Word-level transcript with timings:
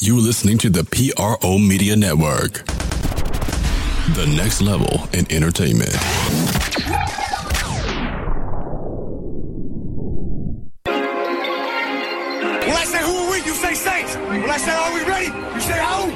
You're 0.00 0.20
listening 0.20 0.58
to 0.58 0.70
the 0.70 0.82
PRO 0.82 1.56
Media 1.56 1.94
Network, 1.94 2.64
the 4.16 4.26
next 4.36 4.60
level 4.60 5.08
in 5.12 5.30
entertainment. 5.30 5.94
When 11.44 12.76
I 12.76 12.84
say 12.84 12.98
who 13.02 13.14
are 13.14 13.30
we, 13.30 13.36
you 13.38 13.54
say 13.54 13.74
Saints. 13.74 14.16
When 14.16 14.50
I 14.50 14.56
say 14.56 14.72
are 14.72 14.92
we 14.94 15.04
ready, 15.04 15.26
you 15.26 15.60
say 15.60 15.78
who? 15.78 16.10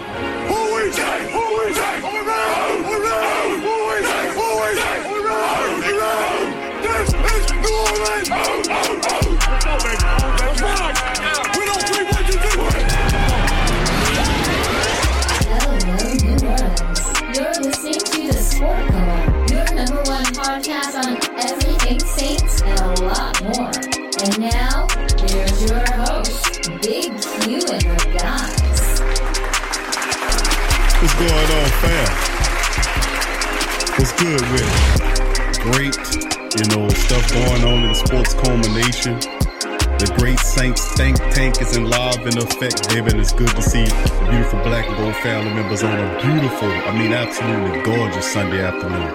Who 0.49 0.57
are 0.57 0.75
we? 0.75 0.91
Who 0.91 1.39
are 1.39 1.55
we? 1.55 1.71
Are 1.79 2.13
we 2.13 2.21
ready? 2.27 2.51
Are 2.59 2.67
we? 2.69 2.83
Who 2.83 2.95
are 2.99 3.15
we? 3.89 4.03
Who 4.35 4.43
are 4.43 4.59
we? 4.59 4.75
Ready? 5.87 6.03
Are 6.03 6.35
we? 6.35 6.51
This 6.83 7.15
is 7.15 7.53
New 7.53 7.75
Orleans. 7.87 9.28
Sport 18.59 18.91
your 19.53 19.73
number 19.73 20.03
one 20.11 20.25
podcast 20.35 20.99
on 20.99 21.15
everything 21.39 22.01
Saints 22.01 22.61
and 22.63 22.81
a 22.81 23.05
lot 23.05 23.41
more. 23.45 23.71
And 24.19 24.41
now, 24.41 24.89
here's 25.29 25.63
your 25.63 25.87
host, 25.95 26.69
Big 26.83 27.15
Q 27.23 27.63
and 27.71 27.83
her 27.85 28.19
guys. 28.19 29.01
What's 30.99 31.15
going 31.15 31.51
on, 31.55 31.71
fam? 31.79 32.11
What's 33.95 34.13
good 34.19 34.43
with 34.51 34.67
it? 34.67 35.61
Great, 35.63 35.97
you 36.59 36.67
know, 36.75 36.89
stuff 36.89 37.33
going 37.33 37.63
on 37.63 37.85
in 37.85 37.89
the 37.91 37.95
sports 37.95 38.35
culmination. 38.35 39.38
The 39.99 40.15
great 40.17 40.39
Saints 40.39 40.87
think 40.95 41.17
tank 41.35 41.61
is 41.61 41.77
in 41.77 41.91
live 41.91 42.25
in 42.25 42.39
effect, 42.39 42.89
baby, 42.89 43.11
and 43.11 43.19
it's 43.19 43.33
good 43.33 43.49
to 43.49 43.61
see 43.61 43.85
the 43.85 44.29
beautiful 44.31 44.63
black 44.63 44.87
and 44.87 44.97
gold 44.97 45.17
family 45.17 45.53
members 45.53 45.83
on 45.83 45.99
a 45.99 46.23
beautiful, 46.23 46.69
I 46.69 46.97
mean, 46.97 47.13
absolutely 47.13 47.83
gorgeous 47.83 48.33
Sunday 48.33 48.65
afternoon. 48.65 49.11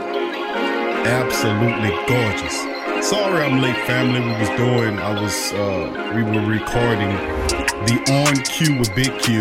Absolutely 1.08 1.90
gorgeous. 2.06 3.08
Sorry 3.08 3.46
I'm 3.46 3.62
late, 3.62 3.78
family. 3.88 4.20
We 4.20 4.36
was 4.38 4.50
doing, 4.60 5.00
I 5.00 5.22
was, 5.22 5.54
uh, 5.54 6.14
we 6.16 6.24
were 6.24 6.46
recording 6.46 7.16
the 7.88 8.04
On 8.28 8.36
Cue 8.44 8.78
with 8.78 8.94
Big 8.94 9.18
Q, 9.22 9.40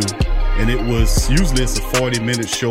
and 0.60 0.70
it 0.70 0.80
was 0.80 1.28
usually 1.28 1.64
it's 1.64 1.76
a 1.76 1.82
40 1.98 2.20
minute 2.20 2.48
show, 2.48 2.70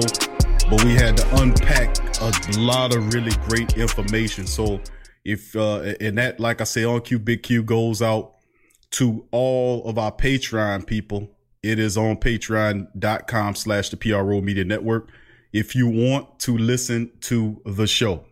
but 0.69 0.81
we 0.85 0.93
had 0.93 1.17
to 1.17 1.41
unpack 1.41 1.97
a 2.21 2.31
lot 2.57 2.95
of 2.95 3.13
really 3.13 3.33
great 3.49 3.77
information. 3.77 4.47
So 4.47 4.79
if 5.25 5.55
uh 5.55 5.93
and 5.99 6.17
that 6.17 6.39
like 6.39 6.61
I 6.61 6.63
say 6.63 6.83
on 6.83 7.01
Q 7.01 7.19
Big 7.19 7.43
Q 7.43 7.63
goes 7.63 8.01
out 8.01 8.40
to 8.91 9.25
all 9.31 9.85
of 9.85 9.97
our 9.97 10.11
Patreon 10.11 10.85
people. 10.85 11.29
It 11.63 11.79
is 11.79 11.97
on 11.97 12.17
patreon.com 12.17 13.55
slash 13.55 13.89
the 13.89 13.97
PRO 13.97 14.41
Media 14.41 14.65
Network 14.65 15.09
if 15.53 15.75
you 15.75 15.87
want 15.87 16.39
to 16.39 16.57
listen 16.57 17.11
to 17.21 17.61
the 17.65 17.87
show. 17.87 18.25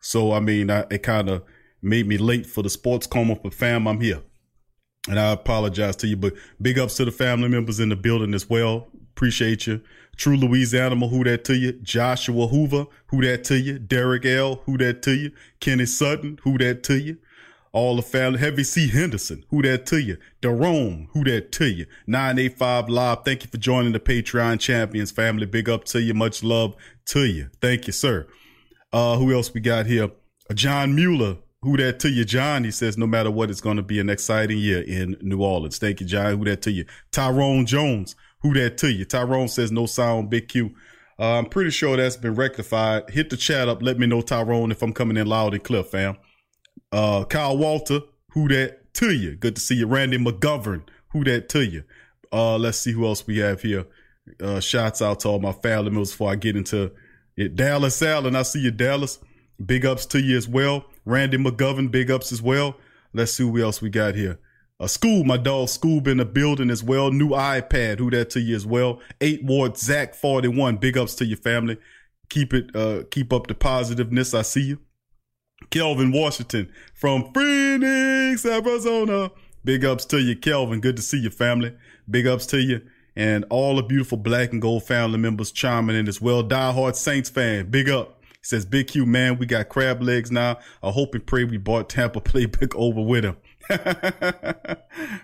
So, 0.00 0.32
I 0.32 0.40
mean, 0.40 0.70
I, 0.70 0.84
it 0.90 1.02
kind 1.02 1.28
of 1.28 1.42
made 1.82 2.06
me 2.06 2.18
late 2.18 2.46
for 2.46 2.62
the 2.62 2.70
sports 2.70 3.06
coma, 3.06 3.36
but 3.36 3.54
fam, 3.54 3.86
I'm 3.86 4.00
here. 4.00 4.22
And 5.08 5.20
I 5.20 5.32
apologize 5.32 5.96
to 5.96 6.06
you, 6.06 6.16
but 6.16 6.34
big 6.60 6.78
ups 6.78 6.96
to 6.96 7.04
the 7.04 7.12
family 7.12 7.48
members 7.48 7.80
in 7.80 7.88
the 7.88 7.96
building 7.96 8.34
as 8.34 8.50
well. 8.50 8.88
Appreciate 9.12 9.66
you. 9.66 9.80
True 10.16 10.36
Louisiana, 10.36 10.94
who 11.06 11.24
that 11.24 11.44
to 11.44 11.56
you? 11.56 11.72
Joshua 11.82 12.48
Hoover, 12.48 12.86
who 13.06 13.22
that 13.22 13.44
to 13.44 13.58
you? 13.58 13.78
Derek 13.78 14.26
L, 14.26 14.56
who 14.66 14.76
that 14.78 15.02
to 15.02 15.14
you? 15.14 15.32
Kenny 15.60 15.86
Sutton, 15.86 16.38
who 16.42 16.58
that 16.58 16.82
to 16.84 16.98
you? 16.98 17.18
All 17.76 17.96
the 17.96 18.00
family. 18.00 18.38
Heavy 18.38 18.64
C 18.64 18.88
Henderson, 18.88 19.44
who 19.50 19.60
that 19.60 19.84
to 19.88 20.00
you? 20.00 20.16
Jerome, 20.42 21.10
who 21.12 21.24
that 21.24 21.52
to 21.52 21.66
you? 21.66 21.84
985 22.06 22.88
Live, 22.88 23.18
thank 23.22 23.44
you 23.44 23.50
for 23.50 23.58
joining 23.58 23.92
the 23.92 24.00
Patreon 24.00 24.58
Champions 24.60 25.10
family. 25.10 25.44
Big 25.44 25.68
up 25.68 25.84
to 25.84 26.00
you. 26.00 26.14
Much 26.14 26.42
love 26.42 26.74
to 27.08 27.26
you. 27.26 27.50
Thank 27.60 27.86
you, 27.86 27.92
sir. 27.92 28.26
Uh, 28.94 29.18
who 29.18 29.30
else 29.30 29.52
we 29.52 29.60
got 29.60 29.84
here? 29.84 30.08
Uh, 30.48 30.54
John 30.54 30.94
Mueller, 30.94 31.36
who 31.60 31.76
that 31.76 32.00
to 32.00 32.08
you? 32.08 32.24
John, 32.24 32.64
he 32.64 32.70
says, 32.70 32.96
no 32.96 33.06
matter 33.06 33.30
what, 33.30 33.50
it's 33.50 33.60
going 33.60 33.76
to 33.76 33.82
be 33.82 34.00
an 34.00 34.08
exciting 34.08 34.56
year 34.56 34.80
in 34.80 35.18
New 35.20 35.42
Orleans. 35.42 35.76
Thank 35.76 36.00
you, 36.00 36.06
John. 36.06 36.38
Who 36.38 36.46
that 36.46 36.62
to 36.62 36.70
you? 36.70 36.86
Tyrone 37.12 37.66
Jones, 37.66 38.16
who 38.40 38.54
that 38.54 38.78
to 38.78 38.90
you? 38.90 39.04
Tyrone 39.04 39.48
says, 39.48 39.70
no 39.70 39.84
sound, 39.84 40.30
big 40.30 40.48
Q. 40.48 40.74
Uh, 41.18 41.36
I'm 41.36 41.44
pretty 41.44 41.72
sure 41.72 41.98
that's 41.98 42.16
been 42.16 42.36
rectified. 42.36 43.10
Hit 43.10 43.28
the 43.28 43.36
chat 43.36 43.68
up. 43.68 43.82
Let 43.82 43.98
me 43.98 44.06
know, 44.06 44.22
Tyrone, 44.22 44.70
if 44.70 44.80
I'm 44.80 44.94
coming 44.94 45.18
in 45.18 45.26
loud 45.26 45.52
and 45.52 45.62
clear, 45.62 45.82
fam. 45.82 46.16
Uh, 46.92 47.24
Kyle 47.24 47.56
Walter, 47.56 48.00
who 48.30 48.48
that 48.48 48.92
to 48.94 49.12
you? 49.12 49.36
Good 49.36 49.56
to 49.56 49.60
see 49.60 49.76
you. 49.76 49.86
Randy 49.86 50.18
McGovern, 50.18 50.82
who 51.08 51.24
that 51.24 51.48
to 51.50 51.64
you? 51.64 51.84
Uh, 52.32 52.58
let's 52.58 52.78
see 52.78 52.92
who 52.92 53.04
else 53.06 53.26
we 53.26 53.38
have 53.38 53.62
here. 53.62 53.86
Uh, 54.40 54.60
shouts 54.60 55.00
out 55.00 55.20
to 55.20 55.28
all 55.28 55.38
my 55.38 55.52
family 55.52 55.90
members 55.90 56.10
before 56.10 56.32
I 56.32 56.36
get 56.36 56.56
into 56.56 56.92
it. 57.36 57.54
Dallas 57.54 58.02
Allen, 58.02 58.34
I 58.34 58.42
see 58.42 58.60
you, 58.60 58.70
Dallas. 58.70 59.18
Big 59.64 59.86
ups 59.86 60.04
to 60.06 60.20
you 60.20 60.36
as 60.36 60.48
well. 60.48 60.86
Randy 61.04 61.38
McGovern, 61.38 61.90
big 61.90 62.10
ups 62.10 62.32
as 62.32 62.42
well. 62.42 62.76
Let's 63.12 63.32
see 63.32 63.44
who 63.44 63.62
else 63.62 63.80
we 63.80 63.88
got 63.88 64.14
here. 64.14 64.38
Uh, 64.78 64.86
School, 64.86 65.24
my 65.24 65.38
dog 65.38 65.68
school 65.70 66.02
been 66.02 66.20
a 66.20 66.24
building 66.24 66.68
as 66.68 66.82
well. 66.82 67.10
New 67.10 67.30
iPad, 67.30 67.98
who 67.98 68.10
that 68.10 68.30
to 68.30 68.40
you 68.40 68.54
as 68.54 68.66
well. 68.66 69.00
Eight 69.20 69.42
Ward 69.42 69.78
Zach 69.78 70.14
41, 70.14 70.76
big 70.76 70.98
ups 70.98 71.14
to 71.16 71.24
your 71.24 71.38
family. 71.38 71.78
Keep 72.28 72.52
it, 72.52 72.76
uh, 72.76 73.04
keep 73.10 73.32
up 73.32 73.46
the 73.46 73.54
positiveness. 73.54 74.34
I 74.34 74.42
see 74.42 74.62
you. 74.62 74.78
Kelvin 75.70 76.12
Washington 76.12 76.70
from 76.94 77.32
Phoenix, 77.32 78.44
Arizona. 78.44 79.30
Big 79.64 79.84
ups 79.84 80.04
to 80.06 80.20
you, 80.20 80.36
Kelvin. 80.36 80.80
Good 80.80 80.96
to 80.96 81.02
see 81.02 81.18
you, 81.18 81.30
family. 81.30 81.74
Big 82.08 82.26
ups 82.26 82.46
to 82.46 82.60
you. 82.60 82.82
And 83.16 83.44
all 83.50 83.76
the 83.76 83.82
beautiful 83.82 84.18
black 84.18 84.52
and 84.52 84.60
gold 84.62 84.84
family 84.84 85.18
members 85.18 85.50
chiming 85.50 85.96
in 85.96 86.06
as 86.06 86.20
well. 86.20 86.42
Die 86.42 86.72
Hard 86.72 86.96
Saints 86.96 87.30
fan, 87.30 87.70
big 87.70 87.88
up. 87.88 88.22
He 88.22 88.36
says, 88.42 88.64
Big 88.64 88.88
Q, 88.88 89.06
man, 89.06 89.38
we 89.38 89.46
got 89.46 89.68
crab 89.68 90.02
legs 90.02 90.30
now. 90.30 90.58
I 90.82 90.90
hope 90.90 91.14
and 91.14 91.26
pray 91.26 91.44
we 91.44 91.56
bought 91.56 91.88
Tampa 91.88 92.20
playbook 92.20 92.74
over 92.76 93.00
with 93.00 93.24
him. 93.24 93.36
uh, 93.70 94.76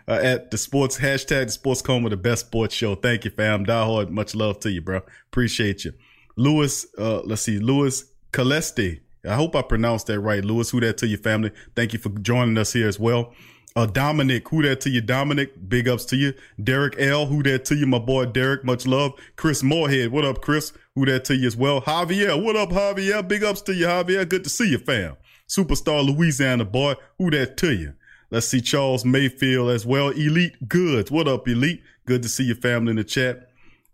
at 0.08 0.50
the 0.50 0.58
sports 0.58 0.98
hashtag 0.98 1.46
the 1.46 1.52
sports 1.52 1.82
coma, 1.82 2.08
the 2.08 2.16
best 2.16 2.46
sports 2.46 2.74
show. 2.74 2.96
Thank 2.96 3.24
you, 3.24 3.30
fam. 3.30 3.64
Die 3.64 3.84
Hard, 3.84 4.10
much 4.10 4.34
love 4.34 4.58
to 4.60 4.70
you, 4.70 4.80
bro. 4.80 5.02
Appreciate 5.28 5.84
you. 5.84 5.92
Lewis, 6.34 6.86
uh, 6.98 7.20
let's 7.20 7.42
see, 7.42 7.58
Lewis 7.58 8.06
Caleste. 8.32 9.00
I 9.24 9.34
hope 9.34 9.54
I 9.54 9.62
pronounced 9.62 10.08
that 10.08 10.20
right. 10.20 10.44
Lewis, 10.44 10.70
who 10.70 10.80
that 10.80 10.98
to 10.98 11.06
your 11.06 11.18
family? 11.18 11.52
Thank 11.76 11.92
you 11.92 11.98
for 11.98 12.08
joining 12.08 12.58
us 12.58 12.72
here 12.72 12.88
as 12.88 12.98
well. 12.98 13.32
Uh, 13.74 13.86
Dominic, 13.86 14.48
who 14.48 14.62
that 14.62 14.80
to 14.82 14.90
you? 14.90 15.00
Dominic, 15.00 15.68
big 15.68 15.88
ups 15.88 16.04
to 16.06 16.16
you. 16.16 16.34
Derek 16.62 16.94
L, 16.98 17.26
who 17.26 17.42
that 17.44 17.64
to 17.66 17.74
you? 17.74 17.86
My 17.86 17.98
boy 17.98 18.26
Derek, 18.26 18.64
much 18.64 18.86
love. 18.86 19.12
Chris 19.36 19.62
Moorhead, 19.62 20.10
what 20.10 20.24
up, 20.24 20.42
Chris? 20.42 20.72
Who 20.94 21.06
that 21.06 21.24
to 21.26 21.36
you 21.36 21.46
as 21.46 21.56
well? 21.56 21.80
Javier, 21.80 22.42
what 22.42 22.56
up, 22.56 22.70
Javier? 22.70 23.26
Big 23.26 23.42
ups 23.42 23.62
to 23.62 23.74
you, 23.74 23.86
Javier. 23.86 24.28
Good 24.28 24.44
to 24.44 24.50
see 24.50 24.70
you, 24.70 24.78
fam. 24.78 25.16
Superstar 25.48 26.04
Louisiana 26.04 26.64
boy, 26.64 26.94
who 27.18 27.30
that 27.30 27.56
to 27.58 27.72
you? 27.72 27.94
Let's 28.30 28.48
see 28.48 28.60
Charles 28.60 29.04
Mayfield 29.04 29.70
as 29.70 29.86
well. 29.86 30.08
Elite 30.10 30.68
Goods, 30.68 31.10
what 31.10 31.28
up, 31.28 31.46
Elite? 31.46 31.82
Good 32.06 32.22
to 32.22 32.28
see 32.28 32.44
your 32.44 32.56
family 32.56 32.90
in 32.90 32.96
the 32.96 33.04
chat. 33.04 33.51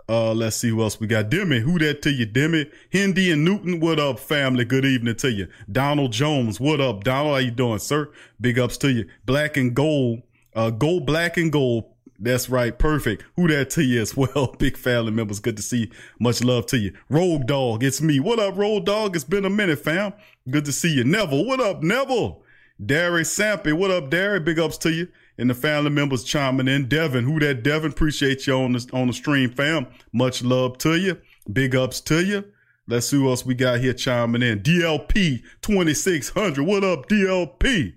Uh, 0.08 0.32
let's 0.32 0.56
see 0.56 0.70
who 0.70 0.80
else 0.80 0.98
we 0.98 1.06
got. 1.06 1.28
Demi, 1.28 1.60
who 1.60 1.78
that 1.80 2.00
to 2.02 2.10
you? 2.10 2.24
Demi, 2.24 2.70
Hindi 2.88 3.30
and 3.30 3.44
Newton, 3.44 3.78
what 3.78 4.00
up, 4.00 4.18
family? 4.18 4.64
Good 4.64 4.86
evening 4.86 5.16
to 5.16 5.30
you. 5.30 5.48
Donald 5.70 6.12
Jones, 6.12 6.58
what 6.58 6.80
up, 6.80 7.04
Donald? 7.04 7.34
How 7.34 7.40
you 7.40 7.50
doing, 7.50 7.78
sir? 7.78 8.10
Big 8.40 8.58
ups 8.58 8.78
to 8.78 8.90
you. 8.90 9.06
Black 9.26 9.58
and 9.58 9.74
gold, 9.74 10.22
uh, 10.54 10.70
gold, 10.70 11.04
black 11.04 11.36
and 11.36 11.52
gold. 11.52 11.84
That's 12.18 12.48
right, 12.48 12.76
perfect. 12.76 13.22
Who 13.36 13.48
that 13.48 13.68
to 13.70 13.84
you 13.84 14.00
as 14.00 14.16
well? 14.16 14.54
Big 14.58 14.78
family 14.78 15.12
members, 15.12 15.40
good 15.40 15.58
to 15.58 15.62
see 15.62 15.80
you. 15.80 15.90
Much 16.18 16.42
love 16.42 16.64
to 16.66 16.78
you. 16.78 16.94
Rogue 17.10 17.46
Dog, 17.46 17.84
it's 17.84 18.00
me. 18.00 18.18
What 18.18 18.38
up, 18.38 18.56
Rogue 18.56 18.86
Dog? 18.86 19.14
It's 19.14 19.26
been 19.26 19.44
a 19.44 19.50
minute, 19.50 19.80
fam. 19.80 20.14
Good 20.48 20.64
to 20.64 20.72
see 20.72 20.94
you. 20.94 21.04
Neville, 21.04 21.44
what 21.44 21.60
up, 21.60 21.82
Neville? 21.82 22.42
Derry 22.84 23.24
Sampy, 23.24 23.74
what 23.74 23.90
up, 23.90 24.08
Derry? 24.08 24.40
Big 24.40 24.58
ups 24.58 24.78
to 24.78 24.90
you 24.90 25.08
and 25.38 25.48
the 25.48 25.54
family 25.54 25.90
members 25.90 26.24
chiming 26.24 26.68
in. 26.68 26.88
Devin, 26.88 27.24
who 27.24 27.38
that 27.40 27.62
Devin? 27.62 27.92
Appreciate 27.92 28.46
you 28.46 28.54
on 28.54 28.72
the 28.72 28.90
on 28.92 29.06
the 29.06 29.12
stream, 29.12 29.50
fam. 29.50 29.86
Much 30.12 30.42
love 30.42 30.78
to 30.78 30.96
you. 30.96 31.18
Big 31.50 31.74
ups 31.74 32.00
to 32.02 32.24
you. 32.24 32.44
Let's 32.86 33.08
see 33.08 33.16
who 33.16 33.28
else 33.28 33.46
we 33.46 33.54
got 33.54 33.80
here 33.80 33.92
chiming 33.92 34.42
in. 34.42 34.60
DLP 34.60 35.42
2600. 35.62 36.64
What 36.64 36.84
up, 36.84 37.08
DLP? 37.08 37.94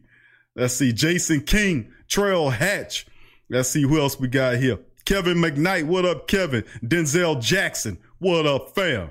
Let's 0.55 0.75
see. 0.75 0.93
Jason 0.93 1.41
King, 1.41 1.91
Trail 2.07 2.49
Hatch. 2.49 3.07
Let's 3.49 3.69
see 3.69 3.81
who 3.81 3.99
else 3.99 4.19
we 4.19 4.27
got 4.27 4.57
here. 4.57 4.79
Kevin 5.05 5.37
McKnight, 5.37 5.85
what 5.85 6.05
up, 6.05 6.27
Kevin? 6.27 6.63
Denzel 6.83 7.41
Jackson, 7.41 7.97
what 8.19 8.45
up, 8.45 8.75
fam? 8.75 9.09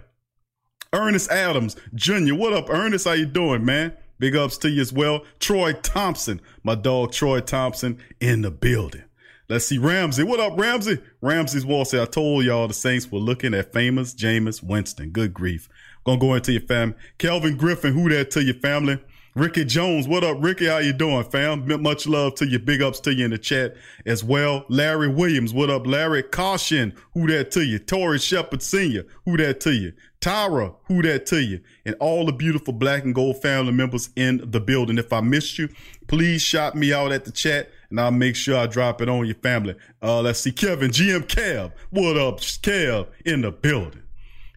Ernest 0.92 1.30
Adams 1.30 1.76
Jr., 1.94 2.34
what 2.34 2.52
up, 2.52 2.70
Ernest? 2.70 3.06
How 3.06 3.12
you 3.12 3.26
doing, 3.26 3.64
man? 3.64 3.92
Big 4.20 4.36
ups 4.36 4.58
to 4.58 4.68
you 4.68 4.82
as 4.82 4.92
well. 4.92 5.24
Troy 5.40 5.72
Thompson, 5.72 6.42
my 6.62 6.74
dog 6.74 7.10
Troy 7.10 7.40
Thompson 7.40 7.98
in 8.20 8.42
the 8.42 8.50
building. 8.50 9.02
Let's 9.48 9.66
see 9.66 9.78
Ramsey. 9.78 10.22
What 10.22 10.38
up, 10.38 10.56
Ramsey? 10.56 10.98
Ramsey's 11.22 11.64
wall 11.64 11.86
said, 11.86 12.02
I 12.02 12.04
told 12.04 12.44
y'all 12.44 12.68
the 12.68 12.74
Saints 12.74 13.10
were 13.10 13.18
looking 13.18 13.54
at 13.54 13.72
famous 13.72 14.14
Jameis 14.14 14.62
Winston. 14.62 15.10
Good 15.10 15.32
grief. 15.32 15.68
Gonna 16.04 16.20
go 16.20 16.34
into 16.34 16.52
your 16.52 16.60
family. 16.60 16.94
Kelvin 17.18 17.56
Griffin, 17.56 17.94
who 17.94 18.10
that 18.10 18.30
to 18.32 18.44
your 18.44 18.54
family? 18.54 18.98
Ricky 19.34 19.64
Jones, 19.64 20.06
what 20.06 20.24
up, 20.24 20.36
Ricky? 20.40 20.66
How 20.66 20.78
you 20.78 20.92
doing, 20.92 21.24
fam? 21.24 21.64
Much 21.82 22.06
love 22.06 22.34
to 22.36 22.46
you. 22.46 22.58
Big 22.58 22.82
ups 22.82 23.00
to 23.00 23.14
you 23.14 23.24
in 23.24 23.30
the 23.30 23.38
chat 23.38 23.76
as 24.04 24.22
well. 24.22 24.66
Larry 24.68 25.08
Williams, 25.08 25.54
what 25.54 25.70
up, 25.70 25.86
Larry? 25.86 26.24
Caution, 26.24 26.92
who 27.14 27.26
that 27.28 27.52
to 27.52 27.64
you? 27.64 27.78
Tori 27.78 28.18
Shepard 28.18 28.60
Sr., 28.60 29.06
who 29.24 29.36
that 29.36 29.60
to 29.60 29.72
you? 29.72 29.92
Tyra, 30.20 30.74
who 30.84 31.00
that 31.02 31.24
to 31.26 31.42
you? 31.42 31.60
And 31.86 31.96
all 31.98 32.26
the 32.26 32.32
beautiful 32.32 32.74
black 32.74 33.04
and 33.04 33.14
gold 33.14 33.40
family 33.40 33.72
members 33.72 34.10
in 34.16 34.50
the 34.50 34.60
building. 34.60 34.98
If 34.98 35.12
I 35.12 35.20
missed 35.20 35.58
you, 35.58 35.68
please 36.08 36.42
shout 36.42 36.74
me 36.74 36.92
out 36.92 37.10
at 37.10 37.24
the 37.24 37.32
chat 37.32 37.70
and 37.88 37.98
I'll 37.98 38.10
make 38.10 38.36
sure 38.36 38.58
I 38.58 38.66
drop 38.66 39.00
it 39.00 39.08
on 39.08 39.24
your 39.24 39.36
family. 39.36 39.76
Uh, 40.02 40.20
let's 40.20 40.40
see, 40.40 40.52
Kevin, 40.52 40.90
GM 40.90 41.22
Kev, 41.26 41.72
what 41.90 42.18
up, 42.18 42.40
Kev, 42.40 43.08
in 43.24 43.40
the 43.40 43.50
building. 43.50 44.02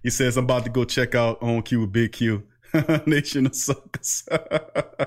He 0.04 0.10
says, 0.10 0.36
I'm 0.36 0.44
about 0.44 0.66
to 0.66 0.70
go 0.70 0.84
check 0.84 1.16
out 1.16 1.42
On 1.42 1.62
Cue 1.62 1.80
with 1.80 1.94
Big 1.94 2.12
Q. 2.12 2.44
Nation 3.06 3.46
of 3.46 3.56
Suckers. 3.56 4.28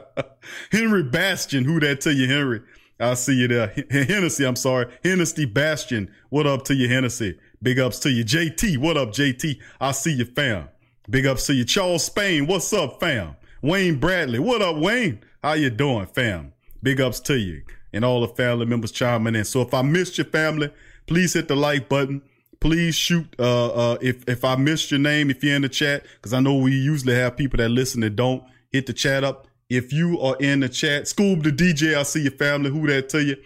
Henry 0.73 1.03
Bastion, 1.03 1.65
who 1.65 1.81
that 1.81 2.01
to 2.03 2.15
you, 2.15 2.29
Henry? 2.29 2.63
I'll 2.99 3.17
see 3.17 3.35
you 3.35 3.49
there. 3.49 3.75
Hennessy, 3.91 4.45
I'm 4.45 4.57
sorry. 4.57 4.87
Hennessy 5.05 5.45
Bastion, 5.45 6.11
what 6.31 6.47
up 6.47 6.65
to 6.65 6.75
you, 6.75 6.89
Hennessy? 6.89 7.39
Big 7.63 7.79
ups 7.79 7.99
to 8.01 8.11
you. 8.11 8.25
JT, 8.25 8.79
what 8.79 8.97
up, 8.97 9.11
JT? 9.11 9.59
I 9.81 9.93
see 9.93 10.13
you, 10.13 10.25
fam. 10.25 10.69
Big 11.09 11.27
ups 11.27 11.47
to 11.47 11.55
you. 11.55 11.65
Charles 11.65 12.05
Spain, 12.05 12.47
what's 12.47 12.73
up, 12.73 13.01
fam? 13.01 13.37
Wayne 13.63 13.99
Bradley, 13.99 14.39
what 14.39 14.63
up, 14.63 14.77
Wayne? 14.77 15.21
How 15.43 15.55
you 15.55 15.71
doing, 15.71 16.07
fam? 16.07 16.53
Big 16.83 17.01
ups 17.01 17.21
to 17.21 17.39
you 17.39 17.63
and 17.93 18.05
all 18.05 18.21
the 18.21 18.29
family 18.29 18.67
members 18.67 18.93
chiming 18.93 19.35
in. 19.35 19.45
So 19.45 19.63
if 19.63 19.73
I 19.73 19.83
missed 19.83 20.19
your 20.19 20.27
family, 20.27 20.71
please 21.07 21.33
hit 21.33 21.49
the 21.49 21.57
like 21.57 21.89
button. 21.89 22.23
Please 22.61 22.95
shoot 22.95 23.27
uh, 23.39 23.93
uh, 23.93 23.99
if 24.01 24.29
if 24.29 24.45
I 24.45 24.57
missed 24.57 24.91
your 24.91 25.01
name, 25.01 25.31
if 25.31 25.45
you're 25.45 25.57
in 25.57 25.63
the 25.63 25.69
chat, 25.69 26.05
because 26.17 26.33
I 26.33 26.41
know 26.41 26.57
we 26.57 26.73
usually 26.73 27.15
have 27.15 27.37
people 27.37 27.59
that 27.59 27.69
listen 27.69 28.01
that 28.01 28.17
don't 28.17 28.43
hit 28.71 28.87
the 28.87 28.93
chat 28.93 29.25
up. 29.25 29.47
If 29.69 29.93
you 29.93 30.21
are 30.21 30.37
in 30.37 30.61
the 30.61 30.69
chat, 30.69 31.05
Scoob 31.05 31.43
the 31.43 31.51
DJ, 31.51 31.97
I 31.97 32.03
see 32.03 32.23
your 32.23 32.33
family. 32.33 32.71
Who 32.71 32.87
that 32.87 33.09
to 33.11 33.23
you? 33.23 33.37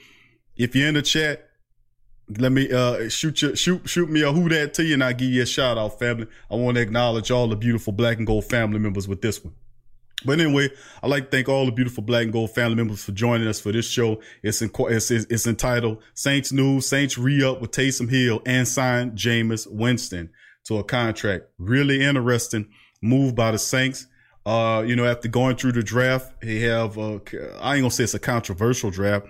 If 0.57 0.77
you're 0.77 0.89
in 0.89 0.95
the 0.95 1.03
chat, 1.03 1.50
let 2.38 2.53
me 2.53 2.71
uh, 2.71 3.09
shoot 3.09 3.43
you 3.43 3.56
shoot 3.56 3.88
shoot 3.88 4.09
me 4.09 4.23
a 4.23 4.32
who 4.32 4.49
that 4.49 4.75
to 4.75 4.85
you, 4.85 4.94
and 4.94 5.05
I 5.05 5.12
give 5.12 5.31
you 5.31 5.43
a 5.43 5.47
shout 5.47 5.79
out, 5.79 5.99
family. 5.99 6.27
I 6.50 6.55
want 6.55 6.77
to 6.77 6.82
acknowledge 6.82 7.31
all 7.31 7.49
the 7.49 7.56
beautiful 7.56 7.93
black 7.93 8.19
and 8.19 8.27
gold 8.27 8.44
family 8.44 8.79
members 8.79 9.09
with 9.09 9.23
this 9.23 9.43
one. 9.44 9.55
But 10.25 10.38
anyway, 10.38 10.69
I'd 11.03 11.11
like 11.11 11.25
to 11.25 11.31
thank 11.31 11.49
all 11.49 11.65
the 11.65 11.73
beautiful 11.73 12.03
black 12.03 12.25
and 12.25 12.32
gold 12.32 12.55
family 12.55 12.77
members 12.77 13.03
for 13.03 13.12
joining 13.12 13.49
us 13.49 13.59
for 13.59 13.73
this 13.73 13.88
show. 13.88 14.21
It's, 14.43 14.61
in, 14.61 14.71
it's, 14.79 15.11
it's 15.11 15.47
entitled 15.47 16.03
Saints 16.12 16.53
News, 16.53 16.87
Saints 16.87 17.17
re-up 17.17 17.62
with 17.62 17.71
Taysom 17.71 18.11
Hill 18.11 18.43
and 18.44 18.69
signed 18.69 19.12
Jameis 19.12 19.67
Winston 19.71 20.31
to 20.65 20.76
a 20.76 20.85
contract. 20.85 21.47
Really 21.59 22.03
interesting 22.03 22.69
move 23.00 23.35
by 23.35 23.53
the 23.53 23.59
Saints. 23.59 24.06
Uh, 24.44 24.85
you 24.87 24.97
know, 24.97 25.06
after 25.06 25.29
going 25.29 25.56
through 25.56 25.73
the 25.73 25.83
draft, 25.83 26.41
they 26.43 26.61
have, 26.61 26.99
uh, 26.99 27.21
I 27.61 27.76
ain't 27.76 27.83
gonna 27.83 27.91
say 27.91 28.05
it's 28.05 28.15
a 28.15 28.19
controversial 28.19 28.91
draft, 28.91 29.26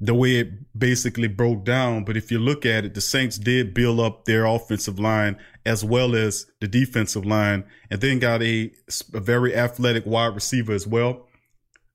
the 0.00 0.14
way 0.14 0.36
it 0.36 0.78
basically 0.78 1.28
broke 1.28 1.64
down. 1.64 2.04
But 2.04 2.16
if 2.16 2.30
you 2.30 2.38
look 2.38 2.66
at 2.66 2.84
it, 2.84 2.94
the 2.94 3.00
Saints 3.00 3.38
did 3.38 3.74
build 3.74 4.00
up 4.00 4.24
their 4.24 4.44
offensive 4.44 4.98
line 4.98 5.38
as 5.64 5.84
well 5.84 6.14
as 6.14 6.46
the 6.60 6.68
defensive 6.68 7.24
line, 7.24 7.64
and 7.90 8.00
then 8.00 8.18
got 8.18 8.42
a, 8.42 8.70
a 9.14 9.20
very 9.20 9.54
athletic 9.54 10.04
wide 10.04 10.34
receiver 10.34 10.72
as 10.72 10.86
well. 10.86 11.26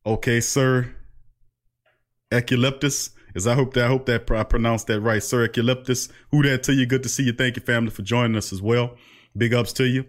Okay, 0.05 0.39
sir. 0.39 0.95
Eculeptus. 2.31 3.11
As 3.35 3.45
I 3.45 3.53
hope 3.53 3.75
that 3.75 3.85
I 3.85 3.87
hope 3.87 4.07
that 4.07 4.31
I 4.31 4.43
pronounced 4.43 4.87
that 4.87 5.01
right, 5.01 5.21
Sir 5.21 5.47
Eculeptus. 5.47 6.11
Who 6.31 6.41
that 6.43 6.63
to 6.63 6.73
you? 6.73 6.87
Good 6.87 7.03
to 7.03 7.09
see 7.09 7.23
you. 7.23 7.33
Thank 7.33 7.57
you, 7.57 7.61
family, 7.61 7.91
for 7.91 8.01
joining 8.01 8.35
us 8.35 8.51
as 8.51 8.61
well. 8.61 8.95
Big 9.37 9.53
ups 9.53 9.71
to 9.73 9.85
you. 9.85 10.05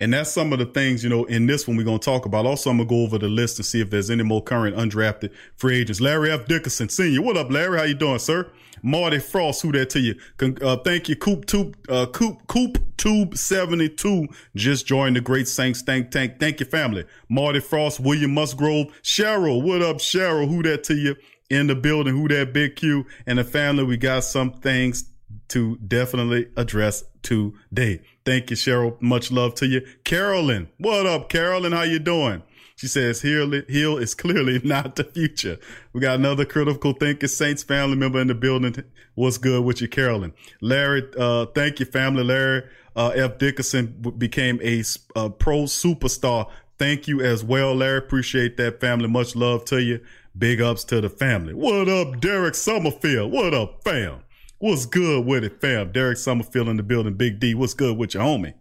And 0.00 0.12
that's 0.12 0.30
some 0.30 0.52
of 0.52 0.58
the 0.58 0.66
things, 0.66 1.02
you 1.02 1.10
know, 1.10 1.24
in 1.24 1.46
this 1.46 1.66
one 1.66 1.76
we're 1.76 1.84
going 1.84 1.98
to 1.98 2.04
talk 2.04 2.24
about. 2.24 2.46
Also, 2.46 2.70
I'm 2.70 2.76
going 2.76 2.88
to 2.88 2.94
go 2.94 3.02
over 3.02 3.18
the 3.18 3.28
list 3.28 3.58
and 3.58 3.66
see 3.66 3.80
if 3.80 3.90
there's 3.90 4.10
any 4.10 4.22
more 4.22 4.42
current 4.42 4.76
undrafted 4.76 5.32
free 5.56 5.80
agents. 5.80 6.00
Larry 6.00 6.30
F. 6.30 6.46
Dickerson, 6.46 6.88
Senior. 6.88 7.22
What 7.22 7.36
up, 7.36 7.50
Larry? 7.50 7.78
How 7.78 7.84
you 7.84 7.94
doing, 7.94 8.18
sir? 8.18 8.50
Marty 8.82 9.18
Frost, 9.18 9.62
who 9.62 9.72
that 9.72 9.90
to 9.90 10.00
you? 10.00 10.14
Uh, 10.40 10.76
thank 10.76 11.08
you, 11.08 11.16
Coop 11.16 11.46
Tube, 11.46 11.76
uh, 11.88 12.06
Coop, 12.06 12.46
Coop 12.46 12.78
Tube 12.96 13.36
72 13.36 14.28
just 14.54 14.86
joined 14.86 15.16
the 15.16 15.20
Great 15.20 15.48
Saints 15.48 15.82
Think 15.82 16.10
Tank. 16.10 16.38
Thank 16.38 16.60
you, 16.60 16.66
family. 16.66 17.04
Marty 17.28 17.60
Frost, 17.60 18.00
William 18.00 18.34
Musgrove, 18.34 18.88
Cheryl. 19.02 19.62
What 19.62 19.82
up, 19.82 19.96
Cheryl? 19.96 20.48
Who 20.48 20.62
that 20.64 20.84
to 20.84 20.94
you? 20.94 21.16
In 21.50 21.66
the 21.66 21.74
building, 21.74 22.14
who 22.14 22.28
that 22.28 22.52
Big 22.52 22.76
Q 22.76 23.06
and 23.26 23.38
the 23.38 23.44
family. 23.44 23.82
We 23.82 23.96
got 23.96 24.24
some 24.24 24.52
things 24.52 25.10
to 25.48 25.76
definitely 25.78 26.48
address 26.56 27.04
today. 27.22 28.02
Thank 28.28 28.50
you, 28.50 28.56
Cheryl. 28.56 29.00
Much 29.00 29.32
love 29.32 29.54
to 29.54 29.66
you. 29.66 29.80
Carolyn, 30.04 30.68
what 30.76 31.06
up, 31.06 31.30
Carolyn? 31.30 31.72
How 31.72 31.80
you 31.80 31.98
doing? 31.98 32.42
She 32.76 32.86
says, 32.86 33.22
Hill 33.22 33.54
is 33.54 34.14
clearly 34.14 34.58
not 34.64 34.96
the 34.96 35.04
future. 35.04 35.56
We 35.94 36.02
got 36.02 36.16
another 36.16 36.44
critical 36.44 36.92
thinking 36.92 37.26
Saints 37.26 37.62
family 37.62 37.96
member 37.96 38.20
in 38.20 38.26
the 38.26 38.34
building. 38.34 38.84
What's 39.14 39.38
good 39.38 39.64
with 39.64 39.80
you, 39.80 39.88
Carolyn? 39.88 40.34
Larry, 40.60 41.04
uh, 41.18 41.46
thank 41.54 41.80
you, 41.80 41.86
family. 41.86 42.22
Larry 42.22 42.64
uh, 42.94 43.12
F. 43.16 43.38
Dickerson 43.38 43.86
became 44.18 44.60
a, 44.62 44.84
a 45.16 45.30
pro 45.30 45.62
superstar. 45.62 46.50
Thank 46.78 47.08
you 47.08 47.22
as 47.22 47.42
well, 47.42 47.74
Larry. 47.74 47.96
Appreciate 47.96 48.58
that, 48.58 48.78
family. 48.78 49.08
Much 49.08 49.36
love 49.36 49.64
to 49.64 49.82
you. 49.82 50.04
Big 50.36 50.60
ups 50.60 50.84
to 50.84 51.00
the 51.00 51.08
family. 51.08 51.54
What 51.54 51.88
up, 51.88 52.20
Derek 52.20 52.56
Summerfield? 52.56 53.32
What 53.32 53.54
up, 53.54 53.82
fam? 53.84 54.20
What's 54.60 54.86
good 54.86 55.24
with 55.24 55.44
it, 55.44 55.60
fam? 55.60 55.92
Derek 55.92 56.18
Summerfield 56.18 56.68
in 56.68 56.76
the 56.76 56.82
building. 56.82 57.14
Big 57.14 57.38
D, 57.38 57.54
what's 57.54 57.74
good 57.74 57.96
with 57.96 58.14
your 58.14 58.24
homie? 58.24 58.54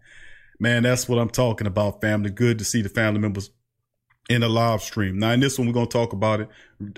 Man, 0.59 0.83
that's 0.83 1.09
what 1.09 1.17
I'm 1.17 1.29
talking 1.29 1.65
about, 1.65 2.01
family. 2.01 2.29
Good 2.29 2.59
to 2.59 2.65
see 2.65 2.83
the 2.83 2.89
family 2.89 3.19
members 3.19 3.49
in 4.29 4.41
the 4.41 4.49
live 4.49 4.83
stream. 4.83 5.17
Now, 5.17 5.31
in 5.31 5.39
this 5.39 5.57
one, 5.57 5.67
we're 5.67 5.73
going 5.73 5.87
to 5.87 5.91
talk 5.91 6.13
about 6.13 6.41
it. 6.41 6.49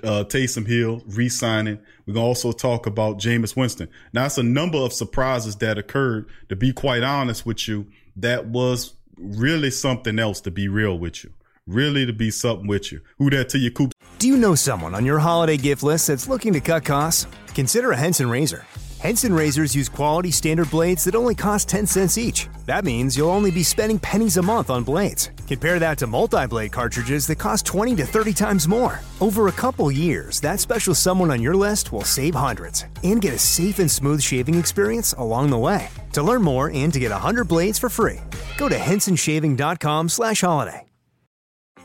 Uh, 0.04 0.24
Taysom 0.24 0.66
Hill 0.66 1.02
re-signing. 1.06 1.78
We're 2.06 2.12
going 2.12 2.24
to 2.24 2.28
also 2.28 2.52
talk 2.52 2.84
about 2.84 3.18
Jameis 3.18 3.56
Winston. 3.56 3.88
Now, 4.12 4.26
it's 4.26 4.36
a 4.36 4.42
number 4.42 4.76
of 4.76 4.92
surprises 4.92 5.56
that 5.56 5.78
occurred. 5.78 6.28
To 6.50 6.56
be 6.56 6.70
quite 6.70 7.02
honest 7.02 7.46
with 7.46 7.66
you, 7.68 7.86
that 8.16 8.48
was 8.48 8.94
really 9.16 9.70
something 9.70 10.18
else 10.18 10.42
to 10.42 10.50
be 10.50 10.68
real 10.68 10.98
with 10.98 11.24
you. 11.24 11.32
Really 11.66 12.04
to 12.04 12.12
be 12.12 12.30
something 12.30 12.66
with 12.66 12.92
you. 12.92 13.00
Who 13.16 13.30
that 13.30 13.48
to 13.50 13.58
you, 13.58 13.70
Coop? 13.70 13.92
Do 14.18 14.28
you 14.28 14.36
know 14.36 14.54
someone 14.54 14.94
on 14.94 15.06
your 15.06 15.20
holiday 15.20 15.56
gift 15.56 15.82
list 15.82 16.08
that's 16.08 16.28
looking 16.28 16.52
to 16.52 16.60
cut 16.60 16.84
costs? 16.84 17.26
Consider 17.54 17.92
a 17.92 17.96
Henson 17.96 18.28
razor. 18.28 18.66
Henson 19.00 19.32
razors 19.32 19.74
use 19.74 19.88
quality 19.88 20.30
standard 20.30 20.70
blades 20.70 21.04
that 21.04 21.14
only 21.14 21.34
cost 21.34 21.70
10 21.70 21.86
cents 21.86 22.18
each. 22.18 22.50
That 22.66 22.84
means 22.84 23.16
you'll 23.16 23.30
only 23.30 23.50
be 23.50 23.62
spending 23.62 23.98
pennies 23.98 24.36
a 24.36 24.42
month 24.42 24.68
on 24.68 24.84
blades. 24.84 25.30
Compare 25.48 25.78
that 25.78 25.96
to 25.98 26.06
multi 26.06 26.46
blade 26.46 26.70
cartridges 26.70 27.26
that 27.28 27.36
cost 27.36 27.64
20 27.64 27.96
to 27.96 28.04
30 28.04 28.34
times 28.34 28.68
more. 28.68 29.00
Over 29.22 29.48
a 29.48 29.52
couple 29.52 29.90
years, 29.90 30.38
that 30.42 30.60
special 30.60 30.94
someone 30.94 31.30
on 31.30 31.40
your 31.40 31.56
list 31.56 31.92
will 31.92 32.04
save 32.04 32.34
hundreds 32.34 32.84
and 33.02 33.22
get 33.22 33.32
a 33.32 33.38
safe 33.38 33.78
and 33.78 33.90
smooth 33.90 34.20
shaving 34.20 34.56
experience 34.56 35.14
along 35.16 35.48
the 35.48 35.56
way. 35.56 35.88
To 36.12 36.22
learn 36.22 36.42
more 36.42 36.70
and 36.74 36.92
to 36.92 37.00
get 37.00 37.10
100 37.10 37.48
blades 37.48 37.78
for 37.78 37.88
free, 37.88 38.20
go 38.58 38.68
to 38.68 38.76
hensonshaving.com/holiday. 38.76 40.89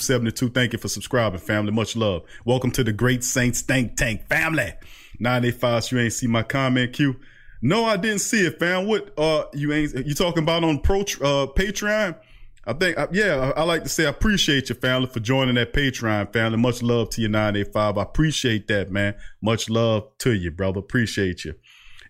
72. 0.00 0.50
Thank 0.50 0.72
you 0.72 0.78
for 0.78 0.86
subscribing, 0.86 1.40
family. 1.40 1.72
Much 1.72 1.96
love. 1.96 2.22
Welcome 2.44 2.70
to 2.72 2.84
the 2.84 2.92
Great 2.92 3.24
Saints 3.24 3.62
Think 3.62 3.96
Tank 3.96 4.28
family. 4.28 4.72
985, 5.18 5.90
you 5.90 5.98
ain't 5.98 6.12
see 6.12 6.28
my 6.28 6.44
comment, 6.44 6.92
Q. 6.92 7.16
No, 7.62 7.84
I 7.84 7.96
didn't 7.96 8.20
see 8.20 8.46
it, 8.46 8.60
fam. 8.60 8.86
What 8.86 9.12
uh 9.18 9.46
you 9.52 9.72
ain't 9.72 10.06
you 10.06 10.14
talking 10.14 10.44
about 10.44 10.62
on 10.62 10.78
pro 10.78 11.00
uh 11.00 11.48
Patreon? 11.48 12.16
I 12.64 12.74
think, 12.74 12.96
uh, 12.98 13.08
yeah, 13.10 13.52
I, 13.56 13.60
I, 13.60 13.62
like 13.62 13.82
to 13.84 13.88
say 13.88 14.04
I 14.04 14.10
appreciate 14.10 14.68
your 14.68 14.76
family, 14.76 15.08
for 15.08 15.20
joining 15.20 15.54
that 15.54 15.72
Patreon, 15.72 16.32
family. 16.34 16.58
Much 16.58 16.82
love 16.82 17.08
to 17.10 17.22
you, 17.22 17.28
985. 17.28 17.96
I 17.96 18.02
appreciate 18.02 18.68
that, 18.68 18.90
man. 18.90 19.14
Much 19.40 19.70
love 19.70 20.06
to 20.18 20.32
you, 20.34 20.50
brother. 20.50 20.78
Appreciate 20.80 21.46
you. 21.46 21.54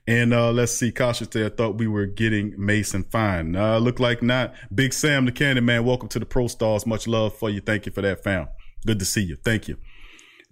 And 0.09 0.33
uh, 0.33 0.51
let's 0.53 0.73
see, 0.73 0.91
cautious 0.91 1.29
there. 1.29 1.45
I 1.45 1.49
thought 1.51 1.77
we 1.77 1.87
were 1.87 2.07
getting 2.07 2.55
Mason 2.57 3.05
fine. 3.05 3.55
Uh, 3.55 3.77
look 3.77 4.01
like 4.01 4.23
not. 4.23 4.55
Big 4.75 4.95
Sam 4.95 5.27
the 5.27 5.33
Candy 5.33 5.61
Man, 5.61 5.85
welcome 5.85 6.09
to 6.09 6.19
the 6.19 6.25
Pro 6.25 6.47
Stars. 6.47 6.87
Much 6.87 7.07
love 7.07 7.37
for 7.37 7.51
you. 7.51 7.61
Thank 7.61 7.85
you 7.85 7.93
for 7.93 8.01
that, 8.01 8.25
fam. 8.25 8.49
Good 8.87 9.01
to 9.01 9.05
see 9.05 9.21
you. 9.21 9.37
Thank 9.37 9.69
you. 9.69 9.77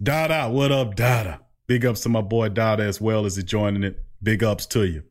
Dada, 0.01 0.47
what 0.51 0.71
up, 0.71 0.95
Dada? 0.95 1.39
Big 1.65 1.87
ups 1.87 2.01
to 2.01 2.09
my 2.09 2.21
boy 2.21 2.49
Dada 2.49 2.83
as 2.83 3.01
well 3.01 3.25
as 3.25 3.35
he 3.35 3.41
joining 3.41 3.81
it. 3.81 3.99
Big 4.21 4.43
ups 4.43 4.67
to 4.67 4.85
you. 4.85 5.01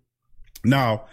Now, 0.62 1.06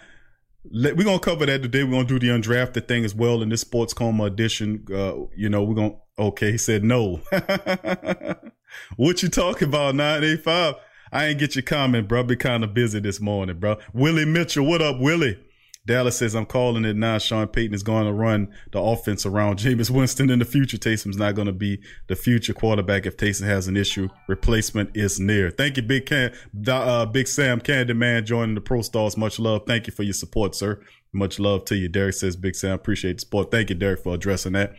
we're 0.62 0.94
gonna 0.94 1.18
cover 1.18 1.44
that 1.44 1.60
today. 1.60 1.82
We're 1.82 1.90
gonna 1.90 2.04
do 2.04 2.20
the 2.20 2.28
undrafted 2.28 2.86
thing 2.86 3.04
as 3.04 3.16
well 3.16 3.42
in 3.42 3.48
this 3.48 3.62
sports 3.62 3.92
coma 3.92 4.26
edition. 4.26 4.86
Uh, 4.88 5.26
you 5.34 5.48
know, 5.48 5.64
we're 5.64 5.74
gonna 5.74 5.96
okay, 6.20 6.52
he 6.52 6.58
said 6.58 6.84
no. 6.84 7.20
what 8.96 9.24
you 9.24 9.28
talking 9.28 9.66
about, 9.66 9.96
985? 9.96 10.76
I 11.14 11.26
ain't 11.26 11.38
get 11.38 11.54
your 11.54 11.62
comment, 11.62 12.08
bro. 12.08 12.24
Be 12.24 12.34
kind 12.34 12.64
of 12.64 12.74
busy 12.74 12.98
this 12.98 13.20
morning, 13.20 13.60
bro. 13.60 13.78
Willie 13.92 14.24
Mitchell, 14.24 14.66
what 14.66 14.82
up, 14.82 14.98
Willie? 14.98 15.38
Dallas 15.86 16.18
says, 16.18 16.34
I'm 16.34 16.46
calling 16.46 16.84
it 16.84 16.96
now. 16.96 17.18
Sean 17.18 17.46
Payton 17.46 17.72
is 17.72 17.84
going 17.84 18.06
to 18.06 18.12
run 18.12 18.52
the 18.72 18.80
offense 18.80 19.24
around 19.24 19.60
Jameis 19.60 19.90
Winston 19.90 20.28
in 20.28 20.40
the 20.40 20.44
future. 20.44 20.76
Taysom's 20.76 21.16
not 21.16 21.36
going 21.36 21.46
to 21.46 21.52
be 21.52 21.80
the 22.08 22.16
future 22.16 22.52
quarterback 22.52 23.06
if 23.06 23.16
Taysom 23.16 23.46
has 23.46 23.68
an 23.68 23.76
issue. 23.76 24.08
Replacement 24.26 24.96
is 24.96 25.20
near. 25.20 25.50
Thank 25.50 25.76
you, 25.76 25.84
Big 25.84 26.06
Can, 26.06 26.34
uh, 26.66 27.06
Big 27.06 27.28
Sam 27.28 27.60
Candy 27.60 27.92
Man 27.92 28.26
joining 28.26 28.56
the 28.56 28.60
Pro 28.60 28.82
Stars. 28.82 29.16
Much 29.16 29.38
love. 29.38 29.62
Thank 29.68 29.86
you 29.86 29.92
for 29.92 30.02
your 30.02 30.14
support, 30.14 30.56
sir. 30.56 30.82
Much 31.12 31.38
love 31.38 31.64
to 31.66 31.76
you. 31.76 31.88
Derek 31.88 32.14
says, 32.14 32.34
Big 32.34 32.56
Sam, 32.56 32.72
appreciate 32.72 33.18
the 33.18 33.20
support. 33.20 33.52
Thank 33.52 33.68
you, 33.68 33.76
Derek, 33.76 34.02
for 34.02 34.14
addressing 34.14 34.54
that. 34.54 34.74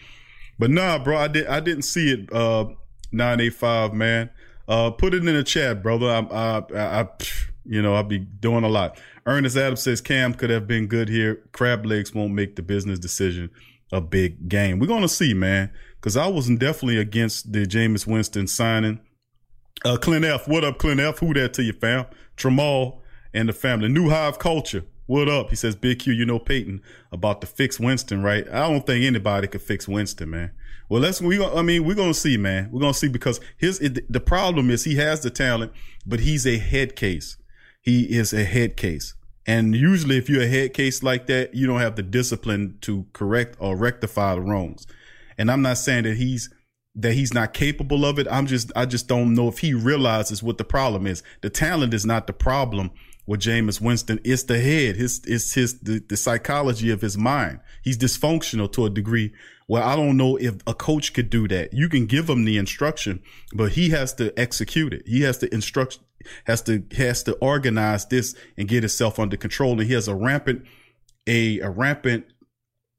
But 0.59 0.69
nah, 0.69 0.99
bro, 0.99 1.17
I 1.17 1.29
did, 1.29 1.47
I 1.47 1.61
didn't 1.61 1.83
see 1.83 2.11
it, 2.11 2.33
uh, 2.33 2.65
985, 3.13 3.93
man. 3.93 4.31
Uh, 4.67 4.91
put 4.91 5.13
it 5.13 5.25
in 5.25 5.33
the 5.33 5.43
chat, 5.43 5.83
brother. 5.83 6.07
I, 6.07 6.19
I, 6.19 7.01
I, 7.01 7.07
you 7.65 7.81
know, 7.81 7.95
I'll 7.95 8.03
be 8.03 8.19
doing 8.19 8.63
a 8.63 8.69
lot. 8.69 8.99
Ernest 9.25 9.57
Adams 9.57 9.81
says 9.81 10.01
Cam 10.01 10.33
could 10.33 10.49
have 10.49 10.67
been 10.67 10.87
good 10.87 11.09
here. 11.09 11.43
Crab 11.51 11.85
legs 11.85 12.13
won't 12.13 12.33
make 12.33 12.55
the 12.55 12.61
business 12.61 12.99
decision 12.99 13.49
a 13.91 14.01
big 14.01 14.49
game. 14.49 14.79
We're 14.79 14.87
gonna 14.87 15.07
see, 15.07 15.33
man. 15.33 15.71
Because 15.95 16.17
I 16.17 16.27
wasn't 16.27 16.59
definitely 16.59 16.97
against 16.97 17.51
the 17.51 17.65
Jameis 17.65 18.05
Winston 18.05 18.47
signing. 18.47 18.99
Uh, 19.83 19.97
Clint 19.97 20.25
F, 20.25 20.47
what 20.47 20.63
up, 20.63 20.77
Clint 20.77 20.99
F? 20.99 21.19
Who 21.19 21.33
that 21.33 21.53
to 21.55 21.63
you, 21.63 21.73
fam? 21.73 22.05
Tramal 22.37 22.99
and 23.33 23.49
the 23.49 23.53
family. 23.53 23.87
New 23.89 24.09
Hive 24.09 24.37
Culture. 24.39 24.83
What 25.07 25.29
up? 25.29 25.49
He 25.49 25.55
says, 25.55 25.75
Big 25.75 25.99
Q, 25.99 26.13
you 26.13 26.25
know 26.25 26.39
Payton 26.39 26.81
about 27.11 27.41
to 27.41 27.47
fix 27.47 27.79
Winston, 27.79 28.23
right? 28.23 28.47
I 28.49 28.69
don't 28.69 28.85
think 28.85 29.05
anybody 29.05 29.47
could 29.47 29.61
fix 29.61 29.87
Winston, 29.87 30.31
man. 30.31 30.51
Well, 30.89 31.01
let's, 31.01 31.21
we, 31.21 31.43
I 31.43 31.61
mean, 31.61 31.85
we're 31.85 31.95
to 31.95 32.13
see, 32.13 32.37
man. 32.37 32.69
We're 32.71 32.81
to 32.81 32.93
see 32.93 33.07
because 33.07 33.39
his, 33.57 33.79
it, 33.79 34.11
the 34.11 34.19
problem 34.19 34.69
is 34.69 34.83
he 34.83 34.95
has 34.95 35.21
the 35.21 35.29
talent, 35.29 35.71
but 36.05 36.21
he's 36.21 36.45
a 36.47 36.57
head 36.57 36.95
case 36.95 37.37
he 37.85 38.17
is 38.17 38.33
a 38.33 38.43
head 38.43 38.75
case. 38.75 39.13
And 39.45 39.75
usually 39.75 40.17
if 40.17 40.27
you're 40.27 40.41
a 40.41 40.47
head 40.47 40.73
case 40.73 41.03
like 41.03 41.27
that, 41.27 41.53
you 41.53 41.67
don't 41.67 41.79
have 41.79 41.95
the 41.95 42.01
discipline 42.01 42.79
to 42.81 43.05
correct 43.13 43.55
or 43.59 43.77
rectify 43.77 44.33
the 44.33 44.41
wrongs. 44.41 44.87
And 45.37 45.51
I'm 45.51 45.61
not 45.61 45.77
saying 45.77 46.05
that 46.05 46.17
he's 46.17 46.49
that 46.95 47.13
he's 47.13 47.33
not 47.33 47.53
capable 47.53 48.05
of 48.05 48.17
it. 48.17 48.25
I'm 48.31 48.47
just 48.47 48.71
I 48.75 48.87
just 48.87 49.07
don't 49.07 49.35
know 49.35 49.47
if 49.47 49.59
he 49.59 49.75
realizes 49.75 50.41
what 50.41 50.57
the 50.57 50.63
problem 50.63 51.05
is. 51.05 51.21
The 51.41 51.51
talent 51.51 51.93
is 51.93 52.07
not 52.07 52.25
the 52.25 52.33
problem 52.33 52.89
with 53.25 53.41
Jameis 53.41 53.81
Winston. 53.81 54.19
It's 54.23 54.43
the 54.43 54.59
head. 54.59 54.95
His 54.95 55.21
it's 55.25 55.53
his 55.53 55.79
the, 55.79 55.99
the 55.99 56.17
psychology 56.17 56.91
of 56.91 57.01
his 57.01 57.17
mind. 57.17 57.59
He's 57.83 57.97
dysfunctional 57.97 58.71
to 58.73 58.85
a 58.85 58.89
degree 58.89 59.33
where 59.67 59.83
I 59.83 59.95
don't 59.95 60.17
know 60.17 60.37
if 60.37 60.55
a 60.67 60.73
coach 60.73 61.13
could 61.13 61.29
do 61.29 61.47
that. 61.47 61.73
You 61.73 61.89
can 61.89 62.05
give 62.05 62.29
him 62.29 62.45
the 62.45 62.57
instruction, 62.57 63.23
but 63.53 63.73
he 63.73 63.89
has 63.89 64.13
to 64.15 64.37
execute 64.39 64.93
it. 64.93 65.03
He 65.07 65.21
has 65.21 65.37
to 65.39 65.53
instruct 65.53 65.99
has 66.45 66.61
to 66.63 66.83
has 66.97 67.23
to 67.23 67.33
organize 67.35 68.05
this 68.05 68.35
and 68.57 68.67
get 68.67 68.83
himself 68.83 69.19
under 69.19 69.37
control. 69.37 69.73
And 69.73 69.83
he 69.83 69.93
has 69.93 70.07
a 70.07 70.15
rampant 70.15 70.63
a 71.27 71.59
a 71.59 71.69
rampant 71.69 72.25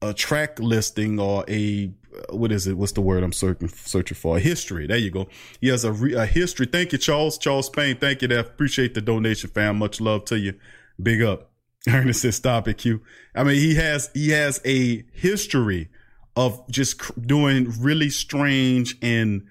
a 0.01 0.13
track 0.13 0.59
listing 0.59 1.19
or 1.19 1.43
a 1.47 1.91
what 2.29 2.51
is 2.51 2.67
it? 2.67 2.77
What's 2.77 2.91
the 2.93 3.01
word 3.01 3.23
I'm 3.23 3.33
searching 3.33 3.69
searching 3.69 4.15
for? 4.15 4.37
A 4.37 4.39
history. 4.39 4.87
There 4.87 4.97
you 4.97 5.11
go. 5.11 5.27
He 5.61 5.67
has 5.69 5.83
a, 5.83 5.91
re, 5.91 6.13
a 6.13 6.25
history. 6.25 6.65
Thank 6.65 6.91
you, 6.91 6.97
Charles. 6.97 7.37
Charles 7.37 7.69
Payne. 7.69 7.97
Thank 7.97 8.21
you. 8.21 8.27
That 8.27 8.39
appreciate 8.39 8.93
the 8.93 9.01
donation, 9.01 9.49
fam. 9.49 9.77
Much 9.77 10.01
love 10.01 10.25
to 10.25 10.37
you. 10.37 10.53
Big 11.01 11.21
up. 11.21 11.51
Ernest 11.89 12.21
says, 12.21 12.35
"Stop 12.35 12.67
it, 12.67 12.77
Q." 12.77 13.01
I 13.35 13.43
mean, 13.43 13.55
he 13.55 13.75
has 13.75 14.09
he 14.13 14.29
has 14.29 14.61
a 14.65 15.03
history 15.13 15.89
of 16.35 16.67
just 16.69 17.01
doing 17.25 17.73
really 17.79 18.09
strange 18.09 18.95
and 19.01 19.43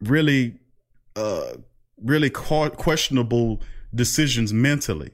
really 0.00 0.58
uh 1.16 1.52
really 2.02 2.30
questionable 2.30 3.60
decisions 3.94 4.52
mentally, 4.52 5.10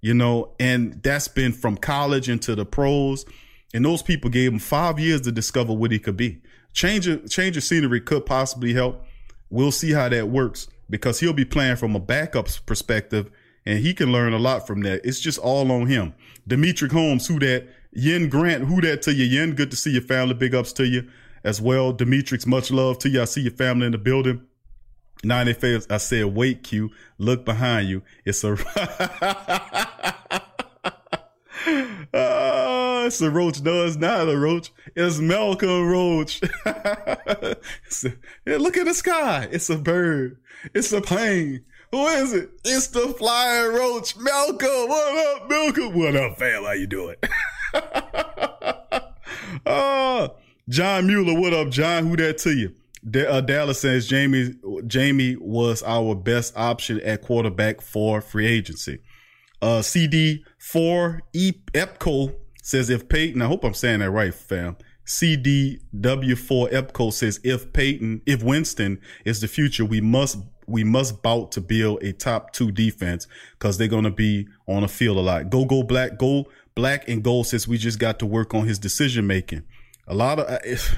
you 0.00 0.14
know, 0.14 0.54
and 0.58 1.02
that's 1.02 1.28
been 1.28 1.52
from 1.52 1.76
college 1.76 2.28
into 2.28 2.54
the 2.54 2.64
pros. 2.64 3.24
And 3.74 3.84
those 3.84 4.02
people 4.02 4.30
gave 4.30 4.52
him 4.52 4.60
five 4.60 5.00
years 5.00 5.20
to 5.22 5.32
discover 5.32 5.72
what 5.74 5.90
he 5.90 5.98
could 5.98 6.16
be. 6.16 6.40
Change 6.72 7.08
of, 7.08 7.28
change 7.28 7.56
of 7.56 7.64
scenery 7.64 8.00
could 8.00 8.24
possibly 8.24 8.72
help. 8.72 9.04
We'll 9.50 9.72
see 9.72 9.92
how 9.92 10.08
that 10.08 10.28
works 10.28 10.68
because 10.88 11.18
he'll 11.18 11.32
be 11.32 11.44
playing 11.44 11.76
from 11.76 11.96
a 11.96 12.00
backup 12.00 12.48
perspective 12.66 13.30
and 13.66 13.80
he 13.80 13.92
can 13.92 14.12
learn 14.12 14.32
a 14.32 14.38
lot 14.38 14.66
from 14.66 14.82
that. 14.82 15.00
It's 15.04 15.20
just 15.20 15.38
all 15.40 15.72
on 15.72 15.86
him. 15.88 16.14
Demetric 16.48 16.92
Holmes, 16.92 17.26
who 17.26 17.40
that? 17.40 17.66
Yen 17.92 18.28
Grant, 18.28 18.64
who 18.64 18.80
that 18.82 19.02
to 19.02 19.12
you? 19.12 19.24
Yen, 19.24 19.54
good 19.54 19.70
to 19.72 19.76
see 19.76 19.90
your 19.90 20.02
family. 20.02 20.34
Big 20.34 20.54
ups 20.54 20.72
to 20.74 20.86
you 20.86 21.08
as 21.42 21.60
well. 21.60 21.92
Demetrix, 21.92 22.46
much 22.46 22.70
love 22.70 22.98
to 23.00 23.08
you. 23.08 23.22
I 23.22 23.24
see 23.24 23.40
your 23.42 23.52
family 23.52 23.86
in 23.86 23.92
the 23.92 23.98
building. 23.98 24.42
90 25.24 25.86
I 25.90 25.96
said, 25.96 26.26
wait, 26.26 26.62
Q, 26.62 26.90
look 27.18 27.44
behind 27.44 27.88
you. 27.88 28.02
It's 28.24 28.44
a, 28.44 28.56
uh, 31.66 33.04
it's 33.06 33.20
a 33.20 33.30
roach. 33.30 33.60
No, 33.62 33.84
it's 33.84 33.96
not 33.96 34.28
a 34.28 34.36
roach. 34.36 34.72
It's 34.94 35.18
Malcolm 35.18 35.88
Roach. 35.88 36.40
a, 36.66 37.56
yeah, 38.46 38.56
look 38.58 38.76
at 38.76 38.86
the 38.86 38.94
sky. 38.94 39.48
It's 39.50 39.70
a 39.70 39.78
bird. 39.78 40.38
It's 40.74 40.92
a 40.92 41.00
plane. 41.00 41.64
Who 41.90 42.06
is 42.06 42.32
it? 42.32 42.50
It's 42.64 42.88
the 42.88 43.08
flying 43.08 43.72
roach. 43.74 44.16
Malcolm. 44.16 44.88
What 44.88 45.42
up, 45.42 45.48
Malcolm? 45.48 45.94
What 45.98 46.16
up, 46.16 46.38
fam? 46.38 46.64
How 46.64 46.72
you 46.72 46.86
doing? 46.86 47.16
uh, 49.66 50.28
John 50.68 51.06
Mueller. 51.06 51.38
What 51.38 51.54
up, 51.54 51.70
John? 51.70 52.06
Who 52.06 52.16
that 52.16 52.38
to 52.38 52.50
you? 52.50 52.74
uh, 53.28 53.40
Dallas 53.42 53.80
says 53.80 54.06
Jamie 54.08 54.54
Jamie 54.86 55.36
was 55.36 55.82
our 55.82 56.14
best 56.14 56.56
option 56.56 57.00
at 57.00 57.22
quarterback 57.22 57.80
for 57.80 58.20
free 58.20 58.46
agency. 58.46 59.00
Uh, 59.62 59.82
CD 59.82 60.44
four 60.58 61.22
E 61.32 61.52
Epco 61.72 62.34
says 62.62 62.90
if 62.90 63.08
Peyton, 63.08 63.42
I 63.42 63.46
hope 63.46 63.64
I'm 63.64 63.74
saying 63.74 64.00
that 64.00 64.10
right, 64.10 64.34
fam. 64.34 64.76
CDW4 65.06 66.72
Epco 66.72 67.12
says 67.12 67.38
if 67.44 67.72
Peyton, 67.72 68.22
if 68.26 68.42
Winston 68.42 69.00
is 69.24 69.40
the 69.40 69.48
future, 69.48 69.84
we 69.84 70.00
must 70.00 70.38
we 70.66 70.82
must 70.82 71.22
bout 71.22 71.52
to 71.52 71.60
build 71.60 72.02
a 72.02 72.12
top 72.12 72.52
two 72.52 72.72
defense 72.72 73.26
because 73.58 73.76
they're 73.76 73.88
gonna 73.88 74.10
be 74.10 74.48
on 74.66 74.82
the 74.82 74.88
field 74.88 75.18
a 75.18 75.20
lot. 75.20 75.50
Go 75.50 75.64
go 75.64 75.82
black, 75.82 76.18
go 76.18 76.46
black 76.74 77.08
and 77.08 77.22
gold 77.22 77.46
says 77.46 77.68
we 77.68 77.78
just 77.78 77.98
got 77.98 78.18
to 78.20 78.26
work 78.26 78.54
on 78.54 78.66
his 78.66 78.78
decision 78.78 79.26
making. 79.26 79.62
A 80.08 80.14
lot 80.14 80.38
of 80.38 80.48
uh, 80.48 80.58
if, 80.64 80.96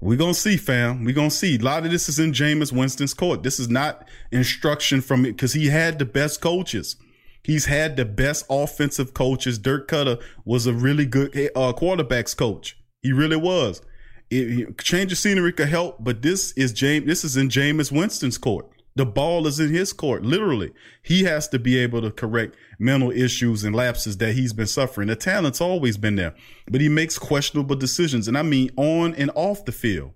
we're 0.00 0.18
gonna 0.18 0.34
see, 0.34 0.56
fam. 0.56 1.04
We're 1.04 1.14
gonna 1.14 1.30
see. 1.30 1.56
A 1.56 1.62
lot 1.62 1.84
of 1.86 1.92
this 1.92 2.08
is 2.08 2.18
in 2.18 2.32
Jameis 2.32 2.72
Winston's 2.72 3.14
court. 3.14 3.42
This 3.42 3.58
is 3.58 3.68
not 3.68 4.06
instruction 4.32 5.00
from 5.00 5.24
it 5.24 5.32
because 5.32 5.52
he 5.52 5.68
had 5.68 5.98
the 5.98 6.04
best 6.04 6.40
coaches. 6.40 6.96
He's 7.44 7.66
had 7.66 7.96
the 7.96 8.04
best 8.04 8.46
offensive 8.48 9.14
coaches. 9.14 9.58
Dirk 9.58 9.88
Koetter 9.88 10.20
was 10.44 10.66
a 10.66 10.72
really 10.72 11.06
good 11.06 11.36
uh, 11.54 11.72
quarterbacks 11.74 12.36
coach. 12.36 12.76
He 13.02 13.12
really 13.12 13.36
was. 13.36 13.82
It, 14.30 14.78
change 14.78 15.12
of 15.12 15.18
scenery 15.18 15.52
could 15.52 15.68
help, 15.68 16.02
but 16.02 16.22
this 16.22 16.52
is 16.52 16.72
James. 16.72 17.06
This 17.06 17.22
is 17.22 17.36
in 17.36 17.50
Jameis 17.50 17.92
Winston's 17.92 18.38
court. 18.38 18.70
The 18.96 19.04
ball 19.04 19.46
is 19.46 19.58
in 19.60 19.74
his 19.74 19.92
court, 19.92 20.22
literally. 20.22 20.72
He 21.02 21.24
has 21.24 21.48
to 21.48 21.58
be 21.58 21.76
able 21.78 22.00
to 22.02 22.10
correct 22.10 22.56
mental 22.78 23.10
issues 23.10 23.64
and 23.64 23.74
lapses 23.74 24.16
that 24.18 24.34
he's 24.34 24.52
been 24.52 24.68
suffering. 24.68 25.08
The 25.08 25.16
talent's 25.16 25.60
always 25.60 25.96
been 25.96 26.14
there, 26.14 26.34
but 26.70 26.80
he 26.80 26.88
makes 26.88 27.18
questionable 27.18 27.76
decisions. 27.76 28.28
And 28.28 28.38
I 28.38 28.42
mean, 28.42 28.70
on 28.76 29.14
and 29.16 29.32
off 29.34 29.64
the 29.64 29.72
field, 29.72 30.12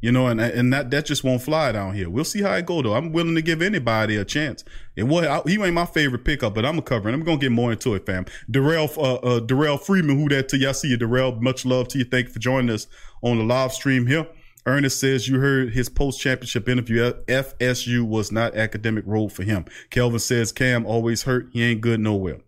you 0.00 0.12
know, 0.12 0.28
and, 0.28 0.40
and 0.40 0.72
that, 0.72 0.90
that 0.92 1.06
just 1.06 1.24
won't 1.24 1.42
fly 1.42 1.72
down 1.72 1.94
here. 1.94 2.08
We'll 2.08 2.24
see 2.24 2.42
how 2.42 2.54
it 2.54 2.66
go 2.66 2.82
though. 2.82 2.94
I'm 2.94 3.12
willing 3.12 3.34
to 3.34 3.42
give 3.42 3.60
anybody 3.60 4.16
a 4.16 4.24
chance. 4.24 4.64
It 4.94 5.04
was, 5.04 5.42
he 5.46 5.60
ain't 5.60 5.74
my 5.74 5.86
favorite 5.86 6.24
pickup, 6.24 6.54
but 6.54 6.64
I'm 6.64 6.78
a 6.78 6.82
covering. 6.82 7.14
I'm 7.14 7.24
to 7.24 7.36
get 7.36 7.50
more 7.50 7.72
into 7.72 7.94
it, 7.94 8.06
fam. 8.06 8.26
Darrell, 8.50 8.88
uh, 8.96 9.14
uh, 9.14 9.40
Darrell 9.40 9.76
Freeman, 9.76 10.16
who 10.16 10.28
that 10.28 10.48
to 10.50 10.58
y'all 10.58 10.74
see 10.74 10.88
you, 10.88 10.96
Darrell. 10.96 11.32
Much 11.40 11.66
love 11.66 11.88
to 11.88 11.98
you. 11.98 12.04
Thank 12.04 12.28
you 12.28 12.32
for 12.32 12.38
joining 12.38 12.70
us 12.70 12.86
on 13.22 13.38
the 13.38 13.44
live 13.44 13.72
stream 13.72 14.06
here. 14.06 14.26
Ernest 14.66 15.00
says 15.00 15.28
you 15.28 15.40
heard 15.40 15.72
his 15.72 15.88
post 15.88 16.20
championship 16.20 16.68
interview. 16.68 17.12
FSU 17.26 18.06
was 18.06 18.30
not 18.30 18.54
academic 18.54 19.04
road 19.06 19.32
for 19.32 19.42
him. 19.42 19.64
Kelvin 19.90 20.18
says 20.20 20.52
Cam 20.52 20.86
always 20.86 21.22
hurt. 21.22 21.48
He 21.52 21.62
ain't 21.62 21.80
good 21.80 22.00
nowhere. 22.00 22.38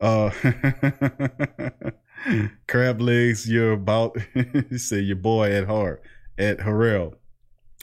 Uh, 0.00 0.30
Crab 2.68 3.00
legs, 3.00 3.48
you're 3.48 3.72
about. 3.72 4.18
he 4.70 4.78
said 4.78 5.04
your 5.04 5.16
boy 5.16 5.50
at 5.50 5.66
heart 5.66 6.02
at 6.38 6.58
Harrell. 6.58 7.14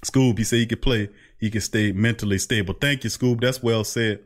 Scoob, 0.04 0.38
he 0.38 0.44
said 0.44 0.60
he 0.60 0.66
could 0.66 0.82
play. 0.82 1.10
He 1.40 1.50
can 1.50 1.62
stay 1.62 1.92
mentally 1.92 2.38
stable. 2.38 2.74
Thank 2.80 3.04
you, 3.04 3.10
Scoob. 3.10 3.42
That's 3.42 3.64
well 3.64 3.84
said. 3.84 4.24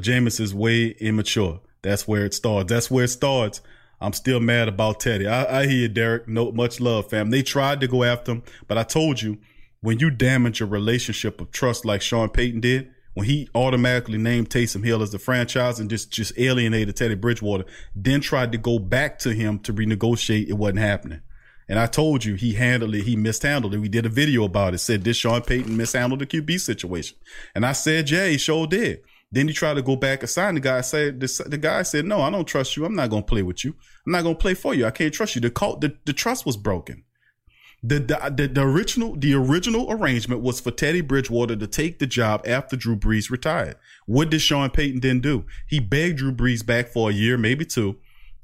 Jameis 0.00 0.40
is 0.40 0.54
way 0.54 0.88
immature. 1.00 1.60
That's 1.82 2.06
where 2.06 2.24
it 2.24 2.34
starts. 2.34 2.70
That's 2.70 2.90
where 2.90 3.04
it 3.04 3.08
starts. 3.08 3.60
I'm 4.00 4.12
still 4.12 4.40
mad 4.40 4.68
about 4.68 5.00
Teddy. 5.00 5.26
I, 5.26 5.60
I 5.60 5.66
hear 5.66 5.82
you, 5.82 5.88
Derek. 5.88 6.28
No, 6.28 6.52
much 6.52 6.80
love, 6.80 7.10
fam. 7.10 7.30
They 7.30 7.42
tried 7.42 7.80
to 7.80 7.88
go 7.88 8.04
after 8.04 8.32
him, 8.32 8.42
but 8.68 8.78
I 8.78 8.84
told 8.84 9.22
you, 9.22 9.38
when 9.80 9.98
you 9.98 10.10
damage 10.10 10.60
a 10.60 10.66
relationship 10.66 11.40
of 11.40 11.50
trust 11.50 11.84
like 11.84 12.02
Sean 12.02 12.28
Payton 12.28 12.60
did, 12.60 12.90
when 13.14 13.26
he 13.26 13.48
automatically 13.54 14.18
named 14.18 14.50
Taysom 14.50 14.84
Hill 14.84 15.02
as 15.02 15.10
the 15.10 15.18
franchise 15.18 15.80
and 15.80 15.90
just, 15.90 16.12
just 16.12 16.32
alienated 16.38 16.96
Teddy 16.96 17.16
Bridgewater, 17.16 17.64
then 17.94 18.20
tried 18.20 18.52
to 18.52 18.58
go 18.58 18.78
back 18.78 19.18
to 19.20 19.32
him 19.32 19.58
to 19.60 19.72
renegotiate, 19.72 20.48
it 20.48 20.54
wasn't 20.54 20.78
happening. 20.78 21.20
And 21.68 21.78
I 21.78 21.86
told 21.86 22.24
you 22.24 22.34
he 22.34 22.54
handled 22.54 22.94
it, 22.94 23.02
he 23.02 23.14
mishandled 23.14 23.74
it. 23.74 23.78
We 23.78 23.88
did 23.88 24.06
a 24.06 24.10
video 24.10 24.44
about 24.44 24.74
it, 24.74 24.78
said 24.78 25.04
this 25.04 25.18
Sean 25.18 25.42
Payton 25.42 25.76
mishandled 25.76 26.20
the 26.20 26.26
QB 26.26 26.60
situation. 26.60 27.18
And 27.54 27.66
I 27.66 27.72
said, 27.72 28.10
yeah, 28.10 28.26
he 28.26 28.38
sure 28.38 28.66
did. 28.66 29.00
Then 29.30 29.48
he 29.48 29.54
tried 29.54 29.74
to 29.74 29.82
go 29.82 29.96
back 29.96 30.22
and 30.22 30.30
sign 30.30 30.54
the 30.54 30.60
guy. 30.60 30.80
Said 30.80 31.20
the, 31.20 31.58
guy 31.58 31.82
said, 31.82 32.06
"No, 32.06 32.22
I 32.22 32.30
don't 32.30 32.46
trust 32.46 32.76
you. 32.76 32.84
I'm 32.84 32.94
not 32.94 33.10
going 33.10 33.22
to 33.22 33.28
play 33.28 33.42
with 33.42 33.64
you. 33.64 33.74
I'm 34.06 34.12
not 34.12 34.22
going 34.22 34.36
to 34.36 34.40
play 34.40 34.54
for 34.54 34.74
you. 34.74 34.86
I 34.86 34.90
can't 34.90 35.12
trust 35.12 35.34
you." 35.34 35.40
The 35.40 35.50
call, 35.50 35.76
the, 35.76 35.94
the 36.06 36.12
trust 36.12 36.46
was 36.46 36.56
broken. 36.56 37.04
The, 37.82 37.98
the, 37.98 38.32
the 38.34 38.48
the 38.48 38.62
original 38.62 39.14
the 39.16 39.34
original 39.34 39.92
arrangement 39.92 40.40
was 40.40 40.60
for 40.60 40.70
Teddy 40.70 41.02
Bridgewater 41.02 41.56
to 41.56 41.66
take 41.66 41.98
the 41.98 42.06
job 42.06 42.42
after 42.46 42.74
Drew 42.74 42.96
Brees 42.96 43.30
retired. 43.30 43.76
What 44.06 44.30
did 44.30 44.40
Sean 44.40 44.70
Payton 44.70 45.00
then 45.00 45.20
do? 45.20 45.44
He 45.68 45.78
begged 45.78 46.18
Drew 46.18 46.32
Brees 46.32 46.64
back 46.64 46.88
for 46.88 47.10
a 47.10 47.12
year, 47.12 47.36
maybe 47.36 47.66
two, 47.66 47.98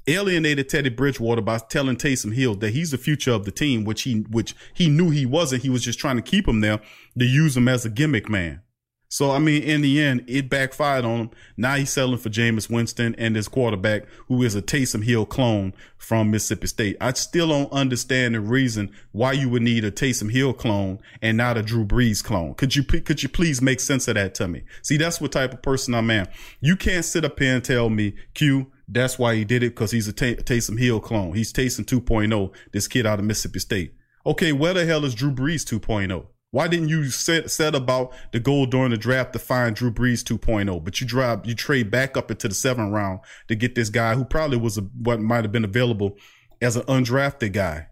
alienated 0.07 0.69
Teddy 0.69 0.89
Bridgewater 0.89 1.41
by 1.41 1.57
telling 1.57 1.97
Taysom 1.97 2.33
Hill 2.33 2.55
that 2.55 2.71
he's 2.71 2.91
the 2.91 2.97
future 2.97 3.31
of 3.31 3.45
the 3.45 3.51
team, 3.51 3.83
which 3.83 4.03
he 4.03 4.21
which 4.29 4.55
he 4.73 4.89
knew 4.89 5.09
he 5.09 5.25
wasn't. 5.25 5.63
He 5.63 5.69
was 5.69 5.83
just 5.83 5.99
trying 5.99 6.17
to 6.17 6.21
keep 6.21 6.47
him 6.47 6.61
there 6.61 6.79
to 7.17 7.25
use 7.25 7.55
him 7.57 7.67
as 7.67 7.85
a 7.85 7.89
gimmick 7.89 8.29
man. 8.29 8.61
So 9.07 9.31
I 9.31 9.39
mean, 9.39 9.63
in 9.63 9.81
the 9.81 10.01
end, 10.01 10.25
it 10.27 10.49
backfired 10.49 11.05
on 11.05 11.19
him. 11.19 11.29
Now 11.55 11.75
he's 11.75 11.91
selling 11.91 12.17
for 12.17 12.29
Jameis 12.29 12.69
Winston 12.69 13.15
and 13.17 13.35
his 13.35 13.47
quarterback, 13.47 14.05
who 14.27 14.43
is 14.43 14.55
a 14.55 14.61
Taysom 14.61 15.03
Hill 15.03 15.25
clone 15.25 15.73
from 15.97 16.31
Mississippi 16.31 16.67
State. 16.67 16.97
I 16.99 17.13
still 17.13 17.47
don't 17.47 17.71
understand 17.71 18.35
the 18.35 18.41
reason 18.41 18.91
why 19.11 19.31
you 19.33 19.47
would 19.49 19.61
need 19.61 19.85
a 19.85 19.91
Taysom 19.91 20.31
Hill 20.31 20.53
clone 20.53 20.99
and 21.21 21.37
not 21.37 21.57
a 21.57 21.61
Drew 21.61 21.85
Brees 21.85 22.23
clone. 22.23 22.55
Could 22.55 22.75
you 22.75 22.83
could 22.83 23.23
you 23.23 23.29
please 23.29 23.61
make 23.61 23.79
sense 23.79 24.07
of 24.07 24.15
that 24.15 24.35
to 24.35 24.47
me? 24.47 24.63
See, 24.81 24.97
that's 24.97 25.21
what 25.21 25.31
type 25.31 25.53
of 25.53 25.61
person 25.61 25.93
I'm. 25.93 26.27
You 26.59 26.75
can't 26.75 27.05
sit 27.05 27.25
up 27.25 27.39
here 27.39 27.55
and 27.55 27.63
tell 27.63 27.89
me, 27.89 28.15
Q, 28.33 28.71
that's 28.87 29.17
why 29.17 29.35
he 29.35 29.43
did 29.43 29.63
it 29.63 29.75
because 29.75 29.91
he's 29.91 30.07
a 30.07 30.13
Tay- 30.13 30.35
Taysom 30.35 30.79
Hill 30.79 30.99
clone. 30.99 31.33
He's 31.33 31.51
Taysom 31.51 31.85
2.0, 31.85 32.53
this 32.71 32.87
kid 32.87 33.05
out 33.05 33.19
of 33.19 33.25
Mississippi 33.25 33.59
State. 33.59 33.95
Okay, 34.25 34.51
where 34.51 34.73
the 34.73 34.85
hell 34.85 35.05
is 35.05 35.15
Drew 35.15 35.31
Brees 35.31 35.63
2.0? 35.63 36.25
Why 36.51 36.69
didn't 36.69 36.87
you 36.87 37.09
set 37.09 37.51
set 37.51 37.75
about 37.75 38.13
the 38.31 38.39
goal 38.39 38.65
during 38.65 38.91
the 38.91 38.97
draft 38.97 39.33
to 39.33 39.39
find 39.39 39.75
Drew 39.75 39.91
Brees 39.91 40.23
2.0? 40.23 40.83
But 40.83 41.01
you 41.01 41.07
drive, 41.07 41.45
you 41.45 41.53
trade 41.53 41.91
back 41.91 42.15
up 42.15 42.31
into 42.31 42.47
the 42.47 42.53
seventh 42.53 42.93
round 42.93 43.19
to 43.49 43.55
get 43.55 43.75
this 43.75 43.89
guy 43.89 44.15
who 44.15 44.23
probably 44.23 44.57
was 44.57 44.77
a, 44.77 44.81
what 44.81 45.19
might 45.19 45.43
have 45.43 45.51
been 45.51 45.65
available 45.65 46.17
as 46.61 46.77
an 46.77 46.83
undrafted 46.83 47.51
guy. 47.51 47.87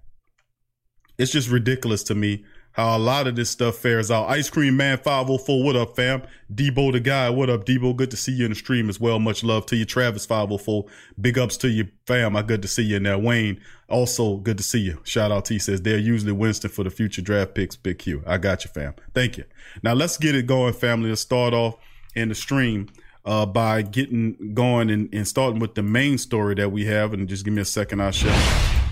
It's 1.17 1.31
just 1.31 1.50
ridiculous 1.50 2.03
to 2.03 2.15
me 2.15 2.45
how 2.74 2.98
a 2.98 3.00
lot 3.00 3.27
of 3.27 3.36
this 3.36 3.50
stuff 3.50 3.75
fares 3.75 4.12
out. 4.12 4.30
Ice 4.30 4.50
Cream 4.50 4.75
Man 4.75 4.98
504, 4.98 5.63
what 5.63 5.75
up, 5.75 5.96
fam? 5.96 6.24
Debo 6.53 6.92
the 6.92 7.00
guy, 7.00 7.30
what 7.30 7.50
up, 7.50 7.65
Debo? 7.65 7.96
Good 7.96 8.12
to 8.12 8.18
see 8.18 8.32
you 8.32 8.46
in 8.46 8.51
the 8.51 8.56
stream 8.56 8.89
as 8.89 9.00
well. 9.00 9.20
Much 9.20 9.44
love 9.44 9.65
to 9.68 9.75
you. 9.75 9.86
Travis 9.86 10.25
504, 10.25 10.86
big 11.22 11.38
ups 11.38 11.56
to 11.58 11.70
you, 11.70 11.88
fam. 12.08 12.36
I 12.36 12.42
good 12.42 12.63
to 12.63 12.68
see 12.68 12.84
you 12.84 12.98
in 12.98 13.03
there. 13.03 13.18
Wayne, 13.18 13.62
also 13.89 14.38
good 14.38 14.58
to 14.58 14.63
see 14.63 14.80
you. 14.80 15.00
Shout 15.03 15.32
out 15.32 15.46
to 15.46 15.53
you, 15.53 15.60
says 15.60 15.84
they're 15.84 16.00
usually 16.00 16.32
Winston 16.32 16.72
for 16.72 16.84
the 16.84 16.89
future 16.89 17.22
draft 17.22 17.53
picks. 17.53 17.75
Big 17.75 18.00
Q. 18.00 18.24
I 18.25 18.39
got 18.39 18.65
you, 18.65 18.72
fam. 18.72 18.96
Thank 19.13 19.38
you. 19.38 19.46
Now 19.84 19.94
let's 19.94 20.18
get 20.18 20.34
it 20.34 20.48
going, 20.48 20.74
family. 20.74 21.10
Let's 21.10 21.22
start 21.22 21.53
off 21.53 21.75
in 22.15 22.30
the 22.30 22.36
stream. 22.36 22.89
Uh, 23.25 23.46
by 23.46 23.82
getting 23.82 24.53
going 24.53 24.89
and, 24.89 25.08
and 25.13 25.25
starting 25.25 25.58
with 25.58 25.75
the 25.75 25.82
main 25.82 26.18
story 26.18 26.56
that 26.56 26.74
we 26.74 26.84
have, 26.84 27.13
and 27.13 27.30
just 27.30 27.46
give 27.46 27.53
me 27.53 27.62
a 27.62 27.65
second, 27.65 28.01
I'll 28.01 28.12
share 28.12 28.36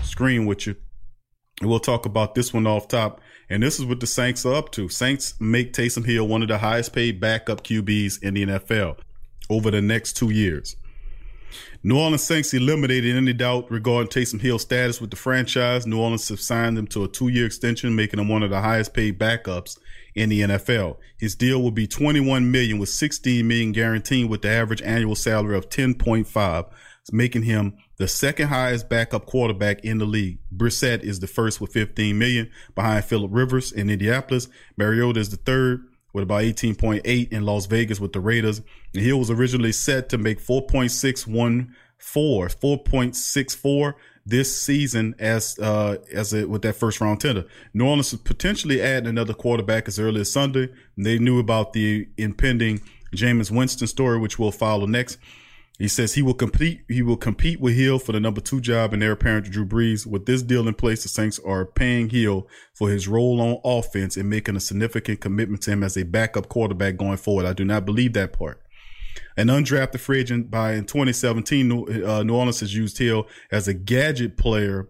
screen 0.04 0.46
with 0.46 0.66
you. 0.66 0.76
And 1.60 1.68
we'll 1.68 1.80
talk 1.80 2.06
about 2.06 2.34
this 2.34 2.54
one 2.54 2.66
off 2.66 2.88
top. 2.88 3.20
And 3.52 3.62
this 3.62 3.78
is 3.78 3.84
what 3.84 4.00
the 4.00 4.06
Saints 4.06 4.46
are 4.46 4.54
up 4.54 4.72
to. 4.72 4.88
Saints 4.88 5.34
make 5.38 5.74
Taysom 5.74 6.06
Hill 6.06 6.26
one 6.26 6.40
of 6.40 6.48
the 6.48 6.56
highest 6.56 6.94
paid 6.94 7.20
backup 7.20 7.62
QBs 7.62 8.22
in 8.22 8.32
the 8.32 8.46
NFL 8.46 8.98
over 9.50 9.70
the 9.70 9.82
next 9.82 10.14
two 10.14 10.30
years. 10.30 10.74
New 11.82 11.98
Orleans 11.98 12.22
Saints 12.22 12.54
eliminated 12.54 13.14
any 13.14 13.34
doubt 13.34 13.70
regarding 13.70 14.08
Taysom 14.08 14.40
Hill's 14.40 14.62
status 14.62 15.02
with 15.02 15.10
the 15.10 15.16
franchise. 15.16 15.86
New 15.86 16.00
Orleans 16.00 16.30
have 16.30 16.40
signed 16.40 16.78
him 16.78 16.86
to 16.88 17.04
a 17.04 17.08
two-year 17.08 17.44
extension, 17.44 17.94
making 17.94 18.20
him 18.20 18.28
one 18.28 18.42
of 18.42 18.48
the 18.48 18.62
highest 18.62 18.94
paid 18.94 19.18
backups 19.18 19.78
in 20.14 20.30
the 20.30 20.40
NFL. 20.40 20.96
His 21.18 21.34
deal 21.34 21.62
will 21.62 21.72
be 21.72 21.86
21 21.86 22.50
million 22.50 22.78
with 22.78 22.88
16 22.88 23.46
million 23.46 23.72
guaranteed 23.72 24.30
with 24.30 24.40
the 24.40 24.48
average 24.48 24.80
annual 24.80 25.14
salary 25.14 25.58
of 25.58 25.68
10.5, 25.68 26.70
making 27.12 27.42
him 27.42 27.76
the 28.02 28.08
second 28.08 28.48
highest 28.48 28.88
backup 28.88 29.26
quarterback 29.26 29.84
in 29.84 29.98
the 29.98 30.04
league. 30.04 30.38
Brissett 30.52 31.04
is 31.04 31.20
the 31.20 31.28
first 31.28 31.60
with 31.60 31.72
15 31.72 32.18
million 32.18 32.50
behind 32.74 33.04
Philip 33.04 33.30
Rivers 33.32 33.70
in 33.70 33.88
Indianapolis. 33.88 34.48
Mariota 34.76 35.20
is 35.20 35.30
the 35.30 35.36
third 35.36 35.86
with 36.12 36.24
about 36.24 36.42
18.8 36.42 37.32
in 37.32 37.44
Las 37.44 37.66
Vegas 37.66 38.00
with 38.00 38.12
the 38.12 38.18
Raiders. 38.18 38.60
And 38.92 39.04
Hill 39.04 39.20
was 39.20 39.30
originally 39.30 39.70
set 39.70 40.08
to 40.08 40.18
make 40.18 40.40
4.614, 40.40 41.68
4.64 42.00 43.94
this 44.26 44.60
season 44.60 45.14
as 45.18 45.58
uh 45.60 45.96
as 46.12 46.32
a, 46.32 46.46
with 46.46 46.62
that 46.62 46.74
first 46.74 47.00
round 47.00 47.20
tender. 47.20 47.44
New 47.72 47.84
Orleans 47.84 48.12
is 48.12 48.18
potentially 48.20 48.82
adding 48.82 49.08
another 49.08 49.34
quarterback 49.34 49.86
as 49.86 50.00
early 50.00 50.22
as 50.22 50.32
Sunday. 50.32 50.68
They 50.96 51.20
knew 51.20 51.38
about 51.38 51.72
the 51.72 52.08
impending 52.16 52.80
Jameis 53.14 53.52
Winston 53.52 53.86
story, 53.86 54.18
which 54.18 54.40
we'll 54.40 54.50
follow 54.50 54.86
next. 54.86 55.18
He 55.78 55.88
says 55.88 56.14
he 56.14 56.22
will 56.22 56.34
compete. 56.34 56.84
He 56.88 57.02
will 57.02 57.16
compete 57.16 57.60
with 57.60 57.74
Hill 57.74 57.98
for 57.98 58.12
the 58.12 58.20
number 58.20 58.40
two 58.40 58.60
job 58.60 58.92
and 58.92 59.02
heir 59.02 59.12
apparent 59.12 59.50
Drew 59.50 59.66
Brees. 59.66 60.06
With 60.06 60.26
this 60.26 60.42
deal 60.42 60.68
in 60.68 60.74
place, 60.74 61.02
the 61.02 61.08
Saints 61.08 61.40
are 61.44 61.64
paying 61.64 62.10
Hill 62.10 62.46
for 62.74 62.90
his 62.90 63.08
role 63.08 63.40
on 63.40 63.60
offense 63.64 64.16
and 64.16 64.28
making 64.28 64.56
a 64.56 64.60
significant 64.60 65.20
commitment 65.20 65.62
to 65.62 65.72
him 65.72 65.82
as 65.82 65.96
a 65.96 66.04
backup 66.04 66.48
quarterback 66.48 66.96
going 66.96 67.16
forward. 67.16 67.46
I 67.46 67.52
do 67.52 67.64
not 67.64 67.84
believe 67.84 68.12
that 68.12 68.32
part. 68.32 68.62
An 69.36 69.48
undrafted 69.48 69.98
free 69.98 70.20
agent 70.20 70.50
by 70.50 70.74
in 70.74 70.84
2017, 70.84 71.68
New, 71.68 71.84
uh, 72.04 72.22
New 72.22 72.34
Orleans 72.34 72.60
has 72.60 72.74
used 72.74 72.98
Hill 72.98 73.26
as 73.50 73.66
a 73.66 73.74
gadget 73.74 74.36
player 74.36 74.88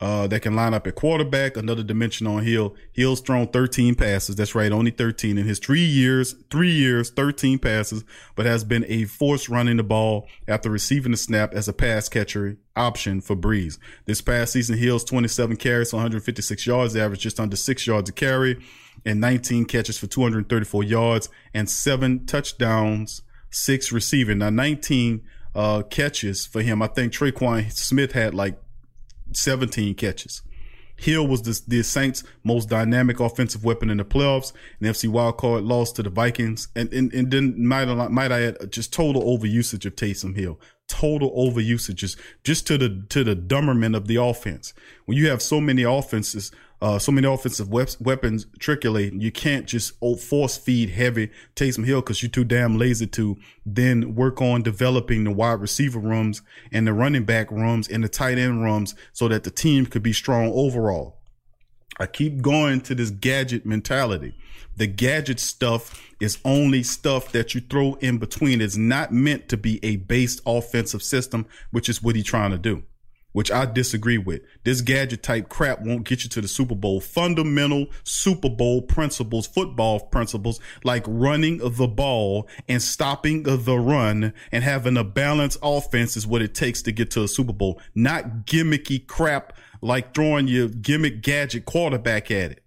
uh, 0.00 0.28
that 0.28 0.42
can 0.42 0.54
line 0.54 0.74
up 0.74 0.86
at 0.86 0.94
quarterback. 0.94 1.56
Another 1.56 1.82
dimension 1.82 2.26
on 2.26 2.44
Hill. 2.44 2.76
Hill's 2.92 3.20
thrown 3.20 3.48
13 3.48 3.96
passes. 3.96 4.36
That's 4.36 4.54
right, 4.54 4.70
only 4.70 4.92
13 4.92 5.36
in 5.38 5.46
his 5.46 5.58
three 5.58 5.84
years. 5.84 6.34
Three 6.50 6.70
years, 6.70 7.10
13 7.10 7.58
passes, 7.58 8.04
but 8.36 8.46
has 8.46 8.62
been 8.62 8.84
a 8.88 9.04
force 9.04 9.48
running 9.48 9.76
the 9.76 9.82
ball 9.82 10.28
after 10.46 10.70
receiving 10.70 11.10
the 11.10 11.16
snap 11.16 11.52
as 11.52 11.66
a 11.66 11.72
pass 11.72 12.08
catcher 12.08 12.58
option 12.76 13.20
for 13.20 13.34
Brees. 13.34 13.78
This 14.04 14.20
past 14.20 14.52
season, 14.52 14.78
Hill's 14.78 15.04
27 15.04 15.56
carries, 15.56 15.92
156 15.92 16.66
yards, 16.66 16.94
average 16.94 17.20
just 17.20 17.40
under 17.40 17.56
six 17.56 17.86
yards 17.86 18.08
a 18.08 18.12
carry, 18.12 18.62
and 19.04 19.20
19 19.20 19.64
catches 19.64 19.98
for 19.98 20.06
234 20.06 20.84
yards 20.84 21.28
and 21.52 21.68
seven 21.68 22.24
touchdowns, 22.24 23.22
six 23.50 23.90
receiving. 23.90 24.38
Now 24.38 24.50
19 24.50 25.22
uh, 25.56 25.82
catches 25.82 26.46
for 26.46 26.62
him. 26.62 26.82
I 26.82 26.86
think 26.86 27.12
Tre'Quan 27.12 27.72
Smith 27.72 28.12
had 28.12 28.32
like 28.32 28.60
17 29.32 29.94
catches. 29.94 30.42
Hill 30.98 31.28
was 31.28 31.42
the, 31.42 31.60
the 31.68 31.82
Saints' 31.82 32.24
most 32.42 32.68
dynamic 32.68 33.20
offensive 33.20 33.64
weapon 33.64 33.88
in 33.88 33.98
the 33.98 34.04
playoffs. 34.04 34.52
NFC 34.82 35.08
wildcard 35.08 35.66
lost 35.66 35.96
to 35.96 36.02
the 36.02 36.10
Vikings, 36.10 36.68
and 36.74 36.92
and, 36.92 37.12
and 37.14 37.30
then 37.30 37.64
might 37.64 37.86
might 38.10 38.32
I 38.32 38.42
add 38.42 38.72
just 38.72 38.92
total 38.92 39.22
overusage 39.22 39.86
of 39.86 39.94
Taysom 39.94 40.34
Hill, 40.34 40.58
total 40.88 41.30
overusage 41.36 41.94
just 41.94 42.18
just 42.42 42.66
to 42.66 42.76
the 42.76 43.04
to 43.10 43.22
the 43.22 43.36
dumberment 43.36 43.94
of 43.94 44.08
the 44.08 44.16
offense. 44.16 44.74
When 45.04 45.16
you 45.16 45.28
have 45.28 45.40
so 45.40 45.60
many 45.60 45.84
offenses 45.84 46.50
uh, 46.80 46.98
so 46.98 47.10
many 47.10 47.26
offensive 47.26 47.68
weapons 47.68 48.46
triculating. 48.58 49.20
You 49.20 49.32
can't 49.32 49.66
just 49.66 49.98
force 49.98 50.56
feed 50.56 50.90
heavy 50.90 51.30
Taysom 51.56 51.84
Hill 51.84 52.00
because 52.00 52.22
you're 52.22 52.30
too 52.30 52.44
damn 52.44 52.78
lazy 52.78 53.06
to 53.08 53.36
then 53.66 54.14
work 54.14 54.40
on 54.40 54.62
developing 54.62 55.24
the 55.24 55.32
wide 55.32 55.60
receiver 55.60 55.98
rooms 55.98 56.42
and 56.70 56.86
the 56.86 56.92
running 56.92 57.24
back 57.24 57.50
rooms 57.50 57.88
and 57.88 58.04
the 58.04 58.08
tight 58.08 58.38
end 58.38 58.62
rooms 58.62 58.94
so 59.12 59.28
that 59.28 59.44
the 59.44 59.50
team 59.50 59.86
could 59.86 60.02
be 60.02 60.12
strong 60.12 60.52
overall. 60.54 61.16
I 61.98 62.06
keep 62.06 62.42
going 62.42 62.80
to 62.82 62.94
this 62.94 63.10
gadget 63.10 63.66
mentality. 63.66 64.34
The 64.76 64.86
gadget 64.86 65.40
stuff 65.40 66.00
is 66.20 66.38
only 66.44 66.84
stuff 66.84 67.32
that 67.32 67.54
you 67.54 67.60
throw 67.60 67.94
in 67.94 68.18
between. 68.18 68.60
It's 68.60 68.76
not 68.76 69.12
meant 69.12 69.48
to 69.48 69.56
be 69.56 69.84
a 69.84 69.96
based 69.96 70.40
offensive 70.46 71.02
system, 71.02 71.46
which 71.72 71.88
is 71.88 72.00
what 72.00 72.14
he's 72.14 72.24
trying 72.24 72.52
to 72.52 72.58
do. 72.58 72.84
Which 73.32 73.50
I 73.50 73.66
disagree 73.66 74.18
with. 74.18 74.40
This 74.64 74.80
gadget 74.80 75.22
type 75.22 75.48
crap 75.48 75.82
won't 75.82 76.04
get 76.04 76.24
you 76.24 76.30
to 76.30 76.40
the 76.40 76.48
Super 76.48 76.74
Bowl. 76.74 77.00
Fundamental 77.00 77.86
Super 78.02 78.48
Bowl 78.48 78.82
principles, 78.82 79.46
football 79.46 80.00
principles, 80.00 80.60
like 80.84 81.04
running 81.06 81.58
the 81.58 81.88
ball 81.88 82.48
and 82.68 82.82
stopping 82.82 83.42
the 83.42 83.78
run 83.78 84.32
and 84.50 84.64
having 84.64 84.96
a 84.96 85.04
balanced 85.04 85.58
offense 85.62 86.16
is 86.16 86.26
what 86.26 86.42
it 86.42 86.54
takes 86.54 86.82
to 86.82 86.92
get 86.92 87.10
to 87.12 87.22
a 87.22 87.28
Super 87.28 87.52
Bowl, 87.52 87.80
not 87.94 88.46
gimmicky 88.46 89.06
crap 89.06 89.52
like 89.80 90.14
throwing 90.14 90.48
your 90.48 90.68
gimmick 90.68 91.22
gadget 91.22 91.64
quarterback 91.64 92.30
at 92.30 92.52
it. 92.52 92.64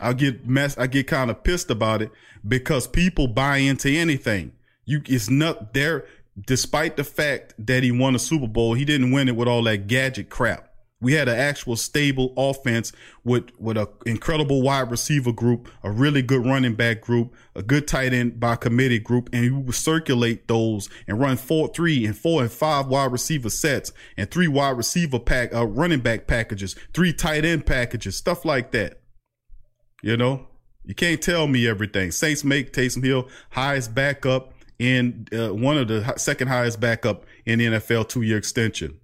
I 0.00 0.12
get 0.14 0.46
mess. 0.46 0.76
I 0.78 0.86
get 0.86 1.06
kind 1.06 1.30
of 1.30 1.44
pissed 1.44 1.70
about 1.70 2.02
it 2.02 2.10
because 2.46 2.86
people 2.86 3.28
buy 3.28 3.58
into 3.58 3.88
anything. 3.88 4.52
You, 4.84 5.02
it's 5.06 5.30
not 5.30 5.74
there 5.74 6.06
despite 6.40 6.96
the 6.96 7.04
fact 7.04 7.54
that 7.58 7.82
he 7.82 7.92
won 7.92 8.14
a 8.14 8.18
Super 8.18 8.48
Bowl, 8.48 8.74
he 8.74 8.84
didn't 8.84 9.12
win 9.12 9.28
it 9.28 9.36
with 9.36 9.48
all 9.48 9.62
that 9.64 9.86
gadget 9.86 10.30
crap. 10.30 10.68
We 11.00 11.14
had 11.14 11.28
an 11.28 11.36
actual 11.36 11.74
stable 11.74 12.32
offense 12.36 12.92
with 13.24 13.50
with 13.58 13.76
an 13.76 13.88
incredible 14.06 14.62
wide 14.62 14.88
receiver 14.88 15.32
group, 15.32 15.68
a 15.82 15.90
really 15.90 16.22
good 16.22 16.46
running 16.46 16.76
back 16.76 17.00
group, 17.00 17.34
a 17.56 17.62
good 17.62 17.88
tight 17.88 18.12
end 18.12 18.38
by 18.38 18.54
committee 18.54 19.00
group, 19.00 19.28
and 19.32 19.42
we 19.42 19.50
would 19.50 19.74
circulate 19.74 20.46
those 20.46 20.88
and 21.08 21.18
run 21.18 21.36
four, 21.36 21.66
three, 21.74 22.06
and 22.06 22.16
four 22.16 22.40
and 22.40 22.52
five 22.52 22.86
wide 22.86 23.10
receiver 23.10 23.50
sets 23.50 23.92
and 24.16 24.30
three 24.30 24.46
wide 24.46 24.76
receiver 24.76 25.18
pack, 25.18 25.52
uh, 25.52 25.66
running 25.66 25.98
back 25.98 26.28
packages, 26.28 26.76
three 26.94 27.12
tight 27.12 27.44
end 27.44 27.66
packages, 27.66 28.16
stuff 28.16 28.44
like 28.44 28.70
that. 28.70 29.00
You 30.04 30.16
know, 30.16 30.46
you 30.84 30.94
can't 30.94 31.20
tell 31.20 31.48
me 31.48 31.66
everything. 31.66 32.12
Saints 32.12 32.44
make 32.44 32.72
Taysom 32.72 33.04
Hill 33.04 33.28
highest 33.50 33.92
backup 33.92 34.51
in 34.78 35.26
uh, 35.32 35.54
one 35.54 35.78
of 35.78 35.88
the 35.88 36.14
second 36.16 36.48
highest 36.48 36.80
backup 36.80 37.24
in 37.46 37.58
the 37.58 37.66
NFL 37.66 38.08
two 38.08 38.22
year 38.22 38.38
extension. 38.38 38.98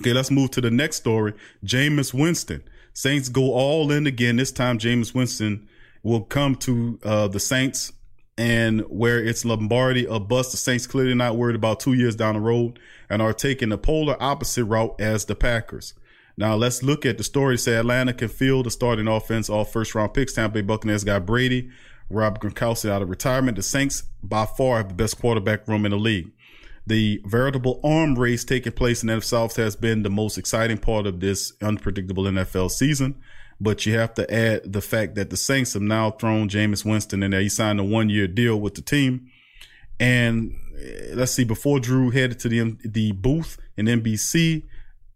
Okay, 0.00 0.12
let's 0.12 0.30
move 0.30 0.50
to 0.52 0.60
the 0.60 0.70
next 0.70 0.96
story. 0.96 1.34
Jameis 1.64 2.14
Winston. 2.14 2.62
Saints 2.92 3.28
go 3.28 3.52
all 3.52 3.90
in 3.92 4.06
again. 4.06 4.36
This 4.36 4.52
time, 4.52 4.78
Jameis 4.78 5.14
Winston 5.14 5.68
will 6.02 6.22
come 6.22 6.54
to 6.56 6.98
uh, 7.04 7.28
the 7.28 7.40
Saints, 7.40 7.92
and 8.36 8.80
where 8.82 9.22
it's 9.22 9.44
Lombardi 9.44 10.04
a 10.04 10.18
bust, 10.18 10.52
the 10.52 10.56
Saints 10.56 10.86
clearly 10.86 11.14
not 11.14 11.36
worried 11.36 11.56
about 11.56 11.80
two 11.80 11.94
years 11.94 12.16
down 12.16 12.34
the 12.34 12.40
road 12.40 12.78
and 13.10 13.20
are 13.20 13.32
taking 13.32 13.68
the 13.68 13.78
polar 13.78 14.16
opposite 14.20 14.64
route 14.64 14.94
as 15.00 15.24
the 15.24 15.34
Packers. 15.34 15.94
Now 16.36 16.54
let's 16.54 16.84
look 16.84 17.04
at 17.04 17.18
the 17.18 17.24
story. 17.24 17.58
Say 17.58 17.74
Atlanta 17.74 18.12
can 18.12 18.28
field 18.28 18.66
the 18.66 18.70
starting 18.70 19.08
offense, 19.08 19.50
all 19.50 19.64
first 19.64 19.94
round 19.94 20.14
picks. 20.14 20.32
Tampa 20.32 20.54
Bay 20.54 20.60
Buccaneers 20.62 21.02
got 21.02 21.26
Brady. 21.26 21.70
Rob 22.10 22.40
Gronkowski 22.40 22.90
out 22.90 23.02
of 23.02 23.10
retirement. 23.10 23.56
The 23.56 23.62
Saints 23.62 24.04
by 24.22 24.46
far 24.46 24.78
have 24.78 24.88
the 24.88 24.94
best 24.94 25.20
quarterback 25.20 25.68
room 25.68 25.84
in 25.84 25.90
the 25.90 25.98
league. 25.98 26.30
The 26.86 27.20
veritable 27.26 27.80
arm 27.84 28.14
race 28.14 28.44
taking 28.44 28.72
place 28.72 29.02
in 29.02 29.08
the 29.08 29.20
South 29.20 29.56
has 29.56 29.76
been 29.76 30.02
the 30.02 30.10
most 30.10 30.38
exciting 30.38 30.78
part 30.78 31.06
of 31.06 31.20
this 31.20 31.52
unpredictable 31.60 32.24
NFL 32.24 32.70
season. 32.70 33.20
But 33.60 33.84
you 33.84 33.98
have 33.98 34.14
to 34.14 34.32
add 34.32 34.72
the 34.72 34.80
fact 34.80 35.16
that 35.16 35.30
the 35.30 35.36
Saints 35.36 35.74
have 35.74 35.82
now 35.82 36.12
thrown 36.12 36.48
Jameis 36.48 36.84
Winston 36.84 37.22
in 37.22 37.32
there. 37.32 37.40
He 37.40 37.48
signed 37.48 37.80
a 37.80 37.84
one 37.84 38.08
year 38.08 38.26
deal 38.26 38.58
with 38.58 38.74
the 38.74 38.82
team. 38.82 39.30
And 40.00 40.54
eh, 40.80 41.10
let's 41.14 41.32
see, 41.32 41.44
before 41.44 41.80
Drew 41.80 42.10
headed 42.10 42.38
to 42.40 42.48
the 42.48 42.76
the 42.84 43.12
booth 43.12 43.58
in 43.76 43.86
NBC, 43.86 44.62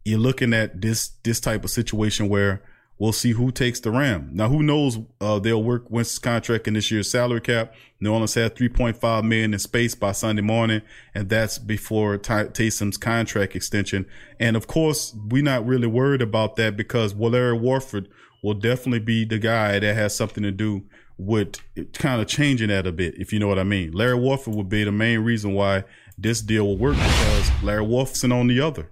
you're 0.05 0.19
looking 0.19 0.53
at 0.53 0.83
this 0.83 1.13
this 1.23 1.41
type 1.41 1.65
of 1.65 1.71
situation 1.71 2.29
where 2.29 2.63
We'll 3.03 3.13
see 3.13 3.33
who 3.33 3.51
takes 3.51 3.81
the 3.81 3.91
Ram. 3.91 4.31
Now, 4.33 4.49
who 4.49 4.63
knows? 4.63 4.97
Uh, 5.21 5.41
they'll 5.41 5.61
work 5.61 5.91
Winston's 5.91 6.21
contract 6.21 6.69
in 6.69 6.75
this 6.75 6.89
year's 6.89 7.11
salary 7.11 7.41
cap. 7.41 7.75
New 7.99 8.13
Orleans 8.13 8.35
had 8.35 8.55
3.5 8.55 9.25
million 9.25 9.53
in 9.53 9.59
space 9.59 9.97
by 9.97 10.13
Sunday 10.13 10.41
morning, 10.41 10.83
and 11.13 11.29
that's 11.29 11.59
before 11.59 12.17
Ty- 12.17 12.51
Taysom's 12.51 12.97
contract 12.97 13.57
extension. 13.57 14.07
And 14.39 14.55
of 14.55 14.69
course, 14.69 15.17
we're 15.29 15.43
not 15.43 15.67
really 15.67 15.89
worried 15.89 16.23
about 16.23 16.55
that 16.59 16.77
because 16.77 17.13
Larry 17.13 17.59
Warford 17.59 18.07
will 18.41 18.55
definitely 18.55 19.01
be 19.01 19.25
the 19.25 19.41
guy 19.41 19.81
that 19.81 19.95
has 19.97 20.15
something 20.15 20.45
to 20.45 20.53
do 20.53 20.85
with 21.19 21.57
kind 21.95 22.23
of 22.23 22.29
changing 22.29 22.69
that 22.69 22.87
a 22.87 22.93
bit, 22.93 23.15
if 23.19 23.33
you 23.33 23.41
know 23.41 23.49
what 23.49 23.59
I 23.59 23.65
mean. 23.65 23.91
Larry 23.91 24.15
Warford 24.15 24.55
would 24.55 24.69
be 24.69 24.85
the 24.85 24.93
main 24.93 25.25
reason 25.25 25.55
why 25.55 25.83
this 26.17 26.41
deal 26.41 26.69
will 26.69 26.79
work 26.79 26.95
because 26.95 27.51
Larry 27.65 27.83
Warford's 27.83 28.23
on 28.23 28.47
the 28.47 28.61
other. 28.61 28.89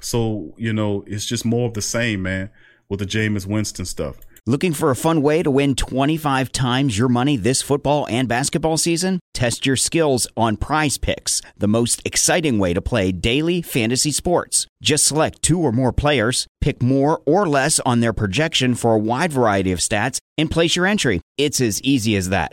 So, 0.00 0.54
you 0.56 0.72
know, 0.72 1.04
it's 1.06 1.26
just 1.26 1.44
more 1.44 1.68
of 1.68 1.74
the 1.74 1.82
same, 1.82 2.22
man 2.22 2.50
with 2.92 3.00
the 3.00 3.06
Jameis 3.06 3.46
Winston 3.46 3.86
stuff. 3.86 4.18
Looking 4.44 4.74
for 4.74 4.90
a 4.90 4.96
fun 4.96 5.22
way 5.22 5.42
to 5.42 5.50
win 5.50 5.74
25 5.74 6.52
times 6.52 6.98
your 6.98 7.08
money 7.08 7.36
this 7.36 7.62
football 7.62 8.06
and 8.10 8.28
basketball 8.28 8.76
season? 8.76 9.18
Test 9.32 9.64
your 9.64 9.76
skills 9.76 10.26
on 10.36 10.58
prize 10.58 10.98
picks, 10.98 11.40
the 11.56 11.68
most 11.68 12.02
exciting 12.04 12.58
way 12.58 12.74
to 12.74 12.82
play 12.82 13.10
daily 13.12 13.62
fantasy 13.62 14.12
sports. 14.12 14.66
Just 14.82 15.06
select 15.06 15.40
two 15.40 15.58
or 15.60 15.72
more 15.72 15.92
players, 15.92 16.46
pick 16.60 16.82
more 16.82 17.22
or 17.24 17.48
less 17.48 17.80
on 17.80 18.00
their 18.00 18.12
projection 18.12 18.74
for 18.74 18.94
a 18.94 18.98
wide 18.98 19.32
variety 19.32 19.72
of 19.72 19.78
stats, 19.78 20.18
and 20.36 20.50
place 20.50 20.76
your 20.76 20.86
entry. 20.86 21.22
It's 21.38 21.62
as 21.62 21.80
easy 21.82 22.14
as 22.14 22.28
that. 22.28 22.52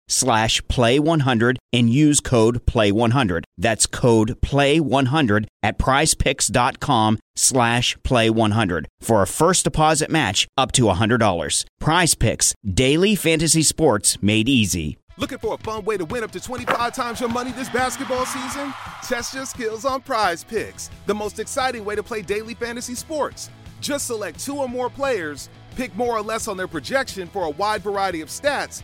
slash 0.11 0.61
play100 0.63 1.57
and 1.73 1.89
use 1.89 2.19
code 2.19 2.65
play100. 2.65 3.43
That's 3.57 3.87
code 3.87 4.39
play100 4.41 5.47
at 5.63 5.77
prizepicks.com 5.77 7.19
slash 7.35 7.97
play100 7.97 8.85
for 8.99 9.21
a 9.21 9.27
first 9.27 9.63
deposit 9.63 10.09
match 10.09 10.47
up 10.57 10.71
to 10.73 10.83
$100. 10.83 11.65
Prize 11.79 12.15
Picks, 12.15 12.53
daily 12.65 13.15
fantasy 13.15 13.63
sports 13.63 14.21
made 14.21 14.49
easy. 14.49 14.97
Looking 15.17 15.37
for 15.37 15.53
a 15.53 15.57
fun 15.57 15.83
way 15.83 15.97
to 15.97 16.05
win 16.05 16.23
up 16.23 16.31
to 16.31 16.39
25 16.39 16.93
times 16.95 17.19
your 17.19 17.29
money 17.29 17.51
this 17.51 17.69
basketball 17.69 18.25
season? 18.25 18.73
Test 19.03 19.33
your 19.33 19.45
skills 19.45 19.85
on 19.85 20.01
Prize 20.01 20.43
Picks, 20.43 20.89
the 21.05 21.13
most 21.13 21.39
exciting 21.39 21.85
way 21.85 21.95
to 21.95 22.03
play 22.03 22.21
daily 22.21 22.53
fantasy 22.55 22.95
sports. 22.95 23.49
Just 23.81 24.07
select 24.07 24.39
two 24.39 24.57
or 24.57 24.67
more 24.67 24.89
players, 24.89 25.49
pick 25.75 25.95
more 25.95 26.15
or 26.15 26.21
less 26.21 26.47
on 26.47 26.57
their 26.57 26.67
projection 26.67 27.27
for 27.27 27.43
a 27.43 27.49
wide 27.49 27.81
variety 27.81 28.21
of 28.21 28.29
stats, 28.29 28.83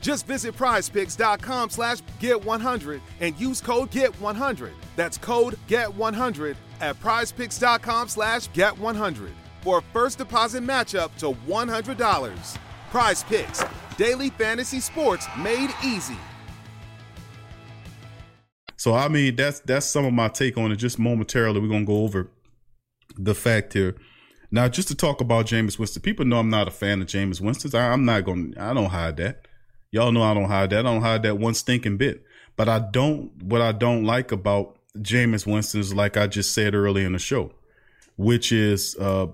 Just 0.00 0.26
visit 0.26 0.56
prizepicks.com 0.56 1.70
slash 1.70 1.98
get100 2.20 3.00
and 3.20 3.38
use 3.38 3.60
code 3.60 3.90
GET100. 3.90 4.70
That's 4.94 5.18
code 5.18 5.58
GET100 5.68 6.56
at 6.80 7.00
prizepicks.com 7.00 8.08
slash 8.08 8.48
get100 8.50 9.30
for 9.62 9.78
a 9.78 9.82
first 9.92 10.18
deposit 10.18 10.62
matchup 10.62 11.14
to 11.18 11.32
$100. 11.48 12.58
Prize 12.90 13.24
Picks, 13.24 13.64
daily 13.96 14.30
fantasy 14.30 14.80
sports 14.80 15.26
made 15.38 15.70
easy. 15.84 16.18
So 18.76 18.94
I 18.94 19.08
mean 19.08 19.34
that's 19.34 19.60
that's 19.60 19.86
some 19.86 20.04
of 20.04 20.12
my 20.12 20.28
take 20.28 20.56
on 20.58 20.70
it. 20.70 20.76
Just 20.76 20.98
momentarily, 20.98 21.60
we're 21.60 21.68
gonna 21.68 21.84
go 21.84 22.04
over 22.04 22.30
the 23.16 23.34
fact 23.34 23.72
here 23.72 23.96
now, 24.50 24.68
just 24.68 24.88
to 24.88 24.94
talk 24.94 25.20
about 25.20 25.46
Jameis 25.46 25.78
Winston, 25.78 26.02
people 26.02 26.24
know 26.24 26.38
I'm 26.38 26.50
not 26.50 26.68
a 26.68 26.70
fan 26.70 27.00
of 27.00 27.08
Jameis 27.08 27.40
Winston. 27.40 27.74
I, 27.74 27.92
am 27.92 28.04
not 28.04 28.24
going. 28.24 28.52
To 28.52 28.62
I 28.62 28.74
don't 28.74 28.86
hide 28.86 29.16
that. 29.18 29.45
Y'all 29.96 30.12
know 30.12 30.22
I 30.22 30.34
don't 30.34 30.44
hide 30.44 30.68
that. 30.70 30.80
I 30.80 30.82
don't 30.82 31.00
hide 31.00 31.22
that 31.22 31.38
one 31.38 31.54
stinking 31.54 31.96
bit. 31.96 32.22
But 32.54 32.68
I 32.68 32.80
don't. 32.80 33.32
What 33.42 33.62
I 33.62 33.72
don't 33.72 34.04
like 34.04 34.30
about 34.30 34.76
Jameis 34.98 35.46
Winston 35.50 35.80
is 35.80 35.94
like 35.94 36.18
I 36.18 36.26
just 36.26 36.52
said 36.52 36.74
earlier 36.74 37.06
in 37.06 37.14
the 37.14 37.18
show, 37.18 37.52
which 38.16 38.52
is, 38.52 38.94
uh, 39.00 39.28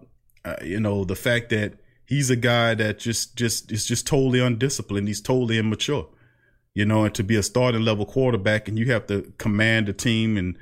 uh, 0.45 0.57
you 0.63 0.79
know, 0.79 1.05
the 1.05 1.17
fact 1.17 1.51
that 1.51 1.75
he's 2.07 2.31
a 2.31 2.37
guy 2.37 2.75
that 2.75 3.01
just 3.01 3.35
just 3.37 3.73
is 3.73 3.87
just 3.87 4.07
totally 4.07 4.39
undisciplined. 4.39 5.09
He's 5.09 5.21
totally 5.21 5.59
immature. 5.59 6.07
You 6.75 6.85
know, 6.85 7.05
and 7.05 7.15
to 7.15 7.23
be 7.23 7.37
a 7.37 7.43
starting 7.43 7.83
level 7.83 8.07
quarterback 8.07 8.69
and 8.69 8.79
you 8.79 8.91
have 8.93 9.07
to 9.07 9.33
command 9.39 9.87
the 9.87 9.93
team 9.93 10.37
and 10.37 10.57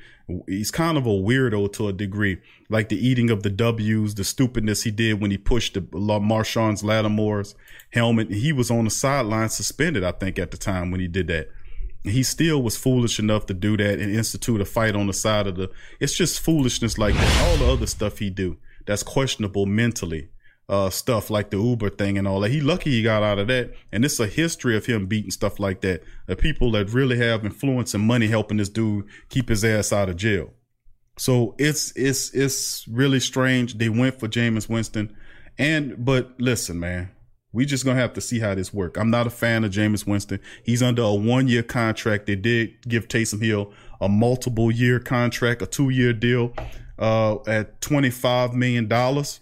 he's 0.46 0.70
kind 0.70 0.98
of 0.98 1.06
a 1.06 1.10
weirdo 1.10 1.72
to 1.72 1.88
a 1.88 1.92
degree, 1.92 2.40
like 2.68 2.88
the 2.88 3.06
eating 3.06 3.30
of 3.30 3.42
the 3.42 3.50
W's, 3.50 4.14
the 4.14 4.24
stupidness 4.24 4.82
he 4.82 4.90
did 4.90 5.20
when 5.20 5.30
he 5.30 5.38
pushed 5.38 5.74
the 5.74 5.80
Marshon's 6.20 6.82
Lattimore's 6.82 7.54
helmet. 7.92 8.30
He 8.30 8.52
was 8.52 8.70
on 8.70 8.84
the 8.84 8.90
sideline 8.90 9.48
suspended, 9.48 10.04
I 10.04 10.12
think, 10.12 10.38
at 10.38 10.50
the 10.50 10.56
time 10.56 10.90
when 10.90 11.00
he 11.00 11.08
did 11.08 11.28
that. 11.28 11.48
He 12.02 12.22
still 12.22 12.62
was 12.62 12.76
foolish 12.76 13.18
enough 13.18 13.46
to 13.46 13.54
do 13.54 13.76
that 13.76 13.98
and 13.98 14.14
institute 14.14 14.60
a 14.60 14.64
fight 14.64 14.96
on 14.96 15.06
the 15.06 15.12
side 15.12 15.46
of 15.46 15.56
the. 15.56 15.70
It's 16.00 16.14
just 16.14 16.40
foolishness 16.40 16.96
like 16.96 17.14
that. 17.14 17.48
All 17.48 17.56
the 17.58 17.72
other 17.72 17.86
stuff 17.86 18.18
he 18.18 18.30
do 18.30 18.56
that's 18.86 19.02
questionable 19.02 19.66
mentally 19.66 20.30
uh, 20.70 20.88
stuff 20.88 21.30
like 21.30 21.50
the 21.50 21.58
Uber 21.58 21.90
thing 21.90 22.16
and 22.16 22.28
all 22.28 22.38
that. 22.40 22.52
He 22.52 22.60
lucky 22.60 22.90
he 22.90 23.02
got 23.02 23.24
out 23.24 23.40
of 23.40 23.48
that. 23.48 23.74
And 23.90 24.04
it's 24.04 24.20
a 24.20 24.28
history 24.28 24.76
of 24.76 24.86
him 24.86 25.06
beating 25.06 25.32
stuff 25.32 25.58
like 25.58 25.80
that. 25.80 26.04
The 26.26 26.36
people 26.36 26.70
that 26.70 26.92
really 26.92 27.18
have 27.18 27.44
influence 27.44 27.92
and 27.92 28.04
money 28.04 28.28
helping 28.28 28.58
this 28.58 28.68
dude 28.68 29.06
keep 29.28 29.48
his 29.48 29.64
ass 29.64 29.92
out 29.92 30.08
of 30.08 30.16
jail. 30.16 30.52
So 31.18 31.56
it's 31.58 31.92
it's 31.96 32.32
it's 32.32 32.86
really 32.86 33.18
strange. 33.18 33.78
They 33.78 33.88
went 33.88 34.20
for 34.20 34.28
Jameis 34.28 34.68
Winston. 34.68 35.14
And 35.58 36.02
but 36.02 36.40
listen, 36.40 36.78
man, 36.78 37.10
we 37.52 37.66
just 37.66 37.84
gonna 37.84 37.98
have 37.98 38.12
to 38.14 38.20
see 38.20 38.38
how 38.38 38.54
this 38.54 38.72
work. 38.72 38.96
I'm 38.96 39.10
not 39.10 39.26
a 39.26 39.30
fan 39.30 39.64
of 39.64 39.72
Jameis 39.72 40.06
Winston. 40.06 40.38
He's 40.62 40.84
under 40.84 41.02
a 41.02 41.12
one 41.12 41.48
year 41.48 41.64
contract. 41.64 42.26
They 42.26 42.36
did 42.36 42.88
give 42.88 43.08
Taysom 43.08 43.42
Hill 43.42 43.72
a 44.00 44.08
multiple 44.08 44.70
year 44.70 45.00
contract, 45.00 45.62
a 45.62 45.66
two 45.66 45.90
year 45.90 46.12
deal, 46.12 46.54
uh, 46.96 47.38
at 47.48 47.80
twenty 47.80 48.10
five 48.10 48.54
million 48.54 48.86
dollars 48.86 49.40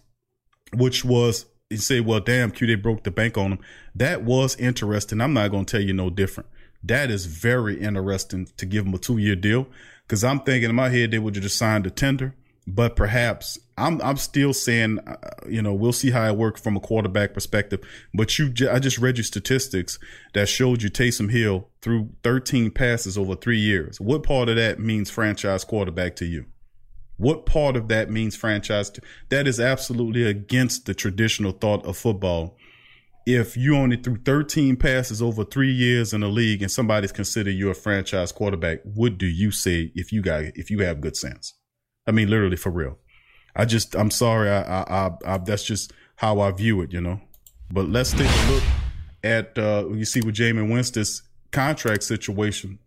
which 0.72 1.04
was 1.04 1.46
you 1.70 1.76
say, 1.76 2.00
well, 2.00 2.20
damn, 2.20 2.50
Q, 2.50 2.66
they 2.66 2.76
broke 2.76 3.04
the 3.04 3.11
bank 3.11 3.37
on 3.37 3.52
him. 3.52 3.59
That 3.94 4.22
was 4.22 4.57
interesting. 4.57 5.20
I'm 5.20 5.35
not 5.35 5.50
going 5.50 5.66
to 5.66 5.70
tell 5.70 5.87
you 5.87 5.92
no 5.92 6.09
different. 6.09 6.48
That 6.83 7.11
is 7.11 7.26
very 7.26 7.78
interesting 7.78 8.48
to 8.57 8.66
give 8.66 8.87
him 8.87 8.94
a 8.94 8.98
two 8.98 9.18
year 9.18 9.37
deal 9.37 9.66
because 10.07 10.24
I'm 10.24 10.40
thinking 10.40 10.70
in 10.70 10.76
my 10.76 10.88
head 10.88 11.11
they 11.11 11.18
would 11.18 11.35
have 11.35 11.42
just 11.42 11.59
signed 11.59 11.87
a 11.87 11.90
tender, 11.90 12.35
but 12.66 12.96
perhaps 12.96 13.59
I'm 13.76 14.00
I'm 14.00 14.16
still 14.16 14.52
saying, 14.52 15.00
uh, 15.00 15.16
you 15.48 15.61
know, 15.61 15.74
we'll 15.74 15.92
see 15.92 16.11
how 16.11 16.26
it 16.26 16.37
works 16.37 16.61
from 16.61 16.76
a 16.76 16.81
quarterback 16.81 17.35
perspective. 17.35 17.81
But 18.14 18.38
you, 18.38 18.52
I 18.70 18.78
just 18.78 18.98
read 18.98 19.18
your 19.18 19.24
statistics 19.24 19.98
that 20.35 20.48
showed 20.48 20.83
you 20.83 20.90
Taysom 20.90 21.31
Hill 21.31 21.68
through 21.83 22.11
13 22.22 22.70
passes 22.70 23.18
over 23.18 23.35
three 23.35 23.59
years. 23.59 24.00
What 24.00 24.22
part 24.22 24.48
of 24.48 24.57
that 24.57 24.78
means 24.78 25.11
franchise 25.11 25.64
quarterback 25.64 26.16
to 26.16 26.24
you? 26.24 26.46
What 27.18 27.46
part 27.46 27.76
of 27.76 27.88
that 27.88 28.11
means 28.11 28.37
franchise? 28.37 28.92
That 29.28 29.46
is 29.46 29.61
absolutely 29.61 30.24
against 30.24 30.87
the 30.87 30.94
traditional 30.94 31.52
thought 31.52 31.85
of 31.85 31.96
football. 31.96 32.57
If 33.26 33.57
you 33.57 33.76
only 33.76 33.96
threw 33.96 34.16
13 34.16 34.76
passes 34.76 35.20
over 35.20 35.44
three 35.44 35.72
years 35.72 36.14
in 36.14 36.22
the 36.22 36.28
league 36.28 36.62
and 36.62 36.70
somebody's 36.70 37.12
considered 37.12 37.50
you 37.50 37.68
a 37.68 37.74
franchise 37.74 38.33
quarterback, 38.33 38.78
what 38.85 39.18
do 39.18 39.26
you 39.26 39.50
say 39.50 39.92
if 39.94 40.12
you 40.12 40.22
got 40.22 40.44
if 40.54 40.70
you 40.70 40.78
have 40.85 41.00
good 41.00 41.16
sense? 41.16 41.54
I 42.07 42.12
mean, 42.12 42.31
literally 42.31 42.57
for 42.57 42.70
real. 42.70 42.98
I 43.54 43.64
just 43.64 43.94
I'm 43.96 44.11
sorry. 44.11 44.48
I 44.48 44.62
I, 44.62 44.83
I, 45.07 45.11
I 45.26 45.38
that's 45.38 45.64
just 45.64 45.92
how 46.16 46.40
I 46.40 46.52
view 46.52 46.81
it, 46.81 46.92
you 46.92 47.00
know. 47.00 47.20
But 47.70 47.88
let's 47.88 48.12
take 48.12 48.31
a 48.31 48.50
look 48.50 48.62
at 49.24 49.59
uh 49.59 49.88
you 49.90 50.04
see 50.04 50.22
with 50.22 50.37
Jameis 50.37 50.70
Winston's 50.70 51.22
contract 51.50 52.04
situation. 52.04 52.78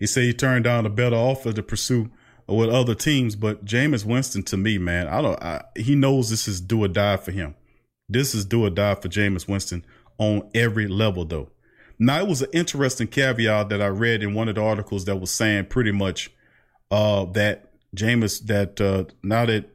He 0.00 0.06
said 0.06 0.24
he 0.24 0.34
turned 0.34 0.64
down 0.64 0.84
a 0.84 0.90
better 0.90 1.16
offer 1.16 1.52
to 1.52 1.62
pursue 1.62 2.10
with 2.46 2.68
other 2.68 2.94
teams, 2.94 3.36
but 3.36 3.64
Jameis 3.64 4.04
Winston 4.04 4.42
to 4.44 4.56
me, 4.56 4.78
man, 4.78 5.08
I 5.08 5.22
don't. 5.22 5.42
I, 5.42 5.64
he 5.76 5.94
knows 5.94 6.30
this 6.30 6.46
is 6.46 6.60
do 6.60 6.84
or 6.84 6.88
die 6.88 7.16
for 7.16 7.32
him. 7.32 7.54
This 8.08 8.34
is 8.34 8.44
do 8.44 8.64
or 8.64 8.70
die 8.70 8.94
for 8.96 9.08
Jameis 9.08 9.48
Winston 9.48 9.84
on 10.18 10.48
every 10.54 10.86
level, 10.86 11.24
though. 11.24 11.50
Now 11.98 12.20
it 12.20 12.28
was 12.28 12.42
an 12.42 12.50
interesting 12.52 13.06
caveat 13.06 13.68
that 13.68 13.80
I 13.80 13.86
read 13.86 14.22
in 14.22 14.34
one 14.34 14.48
of 14.48 14.56
the 14.56 14.62
articles 14.62 15.04
that 15.06 15.16
was 15.16 15.30
saying 15.30 15.66
pretty 15.66 15.92
much 15.92 16.30
uh, 16.90 17.24
that 17.26 17.70
Jameis 17.96 18.44
that 18.46 18.80
uh, 18.80 19.04
now 19.22 19.46
that 19.46 19.70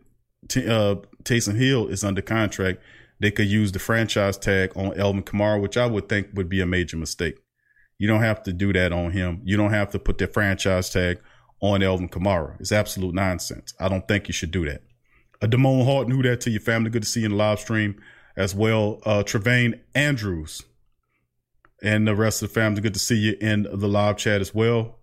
T- 0.47 0.67
uh, 0.67 0.95
Taysom 1.23 1.55
Hill 1.55 1.87
is 1.87 2.03
under 2.03 2.21
contract, 2.21 2.81
they 3.19 3.31
could 3.31 3.47
use 3.47 3.71
the 3.71 3.79
franchise 3.79 4.37
tag 4.37 4.71
on 4.75 4.97
Alvin 4.99 5.23
Kamara, 5.23 5.61
which 5.61 5.77
I 5.77 5.85
would 5.85 6.07
think 6.07 6.29
would 6.33 6.49
be 6.49 6.61
a 6.61 6.65
major 6.65 6.97
mistake. 6.97 7.39
You 7.97 8.07
don't 8.07 8.21
have 8.21 8.43
to 8.43 8.53
do 8.53 8.71
that 8.73 8.93
on 8.93 9.11
him. 9.11 9.41
You 9.43 9.57
don't 9.57 9.71
have 9.71 9.91
to 9.91 9.99
put 9.99 10.17
the 10.17 10.27
franchise 10.27 10.89
tag 10.89 11.19
on 11.61 11.83
Alvin 11.83 12.09
Kamara. 12.09 12.59
It's 12.59 12.71
absolute 12.71 13.13
nonsense. 13.13 13.73
I 13.79 13.89
don't 13.89 14.07
think 14.07 14.27
you 14.27 14.33
should 14.33 14.51
do 14.51 14.65
that. 14.65 14.81
Uh, 15.41 15.47
Damone 15.47 15.85
Hart 15.85 16.07
knew 16.07 16.21
that 16.23 16.41
to 16.41 16.49
your 16.49 16.61
family. 16.61 16.89
Good 16.89 17.03
to 17.03 17.09
see 17.09 17.21
you 17.21 17.27
in 17.27 17.31
the 17.31 17.37
live 17.37 17.59
stream 17.59 18.01
as 18.35 18.55
well. 18.55 19.01
Uh, 19.05 19.23
Trevane 19.23 19.79
Andrews 19.95 20.63
and 21.81 22.07
the 22.07 22.15
rest 22.15 22.41
of 22.41 22.49
the 22.49 22.53
family. 22.53 22.81
Good 22.81 22.93
to 22.93 22.99
see 22.99 23.17
you 23.17 23.37
in 23.39 23.63
the 23.63 23.87
live 23.87 24.17
chat 24.17 24.41
as 24.41 24.53
well. 24.53 24.98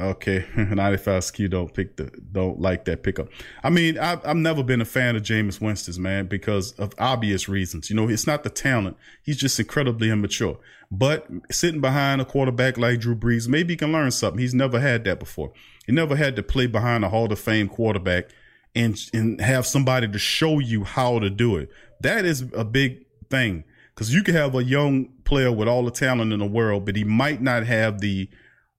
Okay, 0.00 0.46
95 0.56 1.24
ski 1.24 1.48
don't 1.48 1.74
pick 1.74 1.96
the 1.96 2.04
don't 2.30 2.60
like 2.60 2.84
that 2.84 3.02
pickup. 3.02 3.28
I 3.64 3.70
mean, 3.70 3.98
I've, 3.98 4.24
I've 4.24 4.36
never 4.36 4.62
been 4.62 4.80
a 4.80 4.84
fan 4.84 5.16
of 5.16 5.22
Jameis 5.22 5.60
Winston's 5.60 5.98
man 5.98 6.26
because 6.26 6.70
of 6.72 6.94
obvious 6.98 7.48
reasons. 7.48 7.90
You 7.90 7.96
know, 7.96 8.08
it's 8.08 8.26
not 8.26 8.44
the 8.44 8.50
talent; 8.50 8.96
he's 9.24 9.36
just 9.36 9.58
incredibly 9.58 10.10
immature. 10.10 10.58
But 10.90 11.26
sitting 11.50 11.80
behind 11.80 12.20
a 12.20 12.24
quarterback 12.24 12.78
like 12.78 13.00
Drew 13.00 13.16
Brees, 13.16 13.48
maybe 13.48 13.72
he 13.72 13.76
can 13.76 13.90
learn 13.90 14.12
something. 14.12 14.38
He's 14.38 14.54
never 14.54 14.78
had 14.78 15.02
that 15.04 15.18
before. 15.18 15.52
He 15.84 15.92
never 15.92 16.14
had 16.14 16.36
to 16.36 16.44
play 16.44 16.68
behind 16.68 17.04
a 17.04 17.08
Hall 17.08 17.30
of 17.32 17.38
Fame 17.40 17.68
quarterback 17.68 18.30
and 18.76 18.96
and 19.12 19.40
have 19.40 19.66
somebody 19.66 20.06
to 20.06 20.18
show 20.18 20.60
you 20.60 20.84
how 20.84 21.18
to 21.18 21.28
do 21.28 21.56
it. 21.56 21.70
That 22.02 22.24
is 22.24 22.44
a 22.54 22.64
big 22.64 23.04
thing 23.30 23.64
because 23.94 24.14
you 24.14 24.22
can 24.22 24.36
have 24.36 24.54
a 24.54 24.62
young 24.62 25.08
player 25.24 25.50
with 25.50 25.66
all 25.66 25.84
the 25.84 25.90
talent 25.90 26.32
in 26.32 26.38
the 26.38 26.46
world, 26.46 26.86
but 26.86 26.94
he 26.94 27.02
might 27.02 27.42
not 27.42 27.66
have 27.66 28.00
the 28.00 28.30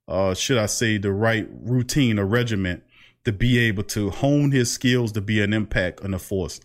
uh, 0.09 0.33
should 0.33 0.57
I 0.57 0.65
say, 0.65 0.97
the 0.97 1.11
right 1.11 1.47
routine 1.61 2.17
or 2.19 2.25
regiment 2.25 2.83
to 3.25 3.31
be 3.31 3.59
able 3.59 3.83
to 3.83 4.09
hone 4.09 4.51
his 4.51 4.71
skills 4.71 5.11
to 5.11 5.21
be 5.21 5.41
an 5.41 5.53
impact 5.53 6.01
on 6.01 6.11
the 6.11 6.19
force. 6.19 6.59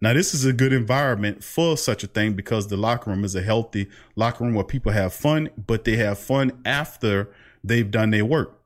Now, 0.00 0.12
this 0.12 0.34
is 0.34 0.44
a 0.44 0.52
good 0.52 0.72
environment 0.72 1.42
for 1.42 1.76
such 1.76 2.02
a 2.04 2.08
thing 2.08 2.34
because 2.34 2.68
the 2.68 2.76
locker 2.76 3.10
room 3.10 3.24
is 3.24 3.34
a 3.34 3.42
healthy 3.42 3.88
locker 4.16 4.44
room 4.44 4.54
where 4.54 4.64
people 4.64 4.92
have 4.92 5.12
fun, 5.12 5.48
but 5.56 5.84
they 5.84 5.96
have 5.96 6.18
fun 6.18 6.60
after 6.64 7.30
they've 7.62 7.90
done 7.90 8.10
their 8.10 8.24
work. 8.24 8.60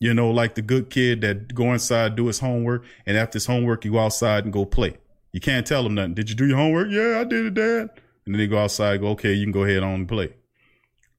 You 0.00 0.12
know, 0.12 0.30
like 0.30 0.54
the 0.54 0.62
good 0.62 0.90
kid 0.90 1.20
that 1.22 1.54
go 1.54 1.72
inside, 1.72 2.16
do 2.16 2.26
his 2.26 2.40
homework, 2.40 2.84
and 3.06 3.16
after 3.16 3.36
his 3.36 3.46
homework, 3.46 3.84
you 3.84 3.92
go 3.92 4.00
outside 4.00 4.44
and 4.44 4.52
go 4.52 4.64
play. 4.64 4.96
You 5.32 5.40
can't 5.40 5.66
tell 5.66 5.82
them 5.84 5.94
nothing. 5.94 6.14
Did 6.14 6.28
you 6.28 6.36
do 6.36 6.46
your 6.46 6.58
homework? 6.58 6.88
Yeah, 6.90 7.20
I 7.20 7.24
did 7.24 7.46
it, 7.46 7.54
Dad. 7.54 7.90
And 8.26 8.34
then 8.34 8.38
they 8.38 8.46
go 8.46 8.58
outside, 8.58 9.00
go, 9.00 9.08
okay, 9.08 9.32
you 9.32 9.44
can 9.44 9.52
go 9.52 9.64
ahead 9.64 9.82
on 9.82 9.94
and 9.94 10.08
play 10.08 10.34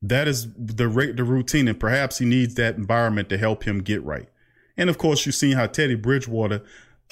that 0.04 0.28
is 0.28 0.54
the 0.54 0.86
the 0.86 1.24
routine, 1.24 1.68
and 1.68 1.80
perhaps 1.80 2.20
he 2.20 2.26
needs 2.26 2.56
that 2.56 2.76
environment 2.76 3.30
to 3.30 3.38
help 3.38 3.64
him 3.64 3.80
get 3.80 4.04
right. 4.04 4.30
And 4.78 4.90
of 4.90 4.98
course, 4.98 5.26
you've 5.26 5.36
seen 5.36 5.54
how 5.54 5.68
Teddy 5.68 5.96
Bridgewater 5.96 6.62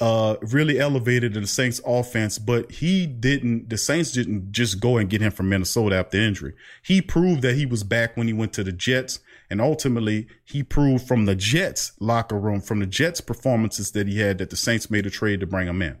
uh, 0.00 0.36
really 0.42 0.80
elevated 0.80 1.34
the 1.34 1.46
Saints 1.46 1.80
offense, 1.86 2.38
but 2.38 2.72
he 2.72 3.06
didn't, 3.06 3.70
the 3.70 3.78
Saints 3.78 4.10
didn't 4.10 4.50
just 4.50 4.80
go 4.80 4.96
and 4.96 5.08
get 5.08 5.20
him 5.20 5.30
from 5.30 5.48
Minnesota 5.48 5.96
after 5.96 6.18
injury. 6.18 6.54
He 6.82 7.00
proved 7.00 7.42
that 7.42 7.54
he 7.54 7.66
was 7.66 7.84
back 7.84 8.16
when 8.16 8.26
he 8.26 8.32
went 8.32 8.52
to 8.54 8.64
the 8.64 8.72
Jets. 8.72 9.20
And 9.48 9.60
ultimately, 9.60 10.28
he 10.44 10.62
proved 10.62 11.06
from 11.06 11.26
the 11.26 11.36
Jets 11.36 11.92
locker 12.00 12.38
room, 12.38 12.60
from 12.62 12.80
the 12.80 12.86
Jets 12.86 13.20
performances 13.20 13.92
that 13.92 14.08
he 14.08 14.18
had, 14.18 14.38
that 14.38 14.50
the 14.50 14.56
Saints 14.56 14.90
made 14.90 15.06
a 15.06 15.10
trade 15.10 15.40
to 15.40 15.46
bring 15.46 15.68
him 15.68 15.82
in. 15.82 15.98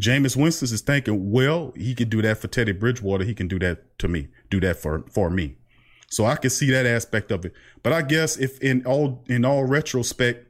Jameis 0.00 0.36
Winston 0.36 0.66
is 0.66 0.82
thinking, 0.82 1.30
well, 1.30 1.72
he 1.74 1.94
could 1.94 2.10
do 2.10 2.22
that 2.22 2.38
for 2.38 2.48
Teddy 2.48 2.72
Bridgewater. 2.72 3.24
He 3.24 3.34
can 3.34 3.48
do 3.48 3.58
that 3.58 3.98
to 3.98 4.08
me, 4.08 4.28
do 4.50 4.60
that 4.60 4.76
for, 4.76 5.04
for 5.10 5.30
me. 5.30 5.56
So 6.10 6.26
I 6.26 6.36
can 6.36 6.50
see 6.50 6.70
that 6.72 6.86
aspect 6.86 7.30
of 7.30 7.44
it. 7.44 7.54
But 7.82 7.92
I 7.92 8.02
guess 8.02 8.36
if 8.36 8.60
in 8.60 8.84
all 8.84 9.24
in 9.28 9.44
all 9.44 9.64
retrospect, 9.64 10.46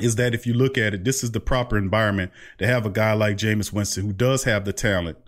is 0.00 0.16
that 0.16 0.34
if 0.34 0.46
you 0.46 0.54
look 0.54 0.78
at 0.78 0.94
it, 0.94 1.04
this 1.04 1.22
is 1.24 1.32
the 1.32 1.40
proper 1.40 1.76
environment 1.76 2.30
to 2.58 2.66
have 2.66 2.86
a 2.86 2.90
guy 2.90 3.12
like 3.12 3.36
Jameis 3.36 3.72
Winston 3.72 4.04
who 4.04 4.12
does 4.12 4.44
have 4.44 4.64
the 4.64 4.72
talent, 4.72 5.18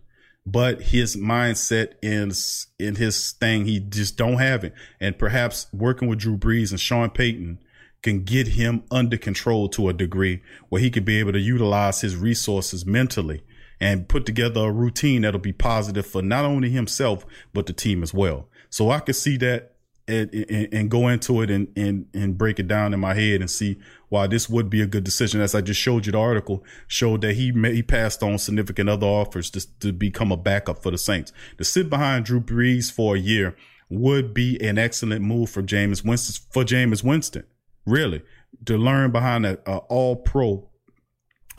but 0.47 0.83
his 0.83 1.17
mindset 1.17 1.95
is 2.03 2.67
in 2.79 2.97
his 2.97 3.33
thing, 3.33 3.65
he 3.65 3.81
just 3.81 4.17
don't 4.17 4.39
have 4.39 4.65
it. 4.65 4.75
And 5.01 5.19
perhaps 5.19 5.67
working 5.73 6.09
with 6.09 6.21
Drew 6.21 6.37
Brees 6.37 6.71
and 6.71 6.81
Sean 6.81 7.11
Payton 7.11 7.59
can 8.03 8.25
get 8.25 8.49
him 8.49 8.85
under 8.91 9.17
control 9.17 9.69
to 9.71 9.89
a 9.89 9.95
degree 9.95 10.43
where 10.69 10.81
he 10.81 10.91
could 10.91 11.07
be 11.07 11.19
able 11.19 11.33
to 11.33 11.41
utilize 11.41 12.03
his 12.03 12.17
resources 12.17 12.85
mentally 12.85 13.43
and 13.81 14.09
put 14.09 14.27
together 14.27 14.61
a 14.61 14.73
routine 14.73 15.23
that'll 15.23 15.41
be 15.41 15.53
positive 15.53 16.07
for 16.07 16.21
not 16.21 16.45
only 16.45 16.71
himself, 16.71 17.25
but 17.53 17.67
the 17.67 17.73
team 17.73 18.03
as 18.03 18.13
well. 18.13 18.49
So 18.75 18.91
I 18.91 18.99
could 18.99 19.15
see 19.15 19.37
that 19.37 19.77
and, 20.09 20.35
and, 20.35 20.75
and, 20.75 20.91
go 20.91 21.07
into 21.07 21.43
it 21.43 21.49
and, 21.49 21.69
and, 21.77 22.07
and 22.13 22.37
break 22.37 22.59
it 22.59 22.67
down 22.67 22.93
in 22.93 22.99
my 22.99 23.15
head 23.15 23.41
and 23.41 23.49
see 23.49 23.79
why 24.09 24.27
this 24.27 24.51
would 24.51 24.69
be 24.69 24.83
a 24.83 24.87
good 24.89 25.05
decision. 25.05 25.41
As 25.41 25.55
I 25.55 25.61
just 25.61 25.81
showed 25.81 26.07
you, 26.07 26.11
the 26.11 26.19
article 26.19 26.65
showed 26.89 27.21
that 27.21 27.37
he 27.37 27.53
may, 27.53 27.73
he 27.73 27.85
passed 27.85 28.21
on 28.25 28.37
significant 28.37 28.89
other 28.91 29.07
offers 29.07 29.49
to, 29.51 29.79
to 29.79 29.93
become 29.93 30.33
a 30.33 30.37
backup 30.37 30.83
for 30.83 30.91
the 30.91 30.99
Saints. 30.99 31.33
To 31.59 31.65
sit 31.65 31.89
behind 31.89 32.25
Drew 32.25 32.41
Brees 32.41 32.91
for 32.91 33.15
a 33.15 33.19
year 33.21 33.55
would 33.89 34.35
be 34.35 34.61
an 34.61 34.77
excellent 34.77 35.23
move 35.23 35.51
for 35.51 35.63
Jameis 35.63 36.05
Winston, 36.05 36.45
for 36.51 36.65
Jameis 36.65 37.05
Winston, 37.05 37.45
really, 37.87 38.23
to 38.65 38.77
learn 38.77 39.13
behind 39.13 39.47
an 39.47 39.59
all 39.67 40.17
pro, 40.17 40.69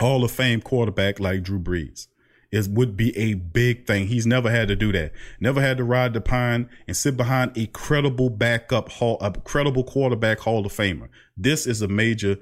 Hall 0.00 0.22
of 0.22 0.32
Fame 0.32 0.60
quarterback 0.60 1.18
like 1.18 1.44
Drew 1.44 1.60
Brees. 1.60 2.08
Is 2.50 2.68
would 2.68 2.96
be 2.96 3.16
a 3.16 3.34
big 3.34 3.86
thing. 3.86 4.06
He's 4.06 4.26
never 4.26 4.50
had 4.50 4.68
to 4.68 4.76
do 4.76 4.92
that. 4.92 5.12
Never 5.40 5.60
had 5.60 5.76
to 5.78 5.84
ride 5.84 6.14
the 6.14 6.20
pine 6.20 6.68
and 6.86 6.96
sit 6.96 7.16
behind 7.16 7.56
a 7.56 7.66
credible 7.66 8.30
backup 8.30 8.90
hall, 8.90 9.18
a 9.20 9.32
credible 9.32 9.84
quarterback 9.84 10.40
Hall 10.40 10.64
of 10.64 10.72
Famer. 10.72 11.08
This 11.36 11.66
is 11.66 11.82
a 11.82 11.88
major 11.88 12.38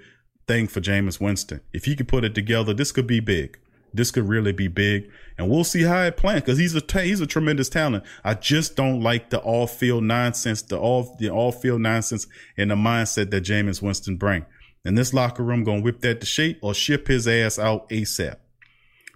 thing 0.47 0.69
for 0.69 0.81
Jameis 0.81 1.21
Winston. 1.21 1.61
If 1.73 1.85
he 1.85 1.97
could 1.97 2.09
put 2.09 2.25
it 2.25 2.35
together, 2.35 2.75
this 2.75 2.93
could 2.93 3.07
be 3.07 3.21
big. 3.21 3.59
This 3.95 4.11
could 4.11 4.29
really 4.29 4.53
be 4.53 4.67
big, 4.67 5.09
and 5.39 5.49
we'll 5.49 5.63
see 5.63 5.83
how 5.83 6.03
it 6.03 6.17
plans 6.17 6.41
because 6.41 6.59
he's 6.59 6.75
a 6.75 6.83
he's 7.01 7.21
a 7.21 7.29
tremendous 7.29 7.69
talent. 7.69 8.03
I 8.25 8.35
just 8.35 8.75
don't 8.75 9.01
like 9.01 9.31
the 9.31 9.39
all 9.39 9.69
field 9.69 10.03
nonsense, 10.03 10.63
the 10.63 10.77
all 10.77 11.15
the 11.21 11.31
all 11.31 11.53
field 11.53 11.81
nonsense, 11.81 12.27
and 12.57 12.73
the 12.73 12.75
mindset 12.75 13.31
that 13.31 13.45
Jameis 13.45 13.81
Winston 13.81 14.17
bring. 14.17 14.47
And 14.85 14.99
this 14.99 15.15
locker 15.15 15.45
room 15.45 15.63
gonna 15.63 15.81
whip 15.81 16.01
that 16.01 16.19
to 16.21 16.27
shape 16.27 16.59
or 16.61 16.75
ship 16.75 17.07
his 17.07 17.29
ass 17.29 17.57
out 17.57 17.89
ASAP. 17.89 18.37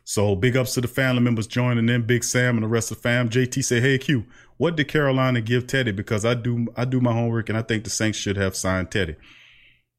So 0.09 0.35
big 0.35 0.57
ups 0.57 0.73
to 0.73 0.81
the 0.81 0.89
family 0.89 1.21
members 1.21 1.47
joining 1.47 1.91
in, 1.91 2.07
Big 2.07 2.25
Sam 2.25 2.57
and 2.57 2.65
the 2.65 2.69
rest 2.69 2.91
of 2.91 2.97
the 2.97 3.03
fam. 3.03 3.29
JT 3.29 3.63
said, 3.63 3.83
"Hey 3.83 3.99
Q, 3.99 4.25
what 4.57 4.75
did 4.75 4.89
Carolina 4.89 5.43
give 5.43 5.67
Teddy? 5.67 5.93
Because 5.93 6.25
I 6.25 6.33
do 6.33 6.67
I 6.75 6.87
do 6.87 6.99
my 7.03 7.13
homework 7.13 7.51
and 7.51 7.59
I 7.59 7.61
think 7.61 7.85
the 7.85 7.91
Saints 7.91 8.17
should 8.17 8.39
have 8.39 8.57
signed 8.57 8.91
Teddy. 8.91 9.17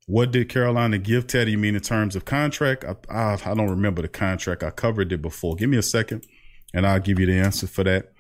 What 0.08 0.32
did 0.32 0.50
Carolina 0.50 0.98
give 0.98 1.28
Teddy? 1.28 1.56
mean 1.56 1.76
in 1.76 1.82
terms 1.82 2.15
of 2.15 2.26
contract? 2.26 2.86
I, 2.86 2.95
I 3.08 3.34
I 3.34 3.54
don't 3.54 3.69
remember 3.69 4.02
the 4.02 4.08
contract. 4.08 4.63
I 4.63 4.72
covered 4.72 5.12
it 5.12 5.22
before. 5.22 5.56
Give 5.56 5.69
me 5.69 5.78
a 5.78 5.84
second, 5.84 6.26
and 6.74 6.88
I'll 6.88 7.00
give 7.00 7.19
you 7.19 7.28
the 7.28 7.38
answer 7.38 7.67
for 7.67 7.84
that. 7.84 8.12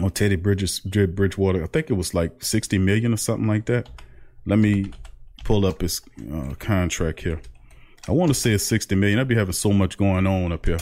On 0.00 0.10
Teddy 0.10 0.36
Bridges 0.36 0.80
Bridgewater, 0.80 1.62
I 1.62 1.66
think 1.66 1.90
it 1.90 1.98
was 1.98 2.14
like 2.14 2.42
sixty 2.42 2.78
million 2.78 3.12
or 3.12 3.18
something 3.18 3.46
like 3.46 3.66
that. 3.66 3.90
Let 4.46 4.58
me 4.58 4.90
pull 5.44 5.66
up 5.66 5.82
his 5.82 6.00
uh, 6.32 6.54
contract 6.58 7.20
here. 7.20 7.42
I 8.06 8.12
want 8.12 8.28
to 8.28 8.34
say 8.34 8.52
it's 8.52 8.64
60 8.64 8.94
million. 8.96 9.18
I'd 9.18 9.28
be 9.28 9.34
having 9.34 9.52
so 9.52 9.72
much 9.72 9.96
going 9.96 10.26
on 10.26 10.52
up 10.52 10.66
here. 10.66 10.78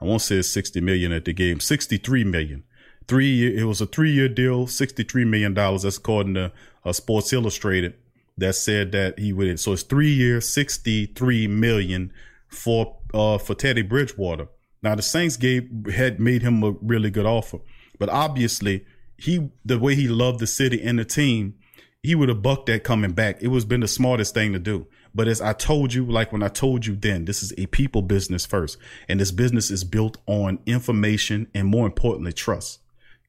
I 0.00 0.04
won't 0.04 0.22
say 0.22 0.36
it's 0.36 0.48
60 0.48 0.80
million 0.80 1.12
at 1.12 1.26
the 1.26 1.34
game. 1.34 1.60
63 1.60 2.24
million. 2.24 2.64
Three 3.06 3.28
year, 3.28 3.58
it 3.58 3.64
was 3.64 3.80
a 3.80 3.86
three 3.86 4.10
year 4.10 4.28
deal, 4.28 4.66
63 4.66 5.24
million 5.26 5.54
dollars. 5.54 5.82
That's 5.82 5.98
according 5.98 6.34
to 6.34 6.52
uh, 6.84 6.92
Sports 6.92 7.32
Illustrated. 7.32 7.94
That 8.38 8.54
said 8.54 8.92
that 8.92 9.18
he 9.18 9.32
would. 9.32 9.58
So 9.60 9.72
it's 9.72 9.82
three 9.82 10.12
years, 10.12 10.48
63 10.48 11.46
million 11.46 12.12
for 12.48 12.98
uh 13.14 13.38
for 13.38 13.54
Teddy 13.54 13.82
Bridgewater. 13.82 14.48
Now 14.82 14.94
the 14.94 15.02
Saints 15.02 15.36
gave 15.36 15.70
had 15.94 16.20
made 16.20 16.42
him 16.42 16.62
a 16.62 16.72
really 16.82 17.10
good 17.10 17.24
offer, 17.24 17.58
but 17.98 18.10
obviously 18.10 18.84
he 19.16 19.50
the 19.64 19.78
way 19.78 19.94
he 19.94 20.08
loved 20.08 20.40
the 20.40 20.46
city 20.46 20.82
and 20.82 20.98
the 20.98 21.04
team, 21.04 21.54
he 22.02 22.14
would 22.14 22.28
have 22.28 22.42
bucked 22.42 22.66
that 22.66 22.84
coming 22.84 23.12
back. 23.12 23.40
It 23.40 23.48
was 23.48 23.64
been 23.64 23.80
the 23.80 23.88
smartest 23.88 24.34
thing 24.34 24.52
to 24.52 24.58
do. 24.58 24.86
But 25.16 25.28
as 25.28 25.40
I 25.40 25.54
told 25.54 25.94
you, 25.94 26.04
like 26.04 26.30
when 26.30 26.42
I 26.42 26.48
told 26.48 26.84
you 26.84 26.94
then, 26.94 27.24
this 27.24 27.42
is 27.42 27.54
a 27.56 27.64
people 27.66 28.02
business 28.02 28.44
first. 28.44 28.76
And 29.08 29.18
this 29.18 29.32
business 29.32 29.70
is 29.70 29.82
built 29.82 30.18
on 30.26 30.58
information 30.66 31.48
and 31.54 31.66
more 31.66 31.86
importantly, 31.86 32.34
trust. 32.34 32.80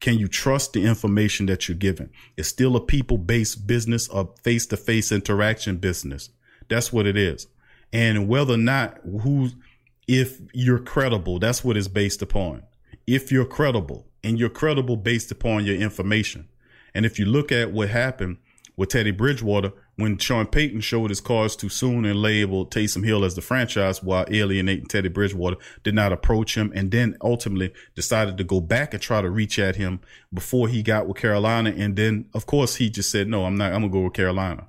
Can 0.01 0.19
you 0.19 0.27
trust 0.27 0.73
the 0.73 0.85
information 0.85 1.45
that 1.45 1.67
you're 1.69 1.77
given? 1.77 2.09
It's 2.35 2.49
still 2.49 2.75
a 2.75 2.81
people 2.81 3.17
based 3.17 3.67
business, 3.67 4.09
a 4.09 4.27
face 4.43 4.65
to 4.67 4.77
face 4.77 5.13
interaction 5.13 5.77
business. 5.77 6.29
That's 6.67 6.91
what 6.91 7.07
it 7.07 7.15
is. 7.15 7.47
And 7.93 8.27
whether 8.27 8.55
or 8.55 8.57
not 8.57 8.99
who, 9.21 9.51
if 10.09 10.41
you're 10.53 10.79
credible, 10.79 11.39
that's 11.39 11.63
what 11.63 11.77
it's 11.77 11.87
based 11.87 12.21
upon. 12.21 12.63
If 13.07 13.31
you're 13.31 13.45
credible 13.45 14.07
and 14.25 14.37
you're 14.37 14.49
credible 14.49 14.97
based 14.97 15.31
upon 15.31 15.63
your 15.63 15.77
information. 15.77 16.49
And 16.93 17.05
if 17.05 17.17
you 17.17 17.25
look 17.25 17.49
at 17.49 17.71
what 17.71 17.87
happened 17.87 18.39
with 18.77 18.89
Teddy 18.89 19.11
Bridgewater, 19.11 19.73
when 19.95 20.19
Sean 20.19 20.45
Payton 20.45 20.81
showed 20.81 21.09
his 21.09 21.19
cards 21.19 21.55
too 21.55 21.67
soon 21.67 22.05
and 22.05 22.21
labeled 22.21 22.71
Taysom 22.71 23.03
Hill 23.03 23.25
as 23.25 23.33
the 23.33 23.41
franchise 23.41 24.03
while 24.03 24.25
alienating 24.29 24.85
Teddy 24.85 25.09
Bridgewater, 25.09 25.57
did 25.83 25.95
not 25.95 26.13
approach 26.13 26.55
him 26.55 26.71
and 26.75 26.91
then 26.91 27.17
ultimately 27.21 27.73
decided 27.95 28.37
to 28.37 28.43
go 28.43 28.61
back 28.61 28.93
and 28.93 29.01
try 29.01 29.19
to 29.21 29.29
reach 29.29 29.57
at 29.57 29.75
him 29.75 29.99
before 30.31 30.67
he 30.67 30.83
got 30.83 31.07
with 31.07 31.17
Carolina. 31.17 31.73
And 31.75 31.95
then, 31.95 32.29
of 32.35 32.45
course, 32.45 32.75
he 32.75 32.91
just 32.91 33.09
said, 33.09 33.27
no, 33.27 33.45
I'm 33.45 33.57
not, 33.57 33.73
I'm 33.73 33.81
going 33.81 33.91
to 33.91 33.97
go 33.97 34.03
with 34.03 34.13
Carolina. 34.13 34.67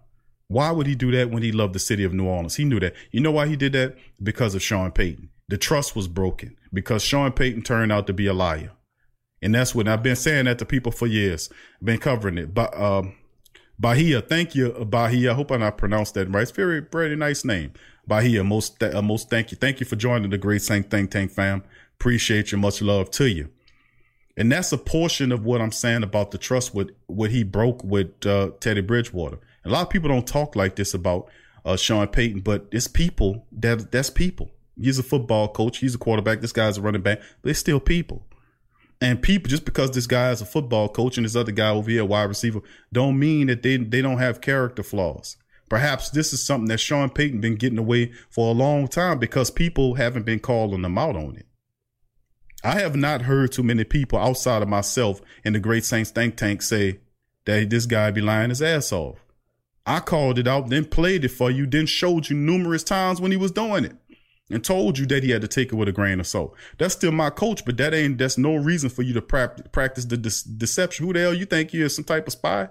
Why 0.48 0.70
would 0.70 0.86
he 0.86 0.94
do 0.94 1.10
that 1.10 1.30
when 1.30 1.42
he 1.42 1.52
loved 1.52 1.74
the 1.74 1.78
city 1.78 2.04
of 2.04 2.14
New 2.14 2.24
Orleans? 2.24 2.56
He 2.56 2.64
knew 2.64 2.80
that. 2.80 2.94
You 3.10 3.20
know 3.20 3.30
why 3.30 3.46
he 3.46 3.56
did 3.56 3.74
that? 3.74 3.96
Because 4.22 4.54
of 4.54 4.62
Sean 4.62 4.90
Payton. 4.90 5.28
The 5.48 5.58
trust 5.58 5.94
was 5.94 6.08
broken 6.08 6.56
because 6.72 7.04
Sean 7.04 7.32
Payton 7.32 7.62
turned 7.62 7.92
out 7.92 8.06
to 8.06 8.14
be 8.14 8.26
a 8.26 8.32
liar. 8.32 8.72
And 9.42 9.54
that's 9.54 9.74
what 9.74 9.86
I've 9.86 10.02
been 10.02 10.16
saying 10.16 10.46
that 10.46 10.58
to 10.60 10.64
people 10.64 10.90
for 10.90 11.06
years. 11.06 11.50
I've 11.78 11.86
been 11.86 11.98
covering 11.98 12.38
it. 12.38 12.54
But, 12.54 12.74
um, 12.80 13.14
Bahia, 13.78 14.20
thank 14.20 14.54
you, 14.54 14.70
Bahia. 14.72 15.32
I 15.32 15.34
hope 15.34 15.52
I 15.52 15.56
not 15.56 15.78
pronounced 15.78 16.14
that 16.14 16.28
right. 16.30 16.42
It's 16.42 16.50
very, 16.50 16.80
very 16.80 17.14
nice 17.14 17.44
name. 17.44 17.72
Bahia, 18.06 18.42
most, 18.42 18.82
uh, 18.82 19.02
most 19.02 19.30
thank 19.30 19.52
you. 19.52 19.56
Thank 19.56 19.80
you 19.80 19.86
for 19.86 19.96
joining 19.96 20.30
the 20.30 20.38
Great 20.38 20.62
Saint 20.62 20.90
Think 20.90 21.10
Tank 21.10 21.30
fam. 21.30 21.62
Appreciate 21.94 22.50
you. 22.50 22.58
Much 22.58 22.82
love 22.82 23.10
to 23.12 23.28
you. 23.28 23.50
And 24.36 24.50
that's 24.50 24.72
a 24.72 24.78
portion 24.78 25.32
of 25.32 25.44
what 25.44 25.60
I'm 25.60 25.72
saying 25.72 26.02
about 26.02 26.30
the 26.30 26.38
trust 26.38 26.74
with 26.74 26.90
what 27.06 27.30
he 27.30 27.42
broke 27.42 27.82
with 27.84 28.24
uh, 28.24 28.50
Teddy 28.60 28.80
Bridgewater. 28.80 29.38
A 29.64 29.68
lot 29.68 29.82
of 29.82 29.90
people 29.90 30.08
don't 30.08 30.26
talk 30.26 30.56
like 30.56 30.76
this 30.76 30.94
about 30.94 31.28
uh, 31.64 31.76
Sean 31.76 32.06
Payton, 32.06 32.40
but 32.40 32.66
it's 32.70 32.88
people 32.88 33.46
that 33.52 33.90
that's 33.90 34.10
people. 34.10 34.50
He's 34.80 34.98
a 34.98 35.02
football 35.02 35.48
coach. 35.48 35.78
He's 35.78 35.94
a 35.94 35.98
quarterback. 35.98 36.40
This 36.40 36.52
guy's 36.52 36.78
a 36.78 36.80
running 36.80 37.02
back. 37.02 37.18
But 37.18 37.42
they're 37.42 37.54
still 37.54 37.80
people. 37.80 38.22
And 39.00 39.22
people, 39.22 39.48
just 39.48 39.64
because 39.64 39.92
this 39.92 40.06
guy 40.06 40.30
is 40.32 40.40
a 40.40 40.46
football 40.46 40.88
coach 40.88 41.16
and 41.16 41.24
this 41.24 41.36
other 41.36 41.52
guy 41.52 41.70
over 41.70 41.90
here, 41.90 42.04
wide 42.04 42.24
receiver, 42.24 42.60
don't 42.92 43.18
mean 43.18 43.46
that 43.46 43.62
they 43.62 43.76
they 43.76 44.02
don't 44.02 44.18
have 44.18 44.40
character 44.40 44.82
flaws. 44.82 45.36
Perhaps 45.68 46.10
this 46.10 46.32
is 46.32 46.44
something 46.44 46.68
that 46.68 46.80
Sean 46.80 47.10
Payton 47.10 47.40
been 47.40 47.54
getting 47.54 47.78
away 47.78 48.12
for 48.30 48.48
a 48.48 48.54
long 48.54 48.88
time 48.88 49.18
because 49.18 49.50
people 49.50 49.94
haven't 49.94 50.24
been 50.24 50.40
calling 50.40 50.82
them 50.82 50.98
out 50.98 51.14
on 51.14 51.36
it. 51.36 51.46
I 52.64 52.80
have 52.80 52.96
not 52.96 53.22
heard 53.22 53.52
too 53.52 53.62
many 53.62 53.84
people 53.84 54.18
outside 54.18 54.62
of 54.62 54.68
myself 54.68 55.20
in 55.44 55.52
the 55.52 55.60
Great 55.60 55.84
Saints 55.84 56.10
think 56.10 56.36
tank 56.36 56.62
say 56.62 56.98
that 57.44 57.70
this 57.70 57.86
guy 57.86 58.10
be 58.10 58.20
lying 58.20 58.48
his 58.48 58.62
ass 58.62 58.92
off. 58.92 59.24
I 59.86 60.00
called 60.00 60.38
it 60.38 60.48
out, 60.48 60.70
then 60.70 60.86
played 60.86 61.24
it 61.24 61.28
for 61.28 61.50
you, 61.50 61.66
then 61.66 61.86
showed 61.86 62.28
you 62.28 62.36
numerous 62.36 62.82
times 62.82 63.20
when 63.20 63.30
he 63.30 63.36
was 63.36 63.52
doing 63.52 63.84
it 63.84 63.96
and 64.50 64.64
told 64.64 64.98
you 64.98 65.06
that 65.06 65.22
he 65.22 65.30
had 65.30 65.42
to 65.42 65.48
take 65.48 65.72
it 65.72 65.76
with 65.76 65.88
a 65.88 65.92
grain 65.92 66.20
of 66.20 66.26
salt. 66.26 66.54
That's 66.78 66.94
still 66.94 67.12
my 67.12 67.30
coach, 67.30 67.64
but 67.64 67.76
that 67.76 67.94
ain't 67.94 68.18
that's 68.18 68.38
no 68.38 68.56
reason 68.56 68.90
for 68.90 69.02
you 69.02 69.14
to 69.14 69.22
practice 69.22 70.04
the 70.06 70.16
de- 70.16 70.56
deception. 70.56 71.06
Who 71.06 71.12
the 71.12 71.20
hell 71.20 71.34
you 71.34 71.44
think 71.44 71.72
you 71.72 71.84
is 71.84 71.94
some 71.94 72.04
type 72.04 72.26
of 72.26 72.32
spy? 72.32 72.68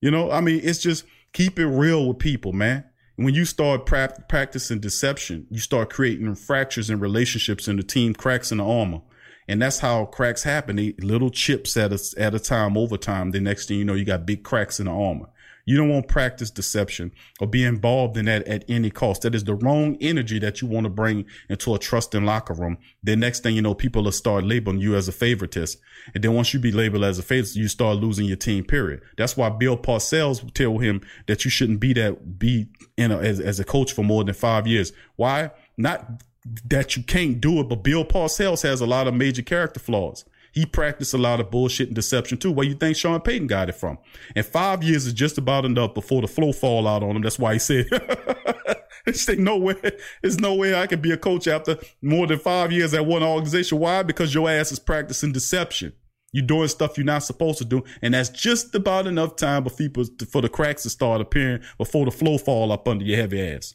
You 0.00 0.10
know, 0.10 0.30
I 0.30 0.40
mean, 0.40 0.60
it's 0.62 0.80
just 0.80 1.04
keep 1.32 1.58
it 1.58 1.66
real 1.66 2.08
with 2.08 2.18
people, 2.18 2.52
man. 2.52 2.84
When 3.16 3.34
you 3.34 3.44
start 3.44 3.86
pra- 3.86 4.24
practicing 4.28 4.80
deception, 4.80 5.46
you 5.50 5.60
start 5.60 5.90
creating 5.90 6.34
fractures 6.34 6.90
in 6.90 6.98
relationships 6.98 7.68
and 7.68 7.78
the 7.78 7.82
team 7.82 8.14
cracks 8.14 8.50
in 8.50 8.58
the 8.58 8.64
armor. 8.64 9.02
And 9.48 9.60
that's 9.60 9.80
how 9.80 10.06
cracks 10.06 10.44
happen. 10.44 10.76
They 10.76 10.94
little 11.00 11.30
chips 11.30 11.76
at 11.76 11.92
a, 11.92 12.00
at 12.16 12.34
a 12.34 12.38
time 12.38 12.76
over 12.76 12.96
time. 12.96 13.32
The 13.32 13.40
next 13.40 13.68
thing 13.68 13.78
you 13.78 13.84
know, 13.84 13.94
you 13.94 14.04
got 14.04 14.24
big 14.24 14.44
cracks 14.44 14.80
in 14.80 14.86
the 14.86 14.92
armor. 14.92 15.26
You 15.64 15.76
don't 15.76 15.88
want 15.88 16.08
to 16.08 16.12
practice 16.12 16.50
deception 16.50 17.12
or 17.40 17.46
be 17.46 17.64
involved 17.64 18.16
in 18.16 18.24
that 18.26 18.46
at 18.48 18.64
any 18.68 18.90
cost. 18.90 19.22
That 19.22 19.34
is 19.34 19.44
the 19.44 19.54
wrong 19.54 19.96
energy 20.00 20.38
that 20.40 20.60
you 20.60 20.68
want 20.68 20.84
to 20.84 20.90
bring 20.90 21.26
into 21.48 21.74
a 21.74 21.78
trusting 21.78 22.24
locker 22.24 22.54
room. 22.54 22.78
The 23.02 23.16
next 23.16 23.42
thing 23.42 23.54
you 23.54 23.62
know, 23.62 23.74
people 23.74 24.04
will 24.04 24.12
start 24.12 24.44
labeling 24.44 24.80
you 24.80 24.96
as 24.96 25.08
a 25.08 25.12
favoritist. 25.12 25.76
And 26.14 26.24
then 26.24 26.34
once 26.34 26.52
you 26.52 26.60
be 26.60 26.72
labeled 26.72 27.04
as 27.04 27.18
a 27.18 27.22
favorite, 27.22 27.54
you 27.54 27.68
start 27.68 27.98
losing 27.98 28.26
your 28.26 28.36
team, 28.36 28.64
period. 28.64 29.02
That's 29.16 29.36
why 29.36 29.50
Bill 29.50 29.76
Parcells 29.76 30.52
tell 30.54 30.78
him 30.78 31.00
that 31.26 31.44
you 31.44 31.50
shouldn't 31.50 31.80
be 31.80 31.92
that, 31.94 32.38
be 32.38 32.66
in 32.96 33.12
a, 33.12 33.18
as, 33.18 33.40
as 33.40 33.60
a 33.60 33.64
coach 33.64 33.92
for 33.92 34.02
more 34.02 34.24
than 34.24 34.34
five 34.34 34.66
years. 34.66 34.92
Why? 35.16 35.50
Not 35.76 36.22
that 36.66 36.96
you 36.96 37.02
can't 37.02 37.40
do 37.40 37.60
it, 37.60 37.68
but 37.68 37.84
Bill 37.84 38.04
Parcells 38.04 38.62
has 38.62 38.80
a 38.80 38.86
lot 38.86 39.06
of 39.06 39.14
major 39.14 39.42
character 39.42 39.80
flaws. 39.80 40.24
He 40.52 40.66
practiced 40.66 41.14
a 41.14 41.18
lot 41.18 41.40
of 41.40 41.50
bullshit 41.50 41.88
and 41.88 41.96
deception 41.96 42.36
too. 42.36 42.52
Where 42.52 42.66
you 42.66 42.74
think 42.74 42.96
Sean 42.96 43.20
Payton 43.20 43.46
got 43.46 43.70
it 43.70 43.74
from? 43.74 43.98
And 44.36 44.44
five 44.44 44.82
years 44.82 45.06
is 45.06 45.14
just 45.14 45.38
about 45.38 45.64
enough 45.64 45.94
before 45.94 46.20
the 46.20 46.28
flow 46.28 46.52
fall 46.52 46.86
out 46.86 47.02
on 47.02 47.16
him. 47.16 47.22
That's 47.22 47.38
why 47.38 47.54
he 47.54 47.58
said, 47.58 47.86
"It's 49.06 49.26
no 49.28 49.56
way. 49.56 49.76
There's 50.20 50.38
no 50.38 50.54
way 50.54 50.74
I 50.74 50.86
can 50.86 51.00
be 51.00 51.10
a 51.10 51.16
coach 51.16 51.48
after 51.48 51.78
more 52.02 52.26
than 52.26 52.38
five 52.38 52.70
years 52.70 52.92
at 52.92 53.06
one 53.06 53.22
organization." 53.22 53.78
Why? 53.78 54.02
Because 54.02 54.34
your 54.34 54.50
ass 54.50 54.70
is 54.72 54.78
practicing 54.78 55.32
deception. 55.32 55.94
You're 56.32 56.46
doing 56.46 56.68
stuff 56.68 56.96
you're 56.98 57.04
not 57.04 57.24
supposed 57.24 57.58
to 57.58 57.64
do, 57.64 57.82
and 58.02 58.12
that's 58.12 58.28
just 58.28 58.74
about 58.74 59.06
enough 59.06 59.36
time 59.36 59.64
for 59.64 59.70
people 59.70 60.04
to, 60.04 60.26
for 60.26 60.42
the 60.42 60.48
cracks 60.50 60.82
to 60.82 60.90
start 60.90 61.20
appearing 61.20 61.62
before 61.78 62.04
the 62.04 62.10
flow 62.10 62.36
fall 62.36 62.72
up 62.72 62.86
under 62.86 63.04
your 63.04 63.18
heavy 63.18 63.40
ass. 63.40 63.74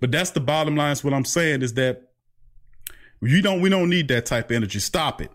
But 0.00 0.10
that's 0.10 0.30
the 0.30 0.40
bottom 0.40 0.76
line. 0.76 0.92
Is 0.92 1.04
what 1.04 1.14
I'm 1.14 1.24
saying 1.24 1.62
is 1.62 1.74
that 1.74 2.02
you 3.22 3.42
don't. 3.42 3.60
We 3.60 3.68
don't 3.68 3.90
need 3.90 4.08
that 4.08 4.26
type 4.26 4.50
of 4.50 4.56
energy. 4.56 4.80
Stop 4.80 5.20
it. 5.20 5.30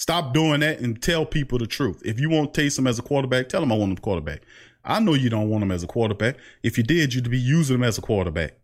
Stop 0.00 0.32
doing 0.32 0.60
that 0.60 0.80
and 0.80 1.02
tell 1.02 1.26
people 1.26 1.58
the 1.58 1.66
truth. 1.66 2.00
If 2.06 2.18
you 2.18 2.30
want 2.30 2.54
Taysom 2.54 2.88
as 2.88 2.98
a 2.98 3.02
quarterback, 3.02 3.50
tell 3.50 3.60
them 3.60 3.70
I 3.70 3.76
want 3.76 3.90
him 3.90 3.98
quarterback. 3.98 4.40
I 4.82 4.98
know 4.98 5.12
you 5.12 5.28
don't 5.28 5.50
want 5.50 5.62
him 5.62 5.70
as 5.70 5.82
a 5.82 5.86
quarterback. 5.86 6.36
If 6.62 6.78
you 6.78 6.84
did, 6.84 7.12
you'd 7.12 7.30
be 7.30 7.38
using 7.38 7.74
him 7.76 7.82
as 7.82 7.98
a 7.98 8.00
quarterback. 8.00 8.54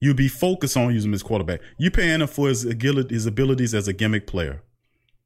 You'd 0.00 0.18
be 0.18 0.28
focused 0.28 0.76
on 0.76 0.92
using 0.92 1.08
him 1.08 1.14
as 1.14 1.22
quarterback. 1.22 1.62
You're 1.78 1.92
paying 1.92 2.20
him 2.20 2.26
for 2.26 2.50
his, 2.50 2.64
his 2.64 3.24
abilities 3.24 3.72
as 3.74 3.88
a 3.88 3.94
gimmick 3.94 4.26
player, 4.26 4.62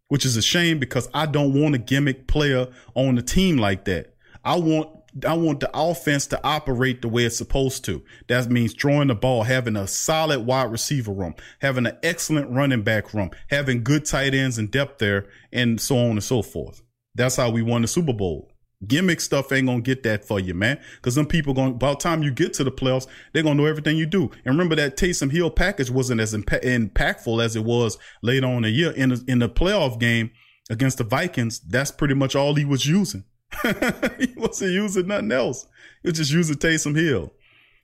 which 0.07 0.24
is 0.24 0.37
a 0.37 0.42
shame 0.42 0.79
because 0.79 1.09
I 1.12 1.26
don't 1.26 1.61
want 1.61 1.74
a 1.74 1.79
gimmick 1.79 2.29
player 2.29 2.68
on 2.94 3.18
a 3.18 3.22
team 3.22 3.57
like 3.57 3.87
that. 3.87 4.14
I 4.44 4.59
want 4.59 4.95
I 5.24 5.35
want 5.35 5.61
the 5.61 5.70
offense 5.72 6.26
to 6.29 6.44
operate 6.44 7.00
the 7.00 7.09
way 7.09 7.24
it's 7.24 7.37
supposed 7.37 7.85
to. 7.87 8.02
That 8.29 8.51
means 8.51 8.74
throwing 8.74 9.09
the 9.09 9.14
ball, 9.14 9.45
having 9.45 9.76
a 9.76 9.86
solid 9.86 10.41
wide 10.41 10.70
receiver 10.70 11.12
room, 11.12 11.34
having 11.61 11.86
an 11.86 11.97
excellent 12.03 12.51
running 12.51 12.82
back 12.82 13.14
room, 13.14 13.30
having 13.49 13.84
good 13.84 14.05
tight 14.05 14.34
ends 14.34 14.59
and 14.59 14.70
depth 14.70 14.99
there, 14.99 15.26
and 15.53 15.80
so 15.80 15.97
on 15.97 16.11
and 16.12 16.24
so 16.24 16.43
forth. 16.43 16.82
That's 17.14 17.36
how 17.36 17.51
we 17.51 17.62
won 17.62 17.82
the 17.82 17.88
Super 17.88 18.12
Bowl. 18.12 18.53
Gimmick 18.86 19.22
stuff 19.22 19.53
ain't 19.53 19.66
gonna 19.66 19.80
get 19.80 20.03
that 20.03 20.26
for 20.26 20.38
you, 20.38 20.53
man. 20.53 20.78
Cause 21.01 21.14
some 21.14 21.26
people 21.26 21.55
going 21.55 21.78
by 21.78 21.91
the 21.91 21.97
time 21.97 22.22
you 22.22 22.30
get 22.30 22.53
to 22.55 22.64
the 22.64 22.70
playoffs, 22.70 23.07
they're 23.32 23.43
gonna 23.43 23.55
know 23.55 23.64
everything 23.64 23.97
you 23.97 24.05
do. 24.05 24.24
And 24.45 24.47
remember 24.47 24.76
that 24.76 24.99
Taysom 24.99 25.32
Hill 25.32 25.51
package 25.51 25.91
wasn't 25.91 26.20
as 26.20 26.34
impa- 26.34 26.62
impactful 26.62 27.43
as 27.43 27.57
it 27.57 27.64
was 27.64 27.97
later 28.22 28.47
on 28.47 28.57
in 28.57 28.62
the 28.62 28.70
year 28.70 28.91
in 28.91 29.11
the, 29.11 29.24
in 29.26 29.38
the 29.38 29.49
playoff 29.49 29.99
game 29.99 30.30
against 30.68 30.99
the 30.99 31.05
Vikings. 31.05 31.59
That's 31.61 31.91
pretty 31.91 32.14
much 32.14 32.36
all 32.36 32.55
he 32.55 32.66
was 32.66 32.86
using. 32.86 33.24
he 34.18 34.32
wasn't 34.36 34.72
using 34.72 35.07
nothing 35.07 35.32
else. 35.32 35.66
He 36.02 36.11
was 36.11 36.18
just 36.18 36.32
using 36.32 36.57
Taysom 36.57 36.96
Hill. 36.96 37.32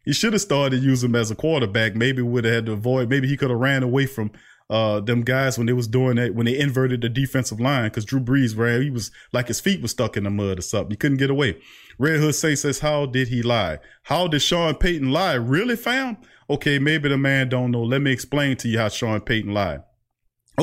He 0.05 0.13
should 0.13 0.33
have 0.33 0.43
started 0.43 0.83
using 0.83 1.11
him 1.11 1.17
as 1.17 1.31
a 1.31 1.37
quarterback. 1.37 1.95
Maybe 1.95 2.23
would 2.23 2.45
have 2.45 2.55
had 2.55 2.67
to 2.67 2.73
avoid. 2.73 3.09
Maybe 3.09 3.29
he 3.29 3.37
could 3.37 3.51
have 3.51 3.59
ran 3.59 3.83
away 3.83 4.07
from 4.07 4.33
uh, 4.71 5.01
them 5.01 5.23
guys 5.23 5.59
when 5.59 5.67
they 5.67 5.73
was 5.73 5.87
doing 5.87 6.17
that 6.17 6.35
when 6.35 6.47
they 6.47 6.59
inverted 6.59 7.03
the 7.03 7.09
defensive 7.09 7.61
line 7.61 7.85
because 7.85 8.05
Drew 8.05 8.21
Brees 8.21 8.57
ran 8.57 8.81
he 8.81 8.91
was 8.91 9.11
like 9.33 9.49
his 9.49 9.61
feet 9.61 9.83
was 9.83 9.91
stuck 9.91 10.17
in 10.17 10.25
the 10.25 10.31
mud 10.31 10.59
or 10.59 10.63
something. 10.63 10.91
He 10.91 10.97
couldn't 10.97 11.19
get 11.19 11.31
away. 11.31 11.59
Red 11.99 12.21
Hood 12.21 12.35
say 12.35 12.55
says, 12.55 12.81
"How 12.81 13.07
did 13.07 13.29
he 13.29 13.43
lie? 13.43 13.79
How 14.05 14.29
did 14.29 14.41
Sean 14.41 14.75
Payton 14.75 15.11
lie? 15.11 15.35
Really 15.35 15.77
found? 15.77 16.17
Okay, 16.49 16.79
maybe 16.79 17.09
the 17.09 17.19
man 17.19 17.49
don't 17.49 17.71
know. 17.71 17.83
Let 17.83 18.03
me 18.03 18.13
explain 18.13 18.57
to 18.59 18.69
you 18.69 18.79
how 18.79 18.89
Sean 18.89 19.21
Payton 19.21 19.53
lied." 19.53 19.83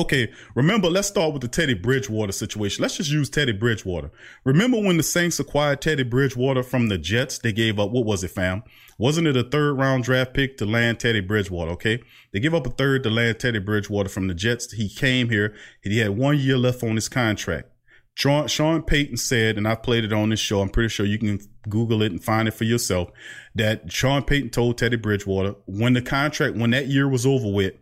Okay, 0.00 0.32
remember, 0.54 0.88
let's 0.88 1.08
start 1.08 1.34
with 1.34 1.42
the 1.42 1.48
Teddy 1.48 1.74
Bridgewater 1.74 2.32
situation. 2.32 2.80
Let's 2.80 2.96
just 2.96 3.10
use 3.10 3.28
Teddy 3.28 3.52
Bridgewater. 3.52 4.10
Remember 4.44 4.80
when 4.80 4.96
the 4.96 5.02
Saints 5.02 5.38
acquired 5.38 5.82
Teddy 5.82 6.04
Bridgewater 6.04 6.62
from 6.62 6.88
the 6.88 6.96
Jets? 6.96 7.38
They 7.38 7.52
gave 7.52 7.78
up, 7.78 7.90
what 7.90 8.06
was 8.06 8.24
it, 8.24 8.30
fam? 8.30 8.62
Wasn't 8.96 9.26
it 9.26 9.36
a 9.36 9.44
third 9.44 9.74
round 9.74 10.04
draft 10.04 10.32
pick 10.32 10.56
to 10.56 10.64
land 10.64 11.00
Teddy 11.00 11.20
Bridgewater? 11.20 11.72
Okay. 11.72 12.02
They 12.32 12.40
give 12.40 12.54
up 12.54 12.66
a 12.66 12.70
third 12.70 13.02
to 13.02 13.10
land 13.10 13.40
Teddy 13.40 13.58
Bridgewater 13.58 14.08
from 14.08 14.26
the 14.26 14.32
Jets. 14.32 14.72
He 14.72 14.88
came 14.88 15.28
here 15.28 15.54
and 15.84 15.92
he 15.92 15.98
had 15.98 16.16
one 16.16 16.38
year 16.38 16.56
left 16.56 16.82
on 16.82 16.94
his 16.94 17.10
contract. 17.10 17.68
Sean, 18.14 18.48
Sean 18.48 18.82
Payton 18.82 19.18
said, 19.18 19.58
and 19.58 19.68
I 19.68 19.74
played 19.74 20.04
it 20.04 20.14
on 20.14 20.30
this 20.30 20.40
show. 20.40 20.62
I'm 20.62 20.70
pretty 20.70 20.88
sure 20.88 21.04
you 21.04 21.18
can 21.18 21.40
Google 21.68 22.02
it 22.02 22.10
and 22.10 22.24
find 22.24 22.48
it 22.48 22.54
for 22.54 22.64
yourself 22.64 23.10
that 23.54 23.92
Sean 23.92 24.22
Payton 24.22 24.50
told 24.50 24.78
Teddy 24.78 24.96
Bridgewater 24.96 25.56
when 25.66 25.92
the 25.92 26.02
contract, 26.02 26.56
when 26.56 26.70
that 26.70 26.88
year 26.88 27.08
was 27.08 27.26
over 27.26 27.50
with, 27.50 27.74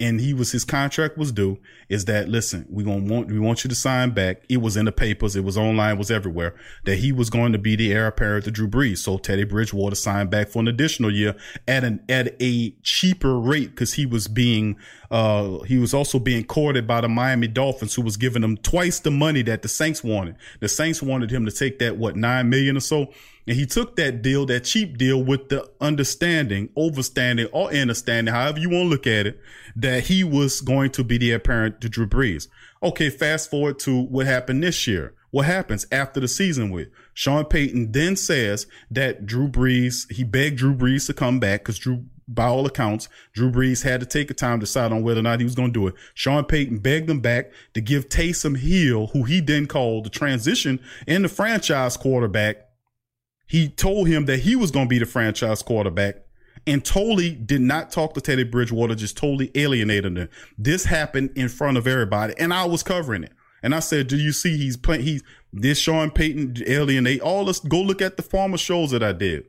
and 0.00 0.20
he 0.20 0.32
was 0.32 0.52
his 0.52 0.64
contract 0.64 1.18
was 1.18 1.32
due 1.32 1.58
is 1.88 2.04
that 2.04 2.28
listen 2.28 2.66
we 2.70 2.84
gonna 2.84 3.04
want 3.12 3.28
we 3.28 3.38
want 3.38 3.64
you 3.64 3.68
to 3.68 3.74
sign 3.74 4.10
back. 4.10 4.42
It 4.48 4.58
was 4.58 4.76
in 4.76 4.84
the 4.84 4.92
papers 4.92 5.34
it 5.34 5.44
was 5.44 5.58
online 5.58 5.98
was 5.98 6.10
everywhere 6.10 6.54
that 6.84 6.96
he 6.96 7.12
was 7.12 7.30
going 7.30 7.52
to 7.52 7.58
be 7.58 7.76
the 7.76 7.92
heir 7.92 8.06
apparent 8.06 8.44
to 8.44 8.50
Drew 8.50 8.68
Brees. 8.68 8.98
So 8.98 9.18
Teddy 9.18 9.44
Bridgewater 9.44 9.96
signed 9.96 10.30
back 10.30 10.48
for 10.48 10.60
an 10.60 10.68
additional 10.68 11.12
year 11.12 11.34
at 11.66 11.84
an 11.84 12.04
at 12.08 12.40
a 12.40 12.70
cheaper 12.82 13.38
rate 13.38 13.70
because 13.70 13.94
he 13.94 14.06
was 14.06 14.28
being 14.28 14.76
uh 15.10 15.58
he 15.60 15.78
was 15.78 15.94
also 15.94 16.18
being 16.18 16.44
courted 16.44 16.86
by 16.86 17.00
the 17.00 17.08
Miami 17.08 17.48
Dolphins 17.48 17.94
who 17.94 18.02
was 18.02 18.16
giving 18.16 18.42
him 18.42 18.56
twice 18.56 19.00
the 19.00 19.10
money 19.10 19.42
that 19.42 19.62
the 19.62 19.68
Saints 19.68 20.04
wanted 20.04 20.36
the 20.60 20.68
Saints 20.68 21.02
wanted 21.02 21.30
him 21.30 21.46
to 21.46 21.52
take 21.52 21.78
that 21.78 21.96
what 21.96 22.16
nine 22.16 22.48
million 22.48 22.76
or 22.76 22.80
so 22.80 23.10
and 23.48 23.56
he 23.56 23.64
took 23.64 23.96
that 23.96 24.20
deal, 24.20 24.44
that 24.46 24.64
cheap 24.64 24.98
deal 24.98 25.24
with 25.24 25.48
the 25.48 25.66
understanding, 25.80 26.68
overstanding 26.76 27.48
or 27.50 27.72
understanding, 27.72 28.34
however 28.34 28.58
you 28.58 28.68
want 28.68 28.84
to 28.84 28.88
look 28.90 29.06
at 29.06 29.26
it, 29.26 29.40
that 29.74 30.04
he 30.04 30.22
was 30.22 30.60
going 30.60 30.90
to 30.90 31.02
be 31.02 31.16
the 31.16 31.32
apparent 31.32 31.80
to 31.80 31.88
Drew 31.88 32.06
Brees. 32.06 32.48
Okay. 32.82 33.08
Fast 33.08 33.50
forward 33.50 33.78
to 33.80 34.02
what 34.02 34.26
happened 34.26 34.62
this 34.62 34.86
year. 34.86 35.14
What 35.30 35.46
happens 35.46 35.86
after 35.90 36.20
the 36.20 36.28
season 36.28 36.68
with 36.68 36.88
Sean 37.14 37.46
Payton 37.46 37.92
then 37.92 38.16
says 38.16 38.66
that 38.90 39.24
Drew 39.24 39.48
Brees, 39.48 40.10
he 40.12 40.24
begged 40.24 40.58
Drew 40.58 40.74
Brees 40.74 41.06
to 41.06 41.14
come 41.14 41.40
back 41.40 41.60
because 41.60 41.78
Drew, 41.78 42.04
by 42.28 42.46
all 42.46 42.66
accounts, 42.66 43.08
Drew 43.32 43.50
Brees 43.50 43.82
had 43.82 44.00
to 44.00 44.06
take 44.06 44.30
a 44.30 44.34
time 44.34 44.60
to 44.60 44.64
decide 44.64 44.92
on 44.92 45.02
whether 45.02 45.20
or 45.20 45.22
not 45.22 45.40
he 45.40 45.44
was 45.44 45.54
going 45.54 45.72
to 45.72 45.80
do 45.80 45.86
it. 45.86 45.94
Sean 46.14 46.44
Payton 46.44 46.78
begged 46.78 47.08
him 47.08 47.20
back 47.20 47.50
to 47.74 47.80
give 47.80 48.08
Taysom 48.08 48.58
Hill, 48.58 49.08
who 49.08 49.24
he 49.24 49.40
then 49.40 49.66
called 49.66 50.04
the 50.04 50.10
transition 50.10 50.78
in 51.06 51.22
the 51.22 51.28
franchise 51.28 51.96
quarterback, 51.96 52.68
he 53.46 53.68
told 53.68 54.08
him 54.08 54.26
that 54.26 54.40
he 54.40 54.54
was 54.54 54.70
going 54.70 54.86
to 54.86 54.90
be 54.90 54.98
the 54.98 55.06
franchise 55.06 55.62
quarterback 55.62 56.16
and 56.66 56.84
totally 56.84 57.30
did 57.30 57.62
not 57.62 57.90
talk 57.90 58.12
to 58.12 58.20
Teddy 58.20 58.44
Bridgewater, 58.44 58.94
just 58.94 59.16
totally 59.16 59.50
alienated 59.54 60.18
him. 60.18 60.28
This 60.58 60.84
happened 60.84 61.30
in 61.34 61.48
front 61.48 61.78
of 61.78 61.86
everybody, 61.86 62.34
and 62.38 62.52
I 62.52 62.66
was 62.66 62.82
covering 62.82 63.24
it. 63.24 63.32
And 63.62 63.74
I 63.74 63.80
said, 63.80 64.06
"Do 64.06 64.16
you 64.16 64.32
see 64.32 64.56
he's 64.56 64.76
playing? 64.76 65.02
He's 65.02 65.22
this 65.52 65.78
Sean 65.78 66.10
Payton 66.10 66.62
alienate 66.66 67.20
all 67.20 67.48
us. 67.48 67.58
Go 67.58 67.80
look 67.80 68.02
at 68.02 68.16
the 68.16 68.22
former 68.22 68.58
shows 68.58 68.90
that 68.90 69.02
I 69.02 69.12
did. 69.12 69.44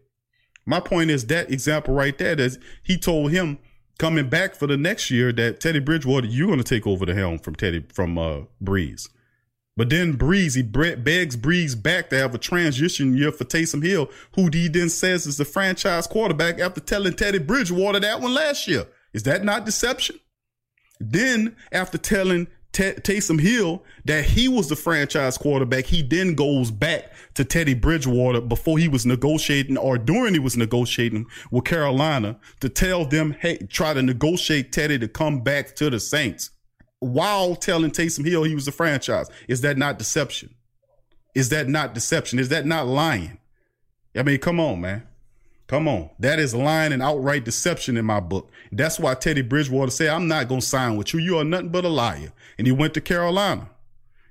My 0.66 0.80
point 0.80 1.10
is 1.10 1.26
that 1.28 1.52
example 1.52 1.94
right 1.94 2.18
there. 2.18 2.36
That 2.36 2.58
he 2.84 2.98
told 2.98 3.32
him 3.32 3.60
coming 3.98 4.30
back 4.30 4.56
for 4.56 4.68
the 4.68 4.78
next 4.78 5.12
year 5.12 5.32
that 5.34 5.60
Teddy 5.60 5.80
Bridgewater, 5.80 6.28
you're 6.28 6.48
going 6.48 6.60
to 6.60 6.64
take 6.64 6.88
over 6.88 7.06
the 7.06 7.14
helm 7.14 7.40
from 7.40 7.56
Teddy 7.56 7.86
from 7.94 8.18
uh, 8.18 8.42
Brees. 8.64 9.10
But 9.78 9.90
then 9.90 10.18
Brees, 10.18 10.56
he 10.56 10.62
begs 10.62 11.38
Brees 11.38 11.82
back 11.82 12.10
to 12.10 12.18
have 12.18 12.36
a 12.36 12.38
transition 12.38 13.16
year 13.16 13.32
for 13.32 13.46
Taysom 13.46 13.82
Hill, 13.82 14.10
who 14.36 14.50
he 14.52 14.68
then 14.68 14.90
says 14.90 15.26
is 15.26 15.38
the 15.38 15.46
franchise 15.46 16.06
quarterback 16.06 16.60
after 16.60 16.82
telling 16.82 17.14
Teddy 17.14 17.40
Bridgewater 17.40 18.02
that 18.02 18.20
one 18.20 18.34
last 18.34 18.68
year. 18.68 18.88
Is 19.14 19.24
that 19.24 19.46
not 19.46 19.66
deception? 19.66 20.20
Then 21.00 21.56
after 21.72 21.98
telling 21.98 22.48
T- 22.72 22.94
Taysom 22.94 23.42
Hill 23.42 23.84
that 24.06 24.26
he 24.26 24.48
was 24.48 24.70
the 24.70 24.76
franchise 24.76 25.38
quarterback, 25.38 25.86
he 25.86 26.02
then 26.02 26.36
goes 26.36 26.70
back 26.72 27.12
to 27.34 27.44
Teddy 27.44 27.74
Bridgewater 27.74 28.42
before 28.42 28.78
he 28.78 28.88
was 28.88 29.06
negotiating 29.06 29.78
or 29.78 29.98
during 29.98 30.34
he 30.34 30.40
was 30.40 30.56
negotiating 30.56 31.26
with 31.52 31.66
Carolina 31.66 32.40
to 32.60 32.70
tell 32.70 33.06
them, 33.06 33.36
hey, 33.40 33.58
try 33.70 33.94
to 33.94 34.02
negotiate 34.02 34.72
Teddy 34.72 35.00
to 35.00 35.08
come 35.08 35.42
back 35.42 35.76
to 35.78 35.90
the 35.90 36.00
Saints 36.00 36.52
while 37.00 37.56
telling 37.56 37.92
Taysom 37.92 38.26
Hill 38.26 38.44
he 38.44 38.56
was 38.56 38.66
the 38.66 38.72
franchise. 38.72 39.30
Is 39.48 39.62
that 39.62 39.78
not 39.78 39.98
deception? 39.98 40.54
Is 41.34 41.50
that 41.50 41.68
not 41.68 41.94
deception? 41.94 42.40
Is 42.40 42.50
that 42.50 42.66
not 42.66 42.88
lying? 42.88 43.40
I 44.16 44.24
mean, 44.24 44.40
come 44.40 44.60
on, 44.60 44.82
man. 44.82 45.08
Come 45.68 45.88
on. 45.88 46.10
That 46.20 46.40
is 46.40 46.56
lying 46.56 46.92
and 46.94 47.04
outright 47.04 47.46
deception 47.46 47.96
in 47.96 48.04
my 48.04 48.20
book. 48.20 48.52
That's 48.72 49.00
why 49.00 49.14
Teddy 49.14 49.44
Bridgewater 49.44 49.92
said, 49.92 50.10
I'm 50.10 50.28
not 50.28 50.48
going 50.48 50.62
to 50.62 50.66
sign 50.66 50.98
with 50.98 51.14
you. 51.14 51.20
You 51.20 51.38
are 51.38 51.44
nothing 51.44 51.70
but 51.70 51.86
a 51.86 51.90
liar. 51.90 52.34
And 52.60 52.68
he 52.68 52.72
went 52.72 52.94
to 52.94 53.02
Carolina. 53.02 53.72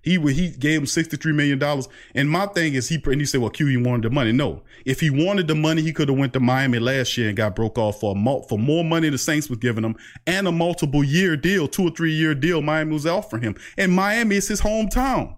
He 0.02 0.16
he 0.32 0.50
gave 0.50 0.80
him 0.80 0.86
sixty 0.86 1.16
three 1.16 1.32
million 1.32 1.58
dollars. 1.58 1.88
And 2.14 2.30
my 2.30 2.46
thing 2.46 2.74
is 2.74 2.88
he 2.88 3.02
and 3.04 3.20
he 3.20 3.26
said, 3.26 3.40
well, 3.40 3.50
Q, 3.50 3.66
he 3.66 3.76
wanted 3.76 4.02
the 4.02 4.10
money. 4.10 4.30
No, 4.30 4.62
if 4.84 5.00
he 5.00 5.10
wanted 5.10 5.48
the 5.48 5.56
money, 5.56 5.82
he 5.82 5.92
could 5.92 6.08
have 6.08 6.16
went 6.16 6.34
to 6.34 6.40
Miami 6.40 6.78
last 6.78 7.18
year 7.18 7.28
and 7.28 7.36
got 7.36 7.56
broke 7.56 7.78
off 7.78 7.98
for 7.98 8.14
a, 8.16 8.42
for 8.48 8.58
more 8.58 8.84
money 8.84 9.08
the 9.08 9.18
Saints 9.18 9.50
was 9.50 9.58
giving 9.58 9.82
him 9.82 9.96
and 10.26 10.46
a 10.46 10.52
multiple 10.52 11.02
year 11.02 11.36
deal, 11.36 11.66
two 11.66 11.88
or 11.88 11.90
three 11.90 12.12
year 12.12 12.34
deal. 12.34 12.62
Miami 12.62 12.92
was 12.92 13.06
offering 13.06 13.42
him, 13.42 13.56
and 13.76 13.92
Miami 13.92 14.36
is 14.36 14.46
his 14.46 14.60
hometown. 14.60 15.36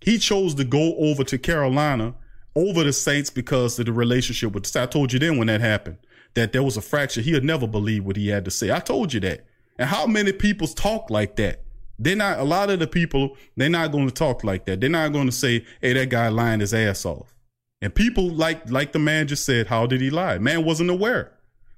He 0.00 0.18
chose 0.18 0.54
to 0.56 0.64
go 0.64 0.96
over 0.96 1.22
to 1.24 1.38
Carolina 1.38 2.14
over 2.54 2.82
the 2.82 2.92
Saints 2.92 3.30
because 3.30 3.78
of 3.78 3.86
the 3.86 3.92
relationship 3.92 4.52
with 4.52 4.64
the 4.64 4.82
I 4.82 4.86
told 4.86 5.12
you 5.12 5.18
then 5.18 5.36
when 5.36 5.46
that 5.46 5.60
happened 5.60 5.98
that 6.34 6.52
there 6.52 6.62
was 6.62 6.76
a 6.76 6.82
fracture. 6.82 7.20
He 7.20 7.32
had 7.32 7.44
never 7.44 7.66
believe 7.66 8.04
what 8.04 8.16
he 8.16 8.28
had 8.28 8.44
to 8.46 8.50
say. 8.50 8.70
I 8.72 8.80
told 8.80 9.12
you 9.12 9.20
that. 9.20 9.46
And 9.78 9.88
how 9.88 10.06
many 10.06 10.32
people 10.32 10.66
talk 10.66 11.10
like 11.10 11.36
that? 11.36 11.65
They're 11.98 12.16
not 12.16 12.38
a 12.38 12.44
lot 12.44 12.70
of 12.70 12.78
the 12.78 12.86
people, 12.86 13.36
they're 13.56 13.68
not 13.68 13.92
going 13.92 14.06
to 14.06 14.14
talk 14.14 14.44
like 14.44 14.66
that. 14.66 14.80
They're 14.80 14.90
not 14.90 15.12
going 15.12 15.26
to 15.26 15.32
say, 15.32 15.64
hey, 15.80 15.94
that 15.94 16.10
guy 16.10 16.28
lying 16.28 16.60
his 16.60 16.74
ass 16.74 17.04
off. 17.04 17.34
And 17.80 17.94
people 17.94 18.30
like 18.30 18.70
like 18.70 18.92
the 18.92 18.98
man 18.98 19.28
just 19.28 19.44
said, 19.44 19.66
how 19.66 19.86
did 19.86 20.00
he 20.00 20.10
lie? 20.10 20.38
Man 20.38 20.64
wasn't 20.64 20.90
aware. 20.90 21.32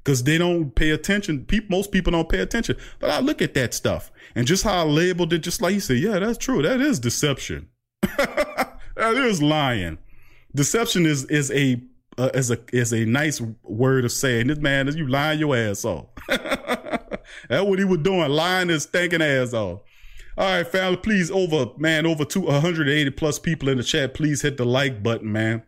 Because 0.04 0.22
they 0.24 0.38
don't 0.38 0.74
pay 0.74 0.90
attention. 0.90 1.44
People, 1.44 1.76
most 1.76 1.92
people 1.92 2.12
don't 2.12 2.28
pay 2.28 2.38
attention. 2.38 2.76
But 2.98 3.10
I 3.10 3.20
look 3.20 3.42
at 3.42 3.54
that 3.54 3.74
stuff. 3.74 4.10
And 4.34 4.46
just 4.46 4.64
how 4.64 4.78
I 4.78 4.82
labeled 4.84 5.32
it, 5.32 5.40
just 5.40 5.60
like 5.60 5.74
he 5.74 5.80
said, 5.80 5.98
yeah, 5.98 6.18
that's 6.18 6.38
true. 6.38 6.62
That 6.62 6.80
is 6.80 6.98
deception. 6.98 7.68
that 8.02 8.78
is 8.96 9.42
lying. 9.42 9.98
Deception 10.54 11.04
is 11.04 11.24
is 11.26 11.50
a 11.50 11.82
uh, 12.16 12.30
is 12.34 12.50
a 12.50 12.58
is 12.72 12.92
a 12.92 13.04
nice 13.04 13.40
word 13.62 14.04
of 14.04 14.12
saying 14.12 14.48
this 14.48 14.58
man 14.58 14.88
is 14.88 14.96
you 14.96 15.06
lying 15.06 15.38
your 15.38 15.56
ass 15.56 15.84
off. 15.84 16.06
That's 16.28 17.64
what 17.64 17.78
he 17.78 17.84
was 17.84 17.98
doing, 17.98 18.28
lying 18.30 18.68
his 18.68 18.84
stinking 18.84 19.22
ass 19.22 19.52
off. 19.52 19.80
All 20.38 20.44
right, 20.44 20.66
family, 20.66 20.98
please 20.98 21.32
over, 21.32 21.72
man, 21.78 22.06
over 22.06 22.24
two, 22.24 22.42
180 22.42 23.10
plus 23.10 23.40
people 23.40 23.68
in 23.68 23.76
the 23.76 23.82
chat. 23.82 24.14
Please 24.14 24.40
hit 24.40 24.56
the 24.56 24.64
like 24.64 25.02
button, 25.02 25.32
man. 25.32 25.64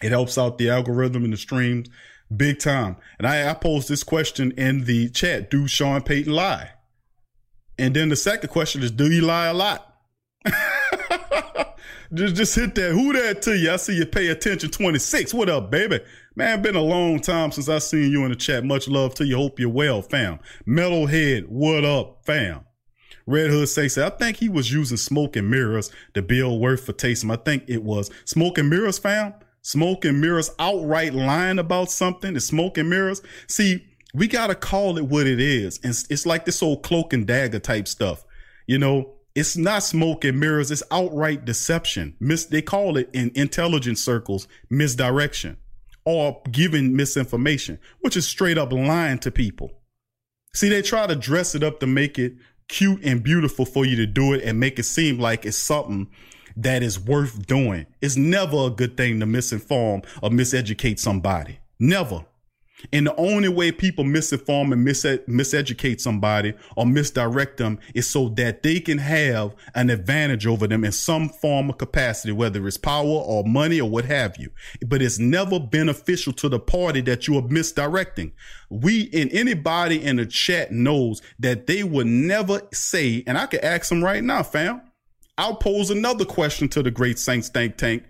It 0.00 0.10
helps 0.10 0.38
out 0.38 0.58
the 0.58 0.70
algorithm 0.70 1.24
and 1.24 1.32
the 1.32 1.36
streams 1.36 1.88
big 2.34 2.60
time. 2.60 2.96
And 3.18 3.26
I, 3.26 3.50
I 3.50 3.54
posed 3.54 3.88
this 3.88 4.04
question 4.04 4.52
in 4.52 4.84
the 4.84 5.08
chat. 5.10 5.50
Do 5.50 5.66
Sean 5.66 6.02
Payton 6.02 6.32
lie? 6.32 6.70
And 7.78 7.94
then 7.94 8.08
the 8.08 8.16
second 8.16 8.48
question 8.48 8.84
is, 8.84 8.92
do 8.92 9.10
you 9.10 9.22
lie 9.22 9.48
a 9.48 9.54
lot? 9.54 9.96
just, 12.14 12.36
just 12.36 12.54
hit 12.54 12.76
that. 12.76 12.92
Who 12.92 13.12
that 13.12 13.42
to 13.42 13.56
you? 13.56 13.72
I 13.72 13.76
see 13.76 13.96
you 13.96 14.06
pay 14.06 14.28
attention 14.28 14.70
26. 14.70 15.34
What 15.34 15.48
up, 15.48 15.70
baby? 15.70 15.98
Man, 16.36 16.62
been 16.62 16.76
a 16.76 16.80
long 16.80 17.18
time 17.18 17.50
since 17.50 17.68
I 17.68 17.78
seen 17.78 18.12
you 18.12 18.24
in 18.24 18.30
the 18.30 18.36
chat. 18.36 18.64
Much 18.64 18.86
love 18.86 19.14
to 19.16 19.26
you. 19.26 19.36
Hope 19.36 19.58
you're 19.58 19.68
well, 19.68 20.00
fam. 20.00 20.38
Metalhead, 20.64 21.48
what 21.48 21.84
up, 21.84 22.24
fam? 22.24 22.65
Red 23.26 23.50
Hood 23.50 23.68
say, 23.68 23.88
say, 23.88 24.06
I 24.06 24.10
think 24.10 24.36
he 24.36 24.48
was 24.48 24.72
using 24.72 24.96
smoke 24.96 25.36
and 25.36 25.50
mirrors 25.50 25.90
to 26.14 26.22
build 26.22 26.60
worth 26.60 26.86
for 26.86 26.92
Taysom. 26.92 27.32
I 27.32 27.36
think 27.36 27.64
it 27.66 27.82
was 27.82 28.10
smoke 28.24 28.58
and 28.58 28.70
mirrors 28.70 28.98
fam. 28.98 29.34
Smoke 29.62 30.04
and 30.04 30.20
mirrors 30.20 30.50
outright 30.60 31.12
lying 31.12 31.58
about 31.58 31.90
something. 31.90 32.36
Is 32.36 32.46
smoke 32.46 32.78
and 32.78 32.88
mirrors. 32.88 33.20
See, 33.48 33.84
we 34.14 34.28
got 34.28 34.46
to 34.46 34.54
call 34.54 34.96
it 34.96 35.06
what 35.06 35.26
it 35.26 35.40
is. 35.40 35.80
And 35.82 35.90
it's, 35.90 36.06
it's 36.08 36.24
like 36.24 36.44
this 36.44 36.62
old 36.62 36.84
cloak 36.84 37.12
and 37.12 37.26
dagger 37.26 37.58
type 37.58 37.88
stuff. 37.88 38.24
You 38.68 38.78
know, 38.78 39.14
it's 39.34 39.56
not 39.56 39.82
smoke 39.82 40.24
and 40.24 40.38
mirrors. 40.38 40.70
It's 40.70 40.84
outright 40.92 41.44
deception. 41.44 42.16
Mis- 42.20 42.46
they 42.46 42.62
call 42.62 42.96
it 42.96 43.10
in 43.12 43.32
intelligence 43.34 44.02
circles 44.02 44.46
misdirection 44.70 45.56
or 46.04 46.40
giving 46.52 46.94
misinformation, 46.94 47.80
which 48.00 48.16
is 48.16 48.26
straight 48.26 48.56
up 48.56 48.72
lying 48.72 49.18
to 49.18 49.32
people. 49.32 49.72
See, 50.54 50.68
they 50.68 50.80
try 50.80 51.06
to 51.06 51.16
dress 51.16 51.54
it 51.54 51.62
up 51.62 51.80
to 51.80 51.86
make 51.86 52.18
it 52.18 52.36
cute 52.68 53.04
and 53.04 53.22
beautiful 53.22 53.64
for 53.64 53.84
you 53.84 53.96
to 53.96 54.06
do 54.06 54.32
it 54.32 54.42
and 54.44 54.58
make 54.58 54.78
it 54.78 54.84
seem 54.84 55.18
like 55.18 55.46
it's 55.46 55.56
something 55.56 56.08
that 56.56 56.82
is 56.82 56.98
worth 56.98 57.46
doing. 57.46 57.86
It's 58.00 58.16
never 58.16 58.66
a 58.66 58.70
good 58.70 58.96
thing 58.96 59.20
to 59.20 59.26
misinform 59.26 60.04
or 60.22 60.30
miseducate 60.30 60.98
somebody. 60.98 61.58
Never. 61.78 62.24
And 62.92 63.06
the 63.06 63.16
only 63.16 63.48
way 63.48 63.72
people 63.72 64.04
misinform 64.04 64.72
and 64.72 64.84
mis- 64.84 65.04
miseducate 65.04 66.00
somebody 66.00 66.54
or 66.76 66.86
misdirect 66.86 67.56
them 67.56 67.78
is 67.94 68.06
so 68.06 68.28
that 68.30 68.62
they 68.62 68.80
can 68.80 68.98
have 68.98 69.54
an 69.74 69.90
advantage 69.90 70.46
over 70.46 70.66
them 70.66 70.84
in 70.84 70.92
some 70.92 71.28
form 71.28 71.70
of 71.70 71.78
capacity, 71.78 72.32
whether 72.32 72.66
it's 72.66 72.76
power 72.76 73.06
or 73.06 73.44
money 73.44 73.80
or 73.80 73.88
what 73.88 74.04
have 74.04 74.36
you. 74.36 74.50
But 74.86 75.02
it's 75.02 75.18
never 75.18 75.58
beneficial 75.58 76.32
to 76.34 76.48
the 76.48 76.60
party 76.60 77.00
that 77.02 77.26
you 77.26 77.38
are 77.38 77.48
misdirecting. 77.48 78.32
We 78.70 79.08
and 79.12 79.32
anybody 79.32 80.02
in 80.02 80.16
the 80.16 80.26
chat 80.26 80.70
knows 80.70 81.22
that 81.38 81.66
they 81.66 81.82
would 81.82 82.06
never 82.06 82.60
say, 82.72 83.24
and 83.26 83.38
I 83.38 83.46
can 83.46 83.64
ask 83.64 83.88
them 83.88 84.04
right 84.04 84.22
now, 84.22 84.42
fam. 84.42 84.82
I'll 85.38 85.56
pose 85.56 85.90
another 85.90 86.24
question 86.24 86.68
to 86.70 86.82
the 86.82 86.90
great 86.90 87.18
Saints 87.18 87.48
think 87.48 87.76
tank. 87.76 88.04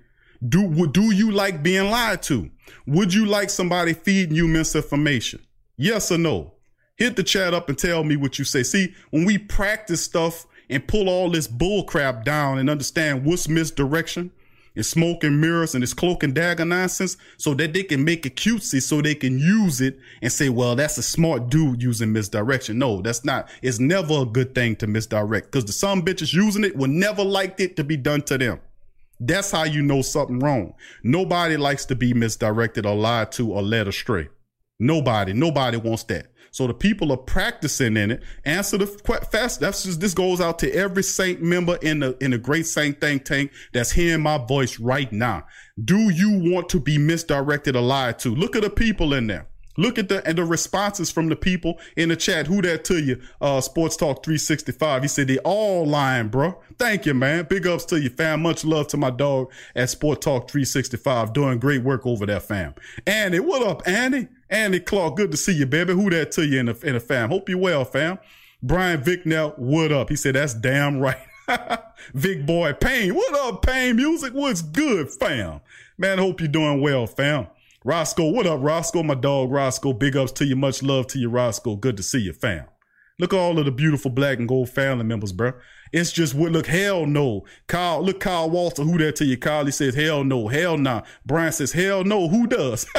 Do 0.46 0.86
do 0.88 1.14
you 1.14 1.30
like 1.30 1.62
being 1.62 1.90
lied 1.90 2.22
to? 2.24 2.50
Would 2.86 3.14
you 3.14 3.26
like 3.26 3.50
somebody 3.50 3.92
feeding 3.92 4.36
you 4.36 4.48
misinformation? 4.48 5.40
Yes 5.76 6.10
or 6.10 6.18
no? 6.18 6.54
Hit 6.96 7.16
the 7.16 7.22
chat 7.22 7.54
up 7.54 7.68
and 7.68 7.78
tell 7.78 8.04
me 8.04 8.16
what 8.16 8.38
you 8.38 8.44
say. 8.44 8.62
See, 8.62 8.94
when 9.10 9.24
we 9.24 9.38
practice 9.38 10.02
stuff 10.02 10.46
and 10.70 10.86
pull 10.86 11.08
all 11.08 11.30
this 11.30 11.46
bull 11.46 11.84
crap 11.84 12.24
down 12.24 12.58
and 12.58 12.70
understand 12.70 13.24
what's 13.24 13.48
misdirection 13.48 14.30
and 14.74 14.84
smoke 14.84 15.24
and 15.24 15.40
mirrors 15.40 15.74
and 15.74 15.82
this 15.82 15.94
cloak 15.94 16.22
and 16.22 16.34
dagger 16.34 16.64
nonsense 16.64 17.16
so 17.38 17.54
that 17.54 17.72
they 17.72 17.82
can 17.82 18.04
make 18.04 18.26
it 18.26 18.36
cutesy 18.36 18.80
so 18.80 19.00
they 19.00 19.14
can 19.14 19.38
use 19.38 19.80
it 19.80 19.98
and 20.22 20.30
say, 20.30 20.48
well, 20.48 20.76
that's 20.76 20.98
a 20.98 21.02
smart 21.02 21.48
dude 21.48 21.82
using 21.82 22.12
misdirection. 22.12 22.78
No, 22.78 23.00
that's 23.00 23.24
not. 23.24 23.48
It's 23.62 23.78
never 23.78 24.22
a 24.22 24.26
good 24.26 24.54
thing 24.54 24.76
to 24.76 24.86
misdirect 24.86 25.50
because 25.50 25.64
the 25.64 25.72
some 25.72 26.02
bitches 26.02 26.32
using 26.32 26.64
it 26.64 26.76
will 26.76 26.88
never 26.88 27.24
like 27.24 27.58
it 27.58 27.76
to 27.76 27.84
be 27.84 27.96
done 27.96 28.22
to 28.22 28.38
them. 28.38 28.60
That's 29.18 29.50
how 29.50 29.64
you 29.64 29.82
know 29.82 30.02
something 30.02 30.38
wrong. 30.38 30.74
Nobody 31.02 31.56
likes 31.56 31.84
to 31.86 31.94
be 31.94 32.12
misdirected 32.12 32.86
or 32.86 32.94
lied 32.94 33.32
to 33.32 33.52
or 33.52 33.62
led 33.62 33.88
astray. 33.88 34.28
Nobody, 34.78 35.32
nobody 35.32 35.78
wants 35.78 36.04
that. 36.04 36.32
So 36.50 36.66
the 36.66 36.74
people 36.74 37.12
are 37.12 37.18
practicing 37.18 37.98
in 37.98 38.12
it. 38.12 38.22
Answer 38.46 38.78
the 38.78 38.86
fast. 39.30 39.60
That's 39.60 39.82
just, 39.84 40.00
this 40.00 40.14
goes 40.14 40.40
out 40.40 40.58
to 40.60 40.72
every 40.72 41.02
saint 41.02 41.42
member 41.42 41.76
in 41.82 42.00
the, 42.00 42.16
in 42.22 42.30
the 42.30 42.38
great 42.38 42.66
saint 42.66 42.98
think 43.00 43.26
tank 43.26 43.52
that's 43.74 43.92
hearing 43.92 44.22
my 44.22 44.38
voice 44.38 44.78
right 44.78 45.12
now. 45.12 45.46
Do 45.82 45.98
you 46.10 46.50
want 46.50 46.70
to 46.70 46.80
be 46.80 46.96
misdirected 46.96 47.76
or 47.76 47.82
lied 47.82 48.18
to? 48.20 48.34
Look 48.34 48.56
at 48.56 48.62
the 48.62 48.70
people 48.70 49.12
in 49.12 49.26
there. 49.26 49.48
Look 49.76 49.98
at 49.98 50.08
the 50.08 50.26
and 50.26 50.38
the 50.38 50.44
responses 50.44 51.10
from 51.10 51.28
the 51.28 51.36
people 51.36 51.78
in 51.96 52.08
the 52.08 52.16
chat. 52.16 52.46
Who 52.46 52.62
that 52.62 52.84
to 52.86 53.00
you? 53.02 53.20
Uh, 53.40 53.60
Sports 53.60 53.96
Talk 53.96 54.24
365. 54.24 55.02
He 55.02 55.08
said 55.08 55.28
they 55.28 55.38
all 55.38 55.86
lying, 55.86 56.28
bro. 56.28 56.58
Thank 56.78 57.06
you, 57.06 57.14
man. 57.14 57.46
Big 57.48 57.66
ups 57.66 57.84
to 57.86 58.00
you, 58.00 58.10
fam. 58.10 58.42
Much 58.42 58.64
love 58.64 58.88
to 58.88 58.96
my 58.96 59.10
dog 59.10 59.50
at 59.74 59.90
Sport 59.90 60.20
Talk 60.22 60.50
365. 60.50 61.32
Doing 61.32 61.58
great 61.58 61.82
work 61.82 62.06
over 62.06 62.26
there, 62.26 62.40
fam. 62.40 62.74
Andy, 63.06 63.40
what 63.40 63.62
up, 63.62 63.86
Andy? 63.86 64.28
Andy 64.48 64.78
Clark, 64.78 65.16
good 65.16 65.30
to 65.32 65.36
see 65.36 65.52
you, 65.52 65.66
baby. 65.66 65.92
Who 65.92 66.08
that 66.10 66.30
to 66.32 66.46
you 66.46 66.60
in 66.60 66.66
the 66.66 66.78
in 66.86 66.94
the 66.94 67.00
fam? 67.00 67.30
Hope 67.30 67.48
you 67.48 67.58
well, 67.58 67.84
fam. 67.84 68.18
Brian 68.62 69.02
Vicknell, 69.02 69.58
what 69.58 69.92
up? 69.92 70.08
He 70.08 70.16
said 70.16 70.34
that's 70.34 70.54
damn 70.54 70.98
right. 70.98 71.18
Vic 72.14 72.46
boy 72.46 72.72
Payne, 72.72 73.14
what 73.14 73.34
up, 73.34 73.62
Payne? 73.62 73.96
Music, 73.96 74.32
what's 74.32 74.62
good, 74.62 75.10
fam? 75.10 75.60
Man, 75.98 76.18
hope 76.18 76.40
you're 76.40 76.48
doing 76.48 76.80
well, 76.80 77.06
fam. 77.06 77.48
Roscoe, 77.86 78.32
what 78.32 78.48
up, 78.48 78.58
Roscoe? 78.60 79.04
My 79.04 79.14
dog, 79.14 79.52
Roscoe. 79.52 79.92
Big 79.92 80.16
ups 80.16 80.32
to 80.32 80.44
you. 80.44 80.56
Much 80.56 80.82
love 80.82 81.06
to 81.06 81.20
you, 81.20 81.30
Roscoe. 81.30 81.76
Good 81.76 81.96
to 81.98 82.02
see 82.02 82.18
you, 82.18 82.32
fam. 82.32 82.66
Look 83.20 83.32
at 83.32 83.38
all 83.38 83.60
of 83.60 83.64
the 83.64 83.70
beautiful 83.70 84.10
black 84.10 84.40
and 84.40 84.48
gold 84.48 84.70
family 84.70 85.04
members, 85.04 85.30
bro. 85.30 85.52
It's 85.92 86.10
just 86.10 86.34
what 86.34 86.50
look, 86.50 86.66
hell 86.66 87.06
no. 87.06 87.44
Kyle, 87.68 88.02
look, 88.02 88.18
Kyle 88.18 88.50
Walter, 88.50 88.82
who 88.82 88.98
that 88.98 89.14
to 89.16 89.24
you? 89.24 89.36
Kyle, 89.36 89.64
he 89.64 89.70
says, 89.70 89.94
hell 89.94 90.24
no, 90.24 90.48
hell 90.48 90.76
nah. 90.76 91.02
Brian 91.24 91.52
says, 91.52 91.70
hell 91.70 92.02
no, 92.02 92.26
who 92.26 92.48
does? 92.48 92.86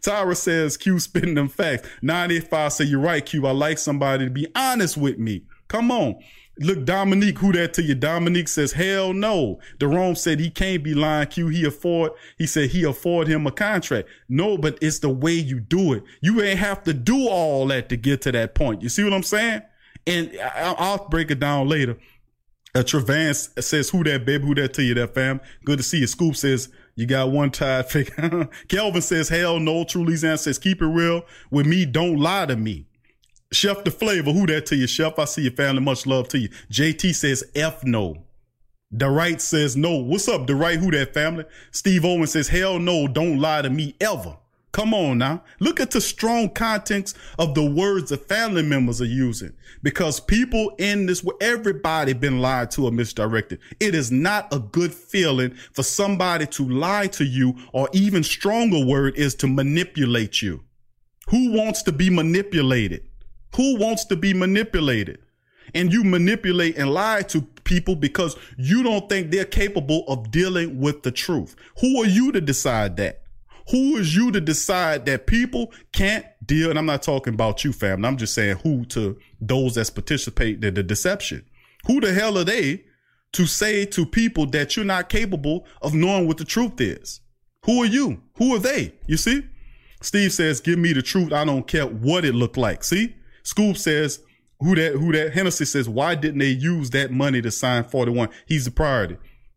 Tyra 0.00 0.36
says, 0.36 0.76
Q 0.76 1.00
spitting 1.00 1.34
them 1.34 1.48
facts. 1.48 1.88
985 2.00 2.72
say, 2.72 2.84
you're 2.84 3.00
right, 3.00 3.26
Q. 3.26 3.48
I 3.48 3.50
like 3.50 3.78
somebody 3.78 4.26
to 4.26 4.30
be 4.30 4.46
honest 4.54 4.96
with 4.96 5.18
me. 5.18 5.42
Come 5.66 5.90
on. 5.90 6.20
Look, 6.60 6.84
Dominique, 6.84 7.38
who 7.38 7.52
that 7.52 7.74
to 7.74 7.82
you? 7.82 7.94
Dominique 7.94 8.48
says, 8.48 8.72
hell 8.72 9.12
no. 9.12 9.60
Jerome 9.80 10.14
said 10.14 10.40
he 10.40 10.50
can't 10.50 10.82
be 10.82 10.94
lying. 10.94 11.28
Q, 11.28 11.48
he 11.48 11.64
afford, 11.64 12.12
he 12.36 12.46
said 12.46 12.70
he 12.70 12.84
afford 12.84 13.28
him 13.28 13.46
a 13.46 13.52
contract. 13.52 14.08
No, 14.28 14.58
but 14.58 14.78
it's 14.80 14.98
the 14.98 15.08
way 15.08 15.32
you 15.32 15.60
do 15.60 15.92
it. 15.92 16.04
You 16.20 16.42
ain't 16.42 16.58
have 16.58 16.82
to 16.84 16.94
do 16.94 17.28
all 17.28 17.66
that 17.68 17.88
to 17.90 17.96
get 17.96 18.22
to 18.22 18.32
that 18.32 18.54
point. 18.54 18.82
You 18.82 18.88
see 18.88 19.04
what 19.04 19.12
I'm 19.12 19.22
saying? 19.22 19.62
And 20.06 20.36
I, 20.40 20.96
will 20.96 21.08
break 21.08 21.30
it 21.30 21.38
down 21.38 21.68
later. 21.68 21.96
Uh, 22.74 22.82
Trevance 22.82 23.50
says, 23.60 23.90
who 23.90 24.04
that 24.04 24.26
baby? 24.26 24.46
Who 24.46 24.54
that 24.56 24.74
to 24.74 24.82
you, 24.82 24.94
that 24.94 25.14
fam? 25.14 25.40
Good 25.64 25.78
to 25.78 25.82
see 25.82 25.98
you. 25.98 26.06
Scoop 26.06 26.36
says, 26.36 26.68
you 26.96 27.06
got 27.06 27.30
one 27.30 27.50
tied 27.50 27.88
figure. 27.88 28.48
Kelvin 28.68 29.02
says, 29.02 29.28
hell 29.28 29.60
no. 29.60 29.86
Louisiana 29.94 30.38
says, 30.38 30.58
keep 30.58 30.82
it 30.82 30.86
real 30.86 31.22
with 31.50 31.66
me. 31.66 31.84
Don't 31.84 32.18
lie 32.18 32.46
to 32.46 32.56
me. 32.56 32.86
Chef 33.52 33.82
the 33.82 33.90
flavor, 33.90 34.32
who 34.32 34.46
that 34.46 34.66
to 34.66 34.76
you, 34.76 34.86
Chef? 34.86 35.18
I 35.18 35.24
see 35.24 35.42
your 35.42 35.52
family. 35.52 35.80
Much 35.80 36.06
love 36.06 36.28
to 36.28 36.38
you. 36.38 36.50
JT 36.70 37.14
says 37.14 37.44
F 37.54 37.82
no. 37.82 38.24
The 38.90 39.08
right 39.08 39.40
says 39.40 39.76
no. 39.76 39.96
What's 39.96 40.28
up, 40.28 40.46
the 40.46 40.54
right? 40.54 40.78
Who 40.78 40.90
that 40.90 41.14
family? 41.14 41.44
Steve 41.70 42.04
Owen 42.04 42.26
says, 42.26 42.48
hell 42.48 42.78
no, 42.78 43.06
don't 43.06 43.38
lie 43.38 43.62
to 43.62 43.70
me 43.70 43.94
ever. 44.00 44.36
Come 44.72 44.92
on 44.92 45.18
now. 45.18 45.42
Look 45.60 45.80
at 45.80 45.90
the 45.90 46.00
strong 46.00 46.50
context 46.50 47.16
of 47.38 47.54
the 47.54 47.64
words 47.64 48.10
the 48.10 48.18
family 48.18 48.62
members 48.62 49.00
are 49.00 49.06
using. 49.06 49.54
Because 49.82 50.20
people 50.20 50.74
in 50.78 51.06
this, 51.06 51.24
everybody 51.40 52.12
been 52.12 52.40
lied 52.40 52.70
to 52.72 52.84
or 52.84 52.92
misdirected. 52.92 53.60
It 53.80 53.94
is 53.94 54.12
not 54.12 54.52
a 54.52 54.58
good 54.58 54.94
feeling 54.94 55.54
for 55.72 55.82
somebody 55.82 56.46
to 56.48 56.68
lie 56.68 57.08
to 57.08 57.24
you 57.24 57.56
or 57.72 57.88
even 57.92 58.22
stronger 58.22 58.84
word 58.84 59.16
is 59.16 59.34
to 59.36 59.46
manipulate 59.46 60.42
you. 60.42 60.64
Who 61.30 61.52
wants 61.52 61.82
to 61.82 61.92
be 61.92 62.10
manipulated? 62.10 63.07
Who 63.56 63.78
wants 63.78 64.04
to 64.06 64.16
be 64.16 64.34
manipulated? 64.34 65.18
And 65.74 65.92
you 65.92 66.02
manipulate 66.02 66.78
and 66.78 66.90
lie 66.90 67.22
to 67.22 67.42
people 67.64 67.94
because 67.94 68.36
you 68.56 68.82
don't 68.82 69.08
think 69.08 69.30
they're 69.30 69.44
capable 69.44 70.04
of 70.08 70.30
dealing 70.30 70.80
with 70.80 71.02
the 71.02 71.12
truth. 71.12 71.54
Who 71.80 72.02
are 72.02 72.06
you 72.06 72.32
to 72.32 72.40
decide 72.40 72.96
that? 72.96 73.22
Who 73.70 73.98
is 73.98 74.16
you 74.16 74.30
to 74.32 74.40
decide 74.40 75.04
that 75.06 75.26
people 75.26 75.72
can't 75.92 76.24
deal? 76.44 76.70
And 76.70 76.78
I'm 76.78 76.86
not 76.86 77.02
talking 77.02 77.34
about 77.34 77.64
you, 77.64 77.74
fam. 77.74 78.04
I'm 78.04 78.16
just 78.16 78.32
saying 78.32 78.56
who 78.62 78.86
to 78.86 79.18
those 79.42 79.74
that 79.74 79.94
participate 79.94 80.64
in 80.64 80.72
the 80.72 80.82
deception. 80.82 81.44
Who 81.86 82.00
the 82.00 82.14
hell 82.14 82.38
are 82.38 82.44
they 82.44 82.84
to 83.32 83.46
say 83.46 83.84
to 83.84 84.06
people 84.06 84.46
that 84.46 84.74
you're 84.74 84.86
not 84.86 85.10
capable 85.10 85.66
of 85.82 85.92
knowing 85.92 86.26
what 86.26 86.38
the 86.38 86.46
truth 86.46 86.80
is? 86.80 87.20
Who 87.66 87.82
are 87.82 87.86
you? 87.86 88.22
Who 88.38 88.54
are 88.54 88.58
they? 88.58 88.94
You 89.06 89.18
see? 89.18 89.42
Steve 90.00 90.32
says, 90.32 90.60
give 90.60 90.78
me 90.78 90.94
the 90.94 91.02
truth. 91.02 91.32
I 91.32 91.44
don't 91.44 91.66
care 91.66 91.86
what 91.86 92.24
it 92.24 92.34
looked 92.34 92.56
like. 92.56 92.82
See? 92.84 93.16
Scoop 93.48 93.78
says, 93.78 94.20
who 94.60 94.74
that, 94.74 94.92
who 94.92 95.10
that, 95.12 95.32
Hennessy 95.32 95.64
says, 95.64 95.88
why 95.88 96.14
didn't 96.14 96.38
they 96.38 96.50
use 96.50 96.90
that 96.90 97.10
money 97.10 97.40
to 97.40 97.50
sign 97.50 97.82
41? 97.82 98.28
He's 98.46 98.66
the 98.66 98.70
priority. 98.70 99.16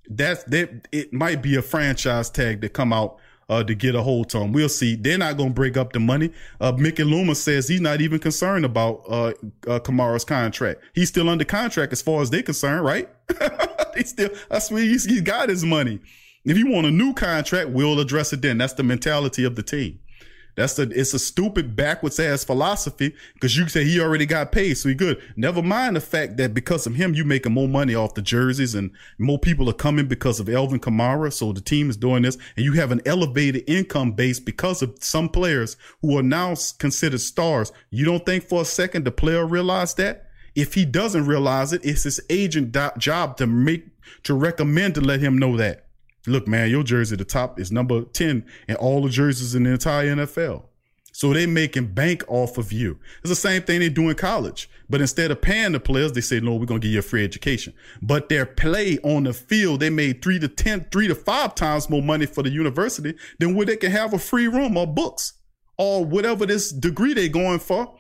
That's, 0.10 0.46
that, 0.46 0.88
it 0.94 1.12
might 1.12 1.42
be 1.42 1.58
a 1.58 1.62
franchise 1.62 2.30
tag 2.30 2.62
that 2.62 2.70
come 2.70 2.94
out 2.94 3.18
uh, 3.50 3.66
to 3.66 3.76
get 3.76 3.94
a 3.94 4.02
hold 4.02 4.30
to 4.30 4.38
him. 4.38 4.54
We'll 4.54 4.70
see. 4.70 4.96
They're 4.96 5.18
not 5.18 5.36
going 5.36 5.50
to 5.50 5.54
break 5.54 5.76
up 5.76 5.92
the 5.92 6.00
money. 6.00 6.32
Uh, 6.62 6.72
Mickey 6.72 7.04
Luma 7.04 7.36
says 7.36 7.68
he's 7.68 7.82
not 7.82 8.00
even 8.00 8.20
concerned 8.20 8.64
about 8.64 9.04
uh, 9.10 9.34
uh, 9.68 9.80
Kamara's 9.80 10.24
contract. 10.24 10.82
He's 10.94 11.10
still 11.10 11.28
under 11.28 11.44
contract 11.44 11.92
as 11.92 12.02
far 12.02 12.22
as 12.22 12.30
they're 12.30 12.44
concerned, 12.44 12.86
right? 12.86 13.10
he 13.98 14.04
still, 14.04 14.30
that's 14.50 14.72
where 14.72 14.84
he's, 14.84 15.04
he 15.04 15.20
got 15.20 15.50
his 15.50 15.66
money. 15.66 16.00
If 16.46 16.58
you 16.58 16.72
want 16.72 16.88
a 16.88 16.92
new 16.92 17.14
contract, 17.14 17.72
we'll 17.72 18.00
address 18.00 18.32
it 18.32 18.42
then. 18.42 18.58
That's 18.58 18.74
the 18.74 18.84
mentality 18.84 19.44
of 19.44 19.58
the 19.58 19.64
team. 19.64 20.00
That's 20.56 20.78
a 20.80 20.84
it's 20.84 21.14
a 21.14 21.20
stupid 21.20 21.76
backwards 21.76 22.20
ass 22.20 22.44
philosophy 22.44 23.16
because 23.34 23.58
you 23.58 23.68
say 23.68 23.84
he 23.84 24.00
already 24.00 24.26
got 24.26 24.52
paid, 24.52 24.76
so 24.76 24.90
he 24.90 24.96
good. 24.96 25.22
Never 25.36 25.62
mind 25.62 25.96
the 25.96 26.02
fact 26.02 26.38
that 26.38 26.54
because 26.54 26.86
of 26.86 26.96
him, 26.96 27.14
you 27.14 27.24
making 27.24 27.54
more 27.54 27.68
money 27.68 27.96
off 27.96 28.14
the 28.14 28.22
jerseys 28.22 28.76
and 28.76 28.92
more 29.18 29.40
people 29.40 29.70
are 29.70 29.74
coming 29.74 30.08
because 30.08 30.40
of 30.40 30.50
Alvin 30.50 30.80
Kamara. 30.80 31.32
So 31.32 31.54
the 31.54 31.62
team 31.62 31.90
is 31.90 31.98
doing 31.98 32.24
this, 32.24 32.38
and 32.56 32.66
you 32.66 32.74
have 32.74 32.92
an 32.92 33.02
elevated 33.06 33.64
income 33.68 34.12
base 34.12 34.40
because 34.40 34.82
of 34.82 34.98
some 35.00 35.30
players 35.30 35.78
who 36.02 36.18
are 36.18 36.24
now 36.24 36.56
considered 36.80 37.22
stars. 37.22 37.72
You 37.90 38.06
don't 38.06 38.26
think 38.26 38.44
for 38.44 38.62
a 38.62 38.66
second 38.66 39.06
the 39.06 39.12
player 39.12 39.46
realized 39.46 39.98
that? 39.98 40.28
If 40.54 40.74
he 40.74 40.84
doesn't 40.84 41.26
realize 41.26 41.72
it, 41.72 41.86
it's 41.86 42.04
his 42.04 42.20
agent 42.30 42.74
do- 42.74 42.90
job 42.98 43.38
to 43.38 43.48
make 43.48 43.86
to 44.24 44.34
recommend 44.34 44.96
to 44.96 45.02
let 45.02 45.22
him 45.22 45.38
know 45.38 45.56
that. 45.58 45.86
Look, 46.28 46.48
man, 46.48 46.70
your 46.70 46.84
jersey, 46.84 47.16
at 47.16 47.20
the 47.20 47.26
top 47.26 47.60
is 47.60 47.72
number 47.72 48.04
10 48.04 48.46
in 48.68 48.76
all 48.76 49.02
the 49.02 49.10
jerseys 49.10 49.56
in 49.56 49.64
the 49.64 49.72
entire 49.72 50.16
NFL. 50.16 50.66
So 51.14 51.34
they 51.34 51.46
making 51.46 51.88
bank 51.88 52.24
off 52.28 52.58
of 52.58 52.72
you. 52.72 52.98
It's 53.20 53.30
the 53.30 53.36
same 53.36 53.64
thing 53.64 53.80
they 53.80 53.90
do 53.90 54.10
in 54.10 54.16
college. 54.16 54.70
But 54.90 55.02
instead 55.02 55.30
of 55.30 55.42
paying 55.42 55.74
the 55.74 55.80
players, 55.80 56.14
they 56.14 56.22
say, 56.22 56.40
no, 56.40 56.56
we're 56.56 56.66
going 56.66 56.80
to 56.82 56.88
give 56.88 56.94
you 56.94 57.00
a 57.00 57.04
free 57.04 57.24
education. 57.24 57.74
But 58.02 58.30
their 58.30 58.46
play 58.46 58.98
on 59.04 59.24
the 59.24 59.34
field, 59.34 59.82
they 59.82 59.90
made 59.90 60.22
three 60.22 60.40
to 60.40 60.48
ten, 60.48 60.88
three 60.92 61.08
to 61.08 61.16
five 61.16 61.56
times 61.56 61.90
more 61.90 62.02
money 62.02 62.26
for 62.26 62.44
the 62.44 62.50
university 62.50 63.16
than 63.40 63.56
where 63.56 63.66
they 63.66 63.78
can 63.78 63.92
have 63.92 64.14
a 64.14 64.20
free 64.20 64.48
room 64.48 64.78
or 64.78 64.88
books 64.88 65.34
or 65.78 66.06
whatever 66.06 66.46
this 66.46 66.72
degree 66.72 67.14
they're 67.14 67.28
going 67.28 67.60
for 67.60 67.94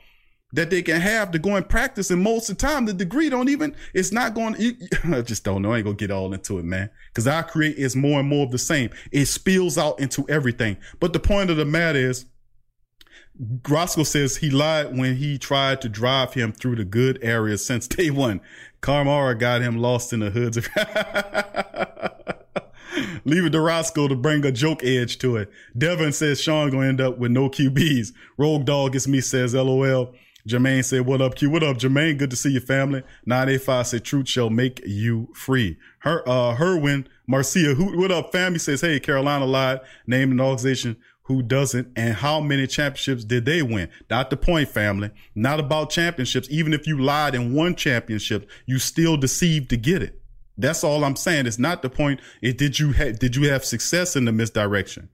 that 0.54 0.70
they 0.70 0.82
can 0.82 1.00
have 1.00 1.32
to 1.32 1.40
go 1.40 1.56
and 1.56 1.68
practice. 1.68 2.12
And 2.12 2.22
most 2.22 2.50
of 2.50 2.58
the 2.58 2.68
time, 2.68 2.86
the 2.86 2.94
degree 2.94 3.30
don't 3.30 3.50
even, 3.50 3.76
it's 3.94 4.12
not 4.12 4.34
going 4.34 4.56
to, 4.56 4.76
I 5.18 5.22
just 5.22 5.44
don't 5.44 5.62
know. 5.62 5.74
I 5.74 5.78
ain't 5.78 5.86
going 5.86 5.98
to 5.98 6.08
get 6.08 6.12
all 6.14 6.34
into 6.34 6.60
it, 6.60 6.66
man. 6.66 6.90
Cause 7.14 7.28
I 7.28 7.42
create 7.42 7.78
is 7.78 7.96
more 7.96 8.20
and 8.20 8.30
more 8.30 8.46
of 8.46 8.52
the 8.52 8.58
same. 8.58 8.90
It 9.12 9.26
spills 9.26 9.78
out 9.78 10.00
into 10.00 10.26
everything. 10.30 10.78
But 11.00 11.14
the 11.14 11.20
point 11.20 11.50
of 11.50 11.58
the 11.58 11.66
matter 11.66 12.00
is, 12.00 12.26
Roscoe 13.68 14.04
says 14.04 14.38
he 14.38 14.50
lied 14.50 14.96
when 14.98 15.16
he 15.16 15.38
tried 15.38 15.82
to 15.82 15.90
drive 15.90 16.34
him 16.34 16.52
through 16.52 16.76
the 16.76 16.86
good 16.86 17.18
areas 17.22 17.66
since 17.66 17.88
day 17.88 18.10
one. 18.12 18.42
Kamara 18.82 19.38
got 19.40 19.62
him 19.62 19.78
lost 19.78 20.14
in 20.14 20.20
the 20.20 20.30
hoods. 20.30 20.58
Leave 23.26 23.46
it 23.46 23.52
to 23.52 23.62
Roscoe 23.62 24.08
to 24.08 24.16
bring 24.16 24.46
a 24.46 24.52
joke 24.52 24.84
edge 24.84 25.18
to 25.20 25.38
it. 25.38 25.52
Devin 25.78 26.12
says 26.12 26.42
Sean 26.42 26.70
gonna 26.70 26.88
end 26.88 27.02
up 27.02 27.18
with 27.18 27.32
no 27.32 27.50
QBs. 27.50 28.12
Rogue 28.38 28.66
Dog 28.66 28.96
is 28.96 29.08
me 29.08 29.22
says 29.22 29.54
LOL. 29.54 30.14
Jermaine 30.48 30.84
said, 30.84 31.06
What 31.06 31.22
up, 31.22 31.36
Q? 31.36 31.50
What 31.50 31.64
up, 31.64 31.78
Jermaine? 31.78 32.18
Good 32.18 32.32
to 32.32 32.36
see 32.36 32.52
your 32.52 32.62
family. 32.62 33.04
985 33.26 33.88
said, 33.88 34.04
Truth 34.04 34.30
shall 34.30 34.50
make 34.50 34.82
you 34.86 35.30
free. 35.34 35.78
Her, 36.00 36.28
uh, 36.28 36.56
Herwin 36.56 37.06
Marcia, 37.28 37.76
who, 37.76 37.98
what 38.00 38.12
up, 38.12 38.32
family? 38.32 38.60
Says, 38.60 38.82
Hey, 38.82 39.00
Carolina 39.00 39.46
lied, 39.46 39.82
named 40.08 40.32
an 40.32 40.42
organization 40.42 40.98
who 41.24 41.42
doesn't, 41.42 41.88
and 41.96 42.16
how 42.16 42.42
many 42.42 42.68
championships 42.68 43.24
did 43.24 43.46
they 43.46 43.62
win? 43.62 43.90
Not 44.10 44.30
the 44.30 44.38
point, 44.38 44.70
family. 44.70 45.12
Not 45.36 45.60
about 45.60 45.90
championships. 45.90 46.48
Even 46.52 46.74
if 46.74 46.88
you 46.88 47.00
lied 47.00 47.36
and 47.36 47.56
won 47.56 47.76
championship, 47.76 48.50
you 48.66 48.80
still 48.80 49.18
deceived 49.18 49.70
to 49.70 49.78
get 49.78 50.02
it. 50.02 50.22
That's 50.58 50.84
all 50.84 51.04
I'm 51.04 51.16
saying. 51.16 51.46
It's 51.48 51.60
not 51.60 51.82
the 51.82 51.90
point. 51.90 52.20
It 52.42 52.58
did 52.58 52.80
you 52.80 52.94
ha- 52.94 53.14
did 53.18 53.36
you 53.36 53.50
have 53.50 53.64
success 53.64 54.16
in 54.16 54.26
the 54.26 54.32
misdirection? 54.32 55.10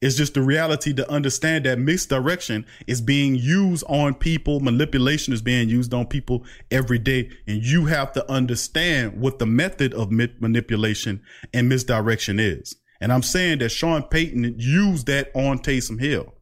It's 0.00 0.16
just 0.16 0.32
the 0.32 0.40
reality 0.40 0.94
to 0.94 1.10
understand 1.10 1.66
that 1.66 1.78
misdirection 1.78 2.64
is 2.86 3.02
being 3.02 3.34
used 3.34 3.84
on 3.86 4.14
people. 4.14 4.60
Manipulation 4.60 5.34
is 5.34 5.42
being 5.42 5.68
used 5.68 5.92
on 5.92 6.06
people 6.06 6.44
every 6.70 6.98
day. 6.98 7.28
And 7.46 7.62
you 7.62 7.84
have 7.84 8.12
to 8.12 8.30
understand 8.30 9.20
what 9.20 9.38
the 9.38 9.44
method 9.44 9.92
of 9.92 10.10
manipulation 10.10 11.22
and 11.52 11.68
misdirection 11.68 12.40
is. 12.40 12.76
And 13.02 13.12
I'm 13.12 13.22
saying 13.22 13.58
that 13.58 13.70
Sean 13.70 14.02
Payton 14.02 14.54
used 14.58 15.06
that 15.08 15.30
on 15.34 15.58
Taysom 15.58 16.00
Hill. 16.00 16.32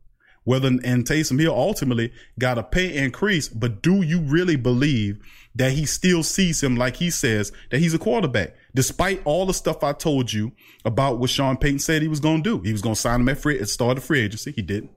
Whether 0.45 0.69
and 0.69 1.05
Taysom 1.05 1.41
Hill 1.41 1.55
ultimately 1.55 2.13
got 2.39 2.59
a 2.59 2.63
pay 2.63 2.97
increase, 2.97 3.49
but 3.49 3.83
do 3.83 4.03
you 4.03 4.21
really 4.21 4.57
believe 4.57 5.19
that 5.55 5.73
he 5.73 5.85
still 5.85 6.23
sees 6.23 6.63
him 6.63 6.77
like 6.77 6.97
he 6.97 7.11
says 7.11 7.53
that 7.71 7.81
he's 7.81 7.93
a 7.93 7.99
quarterback? 7.99 8.55
Despite 8.75 9.23
all 9.25 9.47
the 9.47 9.55
stuff 9.55 9.83
I 9.83 9.93
told 9.93 10.33
you 10.33 10.53
about 10.85 11.19
what 11.19 11.31
Sean 11.31 11.57
Payton 11.57 11.79
said 11.79 12.03
he 12.03 12.09
was 12.09 12.21
going 12.21 12.43
to 12.43 12.59
do, 12.59 12.63
he 12.63 12.73
was 12.73 12.83
going 12.83 12.95
to 12.95 13.01
sign 13.01 13.21
him 13.21 13.29
at 13.29 13.39
free 13.39 13.59
at 13.59 13.69
start 13.69 13.99
of 13.99 14.05
free 14.05 14.21
agency. 14.21 14.53
He 14.53 14.63
didn't. 14.63 14.91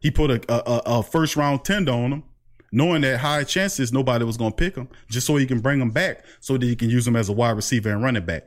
He 0.00 0.10
put 0.10 0.30
a, 0.30 0.52
a, 0.52 0.98
a 0.98 1.02
first 1.02 1.36
round 1.36 1.64
tender 1.64 1.92
on 1.92 2.12
him, 2.12 2.22
knowing 2.70 3.02
that 3.02 3.18
high 3.18 3.44
chances 3.44 3.92
nobody 3.92 4.24
was 4.24 4.36
going 4.36 4.52
to 4.52 4.56
pick 4.56 4.76
him, 4.76 4.88
just 5.10 5.26
so 5.26 5.36
he 5.36 5.46
can 5.46 5.60
bring 5.60 5.80
him 5.80 5.90
back, 5.90 6.24
so 6.40 6.56
that 6.56 6.66
he 6.66 6.76
can 6.76 6.90
use 6.90 7.06
him 7.06 7.16
as 7.16 7.28
a 7.28 7.32
wide 7.32 7.56
receiver 7.56 7.90
and 7.90 8.02
running 8.02 8.24
back. 8.24 8.44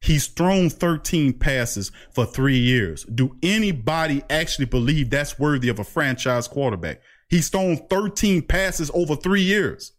He's 0.00 0.26
thrown 0.26 0.68
13 0.68 1.32
passes 1.34 1.90
for 2.12 2.26
three 2.26 2.58
years. 2.58 3.04
Do 3.04 3.36
anybody 3.42 4.22
actually 4.28 4.66
believe 4.66 5.08
that's 5.08 5.38
worthy 5.38 5.70
of 5.70 5.78
a 5.78 5.84
franchise 5.84 6.46
quarterback? 6.46 7.00
He's 7.30 7.48
thrown 7.48 7.78
13 7.88 8.42
passes 8.42 8.90
over 8.92 9.16
three 9.16 9.42
years. 9.42 9.92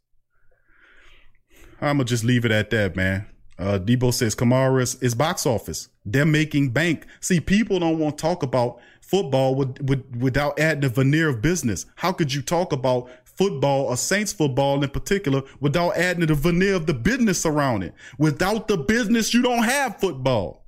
I'm 1.81 1.97
to 1.97 2.03
just 2.03 2.23
leave 2.23 2.45
it 2.45 2.51
at 2.51 2.69
that, 2.69 2.95
man. 2.95 3.27
Uh, 3.57 3.79
Debo 3.79 4.13
says 4.13 4.35
Kamara 4.35 4.81
is, 4.81 4.95
is, 4.95 5.15
box 5.15 5.45
office. 5.45 5.87
They're 6.05 6.25
making 6.25 6.71
bank. 6.71 7.05
See, 7.21 7.39
people 7.39 7.79
don't 7.79 7.99
want 7.99 8.17
to 8.17 8.21
talk 8.21 8.43
about 8.43 8.79
football 9.01 9.55
with, 9.55 9.81
with, 9.81 10.03
without 10.17 10.59
adding 10.59 10.83
a 10.83 10.89
veneer 10.89 11.29
of 11.29 11.41
business. 11.41 11.85
How 11.95 12.11
could 12.11 12.33
you 12.33 12.41
talk 12.41 12.73
about 12.73 13.09
football 13.35 13.85
or 13.85 13.97
Saints 13.97 14.33
football 14.33 14.83
in 14.83 14.89
particular 14.89 15.43
without 15.59 15.95
adding 15.97 16.25
the 16.25 16.33
veneer 16.33 16.75
of 16.75 16.85
the 16.85 16.93
business 16.93 17.45
around 17.45 17.83
it. 17.83 17.93
Without 18.17 18.67
the 18.67 18.77
business, 18.77 19.33
you 19.33 19.41
don't 19.41 19.63
have 19.63 19.99
football. 19.99 20.65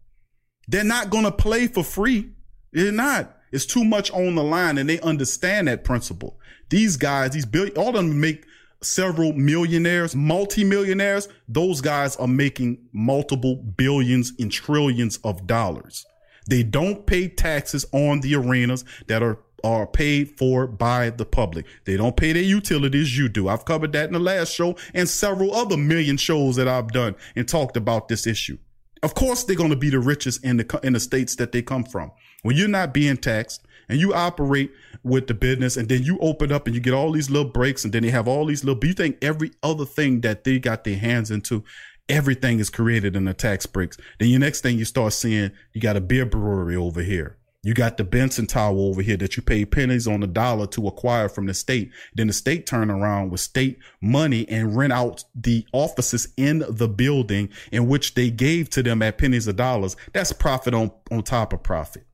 They're 0.68 0.84
not 0.84 1.10
going 1.10 1.24
to 1.24 1.32
play 1.32 1.68
for 1.68 1.84
free. 1.84 2.32
They're 2.74 2.92
not. 2.92 3.38
It's 3.52 3.66
too 3.66 3.86
much 3.86 4.12
on 4.12 4.36
the 4.36 4.44
line 4.44 4.78
and 4.78 4.90
they 4.90 5.00
understand 5.00 5.68
that 5.68 5.86
principle. 5.86 6.40
These 6.70 6.98
guys, 6.98 7.32
these 7.32 7.46
billion, 7.46 7.78
all 7.78 7.90
of 7.90 7.96
them 7.96 8.20
make 8.20 8.46
several 8.82 9.34
millionaires, 9.34 10.16
multimillionaires. 10.16 11.28
Those 11.48 11.82
guys 11.82 12.16
are 12.18 12.28
making 12.28 12.80
multiple 12.92 13.56
billions 13.56 14.34
and 14.40 14.52
trillions 14.52 15.18
of 15.24 15.48
dollars. 15.48 16.06
They 16.50 16.64
don't 16.64 17.06
pay 17.06 17.28
taxes 17.28 17.86
on 17.92 18.22
the 18.22 18.36
arenas 18.36 18.86
that 19.08 19.22
are 19.22 19.40
are 19.64 19.88
paid 19.88 20.38
for 20.38 20.68
by 20.68 21.10
the 21.10 21.26
public. 21.26 21.66
They 21.86 21.98
don't 21.98 22.16
pay 22.16 22.32
their 22.32 22.44
utilities. 22.44 23.18
You 23.18 23.28
do. 23.28 23.48
I've 23.48 23.66
covered 23.66 23.92
that 23.94 24.08
in 24.08 24.14
the 24.14 24.20
last 24.20 24.54
show 24.54 24.76
and 24.94 25.10
several 25.10 25.56
other 25.56 25.78
million 25.78 26.18
shows 26.18 26.56
that 26.58 26.68
I've 26.68 26.92
done 26.92 27.16
and 27.36 27.48
talked 27.48 27.76
about 27.76 28.08
this 28.08 28.28
issue. 28.28 28.60
Of 29.04 29.16
course, 29.16 29.44
they're 29.44 29.56
going 29.56 29.72
to 29.72 29.76
be 29.76 29.90
the 29.90 30.00
richest 30.00 30.44
in 30.44 30.58
the, 30.58 30.80
in 30.84 30.94
the 30.94 31.00
states 31.00 31.36
that 31.38 31.52
they 31.52 31.62
come 31.62 31.84
from. 31.84 32.12
When 32.44 32.56
you're 32.56 32.68
not 32.68 32.94
being 32.94 33.18
taxed 33.18 33.66
and 33.90 34.00
you 34.00 34.14
operate 34.14 34.72
with 35.08 35.28
the 35.28 35.34
business 35.34 35.78
and 35.78 35.90
then 35.90 36.04
you 36.04 36.18
open 36.20 36.52
up 36.52 36.68
and 36.68 36.76
you 36.76 36.82
get 36.82 36.94
all 36.94 37.12
these 37.12 37.30
little 37.30 37.52
breaks 37.52 37.84
and 37.84 37.94
then 37.94 38.04
they 38.04 38.10
have 38.10 38.28
all 38.28 38.46
these 38.46 38.64
little, 38.64 38.80
but 38.80 38.88
you 38.88 38.94
think 38.94 39.18
every 39.22 39.52
other 39.64 39.86
thing 39.86 40.22
that 40.22 40.44
they 40.44 40.60
got 40.60 40.84
their 40.84 40.98
hands 40.98 41.32
into 41.32 41.64
everything 42.10 42.60
is 42.60 42.70
created 42.70 43.16
in 43.16 43.26
the 43.26 43.34
tax 43.34 43.66
breaks. 43.66 43.98
Then 44.20 44.30
your 44.30 44.40
next 44.40 44.62
thing 44.62 44.78
you 44.78 44.86
start 44.86 45.14
seeing, 45.14 45.52
you 45.74 45.82
got 45.82 45.98
a 45.98 46.02
beer 46.02 46.26
brewery 46.26 46.76
over 46.76 47.02
here. 47.02 47.38
You 47.64 47.74
got 47.74 47.98
the 47.98 48.06
Benson 48.06 48.48
Tower 48.48 48.78
over 48.78 49.02
here 49.02 49.18
that 49.18 49.36
you 49.36 49.44
pay 49.44 49.66
pennies 49.66 50.08
on 50.08 50.22
the 50.22 50.28
dollar 50.28 50.68
to 50.68 50.88
acquire 50.88 51.28
from 51.28 51.48
the 51.48 51.54
state. 51.54 51.92
Then 52.14 52.28
the 52.28 52.34
state 52.34 52.66
turn 52.66 52.90
around 52.90 53.30
with 53.30 53.42
state 53.42 53.80
money 54.00 54.48
and 54.48 54.78
rent 54.78 54.94
out 54.94 55.26
the 55.36 55.68
offices 55.74 56.30
in 56.38 56.64
the 56.70 56.88
building 56.88 57.50
in 57.72 57.88
which 57.90 58.14
they 58.14 58.30
gave 58.30 58.70
to 58.70 58.84
them 58.84 59.02
at 59.02 59.18
pennies 59.18 59.48
of 59.48 59.58
dollars. 59.58 59.98
That's 60.14 60.32
profit 60.32 60.74
on, 60.74 60.92
on 61.12 61.24
top 61.24 61.52
of 61.52 61.64
profit. 61.64 62.06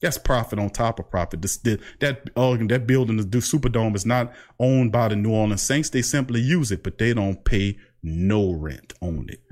That's 0.00 0.18
profit 0.18 0.58
on 0.58 0.70
top 0.70 0.98
of 0.98 1.10
profit. 1.10 1.42
This, 1.42 1.56
the, 1.56 1.80
that 2.00 2.30
uh, 2.36 2.56
that 2.68 2.86
building, 2.86 3.16
the 3.16 3.24
Superdome, 3.24 3.96
is 3.96 4.06
not 4.06 4.32
owned 4.60 4.92
by 4.92 5.08
the 5.08 5.16
New 5.16 5.32
Orleans 5.32 5.62
Saints. 5.62 5.90
They 5.90 6.02
simply 6.02 6.40
use 6.40 6.70
it, 6.70 6.82
but 6.84 6.98
they 6.98 7.14
don't 7.14 7.44
pay 7.44 7.78
no 8.02 8.52
rent 8.52 8.92
on 9.00 9.26
it. 9.28 9.42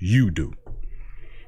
You 0.00 0.30
do. 0.30 0.52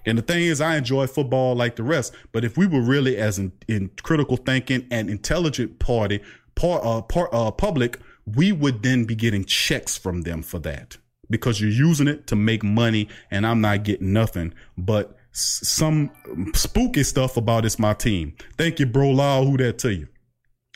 And 0.07 0.17
the 0.17 0.23
thing 0.23 0.45
is, 0.45 0.61
I 0.61 0.77
enjoy 0.77 1.07
football 1.07 1.55
like 1.55 1.77
the 1.77 1.83
rest. 1.83 2.15
But 2.33 2.45
if 2.45 2.57
we 2.57 2.67
were 2.67 2.81
really 2.81 3.17
as 3.17 3.39
in, 3.39 3.53
in 3.69 3.91
critical 4.03 4.37
thinking 4.37 4.87
and 4.91 5.11
intelligent 5.11 5.79
party, 5.79 6.21
par, 6.55 6.81
uh, 6.83 7.03
par, 7.03 7.29
uh, 7.33 7.51
public, 7.51 7.99
we 8.27 8.53
would 8.53 8.83
then 8.83 9.05
be 9.05 9.15
getting 9.15 9.45
checks 9.45 9.97
from 9.97 10.23
them 10.23 10.43
for 10.43 10.59
that 10.61 10.97
because 11.29 11.61
you're 11.61 11.71
using 11.71 12.09
it 12.09 12.27
to 12.27 12.37
make 12.37 12.63
money 12.63 13.09
and 13.31 13.47
I'm 13.47 13.61
not 13.61 13.85
getting 13.85 14.13
nothing 14.13 14.53
but 14.77 15.17
some 15.33 16.11
spooky 16.55 17.03
stuff 17.03 17.37
about 17.37 17.65
it's 17.65 17.79
my 17.79 17.95
team. 17.95 18.35
Thank 18.57 18.81
you, 18.81 18.87
bro. 18.87 19.11
Lau, 19.11 19.45
who 19.45 19.57
that 19.59 19.79
to 19.79 19.95
you? 19.95 20.09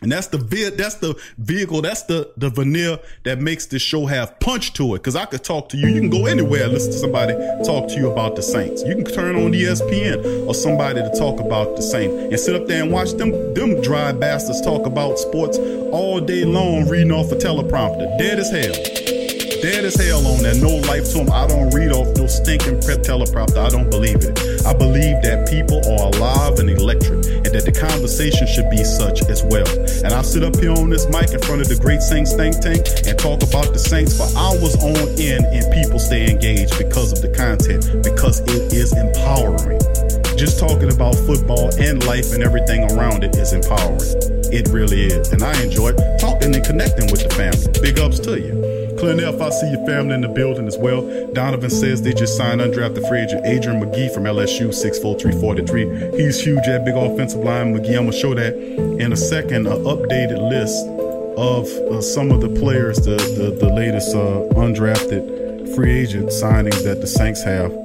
And 0.03 0.11
that's 0.11 0.27
the 0.27 0.39
ve- 0.39 0.71
that's 0.71 0.97
the 0.97 1.15
vehicle, 1.39 1.81
that's 1.81 2.03
the 2.03 2.33
the 2.37 2.51
veneer 2.51 2.99
that 3.23 3.41
makes 3.41 3.67
this 3.67 3.81
show 3.81 4.07
have 4.07 4.39
punch 4.41 4.73
to 4.75 4.95
it. 4.95 5.03
Cause 5.05 5.15
I 5.15 5.25
could 5.25 5.45
talk 5.45 5.69
to 5.69 5.77
you. 5.77 5.87
You 5.87 6.01
can 6.01 6.11
go 6.11 6.27
anywhere, 6.27 6.65
and 6.65 6.73
listen 6.73 6.93
to 6.93 6.99
somebody 6.99 7.33
talk 7.65 7.89
to 7.89 7.95
you 7.95 8.11
about 8.11 8.35
the 8.35 8.43
Saints. 8.43 8.83
You 8.83 8.97
can 8.97 9.05
turn 9.05 9.37
on 9.37 9.53
ESPN 9.53 10.47
or 10.49 10.55
somebody 10.55 11.01
to 11.01 11.11
talk 11.17 11.39
about 11.41 11.77
the 11.77 11.83
Saints 11.83 12.15
and 12.15 12.39
sit 12.39 12.57
up 12.57 12.67
there 12.67 12.83
and 12.83 12.93
watch 12.93 13.13
them 13.13 13.31
them 13.55 13.81
dry 13.83 14.13
bastards 14.13 14.61
talk 14.61 14.85
about 14.85 15.19
sports 15.19 15.59
all 15.59 16.21
day 16.21 16.45
long, 16.45 16.89
reading 16.89 17.13
off 17.13 17.31
a 17.31 17.37
teleprompter. 17.37 18.19
Dead 18.19 18.41
as 18.41 18.51
hell 18.51 19.14
dead 19.65 19.83
as 19.83 19.97
hell 19.97 20.21
on 20.29 20.45
that. 20.45 20.61
No 20.61 20.77
life 20.93 21.09
to 21.17 21.25
them. 21.25 21.33
I 21.33 21.49
don't 21.49 21.73
read 21.73 21.89
off 21.89 22.13
no 22.21 22.29
stinking 22.29 22.85
prep 22.85 23.01
teleprompter. 23.01 23.65
I 23.65 23.73
don't 23.73 23.89
believe 23.89 24.21
it. 24.21 24.37
I 24.69 24.77
believe 24.77 25.25
that 25.25 25.49
people 25.49 25.81
are 25.89 26.13
alive 26.13 26.61
and 26.61 26.69
electric 26.69 27.25
and 27.25 27.49
that 27.49 27.65
the 27.65 27.73
conversation 27.73 28.45
should 28.45 28.69
be 28.69 28.85
such 28.85 29.25
as 29.33 29.41
well. 29.41 29.65
And 30.05 30.13
I 30.13 30.21
sit 30.21 30.45
up 30.45 30.61
here 30.61 30.77
on 30.77 30.93
this 30.93 31.09
mic 31.09 31.33
in 31.33 31.41
front 31.41 31.65
of 31.65 31.73
the 31.73 31.81
Great 31.81 32.05
Saints 32.05 32.37
Think 32.37 32.61
Tank 32.61 32.85
and 33.09 33.17
talk 33.17 33.41
about 33.41 33.73
the 33.73 33.81
Saints 33.81 34.13
for 34.13 34.29
hours 34.37 34.77
on 34.85 35.01
end 35.17 35.49
and 35.49 35.65
people 35.73 35.97
stay 35.97 36.29
engaged 36.29 36.77
because 36.77 37.17
of 37.17 37.25
the 37.25 37.33
content, 37.33 37.89
because 38.05 38.45
it 38.45 38.69
is 38.69 38.93
empowering. 38.93 39.81
Just 40.37 40.61
talking 40.61 40.93
about 40.93 41.17
football 41.25 41.73
and 41.81 42.05
life 42.05 42.37
and 42.37 42.45
everything 42.45 42.85
around 42.93 43.25
it 43.25 43.33
is 43.41 43.57
empowering. 43.57 44.13
It 44.53 44.69
really 44.69 45.09
is. 45.09 45.33
And 45.33 45.41
I 45.41 45.57
enjoy 45.65 45.97
talking 46.21 46.53
and 46.53 46.61
connecting 46.61 47.09
with 47.09 47.25
the 47.25 47.33
family. 47.33 47.65
Big 47.81 47.97
ups 47.97 48.21
to 48.29 48.37
you. 48.37 48.74
Clint 48.99 49.21
F, 49.21 49.41
I 49.41 49.51
see 49.51 49.71
your 49.71 49.85
family 49.87 50.15
in 50.15 50.21
the 50.21 50.29
building 50.29 50.67
as 50.67 50.79
well. 50.79 51.03
Donovan 51.33 51.71
says 51.71 52.03
they 52.03 52.13
just 52.13 52.37
signed 52.37 52.61
undrafted 52.61 53.07
free 53.09 53.21
agent 53.21 53.47
Adrian 53.47 53.81
Magee 53.81 54.09
from 54.13 54.25
LSU, 54.25 54.69
6'4", 54.69 56.15
He's 56.19 56.41
huge 56.41 56.67
at 56.69 56.85
big 56.85 56.95
offensive 56.95 57.41
line. 57.41 57.73
Magee, 57.73 57.97
I'm 57.97 58.05
going 58.05 58.13
to 58.13 58.19
show 58.19 58.35
that 58.35 58.55
in 58.55 59.13
a 59.13 59.17
second. 59.17 59.67
An 59.67 59.85
updated 59.85 60.49
list 60.49 60.87
of 61.37 61.67
uh, 61.67 62.01
some 62.01 62.31
of 62.31 62.41
the 62.41 62.49
players, 62.61 62.99
the, 62.99 63.17
the, 63.17 63.57
the 63.59 63.73
latest 63.75 64.15
uh, 64.15 64.47
undrafted 64.55 65.75
free 65.75 65.93
agent 65.93 66.29
signings 66.29 66.85
that 66.85 67.01
the 67.01 67.07
Saints 67.07 67.43
have. 67.43 67.84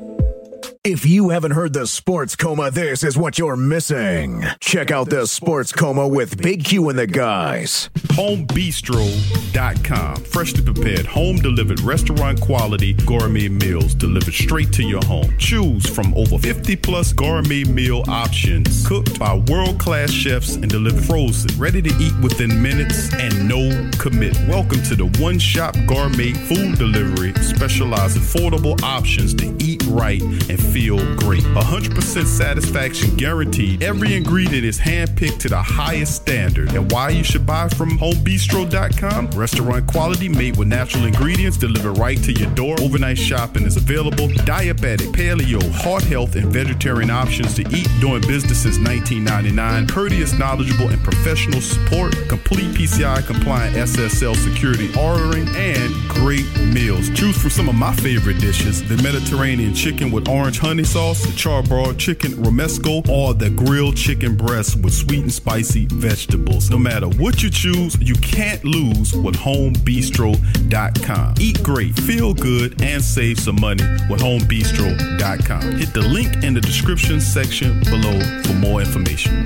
If 0.89 1.05
you 1.05 1.29
haven't 1.29 1.51
heard 1.51 1.73
the 1.73 1.85
Sports 1.85 2.35
Coma, 2.35 2.71
this 2.71 3.03
is 3.03 3.15
what 3.15 3.37
you're 3.37 3.55
missing. 3.55 4.43
Check 4.59 4.89
out 4.89 5.11
the 5.11 5.27
Sports 5.27 5.71
Coma 5.71 6.07
with 6.07 6.41
Big 6.41 6.65
Q 6.65 6.89
and 6.89 6.97
the 6.97 7.05
guys. 7.05 7.91
Homebistro.com. 8.13 10.15
Freshly 10.23 10.63
prepared, 10.63 11.05
home 11.05 11.35
delivered 11.35 11.79
restaurant 11.81 12.41
quality 12.41 12.93
gourmet 13.05 13.49
meals 13.49 13.93
delivered 13.93 14.33
straight 14.33 14.73
to 14.73 14.81
your 14.81 15.05
home. 15.05 15.37
Choose 15.37 15.87
from 15.87 16.11
over 16.15 16.39
50 16.39 16.75
plus 16.77 17.13
gourmet 17.13 17.65
meal 17.65 18.03
options 18.07 18.87
cooked 18.87 19.19
by 19.19 19.35
world 19.47 19.79
class 19.79 20.09
chefs 20.09 20.55
and 20.55 20.71
delivered 20.71 21.05
frozen, 21.05 21.55
ready 21.59 21.83
to 21.83 21.95
eat 21.99 22.19
within 22.23 22.59
minutes 22.59 23.13
and 23.13 23.47
no 23.47 23.87
commit. 23.99 24.35
Welcome 24.47 24.81
to 24.85 24.95
the 24.95 25.05
one 25.21 25.37
shop 25.37 25.75
gourmet 25.85 26.33
food 26.33 26.79
delivery, 26.79 27.35
specialized 27.43 28.17
affordable 28.17 28.81
options 28.81 29.35
to 29.35 29.55
eat 29.59 29.83
right 29.85 30.23
and 30.23 30.59
feel 30.59 30.78
great. 30.88 31.43
100% 31.43 32.25
satisfaction 32.25 33.15
guaranteed. 33.15 33.84
Every 33.84 34.15
ingredient 34.15 34.63
is 34.63 34.80
handpicked 34.80 35.39
to 35.39 35.49
the 35.49 35.61
highest 35.61 36.15
standard. 36.15 36.73
And 36.73 36.91
why 36.91 37.09
you 37.09 37.23
should 37.23 37.45
buy 37.45 37.67
from 37.69 37.97
homebistro.com? 37.97 39.32
Restaurant 39.32 39.88
quality 39.88 40.30
made 40.30 40.57
with 40.57 40.67
natural 40.67 41.05
ingredients 41.05 41.57
delivered 41.57 41.97
right 41.97 42.21
to 42.23 42.32
your 42.32 42.49
door. 42.51 42.75
Overnight 42.80 43.17
shopping 43.17 43.63
is 43.63 43.75
available. 43.75 44.27
Diabetic, 44.45 45.11
paleo, 45.11 45.61
heart 45.71 46.03
health, 46.03 46.36
and 46.36 46.47
vegetarian 46.47 47.09
options 47.09 47.55
to 47.55 47.61
eat 47.75 47.89
doing 47.99 48.21
business 48.21 48.63
since 48.63 48.77
1999. 48.77 49.88
Courteous, 49.88 50.38
knowledgeable, 50.38 50.88
and 50.89 51.03
professional 51.03 51.61
support. 51.61 52.15
Complete 52.30 52.71
PCI 52.75 53.25
compliant 53.25 53.75
SSL 53.75 54.36
security 54.36 54.89
ordering 54.97 55.47
and 55.55 55.93
great 56.07 56.45
meals. 56.73 57.09
Choose 57.09 57.39
from 57.39 57.49
some 57.49 57.67
of 57.67 57.75
my 57.75 57.93
favorite 57.95 58.39
dishes 58.39 58.88
the 58.88 59.01
Mediterranean 59.03 59.73
chicken 59.73 60.11
with 60.11 60.27
orange 60.27 60.59
honey 60.60 60.84
sauce, 60.84 61.26
charbroiled 61.28 61.97
chicken 61.97 62.34
romesco, 62.34 63.07
or 63.10 63.34
the 63.34 63.49
grilled 63.49 63.95
chicken 63.97 64.36
breast 64.36 64.76
with 64.78 64.93
sweet 64.93 65.22
and 65.22 65.34
spicy 65.34 65.88
vegetables. 65.88 66.70
No 66.70 66.78
matter 66.78 67.07
what 67.07 67.41
you 67.41 67.49
choose, 67.49 67.97
you 67.99 68.14
can't 68.16 68.64
lose 68.64 69.14
with 69.14 69.36
homebistro.com. 69.36 71.34
Eat 71.39 71.64
great, 71.64 71.95
feel 71.95 72.34
good, 72.34 72.82
and 72.82 73.03
save 73.03 73.39
some 73.39 73.60
money 73.60 73.84
with 74.10 74.22
homebistro.com. 74.22 75.62
Hit 75.78 75.93
the 75.93 76.01
link 76.01 76.43
in 76.43 76.53
the 76.53 76.62
description 76.62 77.20
section 77.22 77.80
below 77.82 78.20
for 78.43 78.53
more 78.53 78.82
information. 78.82 79.45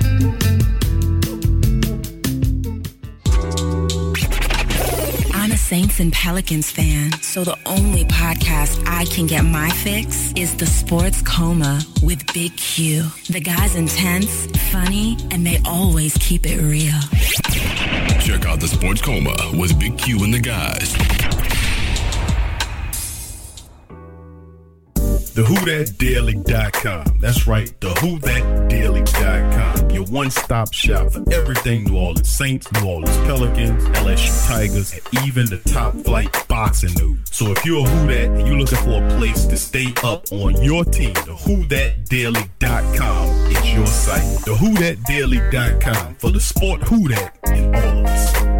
Saints 5.94 6.00
and 6.00 6.12
Pelicans 6.12 6.70
fan, 6.72 7.12
so 7.22 7.44
the 7.44 7.56
only 7.66 8.04
podcast 8.06 8.82
I 8.84 9.04
can 9.04 9.26
get 9.26 9.44
my 9.44 9.70
fix 9.70 10.32
is 10.34 10.56
the 10.56 10.66
Sports 10.66 11.22
Coma 11.22 11.80
with 12.02 12.20
Big 12.32 12.56
Q. 12.56 13.04
The 13.30 13.40
guy's 13.40 13.76
intense, 13.76 14.46
funny, 14.72 15.16
and 15.30 15.46
they 15.46 15.60
always 15.64 16.16
keep 16.18 16.46
it 16.46 16.60
real. 16.60 17.00
Check 18.20 18.44
out 18.44 18.58
the 18.58 18.68
Sports 18.68 19.02
Coma 19.02 19.36
with 19.56 19.78
Big 19.78 19.96
Q 19.96 20.24
and 20.24 20.34
the 20.34 20.40
guys. 20.40 21.33
TheWhoThatDaily.com. 25.34 27.18
That's 27.18 27.48
right, 27.48 27.68
TheWhoThatDaily.com. 27.80 29.90
Your 29.90 30.04
one-stop 30.04 30.72
shop 30.72 31.10
for 31.10 31.24
everything 31.32 31.82
New 31.84 31.96
Orleans 31.96 32.28
Saints, 32.28 32.70
New 32.72 32.86
Orleans 32.86 33.16
Pelicans, 33.26 33.82
LSU 33.98 34.46
Tigers, 34.46 34.92
and 34.92 35.02
even 35.26 35.46
the 35.46 35.58
top 35.68 35.94
flight 36.04 36.30
boxing 36.48 36.94
news. 36.94 37.18
So 37.32 37.50
if 37.50 37.66
you're 37.66 37.84
a 37.84 37.88
Who 37.88 38.06
That 38.06 38.30
and 38.30 38.46
you're 38.46 38.58
looking 38.58 38.78
for 38.78 39.02
a 39.02 39.08
place 39.18 39.44
to 39.46 39.56
stay 39.56 39.92
up 40.04 40.30
on 40.30 40.62
your 40.62 40.84
team, 40.84 41.14
TheWhoThatDaily.com 41.14 43.28
is 43.50 43.74
your 43.74 43.86
site. 43.86 44.22
TheWhoThatDaily.com 44.46 46.14
for 46.14 46.30
the 46.30 46.40
sport 46.40 46.84
Who 46.84 47.08
That 47.08 47.36
in 47.48 47.74
all 47.74 47.98
of 47.98 48.06
us. 48.06 48.53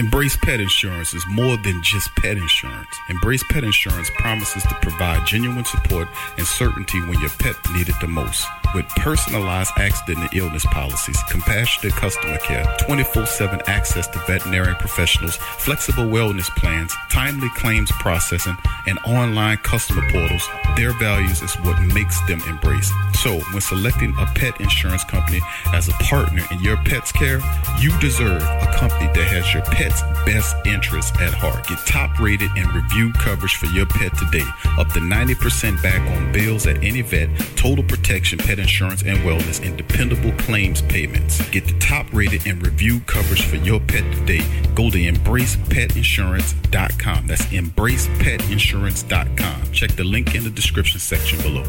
Embrace 0.00 0.34
Pet 0.34 0.60
Insurance 0.60 1.12
is 1.12 1.26
more 1.28 1.58
than 1.58 1.82
just 1.82 2.08
pet 2.16 2.38
insurance. 2.38 2.88
Embrace 3.10 3.42
Pet 3.50 3.64
Insurance 3.64 4.08
promises 4.14 4.62
to 4.62 4.74
provide 4.76 5.26
genuine 5.26 5.66
support 5.66 6.08
and 6.38 6.46
certainty 6.46 6.98
when 7.02 7.20
your 7.20 7.28
pet 7.38 7.54
need 7.74 7.90
it 7.90 8.00
the 8.00 8.06
most. 8.06 8.46
With 8.74 8.88
personalized 8.88 9.72
accident 9.76 10.20
and 10.20 10.34
illness 10.34 10.64
policies, 10.64 11.22
compassionate 11.28 11.92
customer 11.96 12.38
care, 12.38 12.64
24-7 12.80 13.68
access 13.68 14.06
to 14.06 14.18
veterinary 14.20 14.74
professionals, 14.76 15.36
flexible 15.36 16.04
wellness 16.04 16.48
plans, 16.56 16.94
timely 17.10 17.50
claims 17.56 17.92
processing, 17.92 18.56
and 18.86 18.98
online 19.00 19.58
customer 19.58 20.08
portals, 20.10 20.48
their 20.76 20.92
values 20.94 21.42
is 21.42 21.52
what 21.56 21.78
makes 21.92 22.18
them 22.26 22.40
embrace. 22.48 22.90
So 23.22 23.40
when 23.52 23.60
selecting 23.60 24.14
a 24.18 24.24
pet 24.34 24.58
insurance 24.62 25.04
company 25.04 25.42
as 25.74 25.88
a 25.88 25.92
partner 25.92 26.42
in 26.50 26.60
your 26.60 26.78
pet's 26.78 27.12
care, 27.12 27.40
you 27.78 27.90
deserve 27.98 28.40
a 28.40 28.72
company 28.78 29.08
that 29.12 29.24
has 29.24 29.52
your 29.52 29.62
pet's 29.90 30.02
best 30.24 30.56
interests 30.66 31.12
at 31.20 31.34
heart. 31.34 31.66
Get 31.66 31.78
top 31.86 32.18
rated 32.20 32.50
and 32.56 32.72
reviewed 32.74 33.14
coverage 33.14 33.56
for 33.56 33.66
your 33.66 33.86
pet 33.86 34.16
today. 34.16 34.46
Up 34.78 34.88
to 34.92 35.00
90% 35.00 35.82
back 35.82 36.00
on 36.16 36.32
bills 36.32 36.66
at 36.66 36.82
any 36.82 37.02
vet, 37.02 37.28
total 37.56 37.84
protection, 37.84 38.38
pet 38.38 38.58
insurance 38.58 39.02
and 39.02 39.18
wellness, 39.18 39.62
and 39.64 39.76
dependable 39.76 40.32
claims 40.32 40.80
payments. 40.82 41.48
Get 41.50 41.66
the 41.66 41.78
top 41.78 42.06
rated 42.12 42.46
and 42.46 42.64
reviewed 42.64 43.06
coverage 43.06 43.44
for 43.44 43.56
your 43.56 43.80
pet 43.80 44.04
today. 44.14 44.44
Go 44.74 44.88
to 44.90 44.98
embracepetinsurance.com. 44.98 47.26
That's 47.26 47.46
embracepetinsurance.com. 47.46 49.72
Check 49.72 49.90
the 49.92 50.04
link 50.04 50.34
in 50.34 50.44
the 50.44 50.50
description 50.50 51.00
section 51.00 51.40
below. 51.42 51.64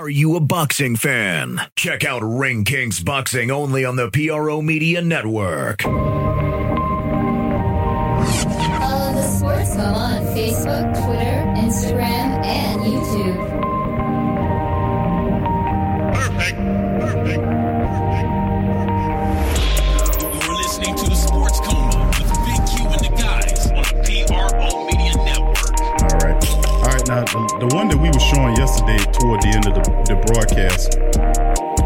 Are 0.00 0.08
you 0.08 0.34
a 0.36 0.40
boxing 0.40 0.96
fan? 0.96 1.60
Check 1.76 2.06
out 2.06 2.22
Ring 2.22 2.64
Kings 2.64 3.00
Boxing 3.00 3.50
only 3.50 3.84
on 3.84 3.96
the 3.96 4.10
PRO 4.10 4.62
Media 4.62 5.02
Network. 5.02 5.82
Follow 5.82 5.98
the 9.12 9.28
Sports 9.28 9.76
Coma 9.76 9.98
on 9.98 10.22
Facebook, 10.34 10.94
Twitter, 11.04 11.44
Instagram, 11.60 12.42
and 12.46 12.80
YouTube. 12.80 13.36
Perfect. 16.14 16.56
Perfect. 17.00 17.69
Now, 27.08 27.24
the, 27.24 27.66
the 27.66 27.74
one 27.74 27.88
that 27.88 27.96
we 27.96 28.08
were 28.10 28.24
showing 28.32 28.56
yesterday 28.56 28.98
toward 29.16 29.40
the 29.40 29.50
end 29.54 29.66
of 29.66 29.74
the, 29.74 29.82
the 30.10 30.16
broadcast, 30.28 30.98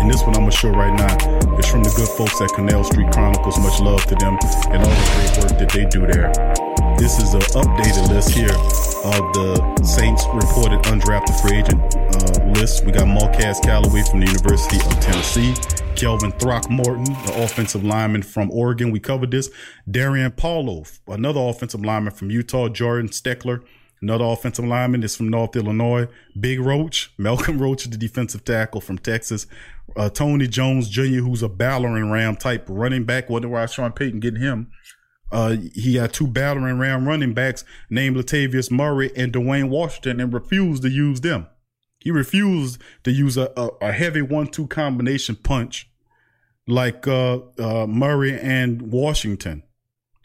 and 0.00 0.10
this 0.10 0.22
one 0.22 0.34
I'm 0.36 0.44
to 0.44 0.50
show 0.50 0.70
right 0.70 0.92
now, 0.92 1.14
is 1.58 1.66
from 1.68 1.82
the 1.82 1.92
good 1.96 2.08
folks 2.18 2.40
at 2.40 2.50
Canal 2.52 2.84
Street 2.84 3.10
Chronicles. 3.12 3.58
Much 3.58 3.80
love 3.80 4.04
to 4.06 4.14
them 4.16 4.36
and 4.74 4.82
all 4.82 4.90
the 4.90 5.06
great 5.14 5.32
work 5.38 5.54
that 5.58 5.70
they 5.70 5.84
do 5.86 6.06
there. 6.06 6.32
This 6.98 7.18
is 7.18 7.34
an 7.34 7.42
updated 7.54 8.08
list 8.10 8.30
here 8.30 8.54
of 9.06 9.22
the 9.34 9.82
Saints 9.84 10.24
reported 10.32 10.80
undrafted 10.90 11.40
free 11.40 11.58
agent 11.58 11.80
uh, 11.94 12.44
list. 12.58 12.84
We 12.84 12.92
got 12.92 13.06
Marquez 13.06 13.60
Callaway 13.60 14.02
from 14.10 14.20
the 14.20 14.26
University 14.26 14.76
of 14.76 15.00
Tennessee. 15.00 15.54
Calvin 15.96 16.32
Throckmorton, 16.32 17.04
the 17.04 17.42
offensive 17.44 17.84
lineman 17.84 18.22
from 18.22 18.50
Oregon. 18.50 18.90
We 18.90 19.00
covered 19.00 19.30
this. 19.30 19.48
Darrin 19.88 20.32
Paulo, 20.32 20.84
another 21.06 21.40
offensive 21.40 21.84
lineman 21.84 22.12
from 22.12 22.30
Utah. 22.30 22.68
Jordan 22.68 23.08
Steckler, 23.08 23.62
another 24.04 24.24
offensive 24.24 24.64
lineman 24.66 25.02
is 25.02 25.16
from 25.16 25.30
North 25.30 25.56
Illinois. 25.56 26.06
Big 26.38 26.60
Roach, 26.60 27.12
Malcolm 27.18 27.58
Roach, 27.58 27.84
the 27.84 27.96
defensive 27.96 28.44
tackle 28.44 28.80
from 28.80 28.98
Texas. 28.98 29.46
Uh, 29.96 30.10
Tony 30.10 30.46
Jones 30.46 30.88
Jr., 30.88 31.20
who's 31.20 31.42
a 31.42 31.48
battering 31.48 32.10
ram 32.10 32.36
type 32.36 32.66
running 32.68 33.04
back. 33.04 33.30
Wonder 33.30 33.48
why 33.48 33.66
Sean 33.66 33.92
Payton 33.92 34.20
getting 34.20 34.40
him. 34.40 34.70
Uh, 35.32 35.56
he 35.74 35.94
got 35.94 36.12
two 36.12 36.26
battering 36.26 36.78
ram 36.78 37.08
running 37.08 37.32
backs 37.32 37.64
named 37.90 38.16
Latavius 38.16 38.70
Murray 38.70 39.10
and 39.16 39.32
Dwayne 39.32 39.68
Washington 39.68 40.20
and 40.20 40.32
refused 40.32 40.82
to 40.82 40.90
use 40.90 41.22
them. 41.22 41.48
He 41.98 42.10
refused 42.10 42.80
to 43.04 43.10
use 43.10 43.38
a, 43.38 43.50
a, 43.56 43.70
a 43.80 43.92
heavy 43.92 44.20
one-two 44.20 44.66
combination 44.66 45.36
punch 45.36 45.88
like 46.68 47.08
uh, 47.08 47.38
uh, 47.58 47.86
Murray 47.86 48.38
and 48.38 48.92
Washington. 48.92 49.62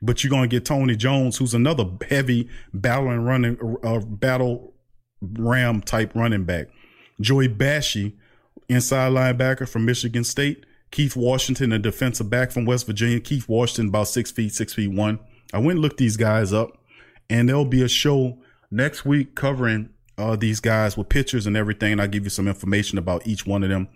But 0.01 0.23
you're 0.23 0.31
gonna 0.31 0.47
get 0.47 0.65
Tony 0.65 0.95
Jones, 0.95 1.37
who's 1.37 1.53
another 1.53 1.85
heavy 2.09 2.47
battling 2.73 3.21
running 3.21 3.57
uh, 3.83 3.99
battle 3.99 4.73
ram 5.21 5.81
type 5.81 6.11
running 6.15 6.45
back. 6.45 6.67
Joey 7.19 7.49
Bashy, 7.49 8.13
inside 8.69 9.11
linebacker 9.11 9.67
from 9.67 9.85
Michigan 9.85 10.23
State. 10.23 10.65
Keith 10.91 11.15
Washington, 11.15 11.71
a 11.71 11.79
defensive 11.79 12.29
back 12.29 12.51
from 12.51 12.65
West 12.65 12.87
Virginia. 12.87 13.19
Keith 13.19 13.47
Washington, 13.47 13.89
about 13.89 14.07
six 14.07 14.31
feet, 14.31 14.53
six 14.53 14.73
feet 14.73 14.91
one. 14.91 15.19
I 15.53 15.59
went 15.59 15.71
and 15.71 15.79
looked 15.79 15.97
these 15.97 16.17
guys 16.17 16.53
up, 16.53 16.77
and 17.29 17.47
there'll 17.47 17.65
be 17.65 17.83
a 17.83 17.89
show 17.89 18.39
next 18.71 19.05
week 19.05 19.35
covering 19.35 19.89
uh, 20.17 20.35
these 20.35 20.59
guys 20.59 20.97
with 20.97 21.09
pictures 21.09 21.45
and 21.45 21.55
everything. 21.55 21.91
And 21.91 22.01
I'll 22.01 22.07
give 22.07 22.23
you 22.23 22.29
some 22.29 22.47
information 22.47 22.97
about 22.97 23.27
each 23.27 23.45
one 23.45 23.63
of 23.63 23.69
them. 23.69 23.87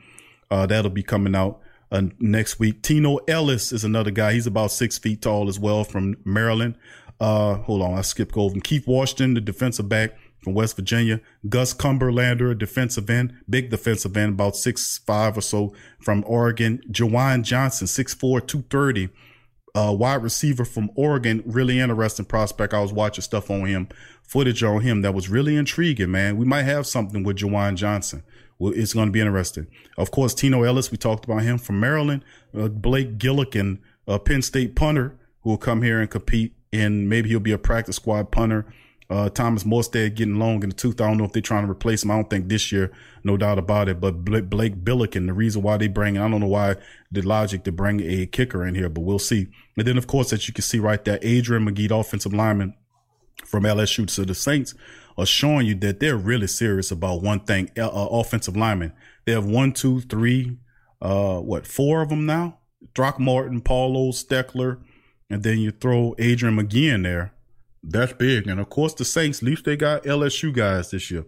Uh, 0.52 0.66
that'll 0.66 0.92
be 0.92 1.04
coming 1.04 1.36
out 1.36 1.62
uh, 1.94 2.02
next 2.20 2.60
week. 2.60 2.82
Tino 2.82 3.18
Ellis 3.28 3.72
is 3.72 3.84
another 3.84 4.12
guy. 4.12 4.34
He's 4.34 4.48
about 4.48 4.72
six 4.72 4.98
feet 4.98 5.22
tall 5.22 5.48
as 5.48 5.60
well 5.60 5.84
from 5.84 6.18
Maryland. 6.26 6.76
Uh, 7.20 7.56
hold 7.56 7.82
on, 7.82 7.98
I 7.98 8.02
skipped 8.02 8.36
over. 8.36 8.60
Keith 8.60 8.88
Washington, 8.88 9.36
the 9.36 9.42
defensive 9.42 9.88
back 9.88 10.18
from 10.44 10.56
West 10.56 10.76
Virginia. 10.76 11.22
Gus 11.48 11.74
Cumberlander, 11.74 12.58
defensive 12.58 13.10
end, 13.10 13.36
big 13.50 13.70
defensive 13.70 14.18
end, 14.18 14.34
about 14.34 14.58
six 14.58 14.98
five 14.98 15.38
or 15.38 15.42
so 15.42 15.74
from 16.02 16.24
Oregon. 16.28 16.82
Juwan 16.92 17.44
Johnson, 17.44 17.88
6'4", 17.88 18.46
230, 18.46 19.10
uh, 19.76 19.96
wide 19.98 20.24
receiver 20.24 20.66
from 20.66 20.90
Oregon. 20.96 21.44
Really 21.46 21.80
interesting 21.80 22.26
prospect. 22.26 22.74
I 22.74 22.82
was 22.82 22.92
watching 22.92 23.22
stuff 23.22 23.52
on 23.52 23.66
him, 23.68 23.88
footage 24.24 24.64
on 24.64 24.82
him 24.82 25.02
that 25.04 25.14
was 25.14 25.30
really 25.30 25.56
intriguing, 25.56 26.12
man. 26.12 26.38
We 26.38 26.46
might 26.46 26.64
have 26.64 26.88
something 26.88 27.24
with 27.24 27.38
Juwan 27.38 27.76
Johnson. 27.76 28.24
It's 28.70 28.94
going 28.94 29.08
to 29.08 29.12
be 29.12 29.22
interesting. 29.22 29.68
Of 29.98 30.12
course, 30.12 30.34
Tino 30.34 30.64
Ellis, 30.64 30.92
we 30.92 30.98
talked 30.98 31.26
about 31.26 31.44
him 31.44 31.58
from 31.58 31.80
Maryland. 31.80 32.24
Uh, 32.58 32.68
Blake 32.68 33.18
Gillikin, 33.18 33.80
a 34.08 34.20
Penn 34.20 34.42
State 34.42 34.76
punter 34.76 35.18
who 35.42 35.52
will 35.52 35.58
come 35.58 35.82
here 35.82 36.00
and 36.00 36.10
compete, 36.10 36.54
and 36.72 37.10
maybe 37.10 37.30
he'll 37.30 37.40
be 37.40 37.52
a 37.52 37.58
practice 37.58 37.98
squad 37.98 38.32
punter 38.32 38.66
uh, 39.10 39.30
Thomas 39.30 39.64
Morstead 39.64 40.16
getting 40.16 40.40
long 40.40 40.64
in 40.64 40.70
the 40.70 40.76
tooth. 40.76 41.00
I 41.00 41.08
don't 41.08 41.18
know 41.18 41.26
if 41.26 41.34
they're 41.34 41.42
trying 41.42 41.66
to 41.66 41.72
replace 41.72 42.04
him. 42.04 42.12
I 42.12 42.16
don't 42.16 42.30
think 42.30 42.48
this 42.48 42.72
year, 42.72 42.92
no 43.24 43.38
doubt 43.38 43.60
about 43.60 43.90
it. 43.90 44.00
But 44.00 44.26
Blake 44.26 44.84
Gillikin, 44.84 45.28
the 45.28 45.34
reason 45.34 45.62
why 45.62 45.78
they 45.78 45.88
bring, 45.88 46.18
I 46.18 46.28
don't 46.28 46.40
know 46.40 46.48
why 46.48 46.78
the 47.12 47.22
logic 47.22 47.64
to 47.66 47.72
bring 47.72 48.02
a 48.02 48.26
kicker 48.26 48.66
in 48.66 48.76
here, 48.76 48.90
but 48.90 49.02
we'll 49.02 49.20
see. 49.20 49.48
And 49.78 49.88
then, 49.88 49.98
of 49.98 50.08
course, 50.08 50.34
as 50.34 50.48
you 50.48 50.54
can 50.54 50.64
see 50.64 50.80
right 50.80 51.04
there, 51.04 51.20
Adrian 51.22 51.64
Magee, 51.64 51.90
offensive 51.92 52.34
lineman 52.34 52.74
from 53.46 53.64
LSU. 53.64 54.08
to 54.16 54.26
the 54.26 54.36
Saints 54.36 54.74
are 55.18 55.26
showing 55.26 55.66
you 55.66 55.76
that 55.76 56.00
they're 56.00 56.18
really 56.18 56.48
serious 56.48 56.92
about 56.92 57.22
one 57.22 57.42
thing, 57.42 57.70
uh, 57.78 57.88
uh, 57.88 58.08
offensive 58.12 58.58
linemen. 58.58 58.94
They 59.26 59.32
have 59.32 59.46
one, 59.46 59.74
two, 59.74 60.02
three, 60.02 60.58
uh, 61.02 61.40
what, 61.40 61.68
four 61.68 62.02
of 62.02 62.10
them 62.10 62.26
now? 62.26 62.60
Throckmorton, 62.96 63.62
Paulo, 63.62 64.12
Steckler, 64.12 64.80
and 65.30 65.44
then 65.44 65.60
you 65.60 65.72
throw 65.72 66.16
Adrian 66.20 66.56
Magee 66.56 66.90
in 66.90 67.04
there 67.04 67.34
that's 67.84 68.14
big. 68.14 68.48
And 68.48 68.60
of 68.60 68.70
course, 68.70 68.94
the 68.94 69.06
Saints, 69.06 69.40
at 69.40 69.44
least 69.44 69.66
they 69.66 69.76
got 69.76 70.04
LSU 70.04 70.54
guys 70.54 70.92
this 70.92 71.12
year. 71.12 71.26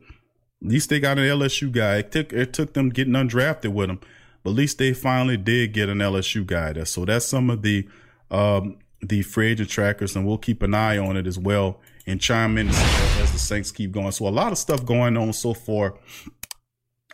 At 0.64 0.70
least 0.70 0.90
they 0.90 1.00
got 1.00 1.20
an 1.20 1.26
LSU 1.26 1.72
guy. 1.72 1.98
It 1.98 2.12
took 2.12 2.34
it 2.34 2.54
took 2.54 2.74
them 2.74 2.90
getting 2.90 3.14
undrafted 3.14 3.74
with 3.74 3.88
them, 3.88 4.00
but 4.44 4.52
at 4.52 4.56
least 4.56 4.78
they 4.78 4.94
finally 4.94 5.38
did 5.38 5.74
get 5.74 5.90
an 5.90 6.00
LSU 6.00 6.46
guy. 6.46 6.74
There. 6.74 6.86
So 6.86 7.06
that's 7.06 7.26
some 7.26 7.50
of 7.50 7.62
the 7.62 7.88
um, 8.32 8.78
the 9.02 9.22
free 9.22 9.52
agent 9.52 9.70
trackers, 9.70 10.16
and 10.16 10.26
we'll 10.26 10.38
keep 10.38 10.64
an 10.64 10.74
eye 10.74 10.98
on 10.98 11.18
it 11.18 11.28
as 11.28 11.38
well 11.38 11.82
and 12.08 12.22
chime 12.22 12.58
in 12.58 12.70
as 12.70 13.32
the 13.32 13.40
Saints 13.40 13.72
keep 13.72 13.92
going. 13.92 14.12
So 14.12 14.28
a 14.28 14.30
lot 14.30 14.52
of 14.52 14.58
stuff 14.58 14.86
going 14.86 15.18
on 15.18 15.34
so 15.34 15.54
far 15.54 15.96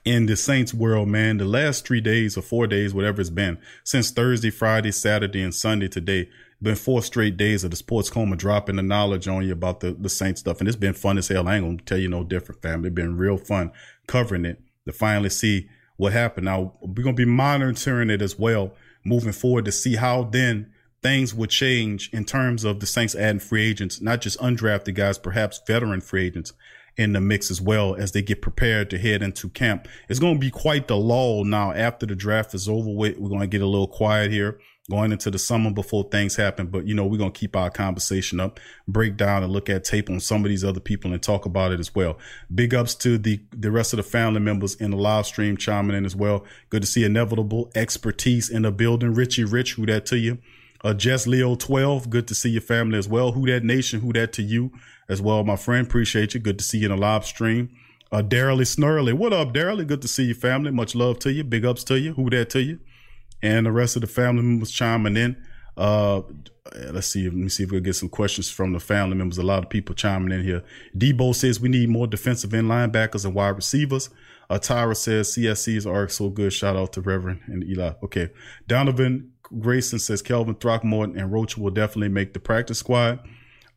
in 0.03 0.25
the 0.25 0.35
Saints 0.35 0.73
world, 0.73 1.07
man. 1.07 1.37
The 1.37 1.45
last 1.45 1.85
three 1.85 2.01
days 2.01 2.37
or 2.37 2.41
four 2.41 2.67
days, 2.67 2.93
whatever 2.93 3.21
it's 3.21 3.29
been, 3.29 3.57
since 3.83 4.11
Thursday, 4.11 4.49
Friday, 4.49 4.91
Saturday, 4.91 5.41
and 5.41 5.53
Sunday 5.53 5.87
today, 5.87 6.29
been 6.61 6.75
four 6.75 7.01
straight 7.01 7.37
days 7.37 7.63
of 7.63 7.71
the 7.71 7.77
sports 7.77 8.09
coma 8.09 8.35
dropping 8.35 8.75
the 8.75 8.83
knowledge 8.83 9.27
on 9.27 9.45
you 9.45 9.51
about 9.51 9.79
the, 9.79 9.93
the 9.93 10.09
Saint 10.09 10.37
stuff. 10.37 10.59
And 10.59 10.67
it's 10.67 10.77
been 10.77 10.93
fun 10.93 11.17
as 11.17 11.27
hell. 11.27 11.47
I 11.47 11.55
ain't 11.55 11.65
gonna 11.65 11.77
tell 11.77 11.97
you 11.97 12.07
no 12.07 12.23
different, 12.23 12.61
family. 12.61 12.87
It's 12.87 12.95
been 12.95 13.17
real 13.17 13.37
fun 13.37 13.71
covering 14.07 14.45
it 14.45 14.61
to 14.85 14.91
finally 14.91 15.29
see 15.29 15.69
what 15.97 16.13
happened. 16.13 16.45
Now 16.45 16.73
we're 16.81 17.03
gonna 17.03 17.13
be 17.13 17.25
monitoring 17.25 18.09
it 18.09 18.21
as 18.21 18.37
well 18.37 18.73
moving 19.03 19.31
forward 19.31 19.65
to 19.65 19.71
see 19.71 19.95
how 19.95 20.23
then 20.23 20.71
things 21.01 21.33
would 21.33 21.49
change 21.49 22.09
in 22.13 22.25
terms 22.25 22.63
of 22.63 22.79
the 22.79 22.85
Saints 22.85 23.15
adding 23.15 23.39
free 23.39 23.67
agents, 23.67 24.01
not 24.01 24.21
just 24.21 24.39
undrafted 24.39 24.95
guys, 24.95 25.17
perhaps 25.17 25.61
veteran 25.65 26.01
free 26.01 26.27
agents 26.27 26.53
in 26.97 27.13
the 27.13 27.21
mix 27.21 27.49
as 27.49 27.61
well 27.61 27.95
as 27.95 28.11
they 28.11 28.21
get 28.21 28.41
prepared 28.41 28.89
to 28.89 28.97
head 28.97 29.23
into 29.23 29.49
camp. 29.49 29.87
It's 30.09 30.19
going 30.19 30.35
to 30.35 30.39
be 30.39 30.51
quite 30.51 30.87
the 30.87 30.97
lull 30.97 31.45
now 31.45 31.71
after 31.71 32.05
the 32.05 32.15
draft 32.15 32.53
is 32.53 32.67
over 32.67 32.91
with. 32.91 33.17
We're 33.17 33.29
going 33.29 33.41
to 33.41 33.47
get 33.47 33.61
a 33.61 33.65
little 33.65 33.87
quiet 33.87 34.31
here 34.31 34.59
going 34.89 35.11
into 35.11 35.31
the 35.31 35.39
summer 35.39 35.71
before 35.71 36.03
things 36.11 36.35
happen. 36.35 36.67
But 36.67 36.85
you 36.85 36.93
know, 36.93 37.05
we're 37.05 37.17
gonna 37.17 37.31
keep 37.31 37.55
our 37.55 37.69
conversation 37.69 38.39
up, 38.39 38.59
break 38.87 39.15
down 39.15 39.43
and 39.43 39.51
look 39.51 39.69
at 39.69 39.83
tape 39.83 40.09
on 40.09 40.19
some 40.19 40.43
of 40.43 40.49
these 40.49 40.63
other 40.63 40.79
people 40.79 41.13
and 41.13 41.21
talk 41.21 41.45
about 41.45 41.71
it 41.71 41.79
as 41.79 41.93
well. 41.93 42.17
Big 42.53 42.73
ups 42.73 42.95
to 42.95 43.17
the 43.17 43.41
the 43.51 43.71
rest 43.71 43.93
of 43.93 43.97
the 43.97 44.03
family 44.03 44.39
members 44.39 44.75
in 44.75 44.91
the 44.91 44.97
live 44.97 45.25
stream 45.25 45.55
chiming 45.57 45.95
in 45.95 46.05
as 46.05 46.15
well. 46.15 46.45
Good 46.69 46.81
to 46.81 46.87
see 46.87 47.03
inevitable 47.03 47.71
expertise 47.75 48.49
in 48.49 48.63
the 48.63 48.71
building. 48.71 49.13
Richie 49.13 49.45
Rich, 49.45 49.73
who 49.73 49.85
that 49.85 50.05
to 50.07 50.17
you? 50.17 50.39
Uh, 50.83 50.93
Jess 50.93 51.27
Leo 51.27 51.55
12, 51.55 52.09
good 52.09 52.27
to 52.27 52.35
see 52.35 52.49
your 52.49 52.61
family 52.61 52.97
as 52.97 53.07
well. 53.07 53.33
Who 53.33 53.45
that 53.47 53.63
nation, 53.63 54.01
who 54.01 54.13
that 54.13 54.33
to 54.33 54.41
you 54.41 54.71
as 55.09 55.21
well, 55.21 55.43
my 55.43 55.55
friend. 55.55 55.85
Appreciate 55.85 56.33
you. 56.33 56.39
Good 56.39 56.57
to 56.59 56.65
see 56.65 56.79
you 56.79 56.91
in 56.91 56.95
the 56.95 57.01
live 57.01 57.25
stream. 57.25 57.69
Uh, 58.11 58.21
Darrelly 58.21 58.65
Snurley, 58.65 59.13
what 59.13 59.31
up, 59.31 59.53
Darrelly? 59.53 59.87
Good 59.87 60.01
to 60.01 60.07
see 60.07 60.23
your 60.25 60.35
family. 60.35 60.71
Much 60.71 60.95
love 60.95 61.19
to 61.19 61.31
you. 61.31 61.43
Big 61.43 61.65
ups 61.65 61.83
to 61.85 61.99
you. 61.99 62.13
Who 62.13 62.29
that 62.31 62.49
to 62.51 62.61
you? 62.61 62.79
and 63.41 63.65
the 63.65 63.71
rest 63.71 63.95
of 63.95 64.01
the 64.01 64.07
family 64.07 64.43
members 64.43 64.71
chiming 64.71 65.17
in. 65.17 65.35
Uh, 65.77 66.21
let's 66.91 67.07
see. 67.07 67.23
Let 67.25 67.33
me 67.33 67.49
see 67.49 67.63
if 67.63 67.71
we 67.71 67.77
can 67.77 67.83
get 67.83 67.95
some 67.95 68.09
questions 68.09 68.49
from 68.49 68.73
the 68.73 68.79
family 68.79 69.15
members. 69.15 69.37
A 69.37 69.43
lot 69.43 69.63
of 69.63 69.69
people 69.69 69.95
chiming 69.95 70.31
in 70.31 70.43
here. 70.43 70.63
Debo 70.95 71.33
says 71.33 71.59
we 71.59 71.69
need 71.69 71.89
more 71.89 72.07
defensive 72.07 72.53
end 72.53 72.67
linebackers 72.67 73.25
and 73.25 73.33
wide 73.33 73.55
receivers. 73.55 74.09
Uh, 74.49 74.59
Tyra 74.59 74.95
says 74.95 75.29
CSCs 75.29 75.89
are 75.89 76.09
so 76.09 76.29
good. 76.29 76.51
Shout 76.51 76.75
out 76.75 76.93
to 76.93 77.01
Reverend 77.01 77.41
and 77.47 77.63
Eli. 77.63 77.93
Okay. 78.03 78.29
Donovan 78.67 79.30
Grayson 79.59 79.99
says 79.99 80.21
Calvin 80.21 80.55
Throckmorton 80.55 81.17
and 81.17 81.31
Roach 81.31 81.57
will 81.57 81.71
definitely 81.71 82.09
make 82.09 82.33
the 82.33 82.39
practice 82.39 82.79
squad. 82.79 83.19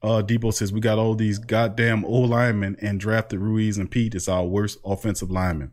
Uh, 0.03 0.23
Debo 0.23 0.53
says 0.53 0.73
we 0.73 0.81
got 0.81 0.99
all 0.99 1.15
these 1.15 1.39
goddamn 1.39 2.05
old 2.05 2.31
linemen 2.31 2.77
and 2.81 3.01
drafted 3.01 3.41
Ruiz 3.41 3.79
and 3.79 3.91
Peat 3.91 4.15
is 4.15 4.29
our 4.29 4.45
worst 4.45 4.79
offensive 4.85 5.31
lineman. 5.31 5.73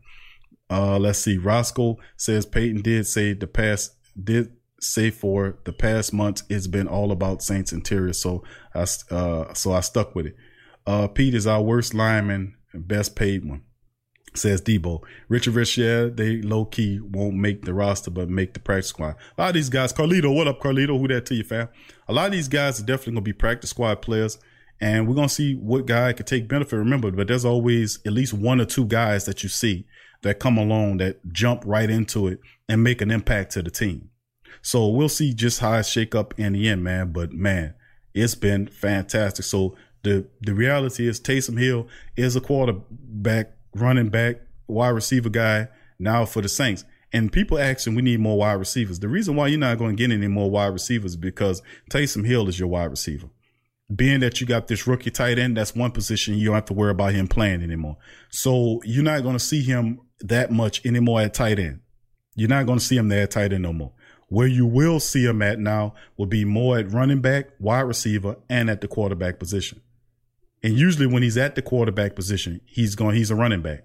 Uh, 0.70 0.98
let's 0.98 1.18
see. 1.18 1.36
Roscoe 1.36 1.98
says 2.16 2.46
Payton 2.46 2.80
did 2.80 3.06
say 3.06 3.34
the 3.34 3.46
past 3.46 3.94
did 4.22 4.56
say 4.80 5.10
for 5.10 5.58
the 5.64 5.72
past 5.72 6.12
months 6.12 6.42
it's 6.48 6.66
been 6.66 6.88
all 6.88 7.12
about 7.12 7.42
Saints 7.42 7.72
interior. 7.72 8.14
So 8.14 8.42
I 8.74 8.86
uh, 9.10 9.52
so 9.52 9.72
I 9.72 9.80
stuck 9.80 10.14
with 10.14 10.26
it. 10.26 10.36
Uh, 10.86 11.08
Peat 11.08 11.34
is 11.34 11.46
our 11.46 11.62
worst 11.62 11.92
lineman, 11.92 12.56
best 12.74 13.14
paid 13.14 13.44
one. 13.44 13.62
Says 14.34 14.62
Debo. 14.62 15.02
Richard 15.28 15.54
Rich, 15.54 15.76
yeah, 15.76 16.06
they 16.12 16.40
low 16.40 16.64
key 16.64 17.00
won't 17.00 17.36
make 17.36 17.64
the 17.64 17.74
roster, 17.74 18.10
but 18.10 18.30
make 18.30 18.54
the 18.54 18.60
practice 18.60 18.88
squad. 18.88 19.16
A 19.36 19.42
lot 19.42 19.48
of 19.48 19.54
these 19.54 19.68
guys, 19.68 19.92
Carlito, 19.92 20.34
what 20.34 20.48
up, 20.48 20.60
Carlito? 20.60 20.98
Who 20.98 21.08
that 21.08 21.26
to 21.26 21.34
you, 21.34 21.44
fam? 21.44 21.68
A 22.08 22.12
lot 22.12 22.26
of 22.26 22.32
these 22.32 22.48
guys 22.48 22.80
are 22.80 22.84
definitely 22.84 23.14
gonna 23.14 23.20
be 23.22 23.32
practice 23.32 23.70
squad 23.70 24.00
players, 24.00 24.38
and 24.80 25.06
we're 25.06 25.14
gonna 25.14 25.28
see 25.28 25.54
what 25.54 25.86
guy 25.86 26.12
could 26.12 26.26
take 26.26 26.48
benefit. 26.48 26.76
Remember, 26.76 27.10
but 27.10 27.28
there's 27.28 27.44
always 27.44 27.98
at 28.06 28.12
least 28.12 28.32
one 28.32 28.60
or 28.60 28.64
two 28.64 28.86
guys 28.86 29.26
that 29.26 29.42
you 29.42 29.48
see 29.48 29.86
that 30.22 30.40
come 30.40 30.56
along 30.56 30.96
that 30.98 31.20
jump 31.32 31.62
right 31.66 31.90
into 31.90 32.26
it 32.28 32.40
and 32.68 32.82
make 32.82 33.02
an 33.02 33.10
impact 33.10 33.52
to 33.52 33.62
the 33.62 33.70
team. 33.70 34.08
So 34.62 34.88
we'll 34.88 35.08
see 35.08 35.34
just 35.34 35.60
how 35.60 35.74
it 35.74 35.86
shake 35.86 36.14
up 36.14 36.38
in 36.38 36.52
the 36.54 36.68
end, 36.68 36.84
man. 36.84 37.12
But 37.12 37.32
man, 37.32 37.74
it's 38.14 38.34
been 38.34 38.66
fantastic. 38.66 39.44
So 39.44 39.76
the 40.02 40.26
the 40.40 40.54
reality 40.54 41.06
is 41.08 41.20
Taysom 41.20 41.58
Hill 41.58 41.88
is 42.16 42.36
a 42.36 42.40
quarterback, 42.40 43.52
running 43.74 44.08
back, 44.08 44.36
wide 44.66 44.90
receiver 44.90 45.28
guy 45.28 45.68
now 45.98 46.24
for 46.24 46.42
the 46.42 46.48
Saints. 46.48 46.84
And 47.12 47.30
people 47.30 47.58
asking, 47.58 47.94
we 47.94 48.02
need 48.02 48.20
more 48.20 48.38
wide 48.38 48.54
receivers. 48.54 48.98
The 48.98 49.08
reason 49.08 49.36
why 49.36 49.48
you're 49.48 49.58
not 49.58 49.78
going 49.78 49.96
to 49.96 50.02
get 50.02 50.14
any 50.14 50.28
more 50.28 50.50
wide 50.50 50.72
receivers 50.72 51.14
because 51.14 51.62
Taysom 51.90 52.26
Hill 52.26 52.48
is 52.48 52.58
your 52.58 52.68
wide 52.68 52.90
receiver 52.90 53.28
being 53.94 54.20
that 54.20 54.40
you 54.40 54.46
got 54.46 54.68
this 54.68 54.86
rookie 54.86 55.10
tight 55.10 55.38
end, 55.38 55.56
that's 55.56 55.74
one 55.74 55.90
position 55.90 56.34
you 56.34 56.46
don't 56.46 56.54
have 56.54 56.64
to 56.66 56.74
worry 56.74 56.90
about 56.90 57.12
him 57.12 57.28
playing 57.28 57.62
anymore. 57.62 57.96
So 58.30 58.80
you're 58.84 59.04
not 59.04 59.22
going 59.22 59.34
to 59.34 59.40
see 59.40 59.62
him 59.62 60.00
that 60.20 60.50
much 60.50 60.84
anymore 60.86 61.20
at 61.20 61.34
tight 61.34 61.58
end. 61.58 61.80
You're 62.34 62.48
not 62.48 62.66
going 62.66 62.78
to 62.78 62.84
see 62.84 62.96
him 62.96 63.08
there 63.08 63.24
at 63.24 63.32
tight 63.32 63.52
end 63.52 63.62
no 63.62 63.72
more. 63.72 63.92
Where 64.28 64.46
you 64.46 64.64
will 64.64 64.98
see 64.98 65.24
him 65.24 65.42
at 65.42 65.58
now 65.58 65.94
will 66.16 66.26
be 66.26 66.44
more 66.44 66.78
at 66.78 66.90
running 66.90 67.20
back, 67.20 67.50
wide 67.58 67.82
receiver, 67.82 68.36
and 68.48 68.70
at 68.70 68.80
the 68.80 68.88
quarterback 68.88 69.38
position. 69.38 69.81
And 70.62 70.76
usually 70.76 71.06
when 71.06 71.22
he's 71.22 71.36
at 71.36 71.54
the 71.54 71.62
quarterback 71.62 72.14
position, 72.14 72.60
he's 72.64 72.94
going, 72.94 73.16
he's 73.16 73.30
a 73.30 73.36
running 73.36 73.62
back. 73.62 73.84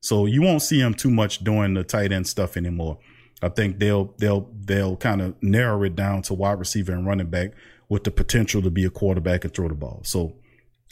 So 0.00 0.26
you 0.26 0.42
won't 0.42 0.62
see 0.62 0.80
him 0.80 0.94
too 0.94 1.10
much 1.10 1.44
doing 1.44 1.74
the 1.74 1.84
tight 1.84 2.12
end 2.12 2.26
stuff 2.26 2.56
anymore. 2.56 2.98
I 3.42 3.48
think 3.48 3.78
they'll, 3.78 4.14
they'll, 4.18 4.48
they'll 4.64 4.96
kind 4.96 5.20
of 5.20 5.40
narrow 5.42 5.82
it 5.82 5.96
down 5.96 6.22
to 6.22 6.34
wide 6.34 6.58
receiver 6.58 6.92
and 6.92 7.06
running 7.06 7.28
back 7.28 7.52
with 7.88 8.04
the 8.04 8.10
potential 8.10 8.62
to 8.62 8.70
be 8.70 8.84
a 8.84 8.90
quarterback 8.90 9.44
and 9.44 9.52
throw 9.52 9.68
the 9.68 9.74
ball. 9.74 10.00
So, 10.04 10.34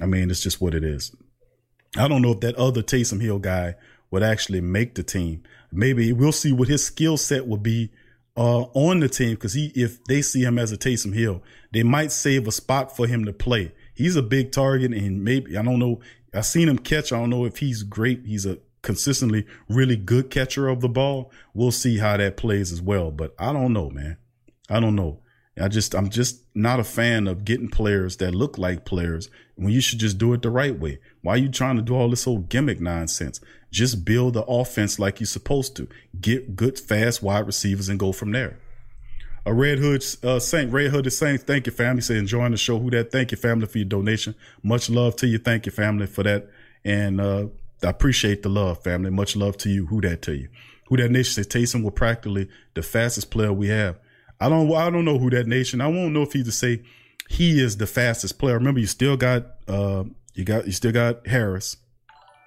I 0.00 0.06
mean, 0.06 0.30
it's 0.30 0.42
just 0.42 0.60
what 0.60 0.74
it 0.74 0.84
is. 0.84 1.14
I 1.96 2.08
don't 2.08 2.22
know 2.22 2.32
if 2.32 2.40
that 2.40 2.56
other 2.56 2.82
Taysom 2.82 3.20
Hill 3.20 3.38
guy 3.38 3.74
would 4.10 4.22
actually 4.22 4.60
make 4.60 4.94
the 4.94 5.02
team. 5.02 5.42
Maybe 5.72 6.12
we'll 6.12 6.32
see 6.32 6.52
what 6.52 6.68
his 6.68 6.84
skill 6.84 7.16
set 7.16 7.46
will 7.46 7.56
be 7.56 7.90
uh, 8.36 8.62
on 8.74 9.00
the 9.00 9.08
team 9.08 9.30
because 9.30 9.54
he, 9.54 9.72
if 9.74 10.02
they 10.04 10.22
see 10.22 10.42
him 10.42 10.58
as 10.58 10.72
a 10.72 10.76
Taysom 10.76 11.14
Hill, 11.14 11.42
they 11.72 11.82
might 11.82 12.12
save 12.12 12.46
a 12.46 12.52
spot 12.52 12.96
for 12.96 13.06
him 13.06 13.24
to 13.24 13.32
play. 13.32 13.72
He's 14.00 14.16
a 14.16 14.22
big 14.22 14.52
target, 14.52 14.92
and 14.92 15.22
maybe 15.22 15.56
I 15.56 15.62
don't 15.62 15.78
know. 15.78 16.00
I've 16.32 16.46
seen 16.46 16.68
him 16.68 16.78
catch. 16.78 17.12
I 17.12 17.18
don't 17.18 17.30
know 17.30 17.44
if 17.44 17.58
he's 17.58 17.82
great. 17.82 18.24
He's 18.24 18.46
a 18.46 18.58
consistently 18.82 19.46
really 19.68 19.96
good 19.96 20.30
catcher 20.30 20.68
of 20.68 20.80
the 20.80 20.88
ball, 20.88 21.30
we'll 21.54 21.70
see 21.70 21.98
how 21.98 22.16
that 22.16 22.36
plays 22.36 22.72
as 22.72 22.80
well. 22.80 23.10
But 23.10 23.34
I 23.38 23.52
don't 23.52 23.72
know, 23.72 23.90
man. 23.90 24.16
I 24.68 24.80
don't 24.80 24.96
know. 24.96 25.20
I 25.60 25.68
just 25.68 25.94
I'm 25.94 26.08
just 26.08 26.42
not 26.54 26.80
a 26.80 26.84
fan 26.84 27.26
of 27.26 27.44
getting 27.44 27.68
players 27.68 28.16
that 28.18 28.34
look 28.34 28.56
like 28.56 28.86
players 28.86 29.28
when 29.56 29.72
you 29.72 29.80
should 29.80 29.98
just 29.98 30.16
do 30.16 30.32
it 30.32 30.42
the 30.42 30.50
right 30.50 30.78
way. 30.78 31.00
Why 31.20 31.34
are 31.34 31.38
you 31.38 31.50
trying 31.50 31.76
to 31.76 31.82
do 31.82 31.94
all 31.94 32.08
this 32.08 32.26
old 32.26 32.48
gimmick 32.48 32.80
nonsense? 32.80 33.40
Just 33.70 34.04
build 34.04 34.34
the 34.34 34.44
offense 34.44 34.98
like 34.98 35.20
you're 35.20 35.26
supposed 35.26 35.76
to. 35.76 35.88
Get 36.18 36.56
good, 36.56 36.78
fast 36.78 37.22
wide 37.22 37.46
receivers 37.46 37.88
and 37.88 38.00
go 38.00 38.12
from 38.12 38.32
there. 38.32 38.58
A 39.46 39.54
Red 39.54 39.78
Hood 39.78 40.04
uh, 40.22 40.38
Saint, 40.38 40.70
Red 40.70 40.90
Hood 40.90 41.06
is 41.06 41.16
saying, 41.16 41.38
thank 41.38 41.66
you, 41.66 41.72
family. 41.72 42.02
Say, 42.02 42.18
enjoying 42.18 42.52
the 42.52 42.58
show. 42.58 42.78
Who 42.78 42.90
that? 42.90 43.10
Thank 43.10 43.30
you, 43.30 43.38
family, 43.38 43.66
for 43.66 43.78
your 43.78 43.86
donation. 43.86 44.34
Much 44.62 44.90
love 44.90 45.16
to 45.16 45.26
you. 45.26 45.38
Thank 45.38 45.66
you, 45.66 45.72
family, 45.72 46.06
for 46.06 46.22
that. 46.24 46.48
And 46.84 47.20
uh, 47.20 47.46
I 47.82 47.88
appreciate 47.88 48.42
the 48.42 48.50
love, 48.50 48.82
family. 48.82 49.10
Much 49.10 49.36
love 49.36 49.56
to 49.58 49.70
you. 49.70 49.86
Who 49.86 50.00
that 50.02 50.22
to 50.22 50.34
you? 50.34 50.48
Who 50.88 50.96
that 50.98 51.10
nation 51.10 51.32
says 51.32 51.46
Taysom 51.46 51.82
will 51.82 51.90
practically 51.90 52.48
the 52.74 52.82
fastest 52.82 53.30
player 53.30 53.52
we 53.52 53.68
have. 53.68 53.98
I 54.40 54.48
don't 54.48 54.72
I 54.74 54.90
don't 54.90 55.04
know 55.04 55.18
who 55.18 55.30
that 55.30 55.46
nation. 55.46 55.80
I 55.80 55.86
won't 55.86 56.12
know 56.12 56.22
if 56.22 56.32
he 56.32 56.42
to 56.42 56.50
say 56.52 56.82
he 57.28 57.60
is 57.60 57.76
the 57.76 57.86
fastest 57.86 58.38
player. 58.38 58.54
Remember, 58.54 58.80
you 58.80 58.86
still 58.86 59.16
got 59.16 59.46
uh 59.68 60.04
you 60.34 60.44
got 60.44 60.66
you 60.66 60.72
still 60.72 60.92
got 60.92 61.26
Harris. 61.26 61.76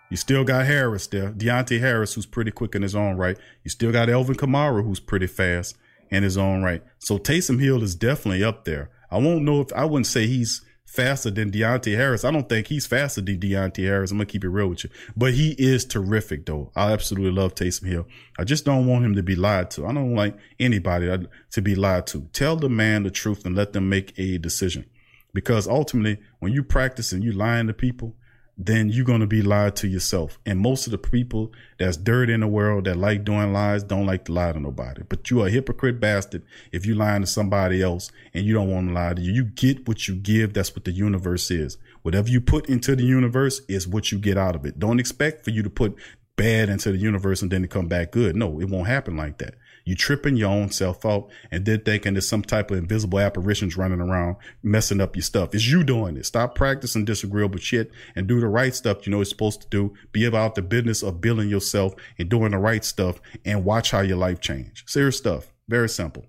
You 0.09 0.17
still 0.17 0.43
got 0.43 0.65
Harris 0.65 1.07
there, 1.07 1.31
Deonte 1.31 1.79
Harris, 1.79 2.13
who's 2.13 2.25
pretty 2.25 2.51
quick 2.51 2.75
in 2.75 2.81
his 2.81 2.95
own 2.95 3.15
right. 3.15 3.37
You 3.63 3.69
still 3.69 3.91
got 3.91 4.09
Alvin 4.09 4.35
Kamara, 4.35 4.83
who's 4.83 4.99
pretty 4.99 5.27
fast 5.27 5.77
in 6.09 6.23
his 6.23 6.37
own 6.37 6.63
right. 6.63 6.83
So 6.99 7.17
Taysom 7.17 7.59
Hill 7.61 7.83
is 7.83 7.95
definitely 7.95 8.43
up 8.43 8.65
there. 8.65 8.89
I 9.11 9.17
won't 9.17 9.43
know 9.43 9.61
if 9.61 9.71
I 9.73 9.85
wouldn't 9.85 10.07
say 10.07 10.27
he's 10.27 10.61
faster 10.85 11.31
than 11.31 11.51
Deonte 11.51 11.95
Harris. 11.95 12.23
I 12.23 12.29
don't 12.29 12.47
think 12.47 12.67
he's 12.67 12.85
faster 12.85 13.19
than 13.19 13.39
Deonte 13.39 13.83
Harris. 13.83 14.11
I'm 14.11 14.17
gonna 14.17 14.27
keep 14.27 14.43
it 14.43 14.49
real 14.49 14.67
with 14.67 14.83
you, 14.83 14.91
but 15.17 15.33
he 15.33 15.55
is 15.57 15.85
terrific 15.85 16.45
though. 16.45 16.71
I 16.75 16.91
absolutely 16.91 17.31
love 17.31 17.55
Taysom 17.55 17.87
Hill. 17.87 18.07
I 18.37 18.43
just 18.43 18.63
don't 18.63 18.85
want 18.85 19.03
him 19.03 19.15
to 19.15 19.23
be 19.23 19.35
lied 19.35 19.71
to. 19.71 19.87
I 19.87 19.93
don't 19.93 20.13
like 20.13 20.37
anybody 20.59 21.27
to 21.51 21.61
be 21.61 21.73
lied 21.73 22.05
to. 22.07 22.29
Tell 22.33 22.55
the 22.55 22.69
man 22.69 23.03
the 23.03 23.11
truth 23.11 23.43
and 23.45 23.55
let 23.55 23.73
them 23.73 23.89
make 23.89 24.13
a 24.19 24.37
decision, 24.37 24.85
because 25.33 25.67
ultimately, 25.67 26.19
when 26.39 26.53
you 26.53 26.63
practice 26.63 27.11
and 27.11 27.23
you 27.23 27.31
lying 27.31 27.65
to 27.67 27.73
people, 27.73 28.15
then 28.57 28.89
you're 28.89 29.05
going 29.05 29.19
to 29.19 29.27
be 29.27 29.41
lied 29.41 29.75
to 29.77 29.87
yourself. 29.87 30.39
And 30.45 30.59
most 30.59 30.85
of 30.85 30.91
the 30.91 30.97
people 30.97 31.51
that's 31.79 31.97
dirt 31.97 32.29
in 32.29 32.41
the 32.41 32.47
world 32.47 32.85
that 32.85 32.97
like 32.97 33.23
doing 33.23 33.51
lies 33.51 33.83
don't 33.83 34.05
like 34.05 34.25
to 34.25 34.31
lie 34.31 34.51
to 34.51 34.59
nobody. 34.59 35.01
But 35.07 35.29
you're 35.29 35.47
a 35.47 35.49
hypocrite 35.49 35.99
bastard 35.99 36.43
if 36.71 36.85
you 36.85 36.93
lying 36.93 37.21
to 37.21 37.27
somebody 37.27 37.81
else 37.81 38.11
and 38.33 38.45
you 38.45 38.53
don't 38.53 38.69
want 38.69 38.89
to 38.89 38.93
lie 38.93 39.15
to 39.15 39.21
you. 39.21 39.33
You 39.33 39.43
get 39.45 39.87
what 39.87 40.07
you 40.07 40.15
give. 40.15 40.53
That's 40.53 40.75
what 40.75 40.85
the 40.85 40.91
universe 40.91 41.49
is. 41.49 41.77
Whatever 42.03 42.29
you 42.29 42.41
put 42.41 42.69
into 42.69 42.95
the 42.95 43.03
universe 43.03 43.61
is 43.67 43.87
what 43.87 44.11
you 44.11 44.19
get 44.19 44.37
out 44.37 44.55
of 44.55 44.65
it. 44.65 44.77
Don't 44.77 44.99
expect 44.99 45.43
for 45.43 45.49
you 45.49 45.63
to 45.63 45.69
put 45.69 45.95
bad 46.35 46.69
into 46.69 46.91
the 46.91 46.97
universe 46.97 47.41
and 47.41 47.51
then 47.51 47.61
to 47.61 47.67
come 47.67 47.87
back 47.87 48.11
good. 48.11 48.35
No, 48.35 48.59
it 48.59 48.69
won't 48.69 48.87
happen 48.87 49.17
like 49.17 49.39
that. 49.39 49.55
You 49.85 49.95
tripping 49.95 50.37
your 50.37 50.49
own 50.49 50.71
self 50.71 51.05
out 51.05 51.29
and 51.51 51.65
then 51.65 51.81
thinking 51.81 52.13
there's 52.13 52.27
some 52.27 52.41
type 52.41 52.71
of 52.71 52.77
invisible 52.77 53.19
apparitions 53.19 53.77
running 53.77 53.99
around 53.99 54.37
messing 54.61 55.01
up 55.01 55.15
your 55.15 55.23
stuff. 55.23 55.53
It's 55.53 55.67
you 55.67 55.83
doing 55.83 56.17
it. 56.17 56.25
Stop 56.25 56.55
practicing 56.55 57.05
disagreeable 57.05 57.59
shit 57.59 57.91
and 58.15 58.27
do 58.27 58.39
the 58.39 58.47
right 58.47 58.73
stuff 58.73 59.05
you 59.05 59.11
know 59.11 59.17
you're 59.17 59.25
supposed 59.25 59.61
to 59.61 59.67
do. 59.69 59.93
Be 60.11 60.25
about 60.25 60.55
the 60.55 60.61
business 60.61 61.03
of 61.03 61.21
building 61.21 61.49
yourself 61.49 61.93
and 62.17 62.29
doing 62.29 62.51
the 62.51 62.57
right 62.57 62.83
stuff 62.83 63.19
and 63.45 63.65
watch 63.65 63.91
how 63.91 64.01
your 64.01 64.17
life 64.17 64.39
change. 64.39 64.83
Serious 64.87 65.17
stuff. 65.17 65.53
Very 65.67 65.89
simple. 65.89 66.25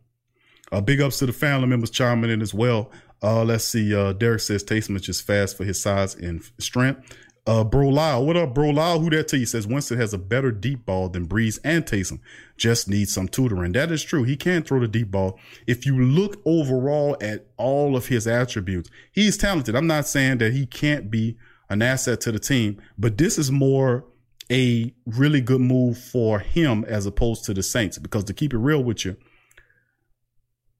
Uh, 0.72 0.80
big 0.80 1.00
ups 1.00 1.18
to 1.18 1.26
the 1.26 1.32
family 1.32 1.68
members 1.68 1.90
chiming 1.90 2.30
in 2.30 2.42
as 2.42 2.52
well. 2.54 2.90
Uh, 3.22 3.42
let's 3.44 3.64
see. 3.64 3.94
Uh, 3.94 4.12
Derek 4.12 4.40
says 4.40 4.64
Taysom 4.64 5.08
is 5.08 5.20
fast 5.20 5.56
for 5.56 5.64
his 5.64 5.80
size 5.80 6.14
and 6.14 6.42
strength. 6.58 7.16
Uh, 7.46 7.62
Bro 7.62 7.88
Lyle, 7.88 8.24
what 8.24 8.38
up, 8.38 8.54
Bro 8.54 8.70
Lyle? 8.70 9.00
Who 9.00 9.10
that 9.10 9.28
to 9.28 9.38
you? 9.38 9.44
Says 9.44 9.66
Winston 9.66 9.98
has 9.98 10.14
a 10.14 10.18
better 10.18 10.50
deep 10.50 10.86
ball 10.86 11.10
than 11.10 11.28
Brees 11.28 11.58
and 11.62 11.84
Taysom. 11.84 12.20
Just 12.56 12.88
needs 12.88 13.12
some 13.12 13.28
tutoring. 13.28 13.72
That 13.72 13.92
is 13.92 14.02
true. 14.02 14.22
He 14.22 14.34
can 14.34 14.62
throw 14.62 14.80
the 14.80 14.88
deep 14.88 15.10
ball. 15.10 15.38
If 15.66 15.84
you 15.84 16.02
look 16.02 16.40
overall 16.46 17.18
at 17.20 17.46
all 17.58 17.96
of 17.96 18.06
his 18.06 18.26
attributes, 18.26 18.88
he's 19.12 19.36
talented. 19.36 19.76
I'm 19.76 19.86
not 19.86 20.08
saying 20.08 20.38
that 20.38 20.54
he 20.54 20.64
can't 20.64 21.10
be 21.10 21.36
an 21.68 21.82
asset 21.82 22.22
to 22.22 22.32
the 22.32 22.38
team, 22.38 22.80
but 22.96 23.18
this 23.18 23.38
is 23.38 23.50
more 23.50 24.06
a 24.50 24.94
really 25.04 25.42
good 25.42 25.60
move 25.60 25.98
for 25.98 26.38
him 26.38 26.84
as 26.88 27.04
opposed 27.04 27.44
to 27.44 27.52
the 27.52 27.62
Saints. 27.62 27.98
Because 27.98 28.24
to 28.24 28.32
keep 28.32 28.54
it 28.54 28.58
real 28.58 28.82
with 28.82 29.04
you, 29.04 29.18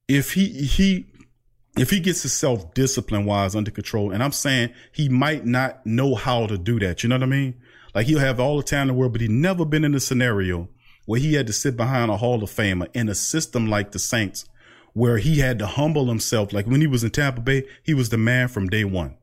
if 0.07 0.33
he 0.33 0.47
he 0.47 1.05
if 1.77 1.89
he 1.89 1.99
gets 1.99 2.21
himself 2.21 2.73
discipline 2.73 3.25
wise 3.25 3.55
under 3.55 3.71
control, 3.71 4.11
and 4.11 4.23
I'm 4.23 4.31
saying 4.31 4.73
he 4.91 5.09
might 5.09 5.45
not 5.45 5.85
know 5.85 6.15
how 6.15 6.47
to 6.47 6.57
do 6.57 6.79
that. 6.79 7.03
You 7.03 7.09
know 7.09 7.15
what 7.15 7.23
I 7.23 7.27
mean? 7.27 7.55
Like 7.93 8.07
he'll 8.07 8.19
have 8.19 8.39
all 8.39 8.57
the 8.57 8.63
time 8.63 8.83
in 8.83 8.87
the 8.89 8.93
world, 8.93 9.13
but 9.13 9.21
he 9.21 9.27
never 9.27 9.65
been 9.65 9.83
in 9.83 9.95
a 9.95 9.99
scenario 9.99 10.69
where 11.05 11.19
he 11.19 11.33
had 11.33 11.47
to 11.47 11.53
sit 11.53 11.77
behind 11.77 12.11
a 12.11 12.17
Hall 12.17 12.43
of 12.43 12.49
Famer 12.49 12.87
in 12.93 13.09
a 13.09 13.15
system 13.15 13.67
like 13.67 13.91
the 13.91 13.99
Saints, 13.99 14.45
where 14.93 15.17
he 15.17 15.39
had 15.39 15.59
to 15.59 15.67
humble 15.67 16.07
himself. 16.07 16.51
Like 16.51 16.65
when 16.65 16.81
he 16.81 16.87
was 16.87 17.03
in 17.03 17.11
Tampa 17.11 17.41
Bay, 17.41 17.63
he 17.83 17.93
was 17.93 18.09
the 18.09 18.17
man 18.17 18.47
from 18.47 18.69
day 18.69 18.83
one. 18.83 19.17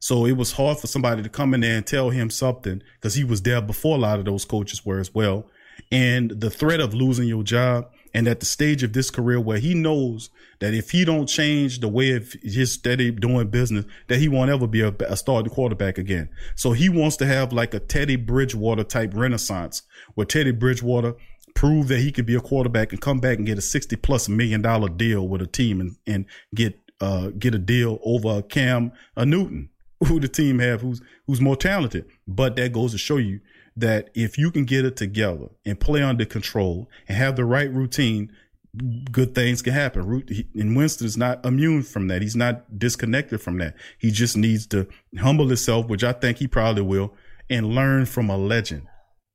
So 0.00 0.24
it 0.24 0.32
was 0.32 0.52
hard 0.52 0.78
for 0.78 0.86
somebody 0.86 1.22
to 1.22 1.28
come 1.28 1.52
in 1.52 1.60
there 1.60 1.76
and 1.76 1.86
tell 1.86 2.08
him 2.10 2.30
something 2.30 2.82
because 2.94 3.14
he 3.14 3.24
was 3.24 3.42
there 3.42 3.60
before 3.60 3.96
a 3.96 4.00
lot 4.00 4.18
of 4.18 4.24
those 4.24 4.46
coaches 4.46 4.84
were 4.84 4.98
as 4.98 5.14
well. 5.14 5.46
And 5.92 6.30
the 6.30 6.50
threat 6.50 6.80
of 6.80 6.94
losing 6.94 7.28
your 7.28 7.42
job 7.42 7.90
and 8.12 8.26
at 8.26 8.40
the 8.40 8.46
stage 8.46 8.82
of 8.82 8.92
this 8.92 9.10
career 9.10 9.40
where 9.40 9.58
he 9.58 9.74
knows 9.74 10.30
that 10.58 10.74
if 10.74 10.90
he 10.90 11.04
don't 11.04 11.26
change 11.26 11.80
the 11.80 11.88
way 11.88 12.12
of 12.12 12.32
his 12.42 12.72
steady 12.72 13.10
doing 13.10 13.48
business, 13.48 13.84
that 14.08 14.18
he 14.18 14.28
won't 14.28 14.50
ever 14.50 14.66
be 14.66 14.80
a, 14.80 14.94
a 15.08 15.16
starting 15.16 15.52
quarterback 15.52 15.96
again. 15.98 16.28
So 16.56 16.72
he 16.72 16.88
wants 16.88 17.16
to 17.18 17.26
have 17.26 17.52
like 17.52 17.72
a 17.74 17.80
Teddy 17.80 18.16
Bridgewater 18.16 18.84
type 18.84 19.12
renaissance 19.14 19.82
where 20.14 20.26
Teddy 20.26 20.52
Bridgewater 20.52 21.14
prove 21.54 21.88
that 21.88 22.00
he 22.00 22.12
could 22.12 22.26
be 22.26 22.34
a 22.34 22.40
quarterback 22.40 22.92
and 22.92 23.00
come 23.00 23.18
back 23.18 23.38
and 23.38 23.46
get 23.46 23.58
a 23.58 23.62
60 23.62 23.96
plus 23.96 24.28
million 24.28 24.62
dollar 24.62 24.88
deal 24.88 25.26
with 25.28 25.42
a 25.42 25.46
team 25.46 25.80
and, 25.80 25.96
and 26.06 26.26
get, 26.54 26.78
uh, 27.00 27.28
get 27.38 27.54
a 27.54 27.58
deal 27.58 27.98
over 28.04 28.42
Cam 28.42 28.92
a 29.16 29.24
Newton, 29.24 29.70
who 30.06 30.20
the 30.20 30.28
team 30.28 30.58
have, 30.58 30.80
who's, 30.80 31.00
who's 31.26 31.40
more 31.40 31.56
talented. 31.56 32.06
But 32.26 32.56
that 32.56 32.72
goes 32.72 32.92
to 32.92 32.98
show 32.98 33.18
you 33.18 33.40
that 33.80 34.10
if 34.14 34.38
you 34.38 34.50
can 34.50 34.64
get 34.64 34.84
it 34.84 34.96
together 34.96 35.48
and 35.64 35.78
play 35.78 36.02
under 36.02 36.24
control 36.24 36.88
and 37.08 37.16
have 37.16 37.36
the 37.36 37.44
right 37.44 37.72
routine, 37.72 38.30
good 39.10 39.34
things 39.34 39.62
can 39.62 39.72
happen. 39.72 40.24
And 40.54 40.76
Winston 40.76 41.06
is 41.06 41.16
not 41.16 41.44
immune 41.44 41.82
from 41.82 42.08
that. 42.08 42.22
He's 42.22 42.36
not 42.36 42.78
disconnected 42.78 43.40
from 43.40 43.58
that. 43.58 43.74
He 43.98 44.10
just 44.10 44.36
needs 44.36 44.66
to 44.68 44.86
humble 45.18 45.48
himself, 45.48 45.88
which 45.88 46.04
I 46.04 46.12
think 46.12 46.38
he 46.38 46.46
probably 46.46 46.82
will, 46.82 47.14
and 47.48 47.74
learn 47.74 48.06
from 48.06 48.30
a 48.30 48.36
legend. 48.36 48.86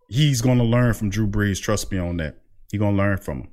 He's 0.10 0.42
going 0.42 0.60
to 0.60 0.64
learn 0.64 0.94
from 0.94 1.10
Drew 1.10 1.28
Brees. 1.28 1.62
Trust 1.62 1.92
me 1.92 1.98
on 1.98 2.18
that. 2.18 2.38
He's 2.72 2.80
going 2.80 2.96
to 2.96 3.02
learn 3.02 3.18
from 3.18 3.42
him. 3.42 3.48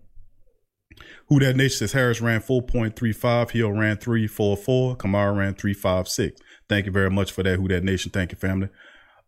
Who 1.28 1.40
that 1.40 1.57
nation 1.57 1.78
says 1.78 1.93
Harris 1.93 2.20
ran 2.20 2.40
4.35. 2.40 3.51
Hill 3.51 3.72
ran 3.72 3.97
3.44. 3.97 4.99
Kamara 4.99 5.36
ran 5.36 5.55
3.56. 5.55 6.32
Thank 6.68 6.86
you 6.86 6.93
very 6.93 7.11
much 7.11 7.32
for 7.32 7.43
that. 7.43 7.59
Who 7.59 7.68
that 7.68 7.84
nation. 7.84 8.11
Thank 8.11 8.32
you, 8.32 8.38
family. 8.38 8.68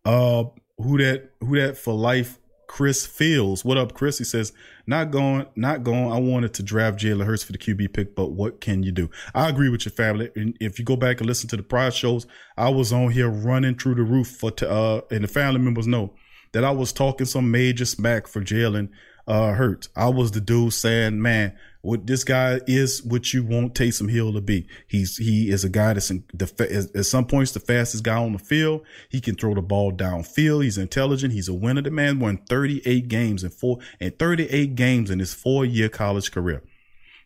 Uh, 0.05 0.43
who 0.77 0.97
that 0.97 1.31
who 1.39 1.59
that 1.59 1.77
for 1.77 1.93
life 1.93 2.39
Chris 2.67 3.05
Fields. 3.05 3.63
What 3.63 3.77
up, 3.77 3.93
Chris? 3.93 4.17
He 4.17 4.23
says, 4.23 4.51
not 4.87 5.11
going, 5.11 5.45
not 5.55 5.83
going. 5.83 6.11
I 6.11 6.19
wanted 6.19 6.53
to 6.55 6.63
draft 6.63 6.99
Jalen 6.99 7.25
Hurts 7.25 7.43
for 7.43 7.51
the 7.51 7.57
QB 7.57 7.93
pick, 7.93 8.15
but 8.15 8.31
what 8.31 8.59
can 8.59 8.83
you 8.83 8.91
do? 8.91 9.09
I 9.33 9.49
agree 9.49 9.69
with 9.69 9.85
your 9.85 9.93
family. 9.93 10.29
And 10.35 10.57
if 10.59 10.77
you 10.77 10.85
go 10.85 10.95
back 10.95 11.19
and 11.19 11.27
listen 11.27 11.47
to 11.49 11.57
the 11.57 11.63
prior 11.63 11.91
shows, 11.91 12.25
I 12.57 12.69
was 12.69 12.91
on 12.91 13.11
here 13.11 13.29
running 13.29 13.75
through 13.75 13.95
the 13.95 14.03
roof 14.03 14.27
for, 14.27 14.51
uh, 14.61 15.01
and 15.11 15.23
the 15.23 15.27
family 15.27 15.59
members 15.59 15.87
know 15.87 16.13
that 16.51 16.63
I 16.63 16.71
was 16.71 16.91
talking 16.91 17.25
some 17.25 17.51
major 17.51 17.85
smack 17.85 18.27
for 18.27 18.41
Jalen 18.41 18.89
uh, 19.27 19.53
Hurts. 19.53 19.89
I 19.95 20.09
was 20.09 20.31
the 20.31 20.41
dude 20.41 20.73
saying, 20.73 21.21
man, 21.21 21.57
what 21.85 22.07
this 22.07 22.23
guy 22.23 22.59
is 22.65 23.03
what 23.03 23.31
you 23.31 23.43
want 23.43 23.75
Taysom 23.75 24.09
Hill 24.09 24.33
to 24.33 24.41
be. 24.41 24.67
He's 24.87 25.17
he 25.17 25.51
is 25.51 25.63
a 25.63 25.69
guy 25.69 25.93
that's 25.93 26.09
in 26.09 26.23
the, 26.33 26.89
at 26.95 27.05
some 27.05 27.27
points 27.27 27.51
the 27.51 27.59
fastest 27.59 28.03
guy 28.03 28.17
on 28.17 28.33
the 28.33 28.39
field. 28.39 28.81
He 29.09 29.21
can 29.21 29.35
throw 29.35 29.53
the 29.53 29.61
ball 29.61 29.91
downfield. 29.91 30.63
He's 30.63 30.79
intelligent. 30.79 31.31
He's 31.31 31.47
a 31.47 31.53
winner. 31.53 31.83
The 31.83 31.91
man 31.91 32.19
won 32.19 32.37
38 32.49 33.07
games 33.07 33.43
in 33.43 33.51
four 33.51 33.77
and 33.99 34.17
38 34.17 34.73
games 34.75 35.11
in 35.11 35.19
his 35.19 35.35
four 35.35 35.63
year 35.63 35.87
college 35.87 36.31
career. 36.31 36.63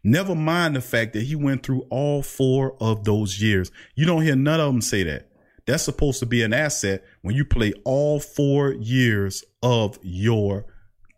Never 0.04 0.36
mind 0.36 0.76
the 0.76 0.82
fact 0.82 1.14
that 1.14 1.24
he 1.24 1.36
went 1.36 1.64
through 1.64 1.88
all 1.90 2.22
four 2.22 2.76
of 2.82 3.06
those 3.06 3.42
years. 3.42 3.72
You 3.96 4.06
don't 4.06 4.24
hear 4.24 4.36
none 4.36 4.60
of 4.60 4.68
them 4.68 4.82
say 4.82 5.04
that. 5.04 5.30
That's 5.68 5.84
supposed 5.84 6.20
to 6.20 6.26
be 6.26 6.44
an 6.44 6.52
asset 6.52 7.06
when 7.22 7.34
you 7.34 7.46
play 7.46 7.74
all 7.86 8.20
four 8.20 8.74
years 8.74 9.46
of 9.64 9.98
your 10.02 10.66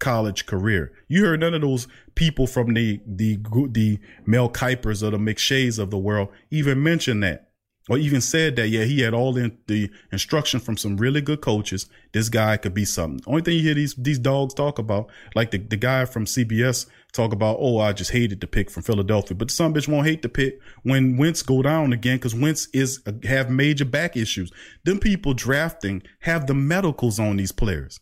college 0.02 0.46
career. 0.46 0.92
You 1.08 1.24
heard 1.26 1.40
none 1.40 1.54
of 1.54 1.62
those 1.62 1.88
people 2.16 2.48
from 2.48 2.74
the 2.74 3.00
the 3.06 3.38
the 3.70 4.00
Mel 4.26 4.50
Kipers 4.50 5.02
or 5.02 5.12
the 5.12 5.18
McShays 5.18 5.80
of 5.80 5.92
the 5.92 5.98
world 5.98 6.30
even 6.50 6.84
mention 6.84 7.22
that. 7.22 7.48
Or 7.90 7.98
even 7.98 8.22
said 8.22 8.58
that, 8.58 8.70
yeah, 8.70 8.84
he 8.84 9.02
had 9.02 9.14
all 9.14 9.34
the, 9.34 9.52
the 9.66 9.90
instruction 10.12 10.60
from 10.60 10.78
some 10.78 10.98
really 10.98 11.20
good 11.20 11.42
coaches. 11.42 11.90
This 12.14 12.30
guy 12.30 12.56
could 12.58 12.76
be 12.76 12.86
something. 12.86 13.22
Only 13.26 13.42
thing 13.42 13.56
you 13.56 13.64
hear 13.64 13.74
these 13.74 13.96
these 13.96 14.20
dogs 14.20 14.54
talk 14.54 14.78
about, 14.78 15.10
like 15.34 15.50
the, 15.50 15.58
the 15.58 15.78
guy 15.78 16.06
from 16.06 16.26
CBS 16.26 16.86
talk 17.12 17.34
about, 17.34 17.58
oh, 17.60 17.80
I 17.80 17.92
just 17.94 18.12
hated 18.12 18.40
the 18.40 18.48
pick 18.48 18.70
from 18.70 18.84
Philadelphia. 18.84 19.36
But 19.36 19.50
some 19.50 19.74
bitch 19.74 19.88
won't 19.88 20.06
hate 20.08 20.22
the 20.22 20.30
pick 20.30 20.60
when 20.84 21.18
Wentz 21.18 21.42
go 21.42 21.64
down 21.64 21.92
again 21.92 22.18
because 22.18 22.36
Wentz 22.36 22.68
is 22.72 23.02
uh, 23.08 23.14
have 23.24 23.50
major 23.50 23.86
back 23.86 24.16
issues. 24.16 24.52
Them 24.86 25.00
people 25.00 25.34
drafting 25.34 26.04
have 26.20 26.46
the 26.46 26.54
medicals 26.54 27.20
on 27.20 27.38
these 27.38 27.52
players. 27.52 28.00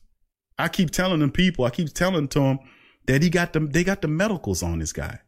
I 0.59 0.67
keep 0.67 0.91
telling 0.91 1.21
them 1.21 1.31
people, 1.31 1.65
I 1.65 1.69
keep 1.69 1.93
telling 1.93 2.27
to 2.29 2.39
them 2.39 2.59
that 3.07 3.23
he 3.23 3.29
got 3.29 3.53
them, 3.53 3.71
they 3.71 3.83
got 3.83 4.01
the 4.01 4.07
medicals 4.07 4.61
on 4.61 4.79
this 4.79 4.93
guy. 4.93 5.19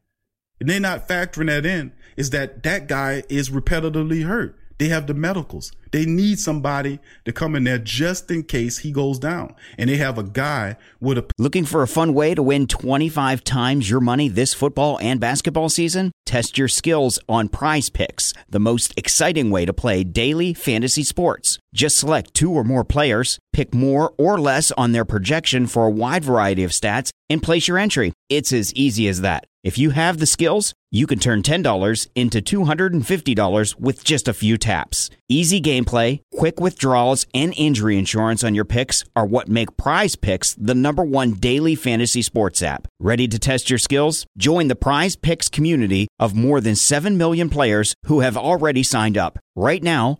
And 0.60 0.70
they're 0.70 0.80
not 0.80 1.08
factoring 1.08 1.48
that 1.48 1.66
in 1.66 1.94
is 2.18 2.30
that 2.32 2.62
that 2.64 2.88
guy 2.88 3.24
is 3.30 3.50
repetitively 3.50 4.26
hurt. 4.26 4.56
They 4.78 4.90
have 4.90 5.08
the 5.08 5.14
medicals. 5.14 5.72
They 5.92 6.06
need 6.06 6.40
somebody 6.40 7.00
to 7.26 7.32
come 7.32 7.56
in 7.56 7.66
there 7.66 7.78
just 7.78 8.32
in 8.32 8.44
case 8.44 8.80
he 8.80 8.92
goes 8.92 9.20
down. 9.20 9.56
And 9.78 9.90
they 9.90 9.98
have 9.98 10.18
a 10.18 10.24
guy 10.24 10.78
with 11.00 11.18
a. 11.18 11.26
Looking 11.38 11.66
for 11.66 11.82
a 11.82 11.88
fun 11.88 12.14
way 12.14 12.34
to 12.34 12.42
win 12.44 12.68
25 12.68 13.44
times 13.44 13.90
your 13.90 14.00
money 14.00 14.30
this 14.30 14.54
football 14.54 14.98
and 15.02 15.20
basketball 15.20 15.70
season? 15.70 16.12
Test 16.26 16.58
your 16.58 16.70
skills 16.70 17.20
on 17.28 17.50
prize 17.50 17.90
picks, 17.90 18.34
the 18.50 18.60
most 18.60 18.94
exciting 18.96 19.52
way 19.52 19.66
to 19.66 19.74
play 19.74 20.04
daily 20.04 20.54
fantasy 20.54 21.04
sports. 21.04 21.60
Just 21.74 21.98
select 21.98 22.34
two 22.34 22.52
or 22.52 22.64
more 22.64 22.84
players, 22.84 23.40
pick 23.52 23.74
more 23.74 24.14
or 24.18 24.40
less 24.40 24.72
on 24.74 24.92
their 24.92 25.06
projection 25.06 25.68
for 25.68 25.86
a 25.86 25.92
wide 25.92 26.24
variety 26.24 26.64
of 26.64 26.72
stats, 26.72 27.12
and 27.30 27.44
place 27.44 27.68
your 27.68 27.78
entry. 27.78 28.14
It's 28.30 28.54
as 28.54 28.74
easy 28.76 29.08
as 29.08 29.22
that. 29.22 29.46
If 29.64 29.78
you 29.78 29.92
have 29.92 30.18
the 30.18 30.26
skills, 30.26 30.74
you 30.90 31.06
can 31.06 31.20
turn 31.20 31.44
$10 31.44 32.08
into 32.16 32.42
$250 32.42 33.80
with 33.80 34.04
just 34.04 34.28
a 34.28 34.34
few 34.34 34.58
taps. 34.58 35.10
Easy 35.30 35.60
gameplay, 35.82 36.20
quick 36.36 36.60
withdrawals, 36.60 37.26
and 37.34 37.54
injury 37.58 37.98
insurance 37.98 38.44
on 38.44 38.56
your 38.56 38.66
picks 38.66 39.04
are 39.16 39.26
what 39.26 39.48
make 39.48 39.78
Prize 39.78 40.16
Picks 40.16 40.54
the 40.56 40.76
number 40.76 41.04
one 41.04 41.34
daily 41.34 41.76
fantasy 41.76 42.22
sports 42.22 42.62
app. 42.62 42.88
Ready 43.00 43.28
to 43.28 43.40
test 43.40 43.70
your 43.70 43.80
skills? 43.80 44.26
Join 44.38 44.68
the 44.68 44.76
Prize 44.76 45.16
Picks 45.16 45.50
community 45.50 46.08
of 46.20 46.36
more 46.36 46.62
than 46.62 46.76
7 46.76 47.18
million 47.18 47.50
players 47.50 47.94
who 48.06 48.22
have 48.22 48.38
already 48.38 48.84
signed 48.84 49.18
up. 49.18 49.40
Right 49.56 49.84
now, 49.84 50.20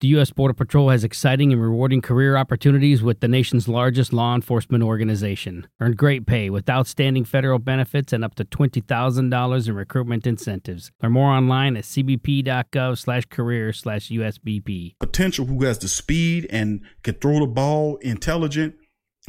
The 0.00 0.06
U.S. 0.08 0.30
Border 0.30 0.54
Patrol 0.54 0.90
has 0.90 1.02
exciting 1.02 1.52
and 1.52 1.60
rewarding 1.60 2.00
career 2.00 2.36
opportunities 2.36 3.02
with 3.02 3.18
the 3.18 3.26
nation's 3.26 3.66
largest 3.66 4.12
law 4.12 4.32
enforcement 4.32 4.84
organization. 4.84 5.66
Earn 5.80 5.94
great 5.94 6.24
pay 6.24 6.50
with 6.50 6.70
outstanding 6.70 7.24
federal 7.24 7.58
benefits 7.58 8.12
and 8.12 8.24
up 8.24 8.36
to 8.36 8.44
$20,000 8.44 9.68
in 9.68 9.74
recruitment 9.74 10.24
incentives. 10.24 10.92
Learn 11.02 11.10
more 11.10 11.32
online 11.32 11.76
at 11.76 11.82
cbp.gov 11.82 12.96
slash 12.96 13.24
career 13.24 13.72
slash 13.72 14.08
USBP. 14.10 14.94
Potential 15.00 15.46
who 15.46 15.64
has 15.64 15.80
the 15.80 15.88
speed 15.88 16.46
and 16.48 16.80
can 17.02 17.14
throw 17.14 17.40
the 17.40 17.48
ball 17.48 17.96
intelligent 17.96 18.76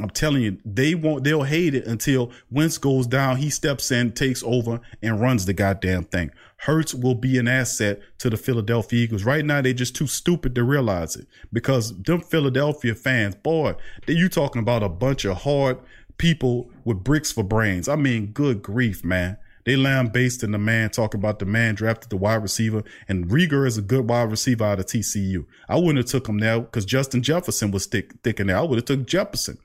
I'm 0.02 0.10
telling 0.10 0.42
you, 0.42 0.58
they 0.64 0.94
won't, 0.94 1.24
they'll 1.24 1.42
hate 1.42 1.74
it 1.74 1.86
until 1.86 2.32
Wentz 2.50 2.78
goes 2.78 3.06
down. 3.06 3.36
He 3.36 3.50
steps 3.50 3.90
in, 3.90 4.12
takes 4.12 4.42
over 4.42 4.80
and 5.02 5.20
runs 5.20 5.46
the 5.46 5.52
goddamn 5.52 6.04
thing. 6.04 6.30
Hurts 6.58 6.94
will 6.94 7.14
be 7.14 7.38
an 7.38 7.48
asset 7.48 8.00
to 8.18 8.28
the 8.28 8.36
Philadelphia 8.36 9.00
Eagles. 9.04 9.24
Right 9.24 9.44
now, 9.44 9.62
they're 9.62 9.72
just 9.72 9.96
too 9.96 10.06
stupid 10.06 10.54
to 10.54 10.64
realize 10.64 11.16
it 11.16 11.26
because 11.52 11.96
them 12.02 12.20
Philadelphia 12.20 12.94
fans, 12.94 13.34
boy, 13.34 13.74
you 14.06 14.28
talking 14.28 14.60
about 14.60 14.82
a 14.82 14.88
bunch 14.88 15.24
of 15.24 15.38
hard 15.38 15.78
people 16.18 16.70
with 16.84 17.02
bricks 17.02 17.32
for 17.32 17.42
brains. 17.42 17.88
I 17.88 17.96
mean, 17.96 18.26
good 18.26 18.62
grief, 18.62 19.04
man. 19.04 19.38
They 19.64 19.76
lambasting 19.76 20.52
the 20.52 20.58
man, 20.58 20.90
talking 20.90 21.20
about 21.20 21.38
the 21.38 21.46
man 21.46 21.74
drafted 21.74 22.10
the 22.10 22.16
wide 22.16 22.42
receiver, 22.42 22.82
and 23.08 23.28
Reagor 23.28 23.66
is 23.66 23.78
a 23.78 23.82
good 23.82 24.08
wide 24.08 24.30
receiver 24.30 24.64
out 24.64 24.80
of 24.80 24.86
TCU. 24.86 25.46
I 25.68 25.76
wouldn't 25.76 25.98
have 25.98 26.06
took 26.06 26.28
him 26.28 26.38
there 26.38 26.60
because 26.60 26.84
Justin 26.84 27.22
Jefferson 27.22 27.70
was 27.70 27.86
thick, 27.86 28.14
thick 28.22 28.40
in 28.40 28.48
there. 28.48 28.56
I 28.56 28.62
would 28.62 28.78
have 28.78 28.86
took 28.86 29.06
Jefferson. 29.06 29.58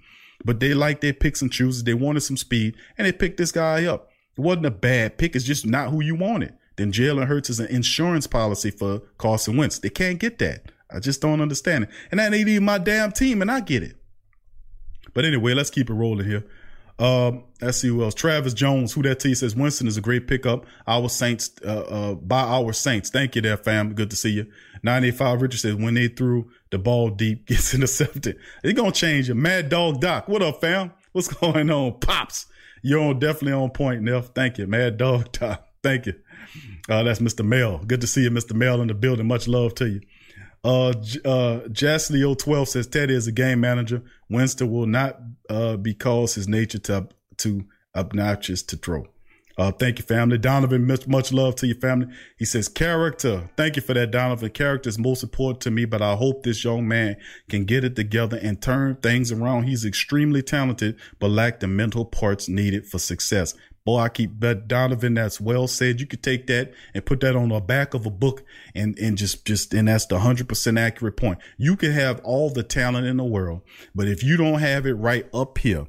But 0.45 0.59
they 0.59 0.73
like 0.73 1.01
their 1.01 1.13
picks 1.13 1.41
and 1.41 1.51
chooses. 1.51 1.83
They 1.83 1.95
wanted 1.95 2.21
some 2.21 2.37
speed 2.37 2.77
and 2.97 3.05
they 3.05 3.11
picked 3.11 3.37
this 3.37 3.51
guy 3.51 3.85
up. 3.85 4.09
It 4.37 4.41
wasn't 4.41 4.67
a 4.67 4.71
bad 4.71 5.17
pick. 5.17 5.35
It's 5.35 5.43
just 5.43 5.65
not 5.65 5.89
who 5.89 6.01
you 6.01 6.15
wanted. 6.15 6.53
Then 6.75 6.91
Jalen 6.91 7.27
Hurts 7.27 7.49
is 7.49 7.59
an 7.59 7.67
insurance 7.67 8.27
policy 8.27 8.69
for 8.69 8.99
Carson 9.17 9.57
Wentz. 9.57 9.79
They 9.79 9.89
can't 9.89 10.19
get 10.19 10.39
that. 10.39 10.71
I 10.91 10.99
just 10.99 11.21
don't 11.21 11.41
understand 11.41 11.85
it. 11.85 11.89
And 12.11 12.19
that 12.19 12.33
ain't 12.33 12.47
even 12.47 12.63
my 12.63 12.77
damn 12.77 13.11
team, 13.11 13.41
and 13.41 13.49
I 13.49 13.61
get 13.61 13.81
it. 13.81 13.95
But 15.13 15.25
anyway, 15.25 15.53
let's 15.53 15.69
keep 15.69 15.89
it 15.89 15.93
rolling 15.93 16.27
here. 16.27 16.45
Um, 16.97 17.43
let's 17.61 17.79
see 17.79 17.87
who 17.87 18.03
else. 18.03 18.13
Travis 18.13 18.53
Jones, 18.53 18.93
who 18.93 19.01
that 19.03 19.19
T 19.19 19.33
says 19.35 19.55
Winston 19.55 19.87
is 19.87 19.97
a 19.97 20.01
great 20.01 20.27
pickup. 20.27 20.65
Our 20.87 21.09
Saints, 21.09 21.51
uh, 21.65 21.67
uh, 21.67 22.13
by 22.15 22.41
our 22.41 22.71
Saints. 22.73 23.09
Thank 23.09 23.35
you 23.35 23.41
there, 23.41 23.57
fam. 23.57 23.93
Good 23.93 24.09
to 24.11 24.15
see 24.15 24.31
you. 24.31 24.47
985 24.85 25.41
Richard 25.41 25.59
says 25.59 25.75
when 25.75 25.95
they 25.95 26.07
threw 26.07 26.49
the 26.69 26.77
ball 26.77 27.09
deep, 27.09 27.45
gets 27.47 27.73
intercepted. 27.73 28.37
It's 28.63 28.79
gonna 28.79 28.91
change 28.91 29.29
it. 29.29 29.35
Mad 29.35 29.69
Dog 29.69 29.99
Doc. 29.99 30.27
What 30.27 30.41
up, 30.41 30.61
fam? 30.61 30.91
What's 31.11 31.27
going 31.27 31.69
on? 31.69 31.99
Pops. 31.99 32.45
You're 32.83 33.01
on 33.01 33.17
definitely 33.19 33.53
on 33.53 33.71
point, 33.71 34.03
Neff. 34.03 34.27
Thank 34.35 34.59
you. 34.59 34.67
Mad 34.67 34.97
Dog 34.97 35.31
Doc. 35.33 35.67
Thank 35.81 36.05
you. 36.05 36.13
Uh, 36.87 37.01
that's 37.03 37.19
Mr. 37.19 37.43
Mel. 37.43 37.79
Good 37.79 38.01
to 38.01 38.07
see 38.07 38.23
you, 38.23 38.29
Mr. 38.29 38.53
Mel, 38.53 38.81
in 38.81 38.87
the 38.87 38.93
building. 38.93 39.27
Much 39.27 39.47
love 39.47 39.73
to 39.75 39.89
you. 39.89 40.01
Uh, 40.63 40.89
uh, 40.89 41.61
Jaslio12 41.67 42.67
says 42.67 42.87
Teddy 42.87 43.15
is 43.15 43.27
a 43.27 43.31
game 43.31 43.59
manager. 43.59 44.03
Winston 44.29 44.71
will 44.71 44.87
not 44.87 45.19
uh, 45.49 45.77
because 45.77 46.35
his 46.35 46.47
nature 46.47 46.79
to, 46.79 47.07
to 47.37 47.65
obnoxious 47.95 48.61
to 48.63 48.77
throw. 48.77 49.05
Uh, 49.57 49.71
thank 49.71 49.99
you, 49.99 50.05
family. 50.05 50.37
Donovan, 50.37 50.85
much, 50.85 51.07
much 51.07 51.31
love 51.31 51.55
to 51.55 51.67
your 51.67 51.77
family. 51.77 52.07
He 52.37 52.43
says, 52.45 52.67
character. 52.67 53.49
Thank 53.55 53.77
you 53.77 53.81
for 53.81 53.93
that, 53.93 54.11
Donovan. 54.11 54.49
Character 54.49 54.89
is 54.89 54.99
most 54.99 55.23
important 55.23 55.61
to 55.61 55.71
me, 55.71 55.85
but 55.85 56.01
I 56.01 56.15
hope 56.15 56.43
this 56.43 56.63
young 56.63 56.87
man 56.87 57.15
can 57.47 57.63
get 57.63 57.85
it 57.85 57.95
together 57.95 58.37
and 58.41 58.61
turn 58.61 58.97
things 58.97 59.31
around. 59.31 59.63
He's 59.63 59.85
extremely 59.85 60.41
talented, 60.41 60.99
but 61.19 61.29
lack 61.29 61.61
the 61.61 61.67
mental 61.67 62.03
parts 62.03 62.49
needed 62.49 62.85
for 62.85 62.99
success. 62.99 63.53
Boy, 63.85 63.99
I 63.99 64.09
keep 64.09 64.31
but 64.39 64.67
Donovan. 64.67 65.13
That's 65.13 65.39
well 65.39 65.67
said. 65.67 66.01
You 66.01 66.07
could 66.07 66.23
take 66.23 66.47
that 66.47 66.73
and 66.93 67.05
put 67.05 67.19
that 67.19 67.35
on 67.35 67.49
the 67.49 67.59
back 67.59 67.93
of 67.93 68.05
a 68.05 68.09
book 68.09 68.43
and, 68.73 68.97
and 68.97 69.15
just, 69.15 69.45
just, 69.45 69.73
and 69.75 69.87
that's 69.87 70.07
the 70.07 70.19
hundred 70.19 70.49
percent 70.49 70.79
accurate 70.79 71.17
point. 71.17 71.37
You 71.57 71.75
can 71.77 71.91
have 71.91 72.19
all 72.23 72.49
the 72.49 72.63
talent 72.63 73.05
in 73.05 73.17
the 73.17 73.23
world, 73.23 73.61
but 73.93 74.07
if 74.07 74.23
you 74.23 74.37
don't 74.37 74.59
have 74.59 74.87
it 74.87 74.93
right 74.93 75.27
up 75.33 75.59
here 75.59 75.85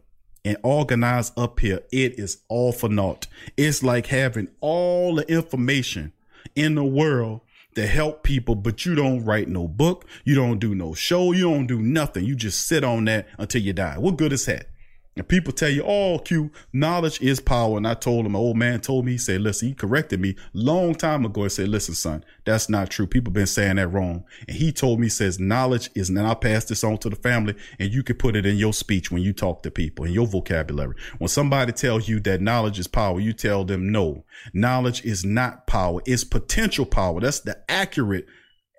and 0.47 0.57
organized 0.63 1.37
up 1.37 1.59
here, 1.59 1.81
it 1.91 2.21
is 2.21 2.39
all 2.49 2.71
for 2.71 2.89
naught. 2.89 3.27
It's 3.57 3.83
like 3.83 4.07
having 4.07 4.47
all 4.61 5.17
the 5.17 5.29
information 5.31 6.13
in 6.55 6.77
the 6.77 6.85
world 6.85 7.41
to 7.75 7.85
help 7.87 8.23
people, 8.23 8.55
but 8.55 8.87
you 8.87 8.95
don't 8.95 9.25
write 9.25 9.49
no 9.49 9.67
book. 9.67 10.07
You 10.25 10.37
don't 10.37 10.61
do 10.61 10.73
no 10.75 10.95
show. 10.95 11.33
You 11.33 11.51
don't 11.51 11.67
do 11.67 11.83
nothing. 11.83 12.25
You 12.25 12.37
just 12.37 12.67
sit 12.67 12.85
on 12.85 13.07
that 13.07 13.27
until 13.39 13.61
you 13.61 13.73
die. 13.73 13.99
What 13.99 14.17
good 14.17 14.33
is 14.33 14.47
that? 14.47 14.69
And 15.17 15.27
people 15.27 15.51
tell 15.55 15.71
you, 15.71 15.83
oh, 15.83 16.19
Q, 16.19 16.51
knowledge 16.75 17.23
is 17.23 17.41
power. 17.41 17.79
And 17.79 17.89
I 17.89 17.95
told 17.95 18.27
him, 18.27 18.33
my 18.33 18.39
old 18.39 18.59
man 18.59 18.81
told 18.81 19.07
me, 19.07 19.13
he 19.13 19.19
said, 19.19 19.41
listen, 19.41 19.69
he 19.69 19.75
corrected 19.75 20.21
me 20.21 20.37
long 20.53 20.95
time 20.95 21.25
ago 21.25 21.43
and 21.43 21.53
said, 21.53 21.69
listen, 21.69 21.95
son, 21.95 22.23
that's 22.45 22.69
not 22.69 22.91
true. 22.91 23.07
People 23.07 23.33
been 23.33 23.47
saying 23.47 23.77
that 23.77 23.89
wrong. 23.89 24.25
And 24.47 24.59
he 24.59 24.73
told 24.73 25.01
me, 25.01 25.09
says, 25.09 25.41
knowledge 25.41 25.89
is, 25.95 26.11
and 26.11 26.21
I'll 26.21 26.37
pass 26.37 26.67
this 26.67 26.85
on 26.85 26.99
to 26.99 27.09
the 27.09 27.17
family 27.17 27.55
and 27.79 27.91
you 27.91 28.03
can 28.03 28.17
put 28.17 28.37
it 28.37 28.45
in 28.45 28.57
your 28.57 28.75
speech 28.75 29.11
when 29.11 29.23
you 29.23 29.33
talk 29.33 29.63
to 29.63 29.71
people 29.71 30.05
in 30.05 30.13
your 30.13 30.27
vocabulary. 30.27 30.95
When 31.17 31.29
somebody 31.29 31.73
tells 31.73 32.11
you 32.11 32.21
that 32.21 32.43
knowledge 32.43 32.79
is 32.79 32.87
power, 32.87 33.19
you 33.19 33.33
tell 33.33 33.65
them, 33.65 33.91
no, 33.91 34.27
knowledge 34.53 35.03
is 35.03 35.25
not 35.25 35.67
power. 35.67 36.03
It's 36.05 36.25
potential 36.25 36.85
power. 36.85 37.21
That's 37.21 37.41
the 37.41 37.59
accurate, 37.71 38.27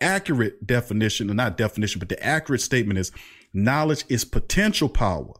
accurate 0.01 0.67
definition, 0.67 1.31
or 1.31 1.33
not 1.33 1.57
definition, 1.57 1.97
but 1.97 2.09
the 2.09 2.23
accurate 2.23 2.61
statement 2.61 2.99
is 2.99 3.11
knowledge 3.53 4.05
is 4.07 4.23
potential 4.23 4.87
power 4.87 5.33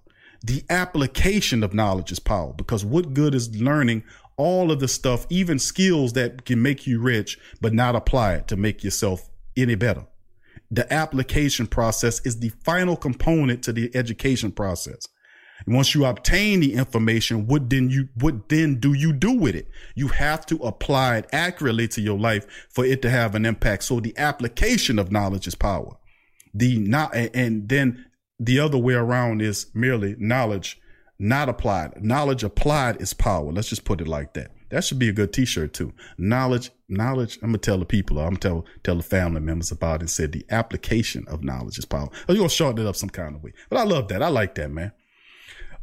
the 0.43 0.63
application 0.69 1.63
of 1.63 1.73
knowledge 1.73 2.11
is 2.11 2.19
power 2.19 2.53
because 2.53 2.85
what 2.85 3.13
good 3.13 3.33
is 3.33 3.59
learning 3.59 4.03
all 4.37 4.71
of 4.71 4.79
the 4.79 4.87
stuff, 4.87 5.25
even 5.29 5.57
skills 5.59 6.13
that 6.13 6.45
can 6.45 6.61
make 6.61 6.85
you 6.85 7.01
rich, 7.01 7.39
but 7.59 7.73
not 7.73 7.95
apply 7.95 8.35
it 8.35 8.47
to 8.47 8.55
make 8.55 8.83
yourself 8.83 9.29
any 9.55 9.75
better. 9.75 10.05
The 10.69 10.91
application 10.93 11.67
process 11.67 12.23
is 12.25 12.39
the 12.39 12.49
final 12.63 12.95
component 12.95 13.63
to 13.63 13.73
the 13.73 13.93
education 13.95 14.51
process. 14.51 15.07
Once 15.65 15.95
you 15.95 16.05
obtain 16.05 16.59
the 16.59 16.75
information, 16.75 17.47
what 17.47 17.69
then 17.69 17.89
you, 17.89 18.09
what 18.15 18.47
then 18.49 18.79
do 18.79 18.93
you 18.93 19.11
do 19.11 19.31
with 19.31 19.55
it? 19.55 19.67
You 19.95 20.09
have 20.09 20.45
to 20.47 20.57
apply 20.57 21.17
it 21.17 21.25
accurately 21.33 21.87
to 21.89 22.01
your 22.01 22.19
life 22.19 22.45
for 22.69 22.85
it 22.85 23.01
to 23.01 23.09
have 23.09 23.33
an 23.33 23.45
impact. 23.45 23.83
So 23.83 23.99
the 23.99 24.15
application 24.17 24.99
of 24.99 25.11
knowledge 25.11 25.47
is 25.47 25.55
power. 25.55 25.97
The 26.53 26.77
not, 26.77 27.15
and 27.15 27.67
then 27.67 28.05
the 28.39 28.59
other 28.59 28.77
way 28.77 28.93
around 28.93 29.41
is 29.41 29.67
merely 29.73 30.15
knowledge 30.19 30.79
not 31.19 31.49
applied. 31.49 32.03
Knowledge 32.03 32.43
applied 32.43 33.01
is 33.01 33.13
power. 33.13 33.51
Let's 33.51 33.69
just 33.69 33.85
put 33.85 34.01
it 34.01 34.07
like 34.07 34.33
that. 34.33 34.51
That 34.69 34.83
should 34.83 34.99
be 34.99 35.09
a 35.09 35.13
good 35.13 35.33
t-shirt 35.33 35.73
too. 35.73 35.93
Knowledge, 36.17 36.71
knowledge. 36.89 37.37
I'm 37.41 37.49
gonna 37.49 37.57
tell 37.57 37.79
the 37.79 37.85
people, 37.85 38.19
I'm 38.19 38.35
gonna 38.35 38.37
tell, 38.37 38.65
tell 38.83 38.95
the 38.97 39.03
family 39.03 39.39
members 39.39 39.71
about 39.71 39.95
it 39.95 40.01
and 40.01 40.09
said 40.09 40.31
the 40.31 40.45
application 40.49 41.25
of 41.27 41.43
knowledge 41.43 41.79
is 41.79 41.85
power. 41.85 42.09
Oh, 42.27 42.33
you're 42.33 42.37
gonna 42.37 42.49
shorten 42.49 42.85
it 42.85 42.89
up 42.89 42.95
some 42.95 43.09
kind 43.09 43.35
of 43.35 43.43
way. 43.43 43.53
But 43.69 43.79
I 43.79 43.83
love 43.83 44.09
that. 44.09 44.21
I 44.21 44.27
like 44.27 44.55
that, 44.55 44.69
man. 44.69 44.91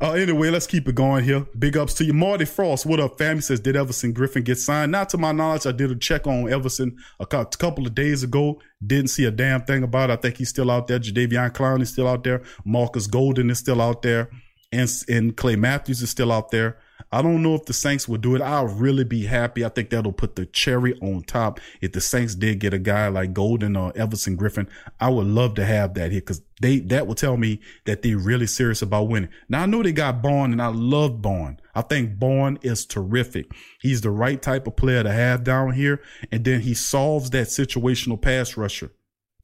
Uh, 0.00 0.12
anyway, 0.12 0.50
let's 0.50 0.66
keep 0.66 0.88
it 0.88 0.94
going 0.94 1.24
here. 1.24 1.46
Big 1.58 1.76
ups 1.76 1.94
to 1.94 2.04
you. 2.04 2.12
Marty 2.12 2.44
Frost, 2.44 2.84
what 2.84 3.00
up, 3.00 3.16
fam? 3.16 3.36
He 3.36 3.42
says, 3.42 3.60
Did 3.60 3.76
Everson 3.76 4.12
Griffen 4.12 4.44
get 4.44 4.56
signed? 4.58 4.92
Not 4.92 5.08
to 5.10 5.18
my 5.18 5.32
knowledge. 5.32 5.66
I 5.66 5.72
did 5.72 5.90
a 5.90 5.96
check 5.96 6.26
on 6.26 6.52
Everson 6.52 6.96
a 7.20 7.26
couple 7.26 7.86
of 7.86 7.94
days 7.94 8.22
ago. 8.22 8.60
Didn't 8.84 9.10
see 9.10 9.24
a 9.24 9.30
damn 9.30 9.62
thing 9.64 9.82
about 9.82 10.10
it. 10.10 10.14
I 10.14 10.16
think 10.16 10.36
he's 10.36 10.48
still 10.48 10.70
out 10.70 10.88
there. 10.88 10.98
Jadeveon 10.98 11.52
Clowney 11.52 11.82
is 11.82 11.90
still 11.90 12.08
out 12.08 12.24
there. 12.24 12.42
Marcus 12.64 13.06
Golden 13.06 13.50
is 13.50 13.58
still 13.58 13.80
out 13.80 14.02
there. 14.02 14.30
And, 14.72 14.90
and 15.08 15.36
Clay 15.36 15.56
Matthews 15.56 16.02
is 16.02 16.10
still 16.10 16.32
out 16.32 16.50
there. 16.50 16.78
I 17.12 17.22
don't 17.22 17.42
know 17.42 17.54
if 17.54 17.66
the 17.66 17.72
Saints 17.72 18.08
will 18.08 18.18
do 18.18 18.34
it. 18.34 18.42
I'll 18.42 18.66
really 18.66 19.04
be 19.04 19.26
happy. 19.26 19.64
I 19.64 19.68
think 19.68 19.90
that'll 19.90 20.12
put 20.12 20.34
the 20.34 20.46
cherry 20.46 20.98
on 21.00 21.22
top. 21.22 21.60
If 21.80 21.92
the 21.92 22.00
Saints 22.00 22.34
did 22.34 22.58
get 22.58 22.74
a 22.74 22.78
guy 22.78 23.08
like 23.08 23.32
Golden 23.32 23.76
or 23.76 23.92
Everson 23.96 24.36
Griffen, 24.36 24.68
I 24.98 25.10
would 25.10 25.26
love 25.26 25.54
to 25.54 25.64
have 25.64 25.94
that 25.94 26.10
here 26.10 26.20
because 26.20 26.42
they 26.60 26.80
that 26.80 27.06
will 27.06 27.14
tell 27.14 27.36
me 27.36 27.60
that 27.84 28.02
they're 28.02 28.18
really 28.18 28.46
serious 28.46 28.82
about 28.82 29.08
winning. 29.08 29.30
Now 29.48 29.62
I 29.62 29.66
know 29.66 29.82
they 29.82 29.92
got 29.92 30.22
Baun 30.22 30.52
and 30.52 30.62
I 30.62 30.68
love 30.68 31.22
Baun. 31.22 31.60
I 31.74 31.82
think 31.82 32.18
Baun 32.18 32.58
is 32.62 32.84
terrific. 32.84 33.50
He's 33.80 34.00
the 34.00 34.10
right 34.10 34.40
type 34.40 34.66
of 34.66 34.76
player 34.76 35.02
to 35.02 35.12
have 35.12 35.44
down 35.44 35.72
here, 35.72 36.00
and 36.32 36.44
then 36.44 36.60
he 36.60 36.74
solves 36.74 37.30
that 37.30 37.48
situational 37.48 38.20
pass 38.20 38.56
rusher. 38.56 38.92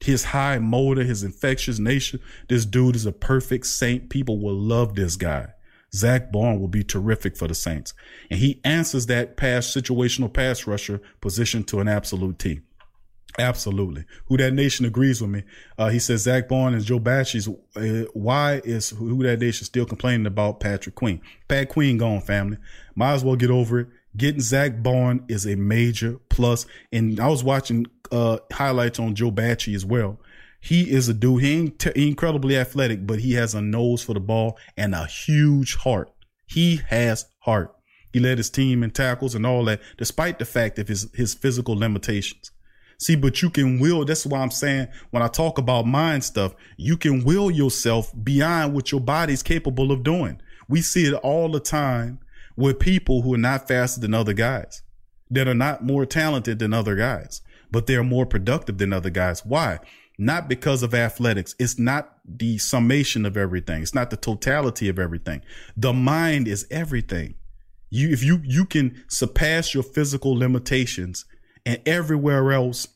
His 0.01 0.25
high 0.25 0.57
motor, 0.57 1.03
his 1.03 1.23
infectious 1.23 1.77
nature. 1.77 2.19
This 2.49 2.65
dude 2.65 2.95
is 2.95 3.05
a 3.05 3.11
perfect 3.11 3.67
saint. 3.67 4.09
People 4.09 4.39
will 4.41 4.55
love 4.55 4.95
this 4.95 5.15
guy. 5.15 5.49
Zack 5.93 6.31
Baun 6.31 6.59
will 6.59 6.67
be 6.67 6.83
terrific 6.83 7.35
for 7.35 7.47
the 7.47 7.55
Saints. 7.55 7.93
And 8.29 8.39
he 8.39 8.61
answers 8.63 9.07
that 9.07 9.37
pass 9.37 9.67
situational 9.67 10.31
pass 10.31 10.65
rusher 10.65 11.01
position 11.19 11.63
to 11.65 11.79
an 11.79 11.87
absolute 11.87 12.39
T. 12.39 12.61
Absolutely. 13.39 14.05
Who 14.25 14.37
that 14.37 14.53
nation 14.53 14.85
agrees 14.85 15.21
with 15.21 15.29
me. 15.29 15.43
Uh, 15.77 15.89
he 15.89 15.99
says 15.99 16.23
Zack 16.23 16.49
Baun 16.49 16.73
and 16.73 16.83
Joe 16.83 16.99
Bachie's. 16.99 17.47
Uh, 17.75 18.09
why 18.13 18.61
is 18.65 18.89
who 18.89 19.23
that 19.23 19.39
nation 19.39 19.65
still 19.65 19.85
complaining 19.85 20.25
about 20.25 20.59
Patrick 20.59 20.95
Queen? 20.95 21.21
Pat 21.47 21.69
Queen 21.69 21.97
gone, 21.97 22.21
family. 22.21 22.57
Might 22.95 23.13
as 23.13 23.23
well 23.23 23.35
get 23.35 23.49
over 23.49 23.79
it. 23.79 23.87
Getting 24.17 24.41
Zack 24.41 24.83
Baun 24.83 25.23
is 25.29 25.47
a 25.47 25.55
major 25.55 26.19
plus. 26.29 26.65
And 26.91 27.19
I 27.19 27.27
was 27.27 27.43
watching 27.43 27.85
uh, 28.11 28.39
highlights 28.51 28.99
on 28.99 29.15
Joe 29.15 29.31
Bachie 29.31 29.75
as 29.75 29.85
well. 29.85 30.19
He 30.61 30.91
is 30.91 31.09
a 31.09 31.13
dude. 31.13 31.41
He 31.41 31.53
ain't 31.53 31.79
t- 31.79 31.91
incredibly 31.95 32.55
athletic, 32.55 33.05
but 33.07 33.19
he 33.19 33.33
has 33.33 33.55
a 33.55 33.61
nose 33.61 34.03
for 34.03 34.13
the 34.13 34.19
ball 34.19 34.57
and 34.77 34.93
a 34.93 35.07
huge 35.07 35.75
heart. 35.75 36.11
He 36.45 36.81
has 36.87 37.25
heart. 37.39 37.75
He 38.13 38.19
led 38.19 38.37
his 38.37 38.49
team 38.49 38.83
in 38.83 38.91
tackles 38.91 39.35
and 39.35 39.45
all 39.45 39.65
that, 39.65 39.81
despite 39.97 40.37
the 40.37 40.45
fact 40.45 40.77
of 40.77 40.87
his, 40.87 41.09
his 41.15 41.33
physical 41.33 41.75
limitations. 41.75 42.51
See, 42.99 43.15
but 43.15 43.41
you 43.41 43.49
can 43.49 43.79
will. 43.79 44.05
That's 44.05 44.27
why 44.27 44.41
I'm 44.41 44.51
saying 44.51 44.87
when 45.09 45.23
I 45.23 45.27
talk 45.27 45.57
about 45.57 45.87
mind 45.87 46.23
stuff, 46.23 46.53
you 46.77 46.97
can 46.97 47.23
will 47.23 47.49
yourself 47.49 48.13
beyond 48.23 48.75
what 48.75 48.91
your 48.91 49.01
body's 49.01 49.41
capable 49.41 49.91
of 49.91 50.03
doing. 50.03 50.39
We 50.69 50.81
see 50.81 51.05
it 51.05 51.13
all 51.15 51.49
the 51.49 51.59
time 51.59 52.19
with 52.55 52.77
people 52.77 53.23
who 53.23 53.33
are 53.33 53.39
not 53.39 53.67
faster 53.67 53.99
than 53.99 54.13
other 54.13 54.33
guys, 54.33 54.83
that 55.31 55.47
are 55.47 55.55
not 55.55 55.83
more 55.83 56.05
talented 56.05 56.59
than 56.59 56.73
other 56.73 56.95
guys, 56.95 57.41
but 57.71 57.87
they're 57.87 58.03
more 58.03 58.27
productive 58.27 58.77
than 58.77 58.93
other 58.93 59.09
guys. 59.09 59.43
Why? 59.43 59.79
Not 60.21 60.47
because 60.47 60.83
of 60.83 60.93
athletics. 60.93 61.55
It's 61.57 61.79
not 61.79 62.19
the 62.23 62.59
summation 62.59 63.25
of 63.25 63.35
everything. 63.35 63.81
It's 63.81 63.95
not 63.95 64.11
the 64.11 64.17
totality 64.17 64.87
of 64.87 64.99
everything. 64.99 65.41
The 65.75 65.93
mind 65.93 66.47
is 66.47 66.67
everything. 66.69 67.33
You, 67.89 68.09
if 68.09 68.23
you, 68.23 68.39
you 68.43 68.65
can 68.65 69.03
surpass 69.07 69.73
your 69.73 69.81
physical 69.81 70.35
limitations 70.35 71.25
and 71.65 71.81
everywhere 71.87 72.51
else 72.51 72.87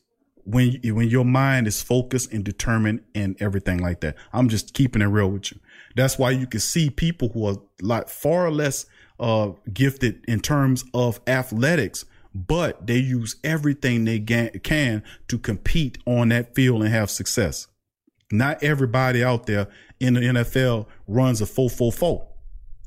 when, 0.44 0.78
when 0.84 1.08
your 1.08 1.24
mind 1.24 1.66
is 1.66 1.82
focused 1.82 2.32
and 2.32 2.44
determined 2.44 3.00
and 3.12 3.36
everything 3.42 3.78
like 3.78 4.02
that. 4.02 4.14
I'm 4.32 4.48
just 4.48 4.72
keeping 4.72 5.02
it 5.02 5.06
real 5.06 5.28
with 5.28 5.50
you. 5.50 5.58
That's 5.96 6.20
why 6.20 6.30
you 6.30 6.46
can 6.46 6.60
see 6.60 6.90
people 6.90 7.30
who 7.30 7.44
are 7.46 7.56
like 7.82 8.08
far 8.08 8.52
less, 8.52 8.86
uh, 9.18 9.50
gifted 9.72 10.24
in 10.28 10.38
terms 10.38 10.84
of 10.94 11.20
athletics, 11.26 12.04
but 12.36 12.86
they 12.86 12.98
use 12.98 13.36
everything 13.42 14.04
they 14.04 14.20
can 14.20 15.02
to 15.28 15.38
compete 15.38 15.98
on 16.04 16.28
that 16.28 16.54
field 16.54 16.82
and 16.82 16.92
have 16.92 17.10
success. 17.10 17.66
Not 18.30 18.62
everybody 18.62 19.24
out 19.24 19.46
there 19.46 19.68
in 20.00 20.14
the 20.14 20.20
NFL 20.20 20.86
runs 21.06 21.40
a 21.40 21.46
444, 21.46 22.28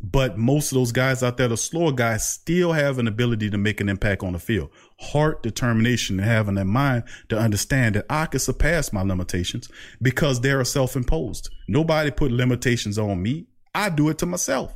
but 0.02 0.38
most 0.38 0.72
of 0.72 0.76
those 0.76 0.92
guys 0.92 1.24
out 1.24 1.38
there, 1.38 1.48
the 1.48 1.58
slower 1.58 1.92
guys, 1.92 2.30
still 2.30 2.74
have 2.74 3.00
an 3.00 3.08
ability 3.08 3.50
to 3.50 3.58
make 3.58 3.82
an 3.82 3.90
impact 3.90 4.22
on 4.22 4.34
the 4.34 4.40
field. 4.40 4.70
Heart, 5.00 5.42
determination, 5.42 6.20
and 6.20 6.30
having 6.30 6.56
that 6.56 6.66
mind 6.66 7.06
to 7.30 7.40
understand 7.40 7.96
that 7.96 8.06
I 8.10 8.28
can 8.28 8.40
surpass 8.40 8.94
my 8.94 9.02
limitations 9.02 9.70
because 10.02 10.42
they're 10.42 10.64
self 10.64 10.96
imposed. 10.96 11.50
Nobody 11.68 12.12
put 12.12 12.32
limitations 12.32 13.00
on 13.00 13.24
me. 13.24 13.48
I 13.74 13.90
do 13.90 14.10
it 14.10 14.18
to 14.20 14.26
myself 14.26 14.76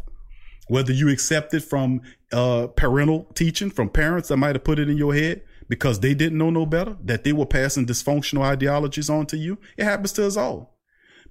whether 0.67 0.93
you 0.93 1.09
accept 1.09 1.53
it 1.53 1.61
from 1.61 2.01
uh, 2.31 2.67
parental 2.75 3.25
teaching 3.35 3.69
from 3.69 3.89
parents 3.89 4.29
that 4.29 4.37
might 4.37 4.55
have 4.55 4.63
put 4.63 4.79
it 4.79 4.89
in 4.89 4.97
your 4.97 5.13
head 5.13 5.41
because 5.69 5.99
they 5.99 6.13
didn't 6.13 6.37
know 6.37 6.49
no 6.49 6.65
better, 6.65 6.97
that 7.03 7.23
they 7.23 7.33
were 7.33 7.45
passing 7.45 7.85
dysfunctional 7.85 8.43
ideologies 8.43 9.09
on 9.09 9.25
to 9.27 9.37
you. 9.37 9.57
It 9.77 9.85
happens 9.85 10.11
to 10.13 10.25
us 10.25 10.37
all. 10.37 10.73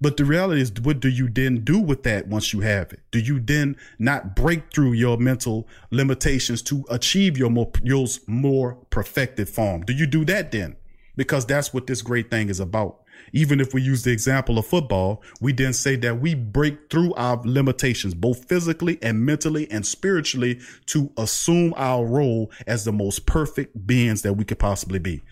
But 0.00 0.16
the 0.16 0.24
reality 0.24 0.60
is, 0.60 0.72
what 0.82 0.98
do 0.98 1.09
you 1.09 1.28
then 1.28 1.62
do 1.62 1.78
with 1.78 2.02
that 2.02 2.26
once 2.26 2.52
you 2.52 2.60
have 2.60 2.92
it? 2.92 3.00
Do 3.12 3.20
you 3.20 3.38
then 3.38 3.76
not 4.00 4.34
break 4.34 4.72
through 4.74 4.94
your 4.94 5.16
mental 5.16 5.68
limitations 5.92 6.60
to 6.62 6.84
achieve 6.90 7.38
your 7.38 7.50
more, 7.50 7.70
your 7.84 8.06
more 8.26 8.74
perfected 8.90 9.48
form? 9.48 9.82
Do 9.82 9.92
you 9.92 10.06
do 10.06 10.24
that 10.24 10.50
then? 10.50 10.76
Because 11.14 11.46
that's 11.46 11.72
what 11.72 11.86
this 11.86 12.02
great 12.02 12.32
thing 12.32 12.48
is 12.48 12.59
about. 12.59 13.02
Even 13.32 13.61
if 13.61 13.73
we 13.73 13.82
use 13.82 14.03
the 14.03 14.12
example 14.12 14.59
of 14.59 14.66
football, 14.66 15.23
we 15.40 15.53
then 15.53 15.73
say 15.73 15.97
that 15.97 16.20
we 16.20 16.35
break 16.35 16.90
through 16.90 17.15
our 17.15 17.40
limitations, 17.44 18.15
both 18.15 18.49
physically 18.49 18.99
and 19.03 19.24
mentally 19.24 19.70
and 19.70 19.86
spiritually 19.86 20.61
to 20.86 21.11
assume 21.16 21.74
our 21.77 22.05
role 22.05 22.51
as 22.66 22.85
the 22.85 22.93
most 22.93 23.27
perfect 23.27 23.86
beings 23.86 24.23
that 24.23 24.35
we 24.35 24.44
could 24.44 24.59
possibly 24.59 24.99
be. 24.99 25.23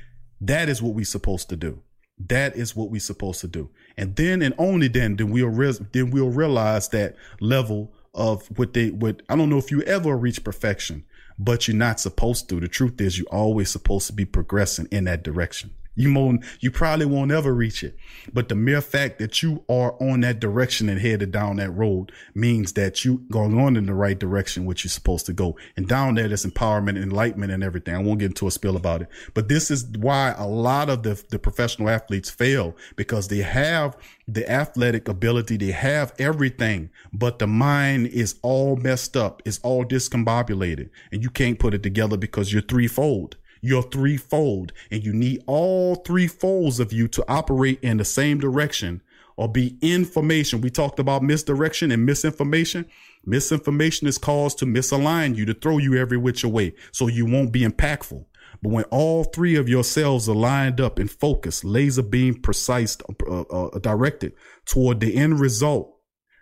That 0.41 0.69
is 0.69 0.81
what 0.81 0.95
we're 0.95 1.05
supposed 1.05 1.49
to 1.51 1.57
do. 1.57 1.83
That 2.29 2.57
is 2.57 2.77
what 2.77 2.91
we're 2.91 3.01
supposed 3.01 3.41
to 3.41 3.49
do. 3.49 3.71
And 3.97 4.17
then 4.17 4.43
and 4.43 4.55
only 4.59 4.89
then, 4.89 5.17
then 5.17 5.31
we'll, 5.31 5.51
then 5.93 6.11
we'll 6.11 6.31
realize 6.31 6.89
that 6.91 7.17
level 7.41 7.93
of 8.15 8.47
what 8.59 8.75
they 8.75 8.91
would, 8.91 9.23
I 9.29 9.37
don't 9.37 9.49
know 9.51 9.59
if 9.59 9.71
you 9.71 9.83
ever 9.83 10.17
reach 10.17 10.43
perfection, 10.45 11.05
but 11.39 11.67
you're 11.67 11.77
not 11.77 12.01
supposed 12.01 12.49
to. 12.49 12.61
The 12.61 12.69
truth 12.69 13.01
is 13.01 13.19
you're 13.19 13.27
always 13.29 13.71
supposed 13.71 14.07
to 14.09 14.13
be 14.13 14.25
progressing 14.25 14.89
in 14.91 15.05
that 15.05 15.23
direction. 15.23 15.71
You 15.97 16.15
won't, 16.15 16.45
you 16.61 16.71
probably 16.71 17.07
won't 17.07 17.33
ever 17.33 17.53
reach 17.53 17.83
it. 17.83 17.97
But 18.33 18.49
the 18.49 18.55
mere 18.55 18.81
fact 18.81 19.19
that 19.19 19.43
you 19.43 19.65
are 19.69 20.01
on 20.01 20.21
that 20.21 20.41
direction 20.41 20.89
and 20.89 21.01
headed 21.01 21.33
down 21.33 21.57
that 21.57 21.71
road 21.73 22.13
means 22.35 22.75
that 22.75 23.05
you 23.05 23.25
going 23.31 23.59
on 23.59 23.77
in 23.77 23.87
the 23.87 23.95
right 23.95 24.19
direction, 24.19 24.65
which 24.65 24.85
you're 24.85 24.91
supposed 24.91 25.27
to 25.27 25.33
go. 25.33 25.57
And 25.77 25.89
down 25.89 26.15
there, 26.15 26.29
there's 26.29 26.47
empowerment, 26.47 26.97
enlightenment, 26.97 27.53
and 27.53 27.65
everything. 27.65 27.95
I 27.95 27.99
won't 27.99 28.21
get 28.21 28.27
into 28.27 28.47
a 28.47 28.51
spill 28.51 28.77
about 28.77 29.03
it. 29.03 29.09
But 29.35 29.49
this 29.49 29.71
is 29.71 29.87
why 29.99 30.35
a 30.39 30.47
lot 30.47 30.89
of 30.89 31.03
the, 31.03 31.23
the 31.29 31.39
professional 31.39 31.91
athletes 31.91 32.31
fail 32.31 32.77
because 32.97 33.29
they 33.29 33.39
have 33.39 33.97
the 34.29 34.51
athletic 34.51 35.09
ability, 35.09 35.57
they 35.57 35.73
have 35.73 36.15
everything, 36.19 36.91
but 37.13 37.41
the 37.41 37.47
mind 37.47 38.07
is 38.07 38.37
all 38.43 38.77
messed 38.77 39.17
up. 39.17 39.43
It's 39.45 39.59
all 39.61 39.85
discombobulated 39.85 40.91
and 41.11 41.23
you 41.23 41.31
can't 41.31 41.59
put 41.59 41.75
it 41.75 41.83
together 41.83 42.17
because 42.17 42.53
you're 42.53 42.63
threefold 42.63 43.37
you're 43.61 43.83
threefold 43.83 44.73
and 44.91 45.05
you 45.05 45.13
need 45.13 45.43
all 45.47 45.97
three 45.97 46.27
folds 46.27 46.81
of 46.81 46.93
you 46.93 47.09
to 47.09 47.25
operate 47.29 47.79
in 47.83 47.99
the 47.99 48.05
same 48.05 48.39
direction 48.39 49.03
or 49.37 49.49
be 49.49 49.79
information. 49.81 50.61
We 50.61 50.71
talked 50.71 50.99
about 50.99 51.23
misdirection 51.23 51.91
and 51.91 52.05
misinformation. 52.05 52.87
Misinformation 53.25 54.07
is 54.07 54.19
caused 54.19 54.59
to 54.59 54.67
misalign 54.67 55.37
you, 55.37 55.45
to 55.47 55.55
throw 55.55 55.79
you 55.79 55.97
every 55.97 56.19
which 56.19 56.45
way 56.45 56.75
so 56.93 57.07
you 57.07 57.27
won't 57.27 57.53
be 57.53 57.63
impactful. 57.63 58.25
But 58.63 58.73
when 58.73 58.85
all 58.85 59.25
three 59.25 59.57
of 59.57 59.69
your 59.69 59.85
cells 59.85 60.29
are 60.29 60.35
lined 60.35 60.81
up 60.81 60.99
and 60.99 61.11
focused, 61.11 61.65
laser 61.65 62.03
beam 62.03 62.35
precise, 62.35 62.99
uh, 63.27 63.41
uh, 63.43 63.79
directed 63.79 64.35
toward 64.67 65.01
the 65.01 65.17
end 65.17 65.41
result, 65.41 65.97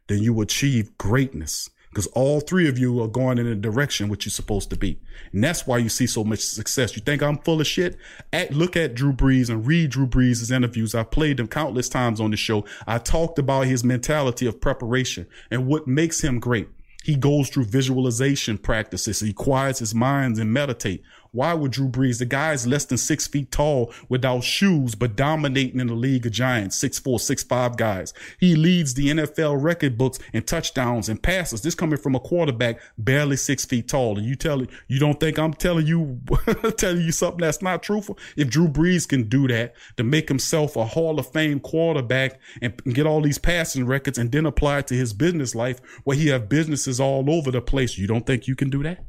then 0.08 0.22
you 0.22 0.40
achieve 0.40 0.96
greatness 0.98 1.70
because 1.98 2.06
all 2.12 2.38
three 2.38 2.68
of 2.68 2.78
you 2.78 3.02
are 3.02 3.08
going 3.08 3.38
in 3.38 3.48
a 3.48 3.56
direction 3.56 4.08
which 4.08 4.24
you're 4.24 4.30
supposed 4.30 4.70
to 4.70 4.76
be. 4.76 5.00
And 5.32 5.42
that's 5.42 5.66
why 5.66 5.78
you 5.78 5.88
see 5.88 6.06
so 6.06 6.22
much 6.22 6.38
success. 6.38 6.94
You 6.94 7.02
think 7.02 7.24
I'm 7.24 7.38
full 7.38 7.60
of 7.60 7.66
shit? 7.66 7.96
At, 8.32 8.54
look 8.54 8.76
at 8.76 8.94
Drew 8.94 9.12
Brees 9.12 9.50
and 9.50 9.66
read 9.66 9.90
Drew 9.90 10.06
Brees' 10.06 10.48
interviews. 10.48 10.94
I've 10.94 11.10
played 11.10 11.38
them 11.38 11.48
countless 11.48 11.88
times 11.88 12.20
on 12.20 12.30
the 12.30 12.36
show. 12.36 12.64
I 12.86 12.98
talked 12.98 13.40
about 13.40 13.66
his 13.66 13.82
mentality 13.82 14.46
of 14.46 14.60
preparation 14.60 15.26
and 15.50 15.66
what 15.66 15.88
makes 15.88 16.20
him 16.20 16.38
great. 16.38 16.68
He 17.02 17.16
goes 17.16 17.48
through 17.48 17.64
visualization 17.64 18.58
practices. 18.58 19.18
He 19.18 19.32
quiets 19.32 19.80
his 19.80 19.92
mind 19.92 20.38
and 20.38 20.52
meditate. 20.52 21.02
Why 21.32 21.54
would 21.54 21.72
Drew 21.72 21.88
Brees, 21.88 22.18
the 22.18 22.26
guy 22.26 22.52
is 22.52 22.66
less 22.66 22.84
than 22.84 22.98
six 22.98 23.26
feet 23.26 23.50
tall 23.50 23.92
without 24.08 24.44
shoes, 24.44 24.94
but 24.94 25.16
dominating 25.16 25.80
in 25.80 25.88
the 25.88 25.94
league 25.94 26.26
of 26.26 26.32
giants, 26.32 26.76
six 26.76 26.98
four, 26.98 27.18
six 27.18 27.42
five 27.42 27.76
guys. 27.76 28.14
He 28.38 28.54
leads 28.54 28.94
the 28.94 29.08
NFL 29.08 29.62
record 29.62 29.98
books 29.98 30.18
in 30.32 30.42
touchdowns 30.42 31.08
and 31.08 31.22
passes. 31.22 31.62
This 31.62 31.74
coming 31.74 31.98
from 31.98 32.14
a 32.14 32.20
quarterback 32.20 32.80
barely 32.96 33.36
six 33.36 33.64
feet 33.64 33.88
tall. 33.88 34.18
And 34.18 34.26
you 34.26 34.34
tell 34.34 34.62
you 34.88 34.98
don't 34.98 35.20
think 35.20 35.38
I'm 35.38 35.54
telling 35.54 35.86
you 35.86 36.20
telling 36.76 37.02
you 37.02 37.12
something 37.12 37.40
that's 37.40 37.62
not 37.62 37.82
truthful? 37.82 38.18
If 38.36 38.48
Drew 38.48 38.68
Brees 38.68 39.08
can 39.08 39.28
do 39.28 39.48
that 39.48 39.74
to 39.96 40.04
make 40.04 40.28
himself 40.28 40.76
a 40.76 40.84
Hall 40.84 41.18
of 41.18 41.30
Fame 41.32 41.60
quarterback 41.60 42.40
and 42.62 42.74
get 42.94 43.06
all 43.06 43.20
these 43.20 43.38
passing 43.38 43.86
records 43.86 44.18
and 44.18 44.32
then 44.32 44.46
apply 44.46 44.78
it 44.78 44.86
to 44.88 44.94
his 44.94 45.12
business 45.12 45.54
life 45.54 45.80
where 46.04 46.16
he 46.16 46.28
have 46.28 46.48
businesses 46.48 47.00
all 47.00 47.30
over 47.30 47.50
the 47.50 47.60
place, 47.60 47.98
you 47.98 48.06
don't 48.06 48.26
think 48.26 48.46
you 48.46 48.56
can 48.56 48.70
do 48.70 48.82
that? 48.82 49.04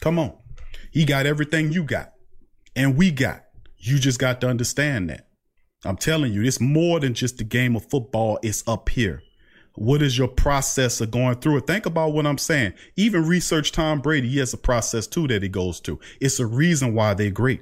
Come 0.00 0.18
on. 0.18 0.36
He 0.96 1.04
got 1.04 1.26
everything 1.26 1.72
you 1.72 1.84
got 1.84 2.14
and 2.74 2.96
we 2.96 3.10
got. 3.10 3.44
You 3.76 3.98
just 3.98 4.18
got 4.18 4.40
to 4.40 4.48
understand 4.48 5.10
that. 5.10 5.28
I'm 5.84 5.98
telling 5.98 6.32
you, 6.32 6.42
it's 6.42 6.58
more 6.58 7.00
than 7.00 7.12
just 7.12 7.36
the 7.36 7.44
game 7.44 7.76
of 7.76 7.84
football. 7.84 8.38
It's 8.42 8.66
up 8.66 8.88
here. 8.88 9.20
What 9.74 10.00
is 10.00 10.16
your 10.16 10.28
process 10.28 11.02
of 11.02 11.10
going 11.10 11.34
through 11.34 11.58
it? 11.58 11.66
Think 11.66 11.84
about 11.84 12.14
what 12.14 12.26
I'm 12.26 12.38
saying. 12.38 12.72
Even 12.96 13.28
research 13.28 13.72
Tom 13.72 14.00
Brady. 14.00 14.30
He 14.30 14.38
has 14.38 14.54
a 14.54 14.56
process 14.56 15.06
too 15.06 15.28
that 15.28 15.42
he 15.42 15.50
goes 15.50 15.80
to. 15.80 16.00
It's 16.18 16.40
a 16.40 16.46
reason 16.46 16.94
why 16.94 17.12
they're 17.12 17.30
great. 17.30 17.60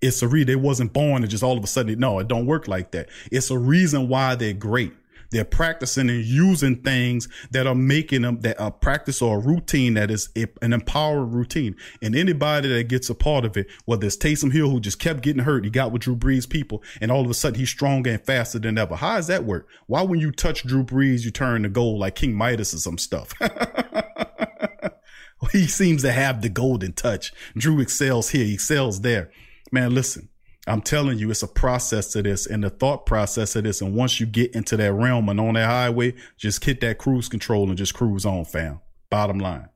It's 0.00 0.22
a 0.22 0.26
reason 0.26 0.46
they 0.46 0.56
wasn't 0.56 0.94
born 0.94 1.20
and 1.20 1.30
just 1.30 1.42
all 1.42 1.58
of 1.58 1.64
a 1.64 1.66
sudden, 1.66 1.98
no, 1.98 2.20
it 2.20 2.28
don't 2.28 2.46
work 2.46 2.68
like 2.68 2.92
that. 2.92 3.10
It's 3.30 3.50
a 3.50 3.58
reason 3.58 4.08
why 4.08 4.34
they're 4.34 4.54
great. 4.54 4.94
They're 5.30 5.44
practicing 5.44 6.10
and 6.10 6.24
using 6.24 6.82
things 6.82 7.28
that 7.50 7.66
are 7.66 7.74
making 7.74 8.22
them 8.22 8.40
that 8.40 8.56
a 8.58 8.70
practice 8.70 9.22
or 9.22 9.36
a 9.36 9.40
routine 9.40 9.94
that 9.94 10.10
is 10.10 10.28
an 10.62 10.72
empowered 10.72 11.32
routine. 11.32 11.76
And 12.02 12.14
anybody 12.14 12.68
that 12.68 12.88
gets 12.88 13.10
a 13.10 13.14
part 13.14 13.44
of 13.44 13.56
it, 13.56 13.66
whether 13.84 14.06
it's 14.06 14.16
Taysom 14.16 14.52
Hill 14.52 14.70
who 14.70 14.80
just 14.80 14.98
kept 14.98 15.22
getting 15.22 15.42
hurt, 15.42 15.64
he 15.64 15.70
got 15.70 15.92
with 15.92 16.02
Drew 16.02 16.16
Brees 16.16 16.48
people, 16.48 16.82
and 17.00 17.10
all 17.10 17.24
of 17.24 17.30
a 17.30 17.34
sudden 17.34 17.58
he's 17.58 17.70
stronger 17.70 18.10
and 18.10 18.24
faster 18.24 18.58
than 18.58 18.78
ever. 18.78 18.96
How 18.96 19.16
does 19.16 19.26
that 19.26 19.44
work? 19.44 19.68
Why 19.86 20.02
when 20.02 20.20
you 20.20 20.32
touch 20.32 20.64
Drew 20.64 20.84
Brees, 20.84 21.24
you 21.24 21.30
turn 21.30 21.62
to 21.62 21.68
gold 21.68 22.00
like 22.00 22.14
King 22.14 22.34
Midas 22.34 22.74
or 22.74 22.78
some 22.78 22.98
stuff? 22.98 23.32
he 25.52 25.66
seems 25.66 26.02
to 26.02 26.12
have 26.12 26.42
the 26.42 26.48
golden 26.48 26.92
touch. 26.92 27.32
Drew 27.56 27.80
excels 27.80 28.30
here, 28.30 28.44
he 28.44 28.54
excels 28.54 29.00
there. 29.00 29.30
Man, 29.72 29.94
listen, 29.94 30.28
I'm 30.66 30.80
telling 30.80 31.18
you, 31.18 31.30
it's 31.30 31.42
a 31.42 31.48
process 31.48 32.12
to 32.12 32.22
this 32.22 32.46
and 32.46 32.64
the 32.64 32.70
thought 32.70 33.06
process 33.06 33.54
of 33.54 33.64
this. 33.64 33.80
And 33.80 33.94
once 33.94 34.18
you 34.18 34.26
get 34.26 34.54
into 34.54 34.76
that 34.76 34.92
realm 34.92 35.28
and 35.28 35.40
on 35.40 35.54
that 35.54 35.66
highway, 35.66 36.14
just 36.36 36.64
hit 36.64 36.80
that 36.80 36.98
cruise 36.98 37.28
control 37.28 37.68
and 37.68 37.78
just 37.78 37.94
cruise 37.94 38.26
on, 38.26 38.44
fam. 38.44 38.80
Bottom 39.08 39.38
line. 39.38 39.68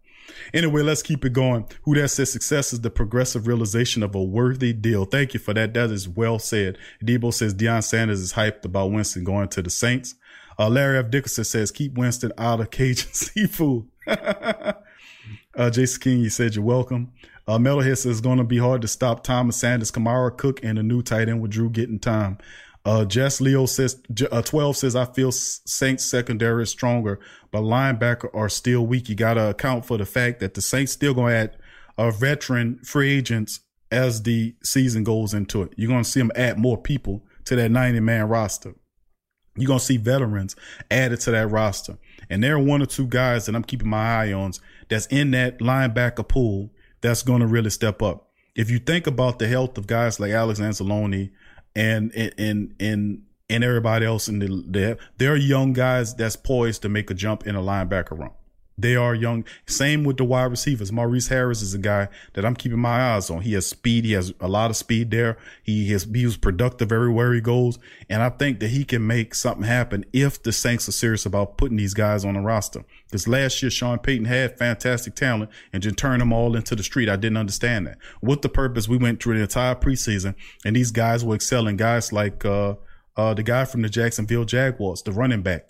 Anyway, 0.52 0.82
let's 0.82 1.02
keep 1.02 1.24
it 1.24 1.32
going. 1.32 1.66
Who 1.82 1.94
that 1.94 2.08
says 2.08 2.32
success 2.32 2.72
is 2.72 2.80
the 2.80 2.90
progressive 2.90 3.46
realization 3.46 4.02
of 4.02 4.14
a 4.14 4.22
worthy 4.22 4.72
deal. 4.72 5.04
Thank 5.04 5.34
you 5.34 5.40
for 5.40 5.54
that. 5.54 5.74
That 5.74 5.90
is 5.90 6.08
well 6.08 6.38
said. 6.38 6.78
Debo 7.04 7.32
says 7.32 7.54
Deion 7.54 7.84
Sanders 7.84 8.20
is 8.20 8.32
hyped 8.32 8.64
about 8.64 8.90
Winston 8.90 9.24
going 9.24 9.48
to 9.48 9.62
the 9.62 9.70
Saints. 9.70 10.14
Uh, 10.58 10.68
Larry 10.68 10.98
F. 10.98 11.10
Dickerson 11.10 11.44
says 11.44 11.70
keep 11.70 11.96
Winston 11.96 12.32
out 12.36 12.60
of 12.60 12.70
Cajun 12.70 13.08
seafood. 13.12 13.86
uh, 14.06 14.74
Jason 15.70 16.00
King, 16.00 16.20
you 16.20 16.30
said 16.30 16.54
you're 16.54 16.64
welcome. 16.64 17.12
Uh, 17.50 17.58
Metalhead 17.58 17.98
says 17.98 18.06
it's 18.06 18.20
going 18.20 18.38
to 18.38 18.44
be 18.44 18.58
hard 18.58 18.80
to 18.80 18.86
stop 18.86 19.24
Thomas 19.24 19.56
Sanders, 19.56 19.90
Kamara 19.90 20.36
Cook, 20.36 20.60
and 20.62 20.78
a 20.78 20.84
new 20.84 21.02
tight 21.02 21.28
end 21.28 21.40
with 21.40 21.50
Drew 21.50 21.68
getting 21.68 21.98
time. 21.98 22.38
Uh, 22.84 23.04
Jess 23.04 23.40
Leo 23.40 23.66
says, 23.66 24.00
uh, 24.30 24.40
12 24.40 24.76
says, 24.76 24.94
I 24.94 25.04
feel 25.06 25.32
Saints 25.32 26.04
secondary 26.04 26.62
is 26.62 26.70
stronger, 26.70 27.18
but 27.50 27.62
linebacker 27.62 28.32
are 28.32 28.48
still 28.48 28.86
weak. 28.86 29.08
You 29.08 29.16
got 29.16 29.34
to 29.34 29.50
account 29.50 29.84
for 29.84 29.98
the 29.98 30.06
fact 30.06 30.38
that 30.38 30.54
the 30.54 30.62
Saints 30.62 30.92
still 30.92 31.12
going 31.12 31.32
to 31.32 31.38
add 31.38 31.56
a 31.98 32.12
veteran 32.12 32.78
free 32.84 33.12
agents 33.12 33.58
as 33.90 34.22
the 34.22 34.54
season 34.62 35.02
goes 35.02 35.34
into 35.34 35.62
it. 35.62 35.72
You're 35.76 35.90
going 35.90 36.04
to 36.04 36.08
see 36.08 36.20
them 36.20 36.30
add 36.36 36.56
more 36.56 36.78
people 36.78 37.24
to 37.46 37.56
that 37.56 37.72
90 37.72 37.98
man 37.98 38.28
roster. 38.28 38.76
You're 39.56 39.66
going 39.66 39.80
to 39.80 39.84
see 39.84 39.96
veterans 39.96 40.54
added 40.88 41.18
to 41.22 41.32
that 41.32 41.48
roster. 41.48 41.98
And 42.30 42.44
there 42.44 42.54
are 42.54 42.62
one 42.62 42.80
or 42.80 42.86
two 42.86 43.08
guys 43.08 43.46
that 43.46 43.56
I'm 43.56 43.64
keeping 43.64 43.90
my 43.90 44.22
eye 44.22 44.32
on 44.32 44.52
that's 44.88 45.06
in 45.06 45.32
that 45.32 45.58
linebacker 45.58 46.28
pool 46.28 46.70
that's 47.00 47.22
going 47.22 47.40
to 47.40 47.46
really 47.46 47.70
step 47.70 48.02
up. 48.02 48.28
If 48.54 48.70
you 48.70 48.78
think 48.78 49.06
about 49.06 49.38
the 49.38 49.48
health 49.48 49.78
of 49.78 49.86
guys 49.86 50.20
like 50.20 50.32
Alex 50.32 50.60
Anzalone 50.60 51.30
and 51.74 52.12
and 52.14 52.74
and 52.80 53.22
and 53.48 53.64
everybody 53.64 54.06
else 54.06 54.28
in 54.28 54.38
the, 54.38 54.46
the 54.46 54.98
there 55.18 55.32
are 55.32 55.36
young 55.36 55.72
guys 55.72 56.14
that's 56.14 56.36
poised 56.36 56.82
to 56.82 56.88
make 56.88 57.10
a 57.10 57.14
jump 57.14 57.46
in 57.46 57.56
a 57.56 57.60
linebacker 57.60 58.18
room. 58.18 58.30
They 58.80 58.96
are 58.96 59.14
young. 59.14 59.44
Same 59.66 60.04
with 60.04 60.16
the 60.16 60.24
wide 60.24 60.50
receivers. 60.50 60.90
Maurice 60.90 61.28
Harris 61.28 61.60
is 61.60 61.74
a 61.74 61.78
guy 61.78 62.08
that 62.32 62.44
I'm 62.44 62.56
keeping 62.56 62.78
my 62.78 63.14
eyes 63.14 63.30
on. 63.30 63.42
He 63.42 63.52
has 63.54 63.66
speed. 63.66 64.04
He 64.04 64.12
has 64.12 64.32
a 64.40 64.48
lot 64.48 64.70
of 64.70 64.76
speed 64.76 65.10
there. 65.10 65.36
He 65.62 65.90
has, 65.90 66.04
he 66.04 66.24
was 66.24 66.36
productive 66.36 66.90
everywhere 66.90 67.34
he 67.34 67.40
goes. 67.40 67.78
And 68.08 68.22
I 68.22 68.30
think 68.30 68.60
that 68.60 68.68
he 68.68 68.84
can 68.84 69.06
make 69.06 69.34
something 69.34 69.64
happen 69.64 70.04
if 70.12 70.42
the 70.42 70.52
Saints 70.52 70.88
are 70.88 70.92
serious 70.92 71.26
about 71.26 71.58
putting 71.58 71.76
these 71.76 71.94
guys 71.94 72.24
on 72.24 72.34
the 72.34 72.40
roster. 72.40 72.84
Because 73.06 73.28
last 73.28 73.62
year, 73.62 73.70
Sean 73.70 73.98
Payton 73.98 74.26
had 74.26 74.58
fantastic 74.58 75.14
talent 75.14 75.50
and 75.72 75.82
just 75.82 75.96
turned 75.96 76.20
them 76.20 76.32
all 76.32 76.56
into 76.56 76.74
the 76.74 76.82
street. 76.82 77.08
I 77.08 77.16
didn't 77.16 77.36
understand 77.36 77.86
that. 77.86 77.98
What 78.20 78.42
the 78.42 78.48
purpose? 78.48 78.88
We 78.88 78.96
went 78.96 79.22
through 79.22 79.36
the 79.36 79.42
entire 79.42 79.74
preseason 79.74 80.34
and 80.64 80.74
these 80.74 80.90
guys 80.90 81.24
were 81.24 81.34
excelling. 81.34 81.76
Guys 81.76 82.12
like, 82.12 82.44
uh, 82.44 82.74
uh, 83.16 83.34
the 83.34 83.42
guy 83.42 83.64
from 83.64 83.82
the 83.82 83.88
Jacksonville 83.88 84.44
Jaguars, 84.44 85.02
the 85.02 85.12
running 85.12 85.42
back 85.42 85.68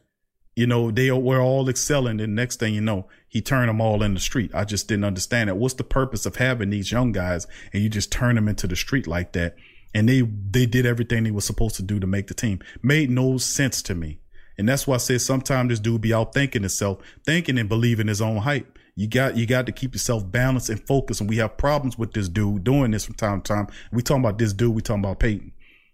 you 0.61 0.67
know, 0.67 0.91
they 0.91 1.11
were 1.11 1.41
all 1.41 1.71
excelling. 1.71 2.21
And 2.21 2.35
next 2.35 2.61
thing 2.61 2.75
you 2.75 2.83
know, 2.83 3.09
he 3.27 3.41
turned 3.41 3.71
them 3.71 3.81
all 3.81 4.03
in 4.03 4.13
the 4.13 4.21
street. 4.21 4.51
I 4.55 4.67
just 4.67 4.89
didn't 4.89 5.07
understand 5.07 5.49
it. 5.49 5.57
What's 5.57 5.73
the 5.73 5.85
purpose 5.85 6.27
of 6.27 6.37
having 6.37 6.69
these 6.69 6.93
young 6.93 7.13
guys 7.13 7.47
and 7.73 7.83
you 7.83 7.89
just 7.89 8.13
turn 8.13 8.35
them 8.35 8.47
into 8.47 8.67
the 8.67 8.77
street 8.77 9.07
like 9.07 9.33
that? 9.33 9.57
And 9.95 10.07
they, 10.07 10.21
they 10.21 10.67
did 10.67 10.85
everything 10.85 11.25
they 11.25 11.31
were 11.31 11.41
supposed 11.41 11.77
to 11.77 11.83
do 11.83 11.99
to 11.99 12.07
make 12.07 12.27
the 12.27 12.35
team. 12.35 12.61
Made 12.83 13.09
no 13.09 13.39
sense 13.39 13.81
to 13.85 13.95
me. 13.95 14.21
And 14.59 14.69
that's 14.69 14.87
why 14.87 14.97
I 14.97 14.99
say 14.99 15.17
sometimes 15.17 15.71
this 15.71 15.81
dude 15.81 16.03
be 16.03 16.13
out 16.13 16.35
thinking 16.35 16.61
himself, 16.61 16.99
thinking 17.25 17.57
and 17.57 17.67
believing 17.67 18.09
his 18.09 18.21
own 18.21 18.37
hype. 18.37 18.79
You 18.95 19.09
got, 19.09 19.39
you 19.39 19.47
got 19.47 19.65
to 19.65 19.73
keep 19.73 19.95
yourself 19.95 20.31
balanced 20.31 20.69
and 20.69 20.87
focused. 20.87 21.23
And 21.23 21.31
we 21.31 21.39
have 21.39 21.57
problems 21.57 21.97
with 21.97 22.13
this 22.13 22.29
dude 22.29 22.65
doing 22.65 22.91
this 22.91 23.07
from 23.07 23.15
time 23.15 23.41
to 23.41 23.55
time. 23.55 23.69
We 23.93 24.03
talking 24.03 24.23
about 24.23 24.37
this 24.37 24.53
dude. 24.53 24.75
We 24.75 24.83
talking 24.83 25.03
about 25.03 25.21
Payton. 25.21 25.53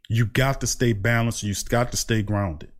You 0.08 0.26
got 0.26 0.60
to 0.62 0.66
stay 0.66 0.92
balanced. 0.92 1.44
You 1.44 1.54
got 1.68 1.92
to 1.92 1.96
stay 1.96 2.22
grounded. 2.22 2.72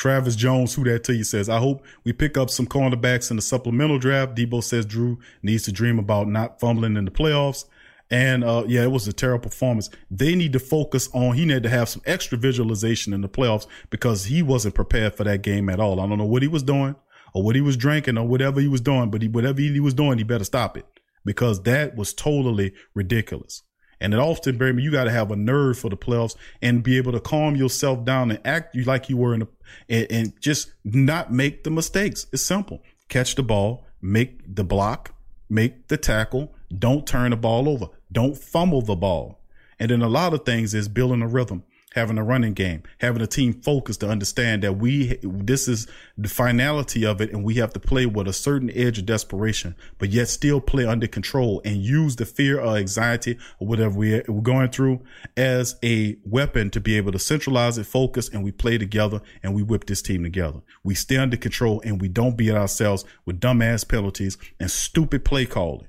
Travis 0.00 0.34
Jones, 0.34 0.72
who 0.72 0.82
that 0.84 1.04
to 1.04 1.14
you, 1.14 1.24
says, 1.24 1.50
I 1.50 1.58
hope 1.58 1.84
we 2.04 2.14
pick 2.14 2.38
up 2.38 2.48
some 2.48 2.66
cornerbacks 2.66 3.30
in 3.30 3.36
the 3.36 3.42
supplemental 3.42 3.98
draft. 3.98 4.34
Debo 4.34 4.64
says 4.64 4.86
Drew 4.86 5.18
needs 5.42 5.64
to 5.64 5.72
dream 5.72 5.98
about 5.98 6.26
not 6.26 6.58
fumbling 6.58 6.96
in 6.96 7.04
the 7.04 7.10
playoffs. 7.10 7.66
And 8.10 8.42
uh, 8.42 8.64
yeah, 8.66 8.82
it 8.82 8.90
was 8.90 9.06
a 9.06 9.12
terrible 9.12 9.50
performance. 9.50 9.90
They 10.10 10.34
need 10.34 10.54
to 10.54 10.58
focus 10.58 11.10
on, 11.12 11.34
he 11.34 11.44
needed 11.44 11.64
to 11.64 11.68
have 11.68 11.90
some 11.90 12.00
extra 12.06 12.38
visualization 12.38 13.12
in 13.12 13.20
the 13.20 13.28
playoffs 13.28 13.66
because 13.90 14.24
he 14.24 14.42
wasn't 14.42 14.74
prepared 14.74 15.16
for 15.16 15.24
that 15.24 15.42
game 15.42 15.68
at 15.68 15.80
all. 15.80 16.00
I 16.00 16.08
don't 16.08 16.16
know 16.16 16.24
what 16.24 16.40
he 16.40 16.48
was 16.48 16.62
doing 16.62 16.96
or 17.34 17.42
what 17.42 17.54
he 17.54 17.60
was 17.60 17.76
drinking 17.76 18.16
or 18.16 18.26
whatever 18.26 18.58
he 18.58 18.68
was 18.68 18.80
doing, 18.80 19.10
but 19.10 19.20
he, 19.20 19.28
whatever 19.28 19.60
he 19.60 19.80
was 19.80 19.92
doing, 19.92 20.16
he 20.16 20.24
better 20.24 20.44
stop 20.44 20.78
it 20.78 20.86
because 21.26 21.62
that 21.64 21.94
was 21.94 22.14
totally 22.14 22.72
ridiculous. 22.94 23.64
And 24.00 24.14
it 24.14 24.20
often, 24.20 24.56
Barry, 24.56 24.82
you 24.82 24.90
got 24.90 25.04
to 25.04 25.10
have 25.10 25.30
a 25.30 25.36
nerve 25.36 25.78
for 25.78 25.90
the 25.90 25.96
playoffs 25.96 26.34
and 26.62 26.82
be 26.82 26.96
able 26.96 27.12
to 27.12 27.20
calm 27.20 27.54
yourself 27.54 28.04
down 28.04 28.30
and 28.30 28.40
act 28.46 28.74
you 28.74 28.84
like 28.84 29.10
you 29.10 29.16
were 29.16 29.34
in 29.34 29.42
a, 29.42 29.48
and, 29.88 30.06
and 30.10 30.40
just 30.40 30.72
not 30.84 31.32
make 31.32 31.64
the 31.64 31.70
mistakes. 31.70 32.26
It's 32.32 32.42
simple. 32.42 32.82
Catch 33.08 33.34
the 33.34 33.42
ball, 33.42 33.84
make 34.00 34.54
the 34.54 34.64
block, 34.64 35.14
make 35.48 35.88
the 35.88 35.96
tackle. 35.96 36.54
Don't 36.76 37.06
turn 37.06 37.30
the 37.30 37.36
ball 37.36 37.68
over. 37.68 37.88
Don't 38.10 38.36
fumble 38.36 38.82
the 38.82 38.96
ball. 38.96 39.40
And 39.78 39.90
then 39.90 40.02
a 40.02 40.08
lot 40.08 40.34
of 40.34 40.44
things 40.44 40.74
is 40.74 40.88
building 40.88 41.22
a 41.22 41.26
rhythm 41.26 41.64
having 41.94 42.18
a 42.18 42.24
running 42.24 42.52
game, 42.52 42.82
having 42.98 43.22
a 43.22 43.26
team 43.26 43.52
focused 43.52 44.00
to 44.00 44.08
understand 44.08 44.62
that 44.62 44.74
we, 44.74 45.18
this 45.22 45.66
is 45.66 45.88
the 46.16 46.28
finality 46.28 47.04
of 47.04 47.20
it 47.20 47.32
and 47.32 47.42
we 47.42 47.54
have 47.54 47.72
to 47.72 47.80
play 47.80 48.06
with 48.06 48.28
a 48.28 48.32
certain 48.32 48.70
edge 48.74 48.98
of 48.98 49.06
desperation, 49.06 49.74
but 49.98 50.10
yet 50.10 50.28
still 50.28 50.60
play 50.60 50.86
under 50.86 51.06
control 51.06 51.60
and 51.64 51.78
use 51.78 52.16
the 52.16 52.24
fear 52.24 52.60
or 52.60 52.76
anxiety 52.76 53.36
or 53.58 53.66
whatever 53.66 53.98
we're 53.98 54.22
going 54.42 54.70
through 54.70 55.00
as 55.36 55.76
a 55.82 56.16
weapon 56.24 56.70
to 56.70 56.80
be 56.80 56.96
able 56.96 57.10
to 57.10 57.18
centralize 57.18 57.76
it, 57.76 57.86
focus, 57.86 58.28
and 58.28 58.44
we 58.44 58.52
play 58.52 58.78
together 58.78 59.20
and 59.42 59.54
we 59.54 59.62
whip 59.62 59.86
this 59.86 60.02
team 60.02 60.22
together. 60.22 60.60
We 60.84 60.94
stay 60.94 61.16
under 61.16 61.36
control 61.36 61.82
and 61.84 62.00
we 62.00 62.08
don't 62.08 62.36
beat 62.36 62.52
ourselves 62.52 63.04
with 63.24 63.40
dumbass 63.40 63.86
penalties 63.86 64.38
and 64.60 64.70
stupid 64.70 65.24
play 65.24 65.46
calling 65.46 65.86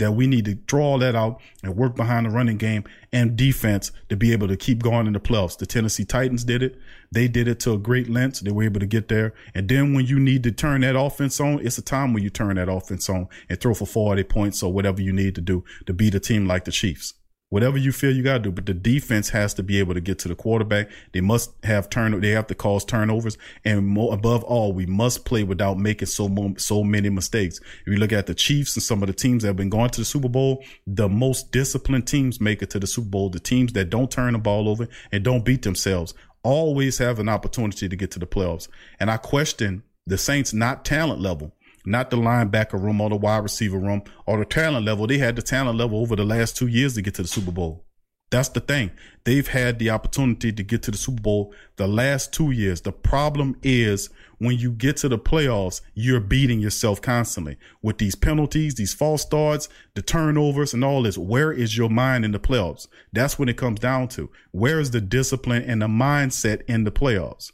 that 0.00 0.12
we 0.12 0.26
need 0.26 0.44
to 0.46 0.54
draw 0.54 0.98
that 0.98 1.14
out 1.14 1.40
and 1.62 1.76
work 1.76 1.94
behind 1.94 2.26
the 2.26 2.30
running 2.30 2.58
game 2.58 2.84
and 3.12 3.36
defense 3.36 3.92
to 4.08 4.16
be 4.16 4.32
able 4.32 4.48
to 4.48 4.56
keep 4.56 4.82
going 4.82 5.06
in 5.06 5.12
the 5.12 5.20
playoffs. 5.20 5.56
The 5.56 5.66
Tennessee 5.66 6.04
Titans 6.04 6.44
did 6.44 6.62
it. 6.62 6.78
They 7.12 7.28
did 7.28 7.48
it 7.48 7.60
to 7.60 7.72
a 7.72 7.78
great 7.78 8.08
length. 8.08 8.40
They 8.40 8.50
were 8.50 8.64
able 8.64 8.80
to 8.80 8.86
get 8.86 9.08
there. 9.08 9.34
And 9.54 9.68
then 9.68 9.94
when 9.94 10.06
you 10.06 10.18
need 10.18 10.42
to 10.44 10.52
turn 10.52 10.80
that 10.82 10.96
offense 10.96 11.40
on, 11.40 11.64
it's 11.64 11.78
a 11.78 11.82
time 11.82 12.12
when 12.12 12.22
you 12.22 12.30
turn 12.30 12.56
that 12.56 12.68
offense 12.68 13.08
on 13.08 13.28
and 13.48 13.60
throw 13.60 13.74
for 13.74 13.86
40 13.86 14.24
points 14.24 14.62
or 14.62 14.72
whatever 14.72 15.00
you 15.00 15.12
need 15.12 15.34
to 15.36 15.40
do 15.40 15.64
to 15.86 15.92
beat 15.92 16.14
a 16.14 16.20
team 16.20 16.46
like 16.46 16.64
the 16.64 16.72
Chiefs. 16.72 17.14
Whatever 17.50 17.78
you 17.78 17.90
feel 17.90 18.14
you 18.14 18.22
got 18.22 18.34
to 18.34 18.38
do, 18.38 18.52
but 18.52 18.66
the 18.66 18.74
defense 18.74 19.30
has 19.30 19.54
to 19.54 19.64
be 19.64 19.80
able 19.80 19.92
to 19.94 20.00
get 20.00 20.20
to 20.20 20.28
the 20.28 20.36
quarterback. 20.36 20.88
They 21.12 21.20
must 21.20 21.52
have 21.64 21.90
turn. 21.90 22.18
They 22.20 22.30
have 22.30 22.46
to 22.46 22.54
cause 22.54 22.84
turnovers, 22.84 23.36
and 23.64 23.88
more, 23.88 24.14
above 24.14 24.44
all, 24.44 24.72
we 24.72 24.86
must 24.86 25.24
play 25.24 25.42
without 25.42 25.76
making 25.76 26.06
so 26.06 26.54
so 26.58 26.84
many 26.84 27.10
mistakes. 27.10 27.58
If 27.84 27.88
you 27.88 27.96
look 27.96 28.12
at 28.12 28.26
the 28.26 28.36
Chiefs 28.36 28.76
and 28.76 28.84
some 28.84 29.02
of 29.02 29.08
the 29.08 29.12
teams 29.12 29.42
that 29.42 29.48
have 29.48 29.56
been 29.56 29.68
going 29.68 29.90
to 29.90 30.00
the 30.00 30.04
Super 30.04 30.28
Bowl, 30.28 30.62
the 30.86 31.08
most 31.08 31.50
disciplined 31.50 32.06
teams 32.06 32.40
make 32.40 32.62
it 32.62 32.70
to 32.70 32.78
the 32.78 32.86
Super 32.86 33.08
Bowl. 33.08 33.30
The 33.30 33.40
teams 33.40 33.72
that 33.72 33.90
don't 33.90 34.12
turn 34.12 34.34
the 34.34 34.38
ball 34.38 34.68
over 34.68 34.86
and 35.10 35.24
don't 35.24 35.44
beat 35.44 35.62
themselves 35.62 36.14
always 36.44 36.98
have 36.98 37.18
an 37.18 37.28
opportunity 37.28 37.88
to 37.88 37.96
get 37.96 38.12
to 38.12 38.20
the 38.20 38.26
playoffs. 38.26 38.68
And 39.00 39.10
I 39.10 39.16
question 39.16 39.82
the 40.06 40.18
Saints' 40.18 40.54
not 40.54 40.84
talent 40.84 41.20
level 41.20 41.52
not 41.84 42.10
the 42.10 42.16
linebacker 42.16 42.80
room 42.80 43.00
or 43.00 43.10
the 43.10 43.16
wide 43.16 43.42
receiver 43.42 43.78
room 43.78 44.02
or 44.26 44.38
the 44.38 44.44
talent 44.44 44.86
level. 44.86 45.06
They 45.06 45.18
had 45.18 45.36
the 45.36 45.42
talent 45.42 45.78
level 45.78 46.00
over 46.00 46.16
the 46.16 46.24
last 46.24 46.56
two 46.56 46.66
years 46.66 46.94
to 46.94 47.02
get 47.02 47.14
to 47.14 47.22
the 47.22 47.28
Super 47.28 47.52
Bowl. 47.52 47.84
That's 48.30 48.48
the 48.48 48.60
thing. 48.60 48.92
They've 49.24 49.46
had 49.46 49.80
the 49.80 49.90
opportunity 49.90 50.52
to 50.52 50.62
get 50.62 50.84
to 50.84 50.92
the 50.92 50.96
Super 50.96 51.20
Bowl 51.20 51.52
the 51.76 51.88
last 51.88 52.32
two 52.32 52.52
years. 52.52 52.80
The 52.80 52.92
problem 52.92 53.56
is 53.62 54.08
when 54.38 54.56
you 54.56 54.70
get 54.70 54.98
to 54.98 55.08
the 55.08 55.18
playoffs, 55.18 55.80
you're 55.94 56.20
beating 56.20 56.60
yourself 56.60 57.02
constantly 57.02 57.56
with 57.82 57.98
these 57.98 58.14
penalties, 58.14 58.76
these 58.76 58.94
false 58.94 59.22
starts, 59.22 59.68
the 59.94 60.02
turnovers 60.02 60.72
and 60.72 60.84
all 60.84 61.02
this. 61.02 61.18
Where 61.18 61.52
is 61.52 61.76
your 61.76 61.90
mind 61.90 62.24
in 62.24 62.30
the 62.30 62.38
playoffs? 62.38 62.86
That's 63.12 63.36
when 63.36 63.48
it 63.48 63.56
comes 63.56 63.80
down 63.80 64.08
to. 64.08 64.30
Where 64.52 64.78
is 64.78 64.92
the 64.92 65.00
discipline 65.00 65.64
and 65.64 65.82
the 65.82 65.88
mindset 65.88 66.62
in 66.68 66.84
the 66.84 66.92
playoffs? 66.92 67.50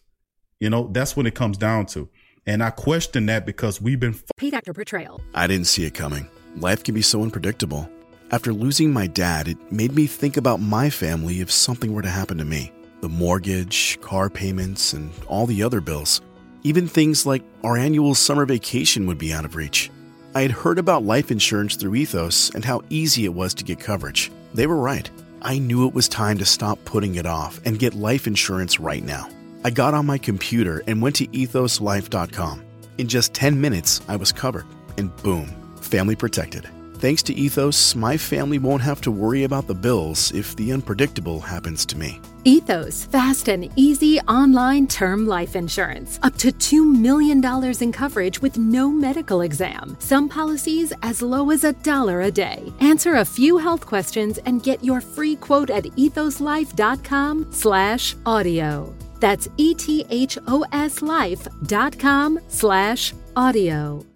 You 0.60 0.70
know, 0.70 0.90
that's 0.92 1.16
when 1.16 1.26
it 1.26 1.34
comes 1.34 1.56
down 1.56 1.86
to. 1.86 2.08
And 2.46 2.62
I 2.62 2.70
question 2.70 3.26
that 3.26 3.44
because 3.44 3.80
we've 3.80 3.98
been 3.98 4.14
paid 4.36 4.54
actor 4.54 4.72
portrayal. 4.72 5.20
I 5.34 5.46
didn't 5.46 5.66
see 5.66 5.84
it 5.84 5.94
coming. 5.94 6.28
Life 6.56 6.84
can 6.84 6.94
be 6.94 7.02
so 7.02 7.22
unpredictable. 7.22 7.90
After 8.30 8.52
losing 8.52 8.92
my 8.92 9.06
dad, 9.06 9.48
it 9.48 9.72
made 9.72 9.94
me 9.94 10.06
think 10.06 10.36
about 10.36 10.60
my 10.60 10.88
family 10.90 11.40
if 11.40 11.50
something 11.50 11.92
were 11.92 12.02
to 12.02 12.08
happen 12.08 12.38
to 12.38 12.44
me. 12.44 12.72
The 13.00 13.08
mortgage, 13.08 14.00
car 14.00 14.30
payments, 14.30 14.92
and 14.92 15.10
all 15.26 15.46
the 15.46 15.62
other 15.62 15.80
bills. 15.80 16.20
Even 16.62 16.88
things 16.88 17.26
like 17.26 17.42
our 17.62 17.76
annual 17.76 18.14
summer 18.14 18.46
vacation 18.46 19.06
would 19.06 19.18
be 19.18 19.32
out 19.32 19.44
of 19.44 19.54
reach. 19.54 19.90
I 20.34 20.42
had 20.42 20.50
heard 20.50 20.78
about 20.78 21.04
life 21.04 21.30
insurance 21.30 21.76
through 21.76 21.94
Ethos 21.94 22.50
and 22.54 22.64
how 22.64 22.82
easy 22.90 23.24
it 23.24 23.34
was 23.34 23.54
to 23.54 23.64
get 23.64 23.80
coverage. 23.80 24.30
They 24.54 24.66
were 24.66 24.76
right. 24.76 25.10
I 25.42 25.58
knew 25.58 25.86
it 25.86 25.94
was 25.94 26.08
time 26.08 26.38
to 26.38 26.44
stop 26.44 26.84
putting 26.84 27.16
it 27.16 27.26
off 27.26 27.60
and 27.64 27.78
get 27.78 27.94
life 27.94 28.26
insurance 28.26 28.80
right 28.80 29.04
now. 29.04 29.28
I 29.66 29.70
got 29.70 29.94
on 29.94 30.06
my 30.06 30.16
computer 30.16 30.84
and 30.86 31.02
went 31.02 31.16
to 31.16 31.26
ethoslife.com. 31.26 32.64
In 32.98 33.08
just 33.08 33.34
10 33.34 33.60
minutes, 33.60 34.00
I 34.06 34.14
was 34.14 34.30
covered, 34.30 34.64
and 34.96 35.10
boom, 35.24 35.48
family 35.80 36.14
protected. 36.14 36.68
Thanks 36.98 37.20
to 37.24 37.34
Ethos, 37.34 37.96
my 37.96 38.16
family 38.16 38.60
won't 38.60 38.82
have 38.82 39.00
to 39.00 39.10
worry 39.10 39.42
about 39.42 39.66
the 39.66 39.74
bills 39.74 40.30
if 40.30 40.54
the 40.54 40.72
unpredictable 40.72 41.40
happens 41.40 41.84
to 41.86 41.98
me. 41.98 42.20
Ethos, 42.44 43.06
fast 43.06 43.48
and 43.48 43.68
easy 43.74 44.20
online 44.20 44.86
term 44.86 45.26
life 45.26 45.56
insurance. 45.56 46.20
Up 46.22 46.36
to 46.36 46.52
$2 46.52 47.00
million 47.00 47.44
in 47.80 47.90
coverage 47.90 48.40
with 48.40 48.56
no 48.56 48.88
medical 48.88 49.40
exam. 49.40 49.96
Some 49.98 50.28
policies 50.28 50.92
as 51.02 51.22
low 51.22 51.50
as 51.50 51.64
a 51.64 51.72
dollar 51.72 52.20
a 52.20 52.30
day. 52.30 52.72
Answer 52.78 53.16
a 53.16 53.24
few 53.24 53.58
health 53.58 53.84
questions 53.84 54.38
and 54.46 54.62
get 54.62 54.84
your 54.84 55.00
free 55.00 55.34
quote 55.34 55.70
at 55.70 55.84
ethoslife.com 55.96 57.48
slash 57.50 58.14
audio. 58.24 58.94
That's 59.20 59.48
ethoslife.com 59.48 62.40
slash 62.48 63.14
audio. 63.36 64.15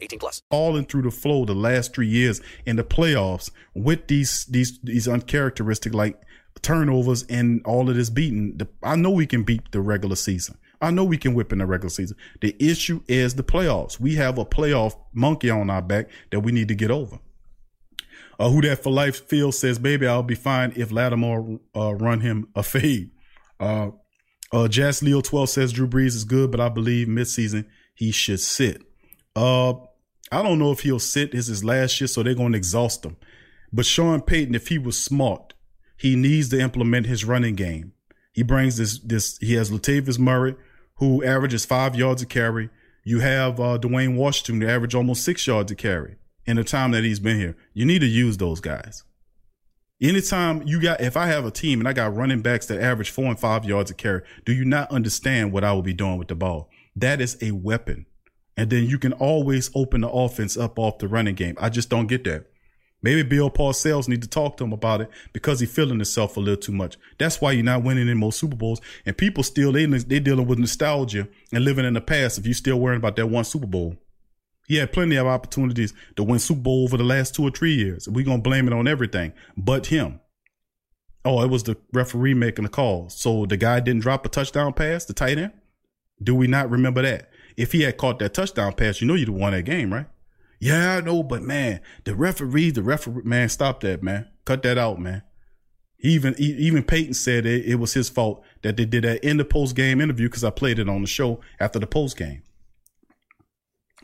18 0.00 0.18
plus. 0.18 0.42
All 0.50 0.70
Falling 0.70 0.84
through 0.84 1.02
the 1.02 1.10
flow 1.10 1.44
the 1.44 1.54
last 1.54 1.94
three 1.94 2.08
years 2.08 2.40
in 2.66 2.76
the 2.76 2.84
playoffs 2.84 3.50
with 3.74 4.06
these, 4.06 4.44
these, 4.46 4.78
these 4.82 5.08
uncharacteristic 5.08 5.94
like 5.94 6.20
turnovers 6.62 7.24
and 7.24 7.62
all 7.64 7.88
of 7.88 7.96
this 7.96 8.10
beating. 8.10 8.60
I 8.82 8.96
know 8.96 9.10
we 9.10 9.26
can 9.26 9.42
beat 9.42 9.72
the 9.72 9.80
regular 9.80 10.16
season. 10.16 10.58
I 10.80 10.90
know 10.90 11.04
we 11.04 11.18
can 11.18 11.34
whip 11.34 11.52
in 11.52 11.58
the 11.58 11.66
regular 11.66 11.90
season. 11.90 12.16
The 12.40 12.56
issue 12.58 13.02
is 13.06 13.34
the 13.34 13.42
playoffs. 13.42 14.00
We 14.00 14.14
have 14.16 14.38
a 14.38 14.44
playoff 14.44 14.96
monkey 15.12 15.50
on 15.50 15.68
our 15.68 15.82
back 15.82 16.08
that 16.30 16.40
we 16.40 16.52
need 16.52 16.68
to 16.68 16.74
get 16.74 16.90
over. 16.90 17.18
Uh, 18.38 18.48
who 18.48 18.62
that 18.62 18.82
for 18.82 18.90
life 18.90 19.28
Phil 19.28 19.52
says, 19.52 19.78
baby, 19.78 20.06
I'll 20.06 20.22
be 20.22 20.34
fine 20.34 20.72
if 20.74 20.90
Lattimore 20.90 21.60
uh, 21.76 21.94
run 21.94 22.20
him 22.20 22.48
a 22.54 22.62
fade. 22.62 23.10
Uh, 23.58 23.90
uh, 24.52 24.66
Jazz 24.66 25.02
Leo 25.02 25.20
12 25.20 25.50
says 25.50 25.72
Drew 25.72 25.86
Brees 25.86 26.14
is 26.16 26.24
good, 26.24 26.50
but 26.50 26.60
I 26.60 26.70
believe 26.70 27.06
midseason 27.06 27.66
he 27.94 28.10
should 28.10 28.40
sit. 28.40 28.82
Uh, 29.36 29.74
I 30.32 30.42
don't 30.42 30.58
know 30.58 30.70
if 30.70 30.80
he'll 30.80 30.98
sit. 30.98 31.32
This 31.32 31.42
is 31.42 31.48
his 31.48 31.64
last 31.64 32.00
year, 32.00 32.08
so 32.08 32.22
they're 32.22 32.34
going 32.34 32.52
to 32.52 32.58
exhaust 32.58 33.04
him. 33.04 33.16
But 33.72 33.86
Sean 33.86 34.20
Payton, 34.20 34.54
if 34.54 34.68
he 34.68 34.78
was 34.78 35.02
smart, 35.02 35.54
he 35.96 36.16
needs 36.16 36.48
to 36.50 36.60
implement 36.60 37.06
his 37.06 37.24
running 37.24 37.56
game. 37.56 37.92
He 38.32 38.42
brings 38.42 38.76
this, 38.76 38.98
this, 39.00 39.38
he 39.38 39.54
has 39.54 39.70
Latavius 39.70 40.18
Murray, 40.18 40.56
who 40.96 41.24
averages 41.24 41.64
five 41.64 41.96
yards 41.96 42.22
a 42.22 42.26
carry. 42.26 42.70
You 43.04 43.20
have 43.20 43.58
uh, 43.58 43.78
Dwayne 43.78 44.16
Washington, 44.16 44.60
who 44.60 44.68
average 44.68 44.94
almost 44.94 45.24
six 45.24 45.46
yards 45.46 45.72
a 45.72 45.74
carry 45.74 46.16
in 46.46 46.56
the 46.56 46.64
time 46.64 46.92
that 46.92 47.04
he's 47.04 47.20
been 47.20 47.38
here. 47.38 47.56
You 47.74 47.84
need 47.84 48.00
to 48.00 48.06
use 48.06 48.36
those 48.36 48.60
guys. 48.60 49.04
Anytime 50.00 50.62
you 50.66 50.80
got, 50.80 51.00
if 51.00 51.16
I 51.16 51.26
have 51.26 51.44
a 51.44 51.50
team 51.50 51.80
and 51.80 51.88
I 51.88 51.92
got 51.92 52.16
running 52.16 52.40
backs 52.40 52.66
that 52.66 52.80
average 52.80 53.10
four 53.10 53.26
and 53.26 53.38
five 53.38 53.64
yards 53.64 53.90
a 53.90 53.94
carry, 53.94 54.22
do 54.46 54.52
you 54.52 54.64
not 54.64 54.90
understand 54.90 55.52
what 55.52 55.64
I 55.64 55.72
will 55.72 55.82
be 55.82 55.92
doing 55.92 56.16
with 56.16 56.28
the 56.28 56.34
ball? 56.34 56.70
That 56.96 57.20
is 57.20 57.36
a 57.42 57.50
weapon. 57.50 58.06
And 58.60 58.68
then 58.68 58.84
you 58.84 58.98
can 58.98 59.14
always 59.14 59.70
open 59.74 60.02
the 60.02 60.10
offense 60.10 60.54
up 60.54 60.78
off 60.78 60.98
the 60.98 61.08
running 61.08 61.34
game. 61.34 61.56
I 61.58 61.70
just 61.70 61.88
don't 61.88 62.08
get 62.08 62.24
that. 62.24 62.44
Maybe 63.00 63.22
Bill 63.22 63.50
Parcells 63.50 64.06
need 64.06 64.20
to 64.20 64.28
talk 64.28 64.58
to 64.58 64.64
him 64.64 64.74
about 64.74 65.00
it 65.00 65.08
because 65.32 65.60
he's 65.60 65.72
feeling 65.72 65.96
himself 65.96 66.36
a 66.36 66.40
little 66.40 66.60
too 66.60 66.72
much. 66.72 66.98
That's 67.16 67.40
why 67.40 67.52
you're 67.52 67.64
not 67.64 67.82
winning 67.82 68.06
in 68.06 68.18
most 68.18 68.38
Super 68.38 68.56
Bowls. 68.56 68.82
And 69.06 69.16
people 69.16 69.44
still, 69.44 69.72
they, 69.72 69.86
they 69.86 70.20
dealing 70.20 70.46
with 70.46 70.58
nostalgia 70.58 71.26
and 71.50 71.64
living 71.64 71.86
in 71.86 71.94
the 71.94 72.02
past 72.02 72.36
if 72.36 72.44
you're 72.44 72.52
still 72.52 72.78
worrying 72.78 72.98
about 72.98 73.16
that 73.16 73.28
one 73.28 73.44
Super 73.44 73.66
Bowl. 73.66 73.96
He 74.68 74.76
had 74.76 74.92
plenty 74.92 75.16
of 75.16 75.26
opportunities 75.26 75.94
to 76.16 76.22
win 76.22 76.38
Super 76.38 76.60
Bowl 76.60 76.84
over 76.84 76.98
the 76.98 77.02
last 77.02 77.34
two 77.34 77.44
or 77.44 77.50
three 77.50 77.72
years. 77.72 78.10
We're 78.10 78.26
to 78.26 78.36
blame 78.36 78.66
it 78.66 78.74
on 78.74 78.86
everything 78.86 79.32
but 79.56 79.86
him. 79.86 80.20
Oh, 81.24 81.42
it 81.42 81.48
was 81.48 81.62
the 81.62 81.78
referee 81.94 82.34
making 82.34 82.64
the 82.64 82.68
call. 82.68 83.08
So 83.08 83.46
the 83.46 83.56
guy 83.56 83.80
didn't 83.80 84.02
drop 84.02 84.26
a 84.26 84.28
touchdown 84.28 84.74
pass, 84.74 85.06
the 85.06 85.14
tight 85.14 85.38
end? 85.38 85.52
Do 86.22 86.34
we 86.34 86.46
not 86.46 86.68
remember 86.68 87.00
that? 87.00 87.29
If 87.60 87.72
he 87.72 87.82
had 87.82 87.98
caught 87.98 88.18
that 88.20 88.32
touchdown 88.32 88.72
pass, 88.72 89.00
you 89.00 89.06
know 89.06 89.14
you'd 89.14 89.28
have 89.28 89.36
won 89.36 89.52
that 89.52 89.64
game, 89.64 89.92
right? 89.92 90.06
Yeah, 90.58 90.96
I 90.96 91.00
know, 91.02 91.22
but 91.22 91.42
man, 91.42 91.80
the 92.04 92.14
referee, 92.14 92.70
the 92.70 92.82
referee, 92.82 93.22
man, 93.24 93.50
stop 93.50 93.80
that, 93.80 94.02
man. 94.02 94.28
Cut 94.46 94.62
that 94.62 94.78
out, 94.78 94.98
man. 94.98 95.22
Even 95.98 96.34
even 96.38 96.82
Payton 96.82 97.12
said 97.12 97.44
it, 97.44 97.66
it 97.66 97.74
was 97.74 97.92
his 97.92 98.08
fault 98.08 98.42
that 98.62 98.78
they 98.78 98.86
did 98.86 99.04
that 99.04 99.22
in 99.22 99.36
the 99.36 99.44
post 99.44 99.76
game 99.76 100.00
interview 100.00 100.28
because 100.28 100.42
I 100.42 100.48
played 100.48 100.78
it 100.78 100.88
on 100.88 101.02
the 101.02 101.06
show 101.06 101.40
after 101.60 101.78
the 101.78 101.86
post 101.86 102.16
game. 102.16 102.42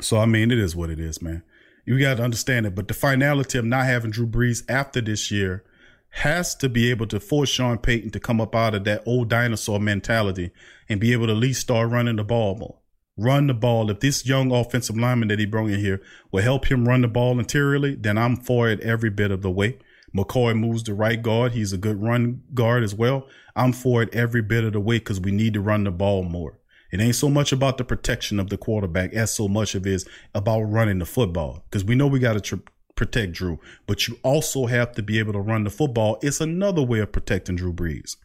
So 0.03 0.19
I 0.19 0.27
mean, 0.27 0.51
it 0.51 0.59
is 0.59 0.77
what 0.77 0.91
it 0.91 1.01
is, 1.01 1.23
man. 1.23 1.43
You 1.87 1.99
got 1.99 2.19
to 2.19 2.25
understand 2.25 2.67
it. 2.67 2.75
But 2.75 2.89
the 2.89 2.95
finality 2.95 3.57
of 3.57 3.65
not 3.65 3.87
having 3.87 4.11
Drew 4.11 4.27
Brees 4.27 4.65
after 4.69 5.01
this 5.01 5.31
year 5.31 5.65
has 6.11 6.55
to 6.57 6.69
be 6.69 6.91
able 6.91 7.07
to 7.07 7.21
force 7.21 7.49
Sean 7.49 7.79
Payton 7.79 8.11
to 8.11 8.21
come 8.21 8.41
up 8.41 8.55
out 8.55 8.75
of 8.75 8.85
that 8.85 9.03
old 9.07 9.31
dinosaur 9.31 9.81
mentality 9.81 10.51
and 10.91 11.01
be 11.01 11.15
able 11.15 11.27
to 11.27 11.33
at 11.33 11.39
least 11.39 11.63
start 11.63 11.91
running 11.91 12.17
the 12.17 12.25
ball 12.25 12.57
more. 12.57 12.79
Run 13.19 13.47
the 13.47 13.55
ball. 13.55 13.91
If 13.91 14.01
this 14.01 14.27
young 14.27 14.53
offensive 14.53 14.97
lineman 14.97 15.29
that 15.29 15.39
he 15.39 15.47
brought 15.47 15.71
in 15.71 15.81
here 15.81 16.03
will 16.33 16.43
help 16.43 16.71
him 16.71 16.87
run 16.87 17.01
the 17.01 17.09
ball 17.09 17.39
interiorly, 17.39 17.95
then 17.95 18.19
I'm 18.19 18.37
for 18.37 18.69
it 18.69 18.81
every 18.81 19.11
bit 19.11 19.31
of 19.31 19.43
the 19.43 19.51
way. 19.51 19.79
McCoy 20.15 20.59
moves 20.59 20.83
to 20.85 20.95
right 20.95 21.21
guard. 21.21 21.53
He's 21.53 21.73
a 21.73 21.79
good 21.79 22.03
run 22.03 22.43
guard 22.55 22.83
as 22.83 22.95
well. 22.95 23.27
I'm 23.55 23.73
for 23.73 24.03
it 24.03 24.15
every 24.15 24.43
bit 24.43 24.65
of 24.65 24.73
the 24.73 24.81
way 24.81 24.99
because 24.99 25.21
we 25.21 25.33
need 25.33 25.55
to 25.55 25.61
run 25.61 25.85
the 25.85 25.91
ball 25.91 26.25
more. 26.25 26.59
It 26.93 27.01
ain't 27.01 27.17
so 27.17 27.29
much 27.29 27.53
about 27.53 27.79
the 27.79 27.85
protection 27.85 28.39
of 28.39 28.49
the 28.49 28.57
quarterback 28.57 29.13
as 29.13 29.35
so 29.35 29.49
much 29.49 29.75
of 29.75 29.87
is 29.87 30.07
about 30.35 30.63
running 30.63 30.99
the 30.99 31.07
football 31.07 31.65
because 31.65 31.85
we 31.85 31.95
know 31.95 32.07
we 32.07 32.19
got 32.19 32.35
to 32.35 32.41
tr- 32.41 32.71
protect 32.95 33.33
Drew, 33.33 33.59
but 33.87 34.07
you 34.07 34.19
also 34.23 34.67
have 34.67 34.93
to 34.93 35.03
be 35.03 35.19
able 35.19 35.33
to 35.33 35.41
run 35.41 35.65
the 35.65 35.71
football. 35.71 36.19
It's 36.23 36.41
another 36.41 36.83
way 36.83 37.01
of 37.01 37.13
protecting 37.13 37.57
Drew 37.57 37.73
Brees. 37.73 38.17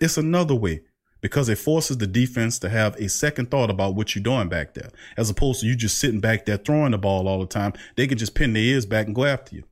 It's 0.00 0.16
another 0.16 0.54
way 0.54 0.82
because 1.20 1.48
it 1.48 1.58
forces 1.58 1.98
the 1.98 2.06
defense 2.06 2.58
to 2.60 2.68
have 2.68 2.94
a 2.96 3.08
second 3.08 3.50
thought 3.50 3.70
about 3.70 3.94
what 3.94 4.14
you're 4.14 4.22
doing 4.22 4.48
back 4.48 4.74
there, 4.74 4.90
as 5.16 5.30
opposed 5.30 5.60
to 5.60 5.66
you 5.66 5.74
just 5.74 5.98
sitting 5.98 6.20
back 6.20 6.46
there 6.46 6.56
throwing 6.56 6.92
the 6.92 6.98
ball 6.98 7.28
all 7.28 7.40
the 7.40 7.46
time. 7.46 7.72
They 7.96 8.06
can 8.06 8.18
just 8.18 8.34
pin 8.34 8.52
their 8.52 8.62
ears 8.62 8.86
back 8.86 9.06
and 9.06 9.14
go 9.14 9.24
after 9.24 9.56
you. 9.56 9.64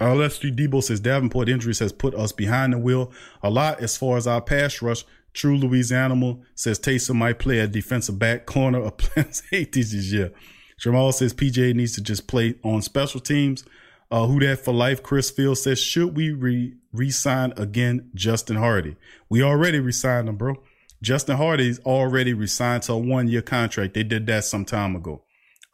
Uh, 0.00 0.14
Leslie 0.14 0.52
Debo 0.52 0.82
says 0.82 1.00
Davenport 1.00 1.48
injuries 1.48 1.80
has 1.80 1.92
put 1.92 2.14
us 2.14 2.30
behind 2.30 2.72
the 2.72 2.78
wheel 2.78 3.12
a 3.42 3.50
lot 3.50 3.80
as 3.80 3.96
far 3.96 4.16
as 4.16 4.26
our 4.26 4.40
pass 4.40 4.80
rush. 4.80 5.04
True 5.34 5.56
Louisiana 5.56 6.36
says 6.54 6.78
Taysom 6.78 7.16
might 7.16 7.38
play 7.38 7.60
at 7.60 7.72
defensive 7.72 8.18
back 8.18 8.46
corner 8.46 8.80
or 8.80 8.90
plan 8.92 9.32
safety 9.32 9.82
this 9.82 10.12
year. 10.12 10.32
Jamal 10.78 11.10
says 11.12 11.34
PJ 11.34 11.74
needs 11.74 11.94
to 11.94 12.00
just 12.00 12.28
play 12.28 12.54
on 12.62 12.82
special 12.82 13.20
teams. 13.20 13.64
Uh, 14.10 14.26
who 14.26 14.40
that 14.40 14.58
for 14.64 14.72
life? 14.72 15.02
Chris 15.02 15.30
Field 15.30 15.58
says, 15.58 15.78
should 15.80 16.16
we 16.16 16.30
re 16.30 16.74
resign 16.92 17.52
again 17.56 18.10
Justin 18.14 18.56
Hardy? 18.56 18.96
We 19.28 19.42
already 19.42 19.80
resigned 19.80 20.28
him, 20.28 20.36
bro. 20.36 20.56
Justin 21.02 21.36
Hardy's 21.36 21.78
already 21.80 22.32
resigned 22.32 22.84
to 22.84 22.94
a 22.94 22.98
one 22.98 23.28
year 23.28 23.42
contract. 23.42 23.94
They 23.94 24.02
did 24.02 24.26
that 24.26 24.44
some 24.44 24.64
time 24.64 24.96
ago. 24.96 25.24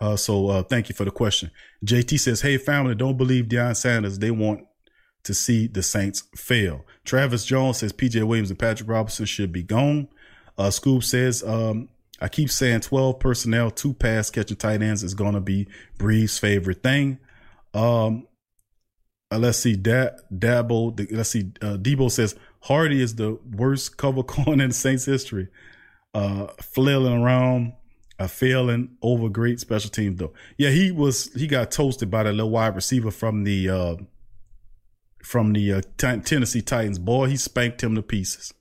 Uh, 0.01 0.17
so 0.17 0.49
uh, 0.49 0.63
thank 0.63 0.89
you 0.89 0.95
for 0.95 1.05
the 1.05 1.11
question. 1.11 1.51
JT 1.85 2.19
says, 2.19 2.41
hey, 2.41 2.59
family, 2.59 2.95
don't 2.95 3.17
believe 3.17 3.47
Deion 3.47 3.77
Sanders. 3.77 4.19
They 4.19 4.31
want 4.31 4.67
to 5.23 5.33
see 5.33 5.67
the 5.67 5.83
Saints 5.83 6.25
fail. 6.37 6.85
Travis 7.05 7.45
Jones 7.45 7.79
says 7.79 7.93
PJ 7.93 8.23
Williams 8.25 8.51
and 8.51 8.59
Patrick 8.59 8.89
Robinson 8.89 9.25
should 9.27 9.53
be 9.53 9.63
gone. 9.63 10.09
Uh, 10.59 10.71
Scoop 10.71 11.03
says, 11.05 11.43
um, 11.43 11.89
I 12.21 12.29
keep 12.29 12.51
saying 12.51 12.81
12 12.81 13.19
personnel, 13.19 13.71
two 13.71 13.95
pass 13.95 14.31
catching 14.31 14.57
tight 14.57 14.83
ends 14.83 15.03
is 15.03 15.15
going 15.15 15.35
to 15.35 15.41
be 15.41 15.69
Brees' 15.99 16.39
favorite 16.39 16.83
thing. 16.83 17.19
Um, 17.75 18.27
uh, 19.31 19.39
let's 19.39 19.59
see, 19.59 19.77
da- 19.77 20.17
Dabo, 20.33 21.09
let's 21.11 21.31
see, 21.31 21.53
uh, 21.61 21.77
Debo 21.77 22.11
says 22.11 22.37
Hardy 22.61 23.03
is 23.03 23.17
the 23.17 23.39
worst 23.53 23.97
cover 23.97 24.23
corner 24.25 24.65
in 24.65 24.73
Saints 24.73 25.05
history. 25.05 25.49
Uh, 26.15 26.47
flailing 26.63 27.21
around, 27.23 27.73
a 28.21 28.29
failing 28.29 28.97
over 29.03 29.29
great 29.29 29.59
special 29.59 29.91
teams 29.91 30.21
though. 30.21 30.33
Yeah, 30.57 30.71
he 30.71 30.93
was, 30.93 31.33
he 31.35 31.49
got 31.49 31.73
toasted 31.73 32.11
by 32.11 32.23
that 32.23 32.33
little 32.33 32.51
wide 32.51 32.77
receiver 32.77 33.11
from 33.11 33.43
the, 33.43 33.69
uh, 33.69 33.97
from 35.25 35.53
the 35.53 35.73
uh, 35.73 35.81
t- 35.99 36.21
Tennessee 36.21 36.63
Titans. 36.63 36.99
Boy, 37.01 37.27
he 37.27 37.37
spanked 37.37 37.83
him 37.83 37.97
to 37.97 38.03
pieces. 38.03 38.55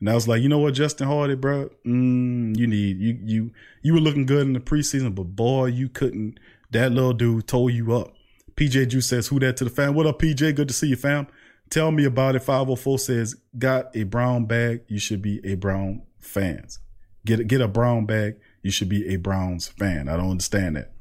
And 0.00 0.10
I 0.10 0.14
was 0.14 0.28
like, 0.28 0.42
you 0.42 0.48
know 0.48 0.58
what, 0.58 0.74
Justin 0.74 1.06
Hardy, 1.06 1.34
bro, 1.34 1.70
mm, 1.86 2.56
you 2.56 2.66
need 2.66 2.98
you 2.98 3.18
you 3.24 3.52
you 3.82 3.94
were 3.94 4.00
looking 4.00 4.26
good 4.26 4.46
in 4.46 4.52
the 4.52 4.60
preseason, 4.60 5.14
but 5.14 5.34
boy, 5.34 5.66
you 5.66 5.88
couldn't. 5.88 6.38
That 6.70 6.92
little 6.92 7.12
dude 7.12 7.46
tore 7.46 7.70
you 7.70 7.94
up. 7.94 8.13
PJ 8.56 8.88
Juice 8.88 9.06
says, 9.06 9.28
"Who 9.28 9.40
that 9.40 9.56
to 9.58 9.64
the 9.64 9.70
fam? 9.70 9.94
What 9.94 10.06
up, 10.06 10.20
PJ? 10.20 10.54
Good 10.54 10.68
to 10.68 10.74
see 10.74 10.88
you, 10.88 10.96
fam. 10.96 11.26
Tell 11.70 11.90
me 11.90 12.04
about 12.04 12.36
it." 12.36 12.42
Five 12.42 12.66
hundred 12.66 12.80
four 12.80 12.98
says, 12.98 13.36
"Got 13.58 13.94
a 13.96 14.04
brown 14.04 14.46
bag? 14.46 14.82
You 14.88 14.98
should 14.98 15.22
be 15.22 15.40
a 15.44 15.54
Brown 15.54 16.02
fans. 16.20 16.78
Get 17.24 17.46
get 17.48 17.60
a 17.60 17.68
brown 17.68 18.06
bag. 18.06 18.36
You 18.62 18.70
should 18.70 18.88
be 18.88 19.08
a 19.08 19.16
Browns 19.16 19.68
fan. 19.68 20.08
I 20.08 20.16
don't 20.16 20.30
understand 20.30 20.76
that." 20.76 20.92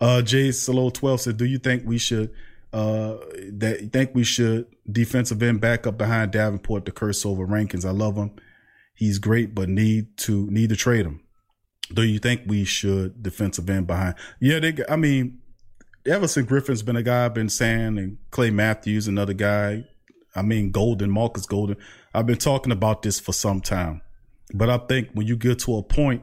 Uh, 0.00 0.22
Jay 0.22 0.52
Solo 0.52 0.90
twelve 0.90 1.20
said, 1.20 1.36
"Do 1.36 1.44
you 1.44 1.58
think 1.58 1.84
we 1.86 1.98
should?" 1.98 2.30
Uh, 2.72 3.16
that 3.52 3.90
think 3.92 4.14
we 4.14 4.24
should 4.24 4.66
defensive 4.90 5.42
end 5.42 5.60
back 5.60 5.86
up 5.86 5.96
behind 5.96 6.32
Davenport 6.32 6.84
to 6.84 6.92
curse 6.92 7.24
over 7.24 7.44
Rankins. 7.44 7.84
I 7.84 7.90
love 7.90 8.16
him. 8.16 8.32
He's 8.94 9.18
great, 9.18 9.54
but 9.54 9.68
need 9.68 10.16
to 10.18 10.50
need 10.50 10.70
to 10.70 10.76
trade 10.76 11.06
him. 11.06 11.20
Do 11.92 12.02
you 12.02 12.18
think 12.18 12.42
we 12.46 12.64
should 12.64 13.22
defensive 13.22 13.70
end 13.70 13.86
behind? 13.86 14.16
Yeah, 14.40 14.58
they. 14.58 14.74
I 14.88 14.96
mean, 14.96 15.38
Everson 16.06 16.44
Griffen's 16.44 16.82
been 16.82 16.96
a 16.96 17.02
guy 17.02 17.24
I've 17.24 17.34
been 17.34 17.48
saying, 17.48 17.98
and 17.98 18.18
Clay 18.30 18.50
Matthews, 18.50 19.08
another 19.08 19.34
guy. 19.34 19.84
I 20.34 20.42
mean, 20.42 20.70
Golden, 20.70 21.10
Marcus 21.10 21.46
Golden. 21.46 21.76
I've 22.14 22.26
been 22.26 22.38
talking 22.38 22.72
about 22.72 23.02
this 23.02 23.18
for 23.18 23.32
some 23.32 23.60
time, 23.60 24.02
but 24.54 24.70
I 24.70 24.78
think 24.78 25.10
when 25.14 25.26
you 25.26 25.36
get 25.36 25.58
to 25.60 25.76
a 25.76 25.82
point 25.82 26.22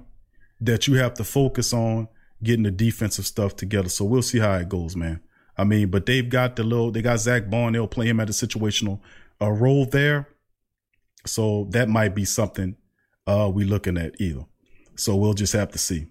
that 0.62 0.88
you 0.88 0.96
have 0.96 1.14
to 1.16 1.24
focus 1.24 1.74
on 1.74 2.08
getting 2.42 2.64
the 2.64 2.72
defensive 2.72 3.26
stuff 3.26 3.56
together. 3.56 3.90
So 3.90 4.06
we'll 4.06 4.22
see 4.22 4.40
how 4.40 4.54
it 4.56 4.70
goes, 4.70 4.96
man. 4.96 5.22
I 5.58 5.64
mean, 5.64 5.90
but 5.90 6.06
they've 6.06 6.28
got 6.28 6.56
the 6.56 6.64
little, 6.64 6.92
they 6.92 7.02
got 7.02 7.20
Zack 7.20 7.50
Baun. 7.50 7.74
They'll 7.74 7.88
play 7.88 8.08
him 8.08 8.20
at 8.20 8.30
a 8.30 8.34
situational 8.34 9.00
uh, 9.42 9.52
role 9.52 9.86
there. 9.86 10.28
So 11.26 11.68
that 11.72 11.90
might 11.90 12.16
be 12.16 12.26
something 12.26 12.76
uh, 13.28 13.50
we 13.54 13.64
looking 13.64 13.98
at 13.98 14.20
either. 14.20 14.46
So 14.96 15.16
we'll 15.16 15.34
just 15.34 15.54
have 15.54 15.72
to 15.72 15.78
see. 15.78 16.08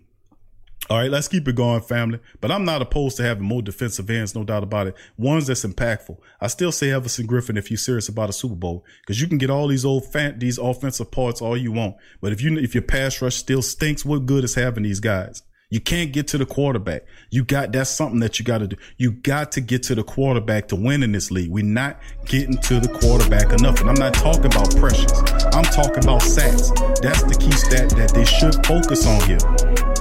All 0.91 0.99
right, 0.99 1.11
let's 1.11 1.29
keep 1.29 1.47
it 1.47 1.55
going, 1.55 1.81
family. 1.81 2.19
But 2.41 2.51
I'm 2.51 2.65
not 2.65 2.83
opposed 2.83 3.17
to 3.17 3.23
having 3.23 3.45
more 3.45 3.63
defensive 3.63 4.11
ends, 4.11 4.35
no 4.35 4.45
doubt 4.45 4.65
about 4.65 4.89
it. 4.89 4.97
Ones 5.17 5.47
that's 5.47 5.65
impactful. 5.65 6.19
I 6.41 6.49
still 6.49 6.73
say 6.73 6.91
Everson 6.91 7.27
Griffen 7.27 7.57
if 7.57 7.71
you're 7.71 7.79
serious 7.79 8.09
about 8.09 8.31
a 8.31 8.33
Super 8.33 8.57
Bowl, 8.57 8.85
because 9.01 9.21
you 9.21 9.29
can 9.29 9.39
get 9.39 9.49
all 9.49 9.69
these 9.69 9.85
old 9.85 10.05
fan, 10.13 10.39
these 10.39 10.59
offensive 10.59 11.11
parts 11.11 11.41
all 11.41 11.57
you 11.57 11.73
want, 11.73 11.97
but 12.21 12.33
if 12.33 12.43
you 12.43 12.59
if 12.59 12.75
your 12.75 12.83
pass 12.83 13.23
rush 13.23 13.37
still 13.37 13.63
stinks, 13.63 14.05
what 14.05 14.27
good 14.27 14.45
is 14.45 14.55
having 14.55 14.83
these 14.83 15.01
guys? 15.01 15.43
You 15.71 15.81
can't 15.81 16.13
get 16.13 16.29
to 16.29 16.37
the 16.37 16.45
quarterback. 16.45 17.07
You 17.31 17.45
got 17.45 17.73
that's 17.73 17.89
something 17.89 18.21
that 18.21 18.39
you 18.39 18.45
got 18.45 18.59
to 18.59 18.67
do. 18.67 18.77
You 18.99 19.13
got 19.13 19.53
to 19.53 19.63
get 19.63 19.83
to 19.85 19.95
the 19.95 20.03
quarterback 20.03 20.69
to 20.69 20.77
win 20.77 21.03
in 21.03 21.13
this 21.13 21.31
league. 21.31 21.51
We're 21.51 21.65
not 21.65 21.99
getting 22.27 22.59
to 22.59 22.79
the 22.79 22.89
quarterback 22.89 23.59
enough. 23.59 23.81
And 23.81 23.89
I'm 23.89 23.95
not 23.95 24.13
talking 24.13 24.45
about 24.45 24.77
pressures. 24.77 25.11
I'm 25.55 25.65
talking 25.65 26.05
about 26.05 26.21
sacks. 26.21 26.69
That's 27.01 27.23
the 27.23 27.39
key 27.41 27.53
stat 27.53 27.89
that 27.97 28.13
they 28.13 28.27
should 28.27 28.55
focus 28.67 29.07
on 29.07 29.23
here. 29.27 29.92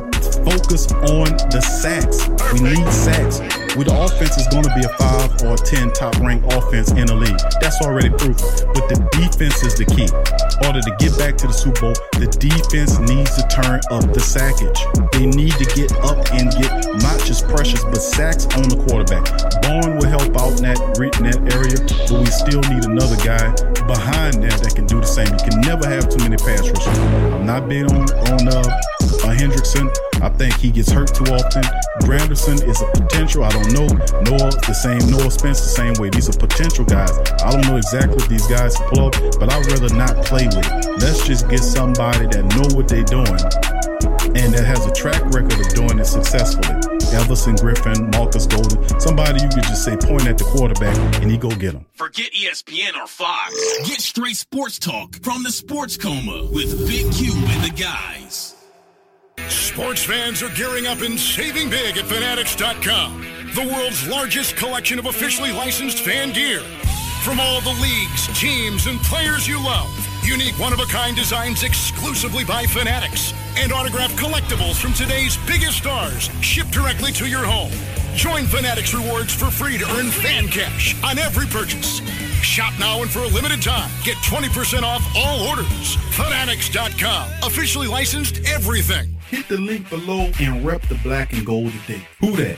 Focus 0.43 0.91
on 0.91 1.29
the 1.53 1.61
sacks. 1.61 2.27
We 2.53 2.73
need 2.73 2.87
sacks. 2.91 3.39
With 3.77 3.87
the 3.87 3.95
offense 3.95 4.35
is 4.35 4.47
going 4.51 4.67
to 4.67 4.73
be 4.75 4.83
a 4.83 4.91
five 4.99 5.31
or 5.43 5.53
a 5.53 5.57
ten 5.57 5.93
top 5.93 6.17
ranked 6.19 6.51
offense 6.51 6.91
in 6.91 7.07
the 7.07 7.15
league. 7.15 7.39
That's 7.61 7.79
already 7.81 8.09
proven. 8.09 8.43
But 8.73 8.89
the 8.91 8.99
defense 9.15 9.63
is 9.63 9.79
the 9.79 9.85
key. 9.85 10.11
In 10.11 10.67
order 10.67 10.81
to 10.81 10.93
get 10.99 11.17
back 11.17 11.37
to 11.39 11.47
the 11.47 11.55
Super 11.55 11.89
Bowl, 11.89 11.97
the 12.19 12.27
defense 12.41 12.99
needs 12.99 13.31
to 13.39 13.43
turn 13.47 13.79
up 13.93 14.03
the 14.11 14.19
sackage. 14.19 14.77
They 15.15 15.25
need 15.25 15.55
to 15.55 15.65
get 15.71 15.93
up 16.03 16.19
and 16.35 16.51
get 16.51 16.69
not 16.99 17.17
just 17.23 17.47
pressures, 17.47 17.83
but 17.85 18.03
sacks 18.03 18.45
on 18.59 18.67
the 18.67 18.77
quarterback. 18.89 19.23
Baun 19.63 19.97
will 19.97 20.09
help 20.09 20.35
out 20.35 20.57
in 20.59 20.67
that, 20.67 20.77
in 20.99 21.23
that 21.31 21.41
area, 21.53 21.79
but 22.11 22.17
we 22.19 22.27
still 22.27 22.61
need 22.67 22.83
another 22.85 23.17
guy 23.23 23.55
behind 23.87 24.43
that 24.43 24.59
that 24.61 24.75
can 24.75 24.85
do 24.85 24.99
the 24.99 25.07
same. 25.07 25.31
You 25.31 25.43
can 25.47 25.61
never 25.63 25.87
have 25.87 26.09
too 26.09 26.19
many 26.27 26.37
pass 26.37 26.67
rushers. 26.67 26.97
I'm 27.31 27.45
not 27.45 27.69
being 27.69 27.87
on 27.87 28.05
on 28.29 28.47
uh, 28.51 28.67
uh, 29.23 29.33
Hendrickson. 29.35 29.89
I 30.21 30.29
think 30.29 30.53
he 30.55 30.71
gets 30.71 30.91
hurt 30.91 31.13
too 31.13 31.25
often. 31.25 31.63
Granderson 32.01 32.61
is 32.67 32.81
a 32.81 32.85
potential. 32.91 33.43
I 33.43 33.49
don't 33.49 33.73
know. 33.73 33.87
Noah, 34.21 34.51
the 34.67 34.73
same. 34.73 34.99
Noah 35.09 35.31
Spence, 35.31 35.61
the 35.61 35.67
same 35.67 35.93
way. 35.99 36.09
These 36.09 36.29
are 36.29 36.37
potential 36.37 36.85
guys. 36.85 37.11
I 37.43 37.51
don't 37.51 37.65
know 37.67 37.77
exactly 37.77 38.15
what 38.15 38.29
these 38.29 38.47
guys 38.47 38.75
pull 38.89 39.07
up, 39.07 39.15
but 39.39 39.51
I'd 39.51 39.65
rather 39.67 39.93
not 39.95 40.25
play 40.25 40.45
with 40.45 40.65
it. 40.65 41.01
Let's 41.01 41.25
just 41.25 41.49
get 41.49 41.59
somebody 41.59 42.27
that 42.27 42.43
know 42.55 42.75
what 42.75 42.87
they're 42.87 43.03
doing 43.03 43.37
and 44.35 44.53
that 44.53 44.65
has 44.65 44.85
a 44.85 44.91
track 44.93 45.21
record 45.33 45.59
of 45.59 45.73
doing 45.73 45.99
it 45.99 46.05
successfully. 46.05 46.75
Everson 47.13 47.55
Griffen, 47.55 48.11
Marcus 48.15 48.47
Golden, 48.47 48.99
somebody 48.99 49.41
you 49.41 49.49
could 49.49 49.63
just 49.63 49.83
say 49.83 49.97
point 49.97 50.27
at 50.27 50.37
the 50.37 50.45
quarterback 50.45 50.95
and 51.21 51.29
he 51.29 51.37
go 51.37 51.49
get 51.49 51.73
him. 51.73 51.85
Forget 51.93 52.31
ESPN 52.31 52.95
or 52.95 53.07
Fox. 53.07 53.53
Get 53.87 53.99
straight 53.99 54.37
sports 54.37 54.79
talk 54.79 55.15
from 55.21 55.43
the 55.43 55.51
Sports 55.51 55.97
Coma 55.97 56.45
with 56.51 56.87
Big 56.87 57.11
Q 57.11 57.33
and 57.33 57.63
the 57.63 57.81
guys. 57.81 58.50
Sports 59.71 60.03
fans 60.03 60.43
are 60.43 60.49
gearing 60.49 60.85
up 60.85 60.99
and 60.99 61.17
saving 61.17 61.69
big 61.69 61.95
at 61.95 62.03
Fanatics.com, 62.03 63.25
the 63.55 63.73
world's 63.73 64.05
largest 64.05 64.57
collection 64.57 64.99
of 64.99 65.05
officially 65.05 65.53
licensed 65.53 66.01
fan 66.01 66.33
gear. 66.33 66.59
From 67.23 67.39
all 67.39 67.61
the 67.61 67.79
leagues, 67.81 68.27
teams, 68.37 68.87
and 68.87 68.99
players 68.99 69.47
you 69.47 69.63
love, 69.63 69.89
unique 70.23 70.59
one 70.59 70.73
of 70.73 70.81
a 70.81 70.85
kind 70.87 71.15
designs 71.15 71.63
exclusively 71.63 72.43
by 72.43 72.65
Fanatics, 72.65 73.33
and 73.55 73.71
autographed 73.71 74.17
collectibles 74.17 74.75
from 74.75 74.91
today's 74.91 75.37
biggest 75.47 75.77
stars 75.77 76.29
shipped 76.41 76.71
directly 76.71 77.13
to 77.13 77.25
your 77.25 77.45
home. 77.45 77.71
Join 78.13 78.47
Fanatics 78.47 78.93
Rewards 78.93 79.33
for 79.33 79.49
free 79.49 79.77
to 79.77 79.89
earn 79.95 80.11
fan 80.11 80.49
cash 80.49 81.01
on 81.01 81.17
every 81.17 81.47
purchase. 81.47 82.01
Shop 82.43 82.73
now 82.77 83.01
and 83.03 83.09
for 83.09 83.19
a 83.19 83.27
limited 83.27 83.61
time, 83.61 83.89
get 84.03 84.17
20% 84.17 84.83
off 84.83 85.01
all 85.15 85.47
orders. 85.47 85.95
Fanatics.com, 86.11 87.29
officially 87.41 87.87
licensed 87.87 88.41
everything. 88.45 89.15
Hit 89.31 89.47
the 89.47 89.55
link 89.55 89.89
below 89.89 90.29
and 90.41 90.65
rep 90.65 90.81
the 90.89 90.95
black 90.95 91.31
and 91.31 91.45
gold 91.45 91.71
today. 91.71 92.05
Who 92.19 92.35
that? 92.35 92.57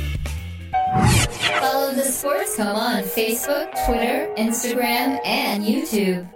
Follow 0.91 1.93
the 1.93 2.03
Sports 2.03 2.57
Coma 2.57 2.97
on 2.97 3.03
Facebook, 3.03 3.71
Twitter, 3.85 4.29
Instagram, 4.37 5.25
and 5.25 5.63
YouTube. 5.63 6.29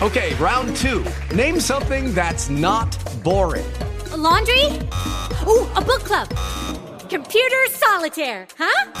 Okay, 0.00 0.32
round 0.36 0.76
two. 0.76 1.04
Name 1.34 1.58
something 1.58 2.14
that's 2.14 2.50
not 2.50 2.96
boring. 3.24 3.66
A 4.12 4.16
laundry? 4.16 4.64
Ooh, 5.46 5.66
a 5.74 5.82
book 5.82 6.04
club. 6.04 6.28
Computer 7.10 7.66
solitaire, 7.70 8.46
huh? 8.56 8.92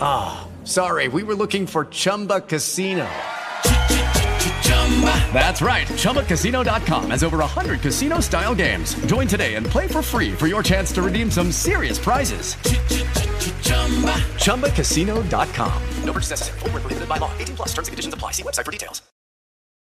Ah, 0.00 0.48
sorry, 0.62 1.08
we 1.08 1.24
were 1.24 1.34
looking 1.34 1.66
for 1.66 1.86
Chumba 1.86 2.40
Casino. 2.40 3.08
That's 5.32 5.60
right. 5.60 5.86
ChumbaCasino.com 5.86 7.10
has 7.10 7.22
over 7.22 7.38
100 7.38 7.80
casino 7.82 8.20
style 8.20 8.54
games. 8.54 8.94
Join 9.06 9.26
today 9.28 9.56
and 9.56 9.66
play 9.66 9.86
for 9.86 10.00
free 10.00 10.32
for 10.32 10.46
your 10.46 10.62
chance 10.62 10.90
to 10.92 11.02
redeem 11.02 11.30
some 11.30 11.52
serious 11.52 11.98
prizes. 11.98 12.54
ChumbaCasino.com. 14.40 15.82
No 16.04 16.12
purchase 16.12 16.30
necessary. 16.30 16.58
Full 16.60 16.70
prohibited 16.70 17.08
by 17.08 17.18
law. 17.18 17.30
18 17.38 17.56
plus 17.56 17.68
terms 17.74 17.88
and 17.88 17.92
conditions 17.92 18.14
apply. 18.14 18.32
See 18.32 18.42
website 18.42 18.64
for 18.64 18.72
details. 18.72 19.02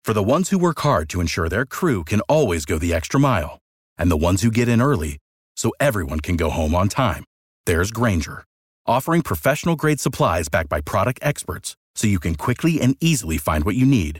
For 0.05 0.13
the 0.13 0.23
ones 0.23 0.49
who 0.49 0.57
work 0.57 0.79
hard 0.81 1.07
to 1.11 1.21
ensure 1.21 1.47
their 1.47 1.65
crew 1.65 2.03
can 2.03 2.19
always 2.21 2.65
go 2.65 2.77
the 2.77 2.93
extra 2.93 3.21
mile, 3.21 3.59
and 3.97 4.11
the 4.11 4.17
ones 4.17 4.41
who 4.41 4.51
get 4.51 4.67
in 4.67 4.81
early 4.81 5.17
so 5.55 5.71
everyone 5.79 6.19
can 6.19 6.35
go 6.35 6.49
home 6.49 6.75
on 6.75 6.89
time, 6.89 7.23
there's 7.65 7.89
Grainger, 7.91 8.43
offering 8.85 9.21
professional 9.21 9.77
grade 9.77 10.01
supplies 10.01 10.49
backed 10.49 10.67
by 10.67 10.81
product 10.81 11.19
experts 11.21 11.77
so 11.95 12.07
you 12.07 12.19
can 12.19 12.35
quickly 12.35 12.81
and 12.81 12.97
easily 12.99 13.37
find 13.37 13.63
what 13.63 13.75
you 13.75 13.85
need. 13.85 14.19